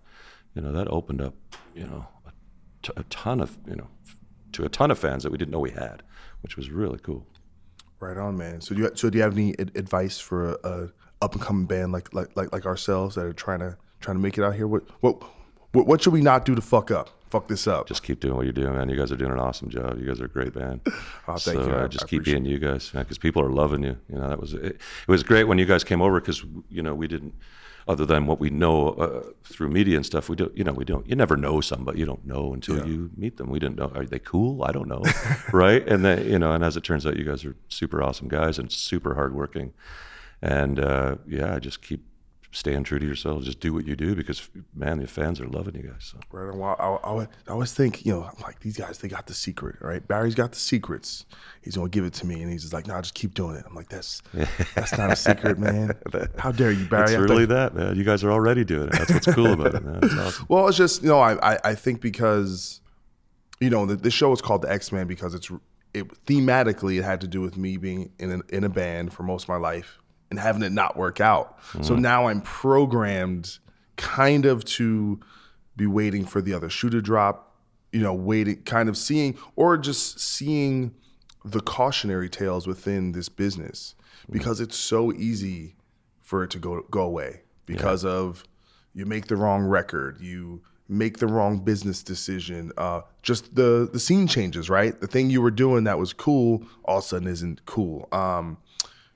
you 0.54 0.62
know, 0.62 0.72
that 0.72 0.88
opened 0.88 1.22
up, 1.22 1.34
you 1.74 1.84
know, 1.84 2.06
a, 2.26 2.32
t- 2.82 2.92
a 2.96 3.02
ton 3.04 3.40
of, 3.40 3.56
you 3.66 3.76
know, 3.76 3.88
to 4.52 4.64
a 4.64 4.68
ton 4.68 4.90
of 4.90 4.98
fans 4.98 5.22
that 5.22 5.30
we 5.30 5.38
didn't 5.38 5.52
know 5.52 5.60
we 5.60 5.70
had, 5.70 6.02
which 6.42 6.56
was 6.56 6.70
really 6.70 6.98
cool. 6.98 7.26
Right 8.02 8.16
on, 8.16 8.36
man. 8.36 8.60
So 8.60 8.74
do 8.74 8.82
you 8.82 8.90
so 8.94 9.10
do 9.10 9.18
you 9.18 9.22
have 9.22 9.34
any 9.34 9.56
ad- 9.60 9.70
advice 9.76 10.18
for 10.18 10.54
a, 10.54 10.56
a 10.64 10.88
up 11.22 11.34
and 11.34 11.40
coming 11.40 11.66
band 11.66 11.92
like, 11.92 12.12
like 12.12 12.36
like 12.36 12.52
like 12.52 12.66
ourselves 12.66 13.14
that 13.14 13.24
are 13.24 13.32
trying 13.32 13.60
to 13.60 13.76
trying 14.00 14.16
to 14.16 14.20
make 14.20 14.36
it 14.36 14.42
out 14.42 14.56
here? 14.56 14.66
What 14.66 14.82
what 15.02 15.22
what, 15.70 15.86
what 15.86 16.02
should 16.02 16.12
we 16.12 16.20
not 16.20 16.44
do 16.44 16.56
to 16.56 16.60
fuck 16.60 16.90
up? 16.90 17.10
Fuck 17.30 17.46
this 17.46 17.66
up. 17.68 17.86
Just 17.86 18.02
keep 18.02 18.18
doing 18.18 18.34
what 18.34 18.42
you're 18.42 18.52
doing, 18.52 18.74
man. 18.74 18.88
You 18.88 18.96
guys 18.96 19.12
are 19.12 19.16
doing 19.16 19.30
an 19.30 19.38
awesome 19.38 19.70
job. 19.70 19.98
You 20.00 20.06
guys 20.06 20.20
are 20.20 20.24
a 20.24 20.28
great 20.28 20.52
band. 20.52 20.80
Oh, 21.28 21.36
thank 21.36 21.60
so, 21.60 21.64
you. 21.66 21.72
I- 21.72 21.82
Uh, 21.84 21.88
just 21.88 22.04
I 22.04 22.08
keep 22.08 22.24
being 22.24 22.44
you 22.44 22.58
guys, 22.58 22.92
man, 22.92 23.04
because 23.04 23.18
people 23.18 23.40
are 23.40 23.48
loving 23.50 23.84
you. 23.84 23.96
You 24.08 24.16
know, 24.18 24.28
that 24.28 24.40
was 24.40 24.52
it. 24.54 24.64
It 24.64 25.08
was 25.08 25.22
great 25.22 25.44
when 25.44 25.58
you 25.58 25.64
guys 25.64 25.84
came 25.84 26.02
over 26.02 26.20
because 26.20 26.44
you 26.68 26.82
know 26.82 26.94
we 26.96 27.06
didn't, 27.06 27.34
other 27.88 28.06
than 28.06 28.26
what 28.26 28.38
we 28.40 28.48
know 28.50 28.90
uh, 28.90 29.22
through 29.44 29.68
media 29.68 29.96
and 29.96 30.06
stuff. 30.06 30.28
We 30.28 30.36
don't, 30.36 30.56
you 30.56 30.64
know, 30.64 30.72
we 30.72 30.84
don't. 30.84 31.06
You 31.08 31.16
never 31.16 31.36
know 31.36 31.60
somebody. 31.60 31.98
You 31.98 32.06
don't 32.06 32.24
know 32.26 32.52
until 32.54 32.78
Yeah. 32.78 32.84
you 32.84 33.10
meet 33.16 33.36
them. 33.38 33.50
We 33.50 33.58
didn't 33.58 33.76
know. 33.76 33.90
Are 33.94 34.04
they 34.06 34.18
cool? 34.18 34.62
I 34.64 34.72
don't 34.72 34.88
know, 34.88 35.02
right? 35.52 35.86
And 35.88 36.04
then 36.04 36.28
you 36.28 36.38
know, 36.38 36.52
and 36.52 36.62
as 36.64 36.76
it 36.76 36.84
turns 36.84 37.04
out, 37.06 37.16
you 37.16 37.24
guys 37.24 37.44
are 37.44 37.56
super 37.68 38.02
awesome 38.02 38.28
guys 38.28 38.58
and 38.58 38.70
super 38.70 39.14
hardworking. 39.14 39.72
And 40.40 40.80
uh, 40.80 41.16
yeah, 41.26 41.54
I 41.54 41.58
just 41.58 41.82
keep 41.82 42.04
staying 42.52 42.84
true 42.84 42.98
to 42.98 43.06
yourself. 43.06 43.42
Just 43.42 43.60
do 43.60 43.72
what 43.72 43.86
you 43.86 43.96
do 43.96 44.14
because 44.14 44.48
man, 44.74 44.98
the 44.98 45.06
fans 45.06 45.40
are 45.40 45.46
loving 45.48 45.74
you 45.74 45.82
guys. 45.82 46.12
So. 46.12 46.18
Right. 46.30 46.54
Well, 46.54 46.76
I, 46.78 47.08
I, 47.08 47.22
I 47.22 47.50
always 47.50 47.72
think, 47.72 48.06
you 48.06 48.12
know, 48.12 48.22
I'm 48.22 48.40
like 48.42 48.60
these 48.60 48.76
guys, 48.76 48.98
they 48.98 49.08
got 49.08 49.26
the 49.26 49.34
secret, 49.34 49.76
right? 49.80 50.06
Barry's 50.06 50.34
got 50.34 50.52
the 50.52 50.58
secrets. 50.58 51.26
He's 51.62 51.76
gonna 51.76 51.88
give 51.88 52.04
it 52.04 52.12
to 52.14 52.26
me, 52.26 52.42
and 52.42 52.52
he's 52.52 52.62
just 52.62 52.72
like, 52.72 52.86
"No, 52.86 53.00
just 53.00 53.14
keep 53.14 53.34
doing 53.34 53.56
it." 53.56 53.64
I'm 53.66 53.74
like, 53.74 53.88
"That's 53.88 54.22
that's 54.74 54.96
not 54.96 55.10
a 55.10 55.16
secret, 55.16 55.58
man. 55.58 55.92
How 56.38 56.52
dare 56.52 56.72
you, 56.72 56.84
Barry?" 56.86 57.14
It's 57.14 57.30
really 57.30 57.46
that, 57.46 57.74
man. 57.74 57.96
You 57.96 58.04
guys 58.04 58.22
are 58.22 58.30
already 58.30 58.64
doing 58.64 58.88
it. 58.88 58.92
That's 58.92 59.12
what's 59.12 59.32
cool 59.32 59.52
about 59.52 59.74
it, 59.74 59.84
man. 59.84 60.00
It's 60.02 60.14
awesome. 60.14 60.46
Well, 60.48 60.68
it's 60.68 60.76
just 60.76 61.02
you 61.02 61.08
know 61.08 61.20
I 61.20 61.54
I, 61.54 61.58
I 61.64 61.74
think 61.74 62.00
because 62.00 62.80
you 63.60 63.70
know 63.70 63.86
the, 63.86 63.96
this 63.96 64.12
show 64.14 64.32
is 64.32 64.42
called 64.42 64.62
the 64.62 64.72
Ex 64.72 64.92
Man 64.92 65.06
because 65.06 65.34
it's 65.34 65.50
it 65.94 66.24
thematically 66.24 66.98
it 66.98 67.02
had 67.02 67.20
to 67.20 67.28
do 67.28 67.40
with 67.40 67.56
me 67.56 67.76
being 67.76 68.10
in 68.18 68.30
an, 68.30 68.42
in 68.48 68.64
a 68.64 68.68
band 68.68 69.12
for 69.12 69.22
most 69.22 69.44
of 69.44 69.48
my 69.50 69.56
life 69.56 69.98
and 70.32 70.40
having 70.40 70.62
it 70.62 70.72
not 70.72 70.96
work 70.96 71.20
out. 71.20 71.58
So 71.82 71.94
Mhm. 71.94 72.00
now 72.00 72.26
I'm 72.28 72.40
programmed 72.40 73.58
kind 73.98 74.46
of 74.46 74.64
to 74.64 75.20
be 75.76 75.86
waiting 75.86 76.24
for 76.24 76.40
the 76.40 76.54
other 76.54 76.70
shoe 76.70 76.88
to 76.88 77.02
drop, 77.02 77.54
you 77.92 78.00
know, 78.00 78.14
waiting, 78.14 78.62
kind 78.62 78.88
of 78.88 78.96
seeing 78.96 79.36
or 79.56 79.76
just 79.76 80.18
seeing 80.18 80.94
the 81.44 81.60
cautionary 81.60 82.30
tales 82.30 82.66
within 82.66 83.12
this 83.12 83.28
business 83.28 83.94
because 84.30 84.58
it's 84.58 84.76
so 84.76 85.12
easy 85.12 85.76
for 86.20 86.42
it 86.44 86.50
to 86.52 86.58
go 86.58 86.80
go 86.90 87.02
away 87.02 87.42
because 87.66 88.04
of 88.04 88.44
you 88.94 89.04
make 89.04 89.26
the 89.26 89.36
wrong 89.36 89.62
record, 89.64 90.18
you 90.20 90.62
make 90.88 91.18
the 91.18 91.26
wrong 91.26 91.58
business 91.58 92.02
decision, 92.02 92.72
uh, 92.78 93.02
just 93.22 93.54
the 93.54 93.88
the 93.92 94.00
scene 94.00 94.26
changes, 94.26 94.70
right? 94.70 94.98
The 95.00 95.06
thing 95.06 95.28
you 95.28 95.42
were 95.42 95.50
doing 95.50 95.84
that 95.84 95.98
was 95.98 96.12
cool 96.14 96.64
all 96.84 96.98
of 96.98 97.04
a 97.04 97.06
sudden 97.06 97.28
isn't 97.28 97.66
cool. 97.66 98.08
Um, 98.12 98.56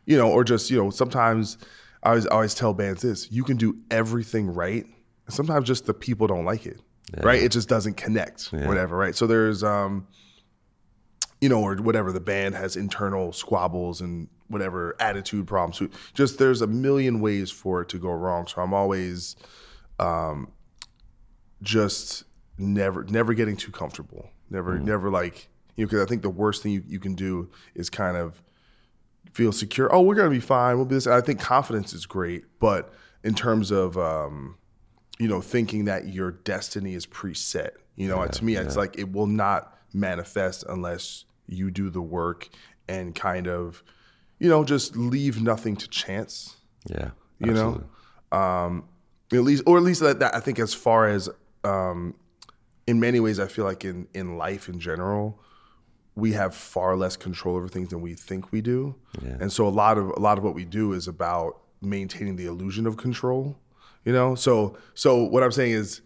you 0.07 0.17
know, 0.17 0.31
or 0.31 0.45
just 0.45 0.71
you 0.71 0.83
know, 0.83 0.91
sometimes 0.91 1.59
I 2.03 2.11
always 2.11 2.27
I 2.27 2.31
always 2.31 2.55
tell 2.55 2.73
bands 2.73 3.03
this: 3.03 3.31
you 3.31 3.45
can 3.45 3.57
do 3.57 3.77
everything 3.91 4.53
right, 4.53 4.85
and 4.85 5.35
sometimes 5.35 5.67
just 5.67 5.87
the 5.87 5.95
people 5.95 6.27
don't 6.27 6.45
like 6.45 6.65
it, 6.67 6.81
right? 7.23 7.43
It 7.43 7.53
just 7.53 7.69
doesn't 7.69 7.97
connect, 7.97 8.53
Yeah. 8.53 8.67
whatever, 8.67 8.97
right? 8.97 9.15
So 9.15 9.27
there's 9.27 9.63
um, 9.63 10.07
you 11.41 11.49
know, 11.49 11.61
or 11.63 11.77
whatever 11.77 12.13
the 12.13 12.21
band 12.21 12.55
has 12.55 12.77
internal 12.77 13.33
squabbles 13.33 14.01
and 14.01 14.29
whatever 14.49 14.95
attitude 15.01 15.47
problems. 15.47 15.83
Just 16.15 16.39
there's 16.39 16.63
a 16.63 16.67
million 16.67 17.21
ways 17.21 17.51
for 17.51 17.83
it 17.83 17.89
to 17.91 17.99
go 17.99 18.11
wrong. 18.11 18.47
So 18.47 18.63
I'm 18.63 18.73
always 18.73 19.35
um, 19.99 20.53
just 21.63 22.25
never 22.59 23.05
never 23.05 23.35
getting 23.35 23.57
too 23.57 23.73
comfortable. 23.73 24.31
Never 24.51 24.79
never 24.79 25.11
like 25.11 25.49
you 25.75 25.85
know 25.85 25.89
because 25.89 26.05
I 26.05 26.09
think 26.09 26.23
the 26.23 26.31
worst 26.31 26.63
thing 26.63 26.73
you, 26.73 26.83
you 26.87 27.01
can 27.01 27.15
do 27.15 27.51
is 27.75 27.91
kind 27.91 28.17
of 28.17 28.41
feel 29.37 29.53
secure. 29.53 29.95
Oh, 29.95 30.01
we're 30.01 30.15
gonna 30.15 30.31
be 30.31 30.41
fine. 30.41 30.77
We'll 30.77 30.87
be 30.87 30.95
this. 30.95 31.05
And 31.05 31.15
I 31.15 31.21
think 31.21 31.41
confidence 31.41 31.93
is 31.93 32.07
great, 32.07 32.45
but 32.59 32.95
in 33.23 33.35
terms 33.35 33.71
of 33.71 33.99
um, 33.99 34.57
you 35.19 35.29
know 35.29 35.43
thinking 35.43 35.85
that 35.85 36.09
your 36.09 36.31
destiny 36.33 36.95
is 36.95 37.05
preset, 37.07 37.73
you 37.97 38.09
know, 38.09 38.23
Yeah, 38.23 38.29
to 38.29 38.45
me 38.45 38.57
it's 38.57 38.77
like 38.77 38.99
it 38.99 39.13
will 39.13 39.27
not 39.27 39.77
manifest 39.93 40.65
unless 40.69 41.27
you 41.47 41.71
do 41.71 41.91
the 41.91 42.01
work 42.01 42.49
and 42.89 43.15
kind 43.15 43.47
of 43.47 43.83
you 44.39 44.49
know 44.49 44.65
just 44.65 44.97
leave 44.97 45.43
nothing 45.43 45.77
to 45.77 45.89
chance. 45.89 46.57
Yeah, 46.87 47.11
you 47.39 47.51
absolutely. 47.51 47.85
know, 48.33 48.39
um, 48.39 48.89
at 49.31 49.43
least 49.43 49.65
or 49.67 49.77
at 49.77 49.83
least 49.83 50.01
that, 50.01 50.21
that 50.21 50.35
I 50.35 50.41
think 50.41 50.59
as 50.59 50.73
far 50.73 51.09
as 51.09 51.29
um, 51.63 52.15
in 52.87 53.01
many 53.01 53.21
ways 53.21 53.39
I 53.39 53.49
feel 53.49 53.67
like 53.67 53.85
in 53.85 54.09
in 54.15 54.39
life 54.39 54.71
in 54.71 54.81
general 54.81 55.39
we 56.17 56.33
have 56.33 56.55
far 56.55 56.97
less 56.97 57.17
control 57.17 57.57
over 57.57 57.69
things 57.69 57.91
than 57.91 58.01
we 58.01 58.15
think 58.15 58.51
we 58.51 58.61
do. 58.63 58.95
Yeah. 59.23 59.37
And 59.41 59.53
so 59.53 59.69
a 59.69 59.71
lot 59.71 59.99
of 59.99 60.09
a 60.11 60.19
lot 60.21 60.39
of 60.39 60.45
what 60.45 60.55
we 60.55 60.65
do 60.65 60.93
is 60.95 61.07
about 61.07 61.61
maintaining 61.83 62.37
the 62.37 62.47
illusion 62.47 62.87
of 62.87 62.97
control. 62.97 63.57
You 64.05 64.13
know? 64.13 64.35
So 64.35 64.77
so 64.95 65.23
what 65.23 65.43
I'm 65.43 65.53
saying 65.53 65.73
is 65.73 66.01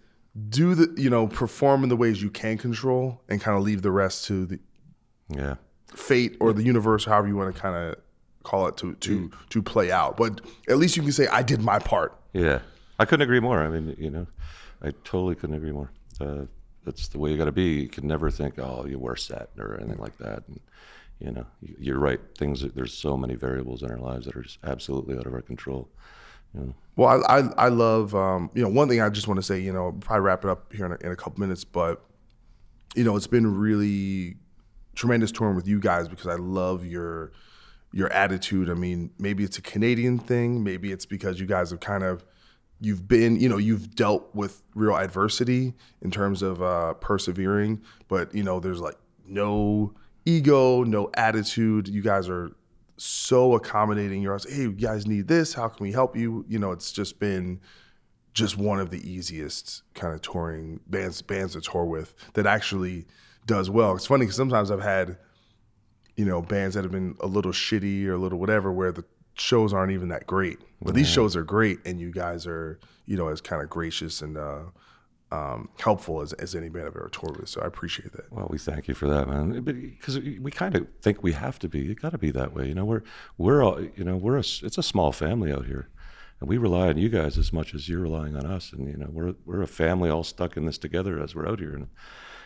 do 0.48 0.74
the 0.74 1.00
you 1.00 1.08
know, 1.10 1.26
perform 1.28 1.82
in 1.84 1.88
the 1.88 1.96
ways 1.96 2.22
you 2.22 2.30
can 2.30 2.58
control 2.58 3.20
and 3.28 3.40
kind 3.40 3.56
of 3.56 3.62
leave 3.64 3.82
the 3.82 3.90
rest 3.92 4.26
to 4.26 4.46
the 4.46 4.58
Yeah. 5.28 5.54
fate 5.94 6.36
or 6.40 6.52
the 6.52 6.62
universe, 6.64 7.04
however 7.04 7.28
you 7.28 7.36
want 7.36 7.54
to 7.54 7.60
kind 7.60 7.76
of 7.76 7.94
call 8.42 8.66
it 8.68 8.76
to 8.78 8.94
to 8.96 9.30
to 9.50 9.62
play 9.62 9.92
out. 9.92 10.16
But 10.16 10.40
at 10.68 10.78
least 10.78 10.96
you 10.96 11.02
can 11.02 11.12
say 11.12 11.26
I 11.28 11.42
did 11.42 11.60
my 11.62 11.78
part. 11.78 12.16
Yeah, 12.32 12.60
I 12.98 13.04
couldn't 13.04 13.22
agree 13.22 13.40
more. 13.40 13.58
I 13.60 13.68
mean, 13.68 13.94
you 13.98 14.10
know, 14.10 14.26
I 14.82 14.90
totally 15.04 15.34
couldn't 15.36 15.56
agree 15.56 15.72
more. 15.72 15.90
Uh, 16.20 16.46
that's 16.84 17.08
the 17.08 17.18
way 17.18 17.30
you 17.30 17.36
got 17.38 17.44
to 17.46 17.52
be. 17.52 17.80
You 17.82 17.88
can 17.88 18.06
never 18.06 18.30
think, 18.30 18.58
oh, 18.58 18.86
you 18.86 18.98
were 18.98 19.16
set 19.16 19.50
or 19.58 19.78
anything 19.80 19.98
like 19.98 20.16
that. 20.18 20.42
And 20.48 20.60
you 21.18 21.30
know, 21.32 21.46
you- 21.60 21.76
you're 21.78 21.98
right. 21.98 22.20
Things 22.38 22.62
there's 22.74 22.94
so 22.94 23.16
many 23.16 23.34
variables 23.34 23.82
in 23.82 23.90
our 23.90 23.98
lives 23.98 24.26
that 24.26 24.36
are 24.36 24.42
just 24.42 24.58
absolutely 24.64 25.16
out 25.16 25.26
of 25.26 25.34
our 25.34 25.42
control. 25.42 25.88
You 26.54 26.60
know? 26.60 26.74
Well, 26.96 27.22
I 27.28 27.38
I, 27.38 27.40
I 27.56 27.68
love 27.68 28.14
um, 28.14 28.50
you 28.54 28.62
know 28.62 28.68
one 28.68 28.88
thing 28.88 29.00
I 29.00 29.08
just 29.10 29.28
want 29.28 29.38
to 29.38 29.42
say. 29.42 29.60
You 29.60 29.72
know, 29.72 29.92
probably 30.00 30.22
wrap 30.22 30.44
it 30.44 30.50
up 30.50 30.72
here 30.72 30.86
in 30.86 30.92
a, 30.92 30.96
in 31.06 31.12
a 31.12 31.16
couple 31.16 31.40
minutes, 31.40 31.64
but 31.64 32.04
you 32.94 33.04
know, 33.04 33.16
it's 33.16 33.26
been 33.28 33.56
really 33.58 34.36
tremendous 34.94 35.30
touring 35.30 35.54
with 35.54 35.68
you 35.68 35.78
guys 35.78 36.08
because 36.08 36.26
I 36.26 36.34
love 36.34 36.84
your 36.84 37.32
your 37.92 38.12
attitude. 38.12 38.70
I 38.70 38.74
mean, 38.74 39.10
maybe 39.18 39.44
it's 39.44 39.58
a 39.58 39.62
Canadian 39.62 40.18
thing, 40.18 40.62
maybe 40.64 40.90
it's 40.92 41.06
because 41.06 41.38
you 41.40 41.46
guys 41.46 41.70
have 41.70 41.80
kind 41.80 42.02
of 42.04 42.24
you've 42.80 43.06
been, 43.06 43.38
you 43.38 43.48
know, 43.48 43.58
you've 43.58 43.94
dealt 43.94 44.34
with 44.34 44.62
real 44.74 44.96
adversity 44.96 45.74
in 46.02 46.10
terms 46.10 46.42
of 46.42 46.62
uh, 46.62 46.94
persevering, 46.94 47.80
but 48.08 48.34
you 48.34 48.42
know, 48.42 48.60
there's 48.60 48.80
like 48.80 48.96
no 49.26 49.94
ego, 50.24 50.82
no 50.82 51.10
attitude. 51.14 51.88
You 51.88 52.02
guys 52.02 52.28
are 52.28 52.52
so 52.96 53.54
accommodating. 53.54 54.22
You're 54.22 54.32
always, 54.32 54.52
hey, 54.52 54.62
you 54.62 54.72
guys 54.72 55.06
need 55.06 55.28
this. 55.28 55.54
How 55.54 55.68
can 55.68 55.84
we 55.84 55.92
help 55.92 56.16
you? 56.16 56.44
You 56.48 56.58
know, 56.58 56.72
it's 56.72 56.92
just 56.92 57.18
been 57.18 57.60
just 58.32 58.56
one 58.56 58.78
of 58.78 58.90
the 58.90 59.08
easiest 59.08 59.82
kind 59.94 60.14
of 60.14 60.22
touring 60.22 60.80
bands 60.86 61.20
bands 61.20 61.54
to 61.54 61.60
tour 61.60 61.84
with 61.84 62.14
that 62.34 62.46
actually 62.46 63.06
does 63.46 63.68
well. 63.68 63.94
It's 63.96 64.06
funny 64.06 64.24
because 64.24 64.36
sometimes 64.36 64.70
I've 64.70 64.82
had 64.82 65.18
you 66.16 66.24
know 66.24 66.42
bands 66.42 66.74
that 66.74 66.84
have 66.84 66.92
been 66.92 67.16
a 67.20 67.26
little 67.26 67.52
shitty 67.52 68.06
or 68.06 68.12
a 68.12 68.18
little 68.18 68.38
whatever 68.38 68.72
where 68.72 68.92
the 68.92 69.04
shows 69.34 69.72
aren't 69.72 69.92
even 69.92 70.08
that 70.08 70.26
great, 70.26 70.58
but 70.82 70.94
these 70.94 71.08
shows 71.08 71.36
are 71.36 71.44
great, 71.44 71.78
and 71.84 72.00
you 72.00 72.10
guys 72.12 72.46
are 72.46 72.78
you 73.06 73.16
know 73.16 73.28
as 73.28 73.40
kind 73.40 73.62
of 73.62 73.68
gracious 73.68 74.22
and 74.22 74.36
uh, 74.36 74.60
um, 75.32 75.68
helpful 75.78 76.20
as, 76.20 76.32
as 76.34 76.54
any 76.54 76.68
band 76.68 76.86
I've 76.86 76.96
ever 76.96 77.08
toured 77.10 77.38
with. 77.38 77.48
So 77.48 77.60
I 77.60 77.66
appreciate 77.66 78.12
that. 78.12 78.32
Well, 78.32 78.48
we 78.50 78.58
thank 78.58 78.88
you 78.88 78.94
for 78.94 79.06
that, 79.08 79.28
man. 79.28 79.60
Because 79.62 80.18
we 80.18 80.50
kind 80.50 80.74
of 80.74 80.86
think 81.00 81.22
we 81.22 81.32
have 81.32 81.58
to 81.60 81.68
be. 81.68 81.80
You 81.80 81.94
got 81.94 82.12
to 82.12 82.18
be 82.18 82.30
that 82.32 82.52
way. 82.52 82.66
You 82.68 82.74
know, 82.74 82.84
we're 82.84 83.02
we're 83.38 83.62
all, 83.62 83.80
you 83.80 84.04
know 84.04 84.16
we're 84.16 84.36
a, 84.36 84.40
it's 84.40 84.78
a 84.78 84.82
small 84.82 85.12
family 85.12 85.52
out 85.52 85.66
here, 85.66 85.88
and 86.40 86.48
we 86.48 86.58
rely 86.58 86.88
on 86.88 86.98
you 86.98 87.08
guys 87.08 87.38
as 87.38 87.52
much 87.52 87.74
as 87.74 87.88
you're 87.88 88.00
relying 88.00 88.36
on 88.36 88.46
us. 88.46 88.72
And 88.72 88.88
you 88.88 88.96
know, 88.96 89.08
we're 89.10 89.34
we're 89.46 89.62
a 89.62 89.68
family 89.68 90.10
all 90.10 90.24
stuck 90.24 90.56
in 90.56 90.66
this 90.66 90.78
together 90.78 91.20
as 91.22 91.34
we're 91.34 91.48
out 91.48 91.60
here. 91.60 91.74
And 91.74 91.88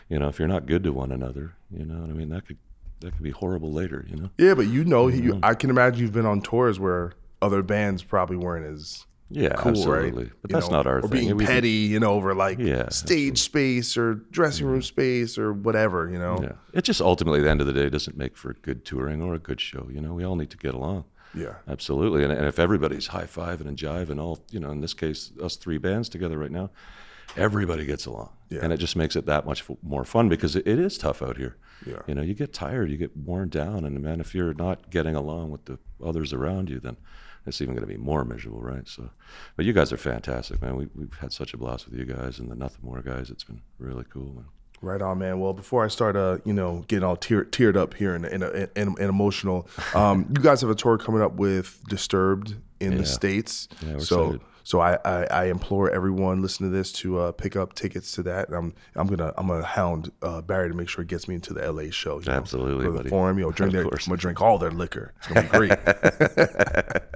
you 0.09 0.19
know, 0.19 0.27
if 0.27 0.37
you're 0.37 0.47
not 0.47 0.67
good 0.67 0.83
to 0.83 0.93
one 0.93 1.11
another, 1.11 1.55
you 1.71 1.85
know, 1.85 2.01
what 2.01 2.09
I 2.09 2.13
mean, 2.13 2.29
that 2.29 2.45
could 2.45 2.57
that 3.01 3.11
could 3.13 3.23
be 3.23 3.31
horrible 3.31 3.71
later. 3.71 4.05
You 4.09 4.15
know. 4.17 4.29
Yeah, 4.37 4.53
but 4.53 4.67
you 4.67 4.83
know, 4.83 5.07
you, 5.07 5.39
I 5.43 5.53
can 5.53 5.69
imagine 5.69 6.01
you've 6.01 6.13
been 6.13 6.25
on 6.25 6.41
tours 6.41 6.79
where 6.79 7.13
other 7.41 7.61
bands 7.61 8.01
probably 8.03 8.37
weren't 8.37 8.65
as 8.65 9.05
Yeah, 9.29 9.49
cool, 9.57 9.71
absolutely. 9.71 10.23
right? 10.25 10.31
But 10.41 10.51
You 10.51 10.53
that's 10.55 10.69
know, 10.69 10.77
not 10.77 10.87
our 10.87 10.97
or 10.99 11.01
thing. 11.03 11.11
being 11.11 11.37
We- 11.37 11.45
petty, 11.45 11.69
you 11.69 11.99
know, 11.99 12.11
over 12.13 12.33
like 12.33 12.57
Yeah, 12.59 12.89
stage 12.89 13.41
space 13.41 13.97
or 13.97 14.15
dressing 14.31 14.65
room 14.65 14.81
space 14.81 15.37
or 15.37 15.53
whatever, 15.53 16.09
you 16.09 16.17
know. 16.17 16.39
Yeah. 16.41 16.53
It 16.73 16.83
just 16.83 17.01
ultimately, 17.01 17.39
at 17.41 17.43
the 17.43 17.49
end 17.51 17.61
of 17.61 17.67
the 17.67 17.73
day, 17.73 17.89
doesn't 17.89 18.17
make 18.17 18.35
for 18.37 18.53
good 18.61 18.85
touring 18.85 19.21
or 19.21 19.33
a 19.35 19.39
good 19.39 19.59
show. 19.61 19.87
You 19.91 20.01
know, 20.01 20.13
we 20.13 20.23
all 20.25 20.35
need 20.35 20.49
to 20.51 20.57
get 20.57 20.73
along. 20.73 21.03
Yeah. 21.35 21.55
Absolutely. 21.67 22.23
And, 22.23 22.31
and 22.31 22.45
if 22.47 22.59
everybody's 22.59 23.07
high 23.07 23.25
five 23.25 23.59
and 23.61 23.77
jive 23.77 24.09
and 24.09 24.19
all, 24.21 24.39
you 24.51 24.59
know, 24.59 24.71
in 24.71 24.79
this 24.79 24.93
case, 24.93 25.31
us 25.43 25.57
three 25.57 25.77
bands 25.77 26.07
together 26.07 26.37
right 26.39 26.51
now, 26.51 26.69
everybody 27.35 27.85
gets 27.85 28.05
along. 28.05 28.29
Yeah. 28.49 28.59
And 28.61 28.71
it 28.71 28.77
just 28.77 28.95
makes 28.95 29.15
it 29.15 29.25
that 29.25 29.45
much 29.45 29.61
f- 29.69 29.77
more 29.81 30.05
fun 30.05 30.29
because 30.29 30.55
it, 30.55 30.67
it 30.67 30.77
is 30.79 30.97
tough 30.97 31.21
out 31.21 31.37
here. 31.37 31.57
Yeah. 31.85 31.99
You 32.07 32.15
know, 32.15 32.21
you 32.21 32.33
get 32.33 32.53
tired, 32.53 32.91
you 32.91 32.97
get 32.97 33.15
worn 33.17 33.49
down. 33.49 33.85
And 33.85 33.99
man, 34.01 34.19
if 34.19 34.35
you're 34.35 34.53
not 34.53 34.89
getting 34.91 35.15
along 35.15 35.51
with 35.51 35.65
the 35.65 35.79
others 36.03 36.31
around 36.33 36.69
you, 36.69 36.79
then 36.79 36.97
it's 37.47 37.61
even 37.61 37.75
going 37.75 37.87
to 37.87 37.91
be 37.93 37.97
more 37.97 38.23
miserable, 38.23 38.61
right? 38.61 38.87
So, 38.87 39.09
but 39.55 39.65
you 39.65 39.73
guys 39.73 39.91
are 39.91 39.97
fantastic, 39.97 40.61
man. 40.61 40.75
We, 40.75 40.87
we've 40.95 41.13
had 41.19 41.31
such 41.31 41.53
a 41.53 41.57
blast 41.57 41.89
with 41.89 41.99
you 41.99 42.05
guys 42.05 42.39
and 42.39 42.49
the 42.49 42.55
Nothing 42.55 42.81
More 42.83 43.01
guys. 43.01 43.29
It's 43.29 43.43
been 43.43 43.61
really 43.79 44.05
cool, 44.09 44.33
man. 44.33 44.45
Right 44.81 45.01
on, 45.01 45.17
man. 45.19 45.39
Well, 45.39 45.53
before 45.53 45.83
I 45.85 45.87
start, 45.87 46.15
uh, 46.15 46.37
you 46.45 46.53
know, 46.53 46.83
getting 46.87 47.03
all 47.03 47.15
tear, 47.15 47.45
teared 47.45 47.75
up 47.75 47.93
here 47.95 48.13
and, 48.13 48.25
and, 48.25 48.43
and, 48.43 48.69
and 48.75 48.97
emotional, 48.99 49.67
um, 49.95 50.27
you 50.35 50.41
guys 50.43 50.61
have 50.61 50.69
a 50.69 50.75
tour 50.75 50.97
coming 50.97 51.21
up 51.21 51.33
with 51.33 51.81
Disturbed 51.89 52.55
in 52.79 52.91
Yeah. 52.91 52.97
the 52.99 53.05
states. 53.05 53.67
Yeah, 53.81 53.93
we're 53.93 53.99
so, 54.01 54.21
excited. 54.25 54.41
So 54.65 54.79
I, 54.79 54.97
I, 55.05 55.25
I 55.25 55.45
implore 55.45 55.91
everyone 55.91 56.41
listening 56.41 56.71
to 56.71 56.75
this 56.75 56.91
to 56.93 57.19
uh, 57.19 57.31
pick 57.31 57.55
up 57.55 57.73
tickets 57.73 58.11
to 58.13 58.23
that. 58.23 58.49
And 58.49 58.57
I'm, 58.57 58.73
I'm 58.95 59.05
gonna, 59.05 59.31
I'm 59.37 59.45
gonna 59.47 59.63
hound 59.63 60.11
uh, 60.23 60.41
Barry 60.41 60.69
to 60.69 60.75
make 60.75 60.89
sure 60.89 61.03
he 61.03 61.07
gets 61.07 61.27
me 61.27 61.35
into 61.35 61.53
the 61.53 61.71
LA 61.71 61.91
show. 61.91 62.19
You 62.19 62.25
know? 62.25 62.33
Absolutely, 62.33 62.85
Go 62.85 62.91
to 62.91 62.91
the 62.91 62.97
buddy. 62.97 63.09
forum, 63.09 63.37
you 63.37 63.45
know, 63.45 63.51
drink 63.51 63.73
their, 63.73 63.83
I'm 63.83 63.89
gonna 63.89 64.17
drink 64.17 64.41
all 64.41 64.57
their 64.57 64.71
liquor. 64.71 65.13
It's 65.17 65.27
gonna 65.27 65.43
be 65.43 65.49
great. 65.49 65.71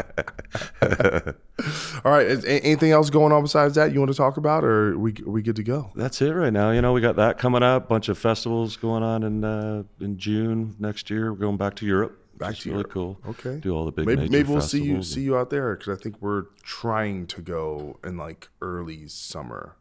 all 2.06 2.12
right. 2.12 2.28
Is, 2.28 2.46
anything 2.46 2.92
else 2.92 3.10
going 3.10 3.32
on 3.32 3.42
besides 3.42 3.74
that 3.76 3.94
you 3.94 4.00
want 4.00 4.12
to 4.12 4.18
talk 4.18 4.38
about, 4.38 4.64
or 4.64 4.94
are 4.94 4.98
we, 5.00 5.14
are 5.26 5.32
we 5.32 5.42
good 5.42 5.56
to 5.56 5.64
go? 5.64 5.92
That's 5.96 6.22
it 6.22 6.32
right 6.32 6.54
now. 6.54 6.70
You 6.70 6.82
know, 6.84 6.94
we 6.94 7.02
got 7.02 7.16
that 7.16 7.40
coming 7.40 7.64
up. 7.64 7.90
Bunch 7.90 8.10
of 8.10 8.18
festivals 8.20 8.78
going 8.78 9.02
on 9.02 9.24
in 9.24 9.44
uh, 9.44 9.84
in 10.00 10.18
June 10.20 10.76
next 10.78 11.10
year. 11.10 11.34
We're 11.34 11.40
going 11.40 11.58
back 11.58 11.76
to 11.78 11.86
Europe. 11.86 12.19
Back 12.40 12.52
It's 12.54 12.64
to 12.64 12.70
really 12.70 12.80
Europe. 12.80 12.92
cool. 12.92 13.20
Okay. 13.28 13.60
Do 13.60 13.76
all 13.76 13.86
the 13.86 13.92
big 13.92 14.08
maybe 14.08 14.30
maybe 14.30 14.50
we'll 14.50 14.62
see 14.62 14.82
you 14.82 15.04
see 15.04 15.22
you 15.22 15.38
out 15.38 15.50
there 15.50 15.76
because 15.76 16.00
I 16.00 16.02
think 16.02 16.22
we're 16.22 16.46
trying 16.64 17.28
to 17.28 17.42
go 17.42 18.00
in 18.04 18.18
like 18.18 18.48
early 18.62 19.08
summer. 19.08 19.76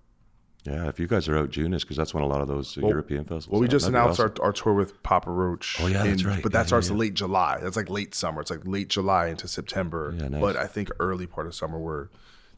Yeah, 0.64 0.88
if 0.88 0.98
you 1.00 1.06
guys 1.06 1.28
are 1.28 1.38
out 1.38 1.50
June, 1.50 1.72
is 1.72 1.84
because 1.84 1.96
that's 1.96 2.12
when 2.12 2.24
a 2.24 2.26
lot 2.26 2.42
of 2.42 2.48
those 2.48 2.76
Well- 2.76 2.90
European 2.90 3.20
festivals. 3.24 3.48
Well, 3.48 3.60
we 3.60 3.68
just 3.68 3.86
announced 3.86 4.20
awesome. 4.20 4.34
our, 4.40 4.46
our 4.46 4.52
tour 4.52 4.74
with 4.74 5.02
Papa 5.04 5.30
Roach. 5.30 5.78
Oh, 5.80 5.86
yeah, 5.86 6.02
that's 6.04 6.24
right. 6.24 6.42
But 6.42 6.52
Yeah, 6.52 6.58
that 6.58 6.66
starts 6.66 6.88
yeah, 6.88 6.92
in 6.94 6.96
yeah. 6.98 7.00
late 7.02 7.14
July. 7.14 7.58
That's 7.62 7.76
like 7.76 7.88
late 7.88 8.14
summer. 8.14 8.40
It's 8.42 8.50
like 8.50 8.66
late 8.66 8.88
July 8.88 9.28
into 9.28 9.46
September. 9.48 10.14
Yeah, 10.18 10.28
nice. 10.28 10.40
But 10.40 10.56
I 10.56 10.66
think 10.66 10.90
early 10.98 11.26
part 11.28 11.46
of 11.46 11.54
summer 11.54 11.78
we're 11.78 12.08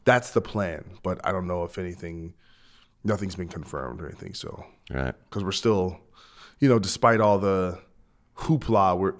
that's 0.03 0.31
the 0.31 0.41
plan. 0.41 0.83
But 1.03 1.21
I 1.23 1.31
don't 1.31 1.45
know 1.47 1.63
if 1.63 1.77
anything, 1.77 2.33
nothing's 3.03 3.35
been 3.35 3.47
confirmed 3.49 4.01
or 4.01 4.07
anything. 4.07 4.33
So 4.33 4.65
Right. 4.89 5.13
because 5.29 5.43
we're 5.43 5.51
still, 5.51 5.99
you 6.59 6.67
know, 6.67 6.79
despite 6.79 7.21
all 7.21 7.37
the 7.37 7.79
hoopla, 8.35 8.97
we're 8.97 9.13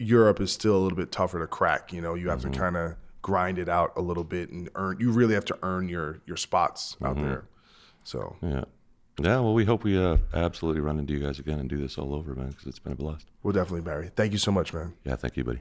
Europe 0.00 0.40
is 0.40 0.50
still 0.50 0.76
a 0.76 0.80
little 0.80 0.96
bit 0.96 1.12
tougher 1.12 1.38
to 1.38 1.46
crack. 1.46 1.92
You 1.92 2.00
know, 2.00 2.14
you 2.14 2.28
have 2.30 2.40
Mm-hmm. 2.40 2.52
to 2.52 2.58
kind 2.58 2.76
of 2.76 2.94
grind 3.22 3.58
it 3.58 3.68
out 3.68 3.92
a 3.96 4.00
little 4.00 4.24
bit 4.24 4.50
and 4.50 4.68
earn. 4.74 4.96
You 4.98 5.12
really 5.12 5.34
have 5.34 5.44
to 5.46 5.58
earn 5.62 5.88
your 5.88 6.20
your 6.26 6.36
spots 6.38 6.96
out 7.04 7.16
Mhm. 7.16 7.22
there. 7.22 7.44
So 8.02 8.36
Yeah. 8.42 8.64
Yeah. 9.18 9.40
Well, 9.40 9.52
we 9.52 9.66
hope 9.66 9.84
we 9.84 10.02
uh, 10.02 10.16
absolutely 10.32 10.80
run 10.80 10.98
into 10.98 11.12
you 11.12 11.20
guys 11.20 11.38
again 11.38 11.58
and 11.58 11.68
do 11.68 11.76
this 11.76 11.98
all 11.98 12.14
over, 12.14 12.34
man, 12.34 12.48
because 12.48 12.66
it's 12.66 12.78
been 12.78 12.92
a 12.92 12.96
blast. 12.96 13.26
we'll 13.42 13.52
definitely, 13.52 13.82
Barry. 13.82 14.10
Thank 14.16 14.32
you 14.32 14.38
so 14.38 14.50
much, 14.50 14.72
man. 14.72 14.94
Yeah. 15.04 15.16
Thank 15.16 15.36
you, 15.36 15.44
buddy. 15.44 15.58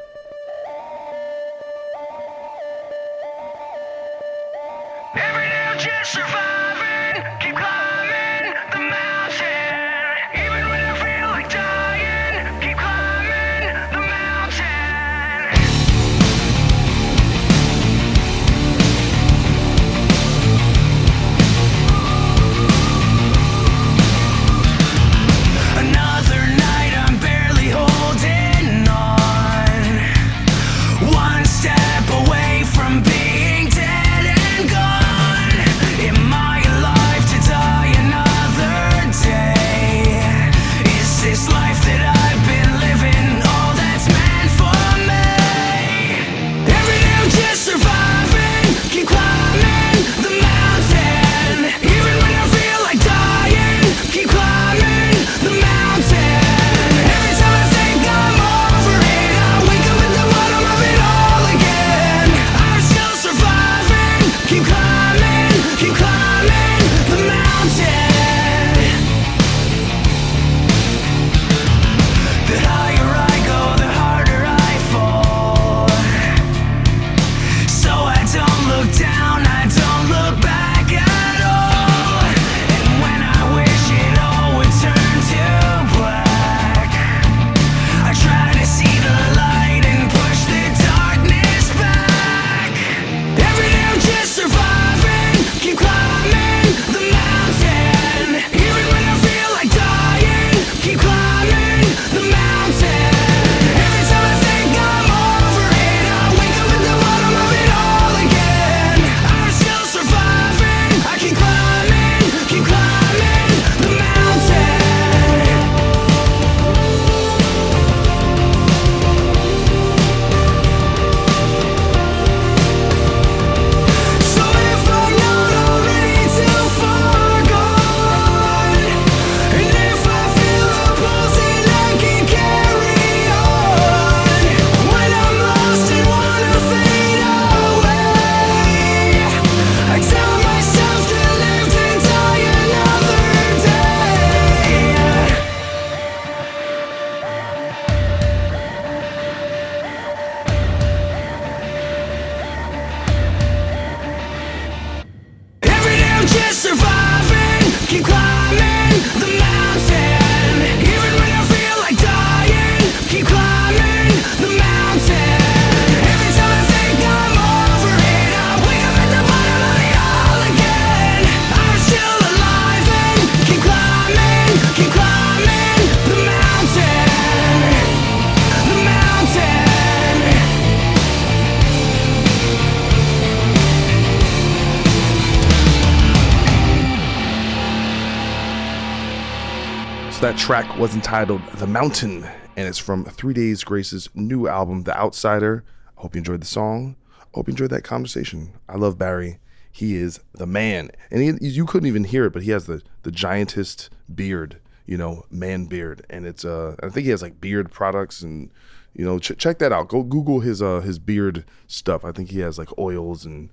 Was 190.79 190.95
entitled 190.95 191.45
The 191.55 191.67
Mountain, 191.67 192.23
and 192.55 192.65
it's 192.65 192.77
from 192.77 193.03
Three 193.03 193.33
Days 193.33 193.65
Grace's 193.65 194.07
new 194.15 194.47
album, 194.47 194.83
The 194.83 194.97
Outsider. 194.97 195.65
I 195.97 196.01
hope 196.01 196.15
you 196.15 196.19
enjoyed 196.19 196.41
the 196.41 196.47
song. 196.47 196.95
I 197.19 197.25
hope 197.33 197.49
you 197.49 197.51
enjoyed 197.51 197.71
that 197.71 197.83
conversation. 197.83 198.53
I 198.69 198.77
love 198.77 198.97
Barry. 198.97 199.39
He 199.73 199.97
is 199.97 200.21
the 200.35 200.45
man. 200.45 200.89
And 201.11 201.21
he, 201.21 201.49
you 201.49 201.65
couldn't 201.65 201.89
even 201.89 202.05
hear 202.05 202.27
it, 202.27 202.29
but 202.31 202.43
he 202.43 202.51
has 202.51 202.65
the, 202.65 202.81
the 203.03 203.11
giantest 203.11 203.89
beard, 204.15 204.61
you 204.85 204.95
know, 204.95 205.25
man 205.29 205.65
beard. 205.65 206.05
And 206.09 206.25
it's, 206.25 206.45
uh, 206.45 206.77
I 206.81 206.87
think 206.87 207.03
he 207.03 207.11
has 207.11 207.21
like 207.21 207.41
beard 207.41 207.69
products 207.71 208.21
and, 208.21 208.49
you 208.93 209.03
know, 209.03 209.19
ch- 209.19 209.37
check 209.37 209.59
that 209.59 209.73
out. 209.73 209.89
Go 209.89 210.01
Google 210.01 210.39
his, 210.39 210.61
uh, 210.61 210.79
his 210.79 210.97
beard 210.97 211.43
stuff. 211.67 212.05
I 212.05 212.13
think 212.13 212.31
he 212.31 212.39
has 212.39 212.57
like 212.57 212.69
oils 212.77 213.25
and, 213.25 213.49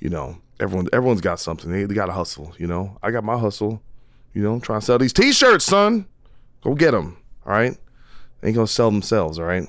you 0.00 0.10
know, 0.10 0.36
everyone, 0.60 0.88
everyone's 0.92 1.22
got 1.22 1.40
something. 1.40 1.72
They, 1.72 1.84
they 1.84 1.94
got 1.94 2.06
to 2.06 2.12
hustle, 2.12 2.52
you 2.58 2.66
know. 2.66 2.98
I 3.02 3.10
got 3.10 3.24
my 3.24 3.38
hustle. 3.38 3.80
You 4.34 4.42
know, 4.42 4.60
trying 4.60 4.80
to 4.80 4.86
sell 4.86 4.98
these 4.98 5.14
t-shirts, 5.14 5.64
son. 5.64 6.06
Go 6.62 6.74
get 6.74 6.92
them. 6.92 7.18
All 7.46 7.52
right. 7.52 7.76
They 8.40 8.48
ain't 8.48 8.54
gonna 8.54 8.66
sell 8.66 8.90
themselves. 8.90 9.38
All 9.38 9.44
right. 9.44 9.68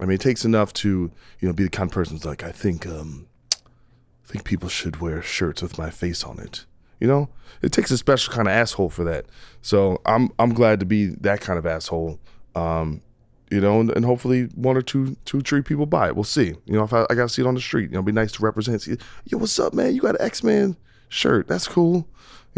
I 0.00 0.04
mean, 0.04 0.14
it 0.14 0.20
takes 0.20 0.44
enough 0.44 0.72
to 0.74 1.10
you 1.40 1.48
know 1.48 1.52
be 1.52 1.64
the 1.64 1.70
kind 1.70 1.88
of 1.88 1.94
person 1.94 2.16
who's 2.16 2.24
like, 2.24 2.44
I 2.44 2.52
think 2.52 2.86
um, 2.86 3.26
I 3.52 4.32
think 4.32 4.44
people 4.44 4.68
should 4.68 5.00
wear 5.00 5.22
shirts 5.22 5.62
with 5.62 5.78
my 5.78 5.90
face 5.90 6.22
on 6.24 6.38
it. 6.38 6.64
You 7.00 7.06
know, 7.06 7.28
it 7.62 7.72
takes 7.72 7.90
a 7.90 7.98
special 7.98 8.32
kind 8.32 8.48
of 8.48 8.52
asshole 8.52 8.90
for 8.90 9.04
that. 9.04 9.26
So 9.62 10.00
I'm 10.06 10.30
I'm 10.38 10.54
glad 10.54 10.80
to 10.80 10.86
be 10.86 11.06
that 11.20 11.40
kind 11.40 11.58
of 11.58 11.66
asshole. 11.66 12.18
Um, 12.54 13.02
you 13.50 13.60
know, 13.60 13.80
and, 13.80 13.90
and 13.92 14.04
hopefully 14.04 14.44
one 14.54 14.76
or 14.76 14.82
two, 14.82 15.16
two, 15.24 15.40
three 15.40 15.62
people 15.62 15.86
buy 15.86 16.08
it. 16.08 16.14
We'll 16.14 16.24
see. 16.24 16.48
You 16.66 16.74
know, 16.74 16.84
if 16.84 16.92
I, 16.92 17.06
I 17.08 17.14
got 17.14 17.22
to 17.22 17.28
see 17.28 17.42
it 17.42 17.46
on 17.46 17.54
the 17.54 17.60
street, 17.60 17.90
you 17.90 17.96
know, 17.96 18.02
be 18.02 18.12
nice 18.12 18.32
to 18.32 18.42
represent. 18.42 18.82
See, 18.82 18.96
Yo, 19.24 19.38
what's 19.38 19.58
up, 19.58 19.72
man? 19.72 19.94
You 19.94 20.02
got 20.02 20.16
an 20.16 20.26
Ex 20.26 20.42
Man 20.42 20.76
shirt? 21.08 21.48
That's 21.48 21.66
cool. 21.66 22.06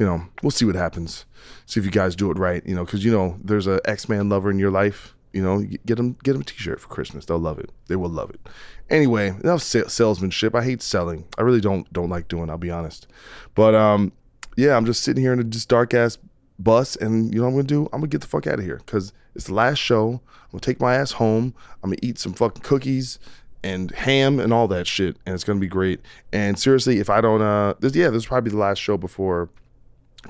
You 0.00 0.06
know, 0.06 0.22
we'll 0.42 0.50
see 0.50 0.64
what 0.64 0.76
happens. 0.76 1.26
See 1.66 1.78
if 1.78 1.84
you 1.84 1.92
guys 1.92 2.16
do 2.16 2.30
it 2.30 2.38
right. 2.38 2.64
You 2.66 2.74
know, 2.74 2.86
because 2.86 3.04
you 3.04 3.12
know 3.12 3.38
there's 3.44 3.66
a 3.66 3.80
Ex 3.84 4.08
Man 4.08 4.30
lover 4.30 4.50
in 4.50 4.58
your 4.58 4.70
life. 4.70 5.14
You 5.34 5.42
know, 5.42 5.62
get 5.84 5.96
them 5.96 6.16
get 6.24 6.32
them 6.32 6.40
a 6.40 6.44
T-shirt 6.44 6.80
for 6.80 6.88
Christmas. 6.88 7.26
They'll 7.26 7.38
love 7.38 7.58
it. 7.58 7.70
They 7.88 7.96
will 7.96 8.08
love 8.08 8.30
it. 8.30 8.40
Anyway, 8.88 9.28
enough 9.28 9.62
salesmanship. 9.62 10.54
I 10.54 10.64
hate 10.64 10.80
selling. 10.80 11.26
I 11.36 11.42
really 11.42 11.60
don't 11.60 11.90
don't 11.92 12.08
like 12.08 12.28
doing. 12.28 12.48
I'll 12.48 12.56
be 12.56 12.70
honest. 12.70 13.08
But 13.54 13.74
um, 13.74 14.12
yeah, 14.56 14.74
I'm 14.74 14.86
just 14.86 15.02
sitting 15.02 15.22
here 15.22 15.34
in 15.34 15.38
a 15.38 15.44
just 15.44 15.68
dark 15.68 15.92
ass 15.92 16.16
bus, 16.58 16.96
and 16.96 17.32
you 17.34 17.40
know 17.40 17.44
what 17.44 17.50
I'm 17.50 17.56
gonna 17.56 17.64
do? 17.64 17.84
I'm 17.92 18.00
gonna 18.00 18.08
get 18.08 18.22
the 18.22 18.26
fuck 18.26 18.46
out 18.46 18.58
of 18.58 18.64
here 18.64 18.78
because 18.78 19.12
it's 19.34 19.48
the 19.48 19.54
last 19.54 19.78
show. 19.78 20.22
I'm 20.28 20.50
gonna 20.52 20.60
take 20.62 20.80
my 20.80 20.94
ass 20.94 21.12
home. 21.12 21.54
I'm 21.82 21.90
gonna 21.90 22.00
eat 22.02 22.18
some 22.18 22.32
fucking 22.32 22.62
cookies 22.62 23.18
and 23.62 23.90
ham 23.90 24.40
and 24.40 24.50
all 24.50 24.66
that 24.68 24.86
shit, 24.86 25.18
and 25.26 25.34
it's 25.34 25.44
gonna 25.44 25.60
be 25.60 25.68
great. 25.68 26.00
And 26.32 26.58
seriously, 26.58 27.00
if 27.00 27.10
I 27.10 27.20
don't, 27.20 27.42
uh, 27.42 27.74
this, 27.80 27.94
yeah, 27.94 28.08
this 28.08 28.22
is 28.22 28.26
probably 28.26 28.50
the 28.50 28.56
last 28.56 28.78
show 28.78 28.96
before 28.96 29.50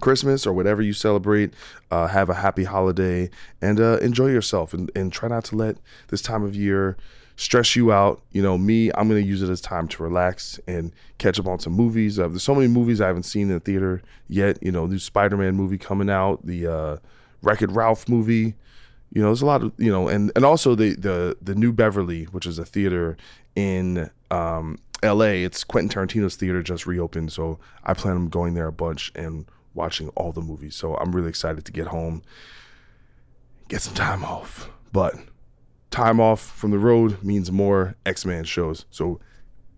Christmas 0.01 0.47
or 0.47 0.53
whatever 0.53 0.83
you 0.83 0.93
celebrate. 0.93 1.53
Uh, 1.91 2.07
have 2.07 2.29
a 2.29 2.35
happy 2.35 2.65
holiday 2.65 3.31
and 3.61 3.81
uh, 3.81 3.99
enjoy 3.99 4.29
yourself, 4.29 4.73
and, 4.73 4.91
and 4.95 5.13
try 5.13 5.29
not 5.29 5.45
to 5.45 5.57
let 5.57 5.77
this 6.09 6.23
time 6.23 6.45
of 6.45 6.55
year 6.55 6.97
stress 7.41 7.75
you 7.75 7.91
out. 7.91 8.21
You 8.33 8.43
know, 8.43 8.59
me, 8.59 8.91
I'm 8.95 9.09
gonna 9.09 9.21
use 9.21 9.43
it 9.43 9.51
as 9.51 9.61
time 9.61 9.89
to 9.89 10.03
relax 10.03 10.61
and 10.67 10.93
catch 11.19 11.41
up 11.41 11.47
on 11.47 11.59
some 11.59 11.73
movies. 11.73 12.19
Uh, 12.19 12.29
there's 12.29 12.43
so 12.43 12.55
many 12.55 12.69
movies 12.69 13.01
I 13.01 13.07
haven't 13.07 13.25
seen 13.25 13.49
in 13.49 13.55
the 13.55 13.61
theater 13.61 14.03
yet. 14.29 14.63
You 14.63 14.71
know, 14.71 14.87
new 14.87 14.99
Spider-Man 14.99 15.57
movie 15.57 15.79
coming 15.79 16.11
out, 16.11 16.45
the 16.45 16.67
uh, 16.67 16.97
Wreck-It 17.43 17.71
Ralph 17.71 18.09
movie. 18.09 18.55
You 19.13 19.23
know, 19.23 19.29
there's 19.29 19.43
a 19.43 19.47
lot 19.47 19.63
of 19.63 19.73
you 19.79 19.91
know, 19.91 20.07
and 20.09 20.31
and 20.37 20.45
also 20.45 20.75
the 20.75 20.95
the 20.95 21.37
the 21.41 21.55
New 21.55 21.73
Beverly, 21.73 22.25
which 22.25 22.47
is 22.47 22.59
a 22.59 22.65
theater 22.65 23.17
in 23.57 24.11
um, 24.31 24.79
L.A. 25.03 25.43
It's 25.43 25.65
Quentin 25.65 25.89
Tarantino's 25.89 26.37
theater 26.37 26.63
just 26.63 26.87
reopened, 26.87 27.33
so 27.33 27.59
I 27.83 27.95
plan 27.95 28.17
on 28.17 28.29
going 28.29 28.55
there 28.55 28.69
a 28.69 28.73
bunch 28.73 29.11
and 29.15 29.47
watching 29.75 30.09
all 30.11 30.33
the 30.33 30.41
movies. 30.41 30.75
So 30.77 30.97
I'm 30.97 31.15
really 31.15 31.29
excited 31.29 31.65
to 31.65 31.73
get 31.73 31.89
home, 31.89 32.23
get 33.69 33.83
some 33.83 33.95
time 33.95 34.25
off. 34.25 34.71
But 34.93 35.15
time 35.91 36.21
off 36.21 36.41
from 36.41 36.71
the 36.71 36.79
road 36.79 37.23
means 37.23 37.51
more 37.51 37.97
Ex 38.07 38.25
Man 38.25 38.45
shows. 38.45 38.87
So 38.91 39.21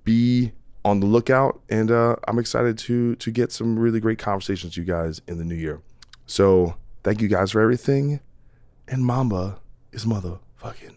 be 0.05 0.53
on 0.85 1.01
the 1.01 1.07
lookout, 1.07 1.61
and 1.69 1.91
uh, 1.91 2.17
I'm 2.27 2.39
excited 2.39 2.79
to 2.79 3.15
to 3.17 3.31
get 3.31 3.53
some 3.53 3.79
really 3.79 4.01
great 4.01 4.19
conversations 4.19 4.77
you 4.77 4.85
guys 4.85 5.21
in 5.29 5.39
the 5.39 5.45
new 5.45 5.55
year. 5.55 5.81
So 6.27 6.77
thank 7.05 7.21
you 7.21 7.29
guys 7.29 7.53
for 7.53 7.61
everything, 7.61 8.21
and 8.89 9.05
Mamba 9.05 9.59
is 9.93 10.05
motherfucking. 10.05 10.97